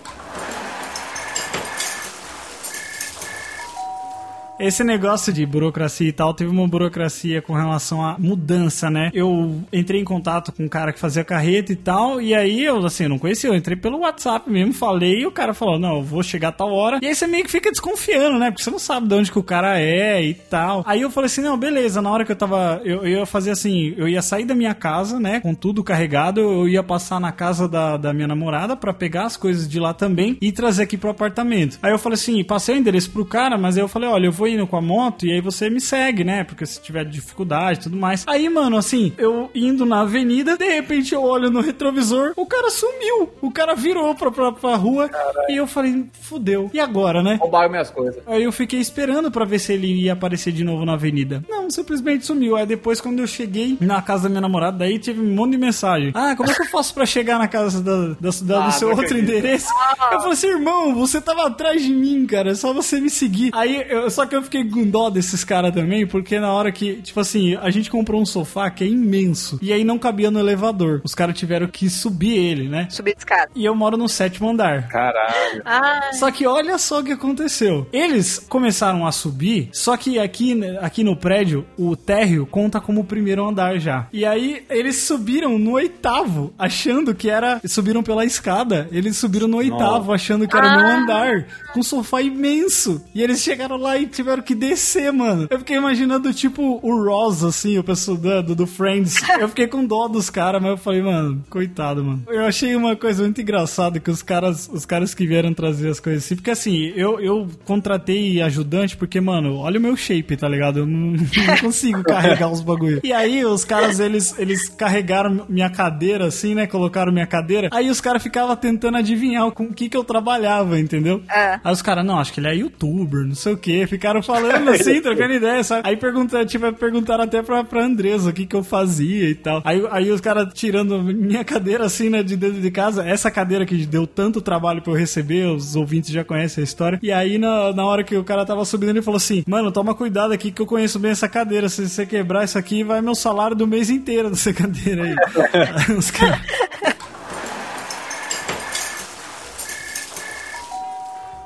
Esse 4.64 4.82
negócio 4.82 5.34
de 5.34 5.45
burocracia 5.45 6.07
e 6.07 6.14
tal, 6.14 6.34
teve 6.34 6.49
uma 6.49 6.66
burocracia 6.66 7.41
com 7.41 7.51
relação 7.51 8.01
à 8.01 8.18
mudança, 8.18 8.89
né? 8.89 9.11
Eu 9.14 9.61
entrei 9.74 9.99
em 9.99 10.05
contato 10.05 10.53
com 10.53 10.64
um 10.64 10.70
cara 10.70 10.93
que 10.93 10.99
fazia 10.99 11.22
carreta 11.22 11.74
e 11.74 11.76
tal, 11.76 12.22
e 12.22 12.34
aí 12.34 12.64
eu, 12.64 12.78
assim, 12.86 13.09
não 13.09 13.20
conhecia, 13.20 13.49
eu 13.49 13.55
entrei 13.55 13.76
pelo 13.76 13.99
WhatsApp 13.99 14.49
mesmo, 14.49 14.74
falei, 14.74 15.20
e 15.20 15.26
o 15.26 15.32
cara 15.32 15.53
falou, 15.53 15.78
não, 15.78 15.97
eu 15.97 16.01
vou 16.01 16.24
chegar 16.24 16.47
a 16.47 16.51
tal 16.53 16.72
hora. 16.72 16.99
E 17.01 17.07
aí 17.07 17.14
você 17.14 17.28
meio 17.28 17.43
que 17.43 17.51
fica 17.51 17.70
desconfiando, 17.70 18.39
né? 18.39 18.51
Porque 18.51 18.64
você 18.64 18.72
não 18.72 18.80
sabe 18.80 19.05
de 19.05 19.14
onde 19.14 19.30
que 19.30 19.38
o 19.38 19.43
cara 19.43 19.82
é 19.82 20.24
e 20.24 20.34
tal. 20.34 20.82
Aí 20.88 21.01
eu 21.01 21.11
falei 21.11 21.26
assim, 21.26 21.41
não, 21.41 21.57
beleza, 21.57 22.01
na 22.01 22.09
hora 22.09 22.24
que 22.24 22.32
eu 22.32 22.36
tava, 22.38 22.82
eu, 22.86 23.05
eu 23.05 23.20
ia 23.20 23.26
fazer 23.26 23.51
assim, 23.51 23.93
eu 23.97 24.07
ia 24.07 24.22
sair 24.22 24.45
da 24.45 24.55
minha 24.55 24.74
casa, 24.74 25.20
né, 25.20 25.41
com 25.41 25.53
tudo 25.53 25.84
carregado, 25.84 26.39
eu 26.39 26.70
ia 26.70 26.82
passar 26.82 27.20
na 27.20 27.34
casa 27.34 27.68
da, 27.68 27.97
da 27.97 28.14
minha 28.14 28.30
namorada 28.30 28.78
pra 28.78 28.93
pegar 28.93 29.26
as 29.26 29.36
coisas 29.36 29.68
de 29.68 29.78
lá 29.78 29.93
também 29.93 30.38
e 30.41 30.53
trazer 30.53 30.84
aqui 30.84 30.95
pro 30.95 31.09
apartamento. 31.09 31.78
Aí 31.84 31.91
eu 31.91 31.99
falei 31.99 32.16
assim, 32.16 32.41
passei 32.45 32.76
o 32.76 32.78
endereço 32.78 33.11
pro 33.11 33.26
cara, 33.26 33.57
mas 33.57 33.76
aí 33.76 33.84
eu 33.84 33.89
falei, 33.89 34.07
olha, 34.07 34.28
eu 34.28 34.32
vou 34.32 34.53
indo 34.54 34.68
com 34.68 34.78
a 34.78 34.82
moto 34.82 35.26
e 35.26 35.32
aí 35.32 35.41
você 35.41 35.70
me 35.70 35.80
segue, 35.82 36.24
né? 36.24 36.43
Porque 36.43 36.66
se 36.66 36.82
tiver 36.82 37.06
dificuldade 37.06 37.80
e 37.80 37.84
tudo 37.84 37.97
mais. 37.97 38.24
Aí, 38.28 38.47
mano, 38.49 38.78
assim, 38.78 39.14
eu 39.18 39.49
indo 39.54 39.86
na 39.86 40.01
avenida, 40.01 40.58
de 40.58 40.66
repente 40.66 41.14
eu 41.14 41.24
olho 41.24 41.49
no 41.49 41.62
retrovisor, 41.62 42.34
o 42.36 42.45
cara 42.45 42.70
sumiu. 42.70 43.32
O 43.41 43.51
cara 43.51 43.76
virou 43.76 44.14
pra, 44.16 44.32
pra, 44.32 44.51
pra 44.51 44.76
rua 44.76 45.10
e 45.49 45.56
eu 45.58 45.68
falei, 45.68 46.06
fudeu. 46.22 46.70
E 46.74 46.80
agora, 46.80 47.22
né? 47.24 47.38
Roubaram 47.41 47.70
minhas 47.70 47.89
coisas. 47.89 48.22
Aí 48.28 48.43
eu 48.43 48.51
fiquei 48.51 48.80
esperando 48.80 49.32
pra 49.32 49.45
ver 49.45 49.60
se 49.60 49.74
ele 49.74 49.88
ia 50.04 50.14
aparecer 50.14 50.51
de 50.51 50.64
novo 50.64 50.86
na 50.86 50.93
avenida. 50.93 51.43
Não, 51.49 51.70
simplesmente 51.70 52.26
sumiu. 52.26 52.56
Aí 52.56 52.66
depois, 52.66 52.99
quando 53.01 53.20
eu 53.20 53.28
cheguei 53.28 53.78
na 53.82 54.01
casa 54.01 54.24
da 54.24 54.30
minha 54.30 54.41
namorada, 54.41 54.78
daí 54.80 54.99
tive 54.99 55.22
um 55.22 55.34
monte 55.36 55.51
de 55.51 55.58
mensagem. 55.58 56.12
Ah, 56.14 56.36
como 56.36 56.49
é 56.49 56.54
que 56.56 56.62
eu 56.62 56.68
faço 56.68 56.93
pra 56.93 57.06
chegar 57.06 57.38
na 57.39 57.47
casa 57.47 57.82
da, 57.82 58.16
da- 58.20 58.64
Ah, 58.64 58.68
do 58.68 58.72
seu 58.74 58.89
outro 58.89 59.06
acredito. 59.06 59.30
endereço? 59.30 59.68
Eu 60.12 60.20
falei 60.20 60.34
assim, 60.34 60.47
irmão, 60.47 60.93
você 60.95 61.20
tava 61.22 61.47
atrás 61.47 61.82
de 61.82 61.93
mim, 61.93 62.26
cara. 62.26 62.51
É 62.51 62.56
só 62.56 62.74
você 62.74 62.99
me 62.99 63.10
seguir. 63.10 63.51
Aí, 63.54 63.84
eu- 63.89 64.10
só 64.10 64.26
que 64.26 64.36
eu 64.36 64.43
fiquei 64.44 64.68
com 64.70 64.86
dó 64.89 65.10
desses 65.10 65.44
caras 65.44 65.74
também, 65.74 66.06
porque 66.06 66.39
na 66.39 66.52
hora 66.52 66.72
que, 66.72 67.02
tipo 67.02 67.20
assim, 67.20 67.56
a 67.56 67.70
gente 67.70 67.89
comprou 67.89 68.22
um 68.22 68.26
sofá 68.26 68.70
que 68.70 68.84
é 68.84 68.88
imenso. 68.88 69.60
E 69.62 69.72
aí 69.74 69.84
não 69.84 69.98
cabia 69.98 70.30
no 70.32 70.39
elevador. 70.39 71.02
Os 71.04 71.16
caras 71.16 71.38
tiveram 71.38 71.68
que 71.68 71.89
subir 71.89 72.38
ele, 72.38 72.68
né? 72.70 72.88
Subir 72.89 73.14
de 73.14 73.20
escada. 73.20 73.52
E 73.56 73.66
eu 73.66 73.76
moro 73.76 73.98
no 73.98 74.08
sétimo 74.10 74.50
andar. 74.50 74.88
Caralho. 74.88 75.62
Ah, 75.66 76.12
Só 76.14 76.30
que 76.32 76.46
olha 76.46 76.78
só 76.78 77.00
o 77.00 77.04
que 77.04 77.12
aconteceu. 77.12 77.88
Eles 77.91 78.39
começaram 78.50 79.06
a 79.06 79.12
subir, 79.12 79.70
só 79.72 79.96
que 79.98 80.20
aqui, 80.20 80.60
aqui 80.80 81.04
no 81.04 81.16
prédio, 81.16 81.66
o 81.78 81.96
térreo 81.96 82.46
conta 82.46 82.80
como 82.80 83.02
o 83.02 83.06
primeiro 83.06 83.46
andar 83.48 83.80
já. 83.80 84.08
E 84.12 84.26
aí 84.26 84.64
eles 84.70 84.98
subiram 84.98 85.58
no 85.58 85.72
oitavo, 85.74 86.54
achando 86.58 87.14
que 87.16 87.30
era. 87.30 87.62
Subiram 87.66 88.04
pela 88.04 88.26
escada. 88.26 88.88
Eles 88.91 89.18
subiram 89.18 89.48
no 89.48 89.58
oitavo, 89.58 90.14
achando 90.14 90.48
que 90.48 90.56
era 90.56 90.72
no 90.78 91.02
andar, 91.02 91.48
com 91.74 91.80
um 91.80 91.84
sofá 91.84 92.22
imenso. 92.22 93.04
E 93.14 93.22
eles 93.22 93.41
chegaram 93.41 93.78
lá 93.78 93.98
e 93.98 94.06
tiveram 94.24 94.41
que 94.41 94.55
descer, 94.55 95.11
mano. 95.11 95.47
Eu 95.49 95.59
fiquei 95.59 95.78
imaginando, 95.78 96.34
tipo, 96.34 96.80
o 96.82 97.03
Ross, 97.03 97.43
assim, 97.43 97.78
o 97.78 97.84
pessoal 97.84 98.17
do, 98.17 98.55
do 98.55 98.65
Friends. 98.65 99.17
Eu 99.39 99.49
fiquei 99.49 99.67
com 99.67 99.86
dó 99.86 100.07
dos 100.07 100.30
caras, 100.30 100.61
mas 100.61 100.71
eu 100.71 100.78
falei, 100.78 101.01
mano, 101.01 101.43
coitado, 101.49 102.03
mano. 102.03 102.24
Eu 102.28 102.45
achei 102.45 102.76
uma 102.76 102.95
coisa 102.95 103.24
muito 103.24 103.41
engraçada 103.41 103.99
que 103.99 104.09
os 104.09 104.21
caras, 104.21 104.69
os 104.71 104.86
caras 104.86 105.13
que 105.13 105.28
vieram 105.28 105.53
trazer 105.53 105.89
as 105.89 105.99
coisas 105.99 106.24
assim, 106.24 106.36
porque 106.36 106.51
assim, 106.51 106.93
eu, 106.95 107.19
eu 107.19 107.47
contratei 107.65 108.41
ajudante 108.41 108.95
porque, 108.95 109.19
mano, 109.19 109.57
olha 109.57 109.80
o 109.80 109.82
meu 109.82 109.95
shape, 109.95 110.38
tá 110.38 110.47
ligado? 110.47 110.80
Eu 110.80 110.86
não, 110.86 111.11
não 111.47 111.57
consigo 111.59 112.03
carregar 112.03 112.49
os 112.49 112.61
bagulho. 112.61 113.01
E 113.03 113.11
aí 113.11 113.43
os 113.43 113.65
caras, 113.65 113.99
eles, 113.99 114.38
eles 114.38 114.69
carregaram 114.69 115.45
minha 115.49 115.69
cadeira 115.69 116.26
assim, 116.26 116.55
né? 116.55 116.67
Colocaram 116.67 117.11
minha 117.11 117.28
cadeira. 117.28 117.69
Aí 117.71 117.89
os 117.89 117.99
caras 117.99 118.24
ficavam 118.24 118.55
tentando 118.55 118.97
adivinhar 118.97 119.49
com 119.51 119.65
o 119.65 119.74
que 119.74 119.89
que 119.89 119.97
eu 119.97 120.03
trabalhava, 120.03 120.80
entendeu? 120.80 121.21
É. 121.30 121.59
Aí 121.63 121.74
os 121.74 121.82
caras, 121.82 122.05
não, 122.05 122.19
acho 122.19 122.32
que 122.32 122.39
ele 122.39 122.47
é 122.47 122.55
youtuber, 122.55 123.26
não 123.26 123.36
sei 123.36 123.53
o 123.53 123.57
que. 123.57 123.86
Ficaram 123.88 124.12
ficaram 124.22 124.22
falando 124.22 124.70
assim, 124.70 124.99
trocando 125.01 125.34
ideia, 125.34 125.64
sabe? 125.64 125.88
Aí 125.88 125.97
perguntaram, 125.97 126.45
tipo, 126.45 126.72
perguntaram 126.74 127.24
até 127.24 127.41
pra, 127.41 127.64
pra 127.64 127.86
Andresa 127.86 128.30
o 128.30 128.34
que 128.34 128.45
que 128.45 128.55
eu 128.55 128.64
fazia 128.64 129.30
e 129.30 129.36
tal. 129.36 129.61
Aí, 129.64 129.84
aí 129.89 130.11
os 130.11 130.22
caras 130.22 130.53
tirando 130.53 131.01
minha 131.01 131.43
cadeira 131.43 131.86
assim, 131.86 132.09
né, 132.09 132.22
de 132.22 132.36
dentro 132.36 132.61
de 132.61 132.72
casa, 132.72 133.03
essa 133.03 133.32
cadeira 133.32 133.66
que 133.66 133.86
deu 133.86 134.05
tanto 134.05 134.41
trabalho 134.41 134.82
pra 134.82 134.93
eu 134.93 134.97
receber, 134.97 135.47
os 135.47 135.76
ouvintes 135.76 136.11
já 136.11 136.24
conhecem 136.24 136.61
a 136.61 136.66
história. 136.66 136.99
E 137.01 137.11
aí, 137.11 137.38
na, 137.38 137.74
na 137.74 137.86
hora 137.86 138.03
que 138.03 138.16
o 138.16 138.24
cara 138.24 138.45
tava 138.45 138.64
subindo, 138.66 138.89
ele 138.89 139.01
falou 139.01 139.18
assim: 139.18 139.43
Mano, 139.47 139.72
toma 139.72 139.95
cuidado 139.95 140.34
aqui 140.34 140.51
que 140.51 140.61
eu 140.61 140.66
conheço 140.66 140.99
bem 140.99 141.11
essa 141.11 141.28
cadeira. 141.28 141.70
Se 141.70 141.88
você 141.88 142.05
quebrar 142.05 142.43
isso 142.43 142.57
aqui, 142.57 142.84
vai 142.84 143.01
meu 143.01 143.16
salário 143.16 143.55
do 143.55 143.68
mês 143.68 143.89
inteiro 143.89 144.30
dessa 144.30 144.51
cadeira 144.53 145.03
aí. 145.03 145.14
Aí 145.53 145.95
os 145.95 146.11
caras. 146.11 146.41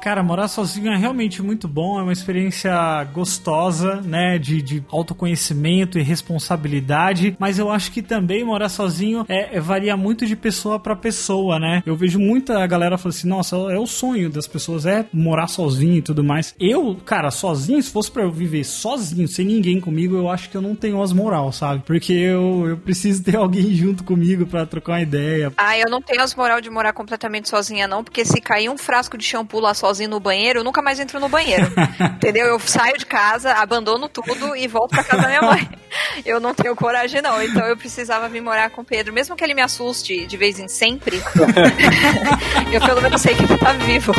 Cara, 0.08 0.24
morar 0.24 0.48
sozinho 0.48 0.90
é 0.90 0.96
realmente 0.96 1.42
muito 1.42 1.68
bom, 1.68 2.00
é 2.00 2.02
uma 2.02 2.14
experiência 2.14 2.72
gostosa, 3.14 4.00
né? 4.00 4.40
De, 4.40 4.62
de 4.62 4.82
autoconhecimento 4.90 6.00
e 6.00 6.02
responsabilidade, 6.02 7.36
mas 7.38 7.60
eu 7.60 7.70
acho 7.70 7.92
que 7.92 8.02
também 8.02 8.42
morar 8.42 8.70
sozinho 8.70 9.26
é, 9.28 9.58
é- 9.58 9.60
varia 9.60 9.98
muito 9.98 10.26
de 10.26 10.34
pessoa 10.34 10.80
pra 10.80 10.96
pessoa, 10.96 11.60
né? 11.60 11.84
Eu 11.86 11.94
vejo 11.98 12.20
muita 12.20 12.66
galera 12.66 12.98
falando 12.98 13.18
assim, 13.18 13.28
nossa, 13.28 13.58
é 13.70 13.78
o 13.78 13.86
sonho 13.86 14.30
das 14.30 14.48
pessoas, 14.48 14.86
é 14.86 15.06
morar 15.12 15.48
sozinho 15.48 15.98
e 15.98 16.02
tudo 16.02 16.24
mais. 16.24 16.56
Eu, 16.58 16.96
cara, 17.04 17.30
sozinho, 17.30 17.84
se 17.84 17.92
fosse 17.92 18.10
pra 18.10 18.24
eu 18.24 18.32
viver 18.32 18.64
sozinho, 18.64 19.28
sem 19.28 19.46
ninguém 19.46 19.82
comigo, 19.82 20.16
eu 20.16 20.30
acho 20.30 20.50
que 20.50 20.56
eu 20.56 20.62
não 20.62 20.74
tenho 20.74 21.02
as 21.04 21.12
moral, 21.12 21.52
sabe? 21.52 21.84
Porque 21.86 22.14
eu, 22.14 22.66
eu 22.66 22.78
preciso 22.78 23.22
ter 23.26 23.36
alguém 23.36 23.76
junto 23.76 24.06
comigo 24.06 24.46
pra 24.46 24.66
trocar 24.66 24.94
uma 24.94 25.02
ideia, 25.02 25.52
Ah, 25.58 25.78
eu 25.78 25.90
não 25.92 26.02
tenho 26.02 26.22
as 26.24 26.34
moral 26.34 26.62
de 26.62 26.70
morar 26.70 26.94
completamente 26.94 27.50
sozinha, 27.50 27.90
não, 27.90 28.06
porque 28.06 28.24
se 28.24 28.40
cair 28.40 28.70
um 28.70 28.78
frasco 28.78 29.18
de 29.18 29.26
shampoo 29.26 29.60
lá 29.60 29.74
sozinho 29.74 29.97
no 30.06 30.20
banheiro, 30.20 30.60
eu 30.60 30.64
nunca 30.64 30.82
mais 30.82 31.00
entro 31.00 31.20
no 31.20 31.30
banheiro. 31.30 31.72
entendeu? 32.16 32.46
Eu 32.46 32.60
saio 32.60 32.98
de 32.98 33.06
casa, 33.06 33.54
abandono 33.54 34.10
tudo 34.10 34.56
e 34.56 34.68
volto 34.68 34.92
pra 34.92 35.04
casa 35.04 35.22
da 35.22 35.28
minha 35.30 35.42
mãe. 35.42 35.70
Eu 36.26 36.40
não 36.40 36.54
tenho 36.54 36.76
coragem, 36.76 37.22
não. 37.22 37.42
Então 37.42 37.66
eu 37.66 37.78
precisava 37.78 38.28
vir 38.28 38.42
morar 38.42 38.70
com 38.70 38.82
o 38.82 38.86
Pedro. 38.86 39.14
Mesmo 39.14 39.36
que 39.36 39.44
ele 39.44 39.54
me 39.54 39.62
assuste 39.62 40.26
de 40.26 40.38
vez 40.38 40.60
em 40.60 40.68
sempre, 40.68 41.18
eu 42.72 42.82
pelo 42.82 43.02
menos 43.02 43.22
sei 43.22 43.36
que 43.36 43.44
ele 43.44 43.58
tá 43.58 43.72
vivo. 43.74 44.12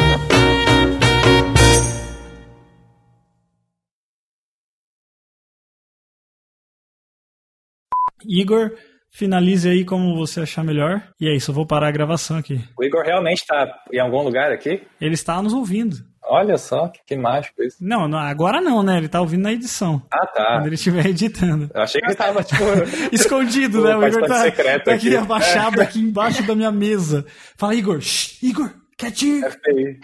Igor, 8.25 8.73
finalize 9.11 9.69
aí 9.69 9.85
como 9.85 10.17
você 10.17 10.41
achar 10.41 10.65
melhor. 10.65 11.03
E 11.21 11.29
é 11.29 11.35
isso, 11.35 11.51
eu 11.51 11.55
vou 11.55 11.67
parar 11.67 11.89
a 11.89 11.93
gravação 11.93 12.37
aqui. 12.37 12.61
O 12.79 12.85
Igor 12.85 13.05
realmente 13.05 13.45
tá 13.47 13.67
em 13.93 14.01
algum 14.01 14.23
lugar 14.23 14.53
aqui? 14.53 14.83
Ele 15.01 15.15
está 15.15 15.43
nos 15.43 15.53
ouvindo. 15.53 15.97
Olha 16.31 16.59
só, 16.59 16.89
que, 16.89 17.01
que 17.07 17.17
mágico 17.17 17.63
isso. 17.63 17.79
Não, 17.81 18.07
não, 18.07 18.19
agora 18.19 18.61
não, 18.61 18.83
né? 18.83 18.99
Ele 18.99 19.09
tá 19.09 19.19
ouvindo 19.19 19.45
na 19.45 19.53
edição. 19.53 20.03
Ah, 20.13 20.27
tá. 20.27 20.45
Quando 20.57 20.67
ele 20.67 20.75
estiver 20.75 21.07
editando. 21.07 21.71
Eu 21.73 21.81
achei 21.81 22.03
que 22.03 22.07
ele 22.07 22.15
tava, 22.15 22.45
tipo... 22.45 22.63
Escondido, 23.11 23.83
né? 23.83 23.97
O 23.97 24.07
Igor 24.07 24.27
tá, 24.27 24.43
secreto 24.43 24.85
tá 24.85 24.93
aqui 24.93 25.09
aqui. 25.09 25.17
abaixado 25.17 25.81
aqui 25.81 26.01
embaixo 26.01 26.43
da 26.43 26.55
minha 26.55 26.71
mesa. 26.71 27.25
Fala, 27.57 27.75
Igor. 27.75 28.03
Shh, 28.03 28.43
Igor, 28.43 28.71
quietinho. 28.99 29.51
FBI. 29.51 29.99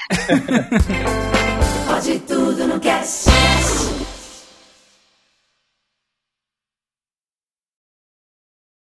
Pode 1.86 2.18
tudo 2.20 2.66
no 2.66 2.80
cast. 2.80 3.28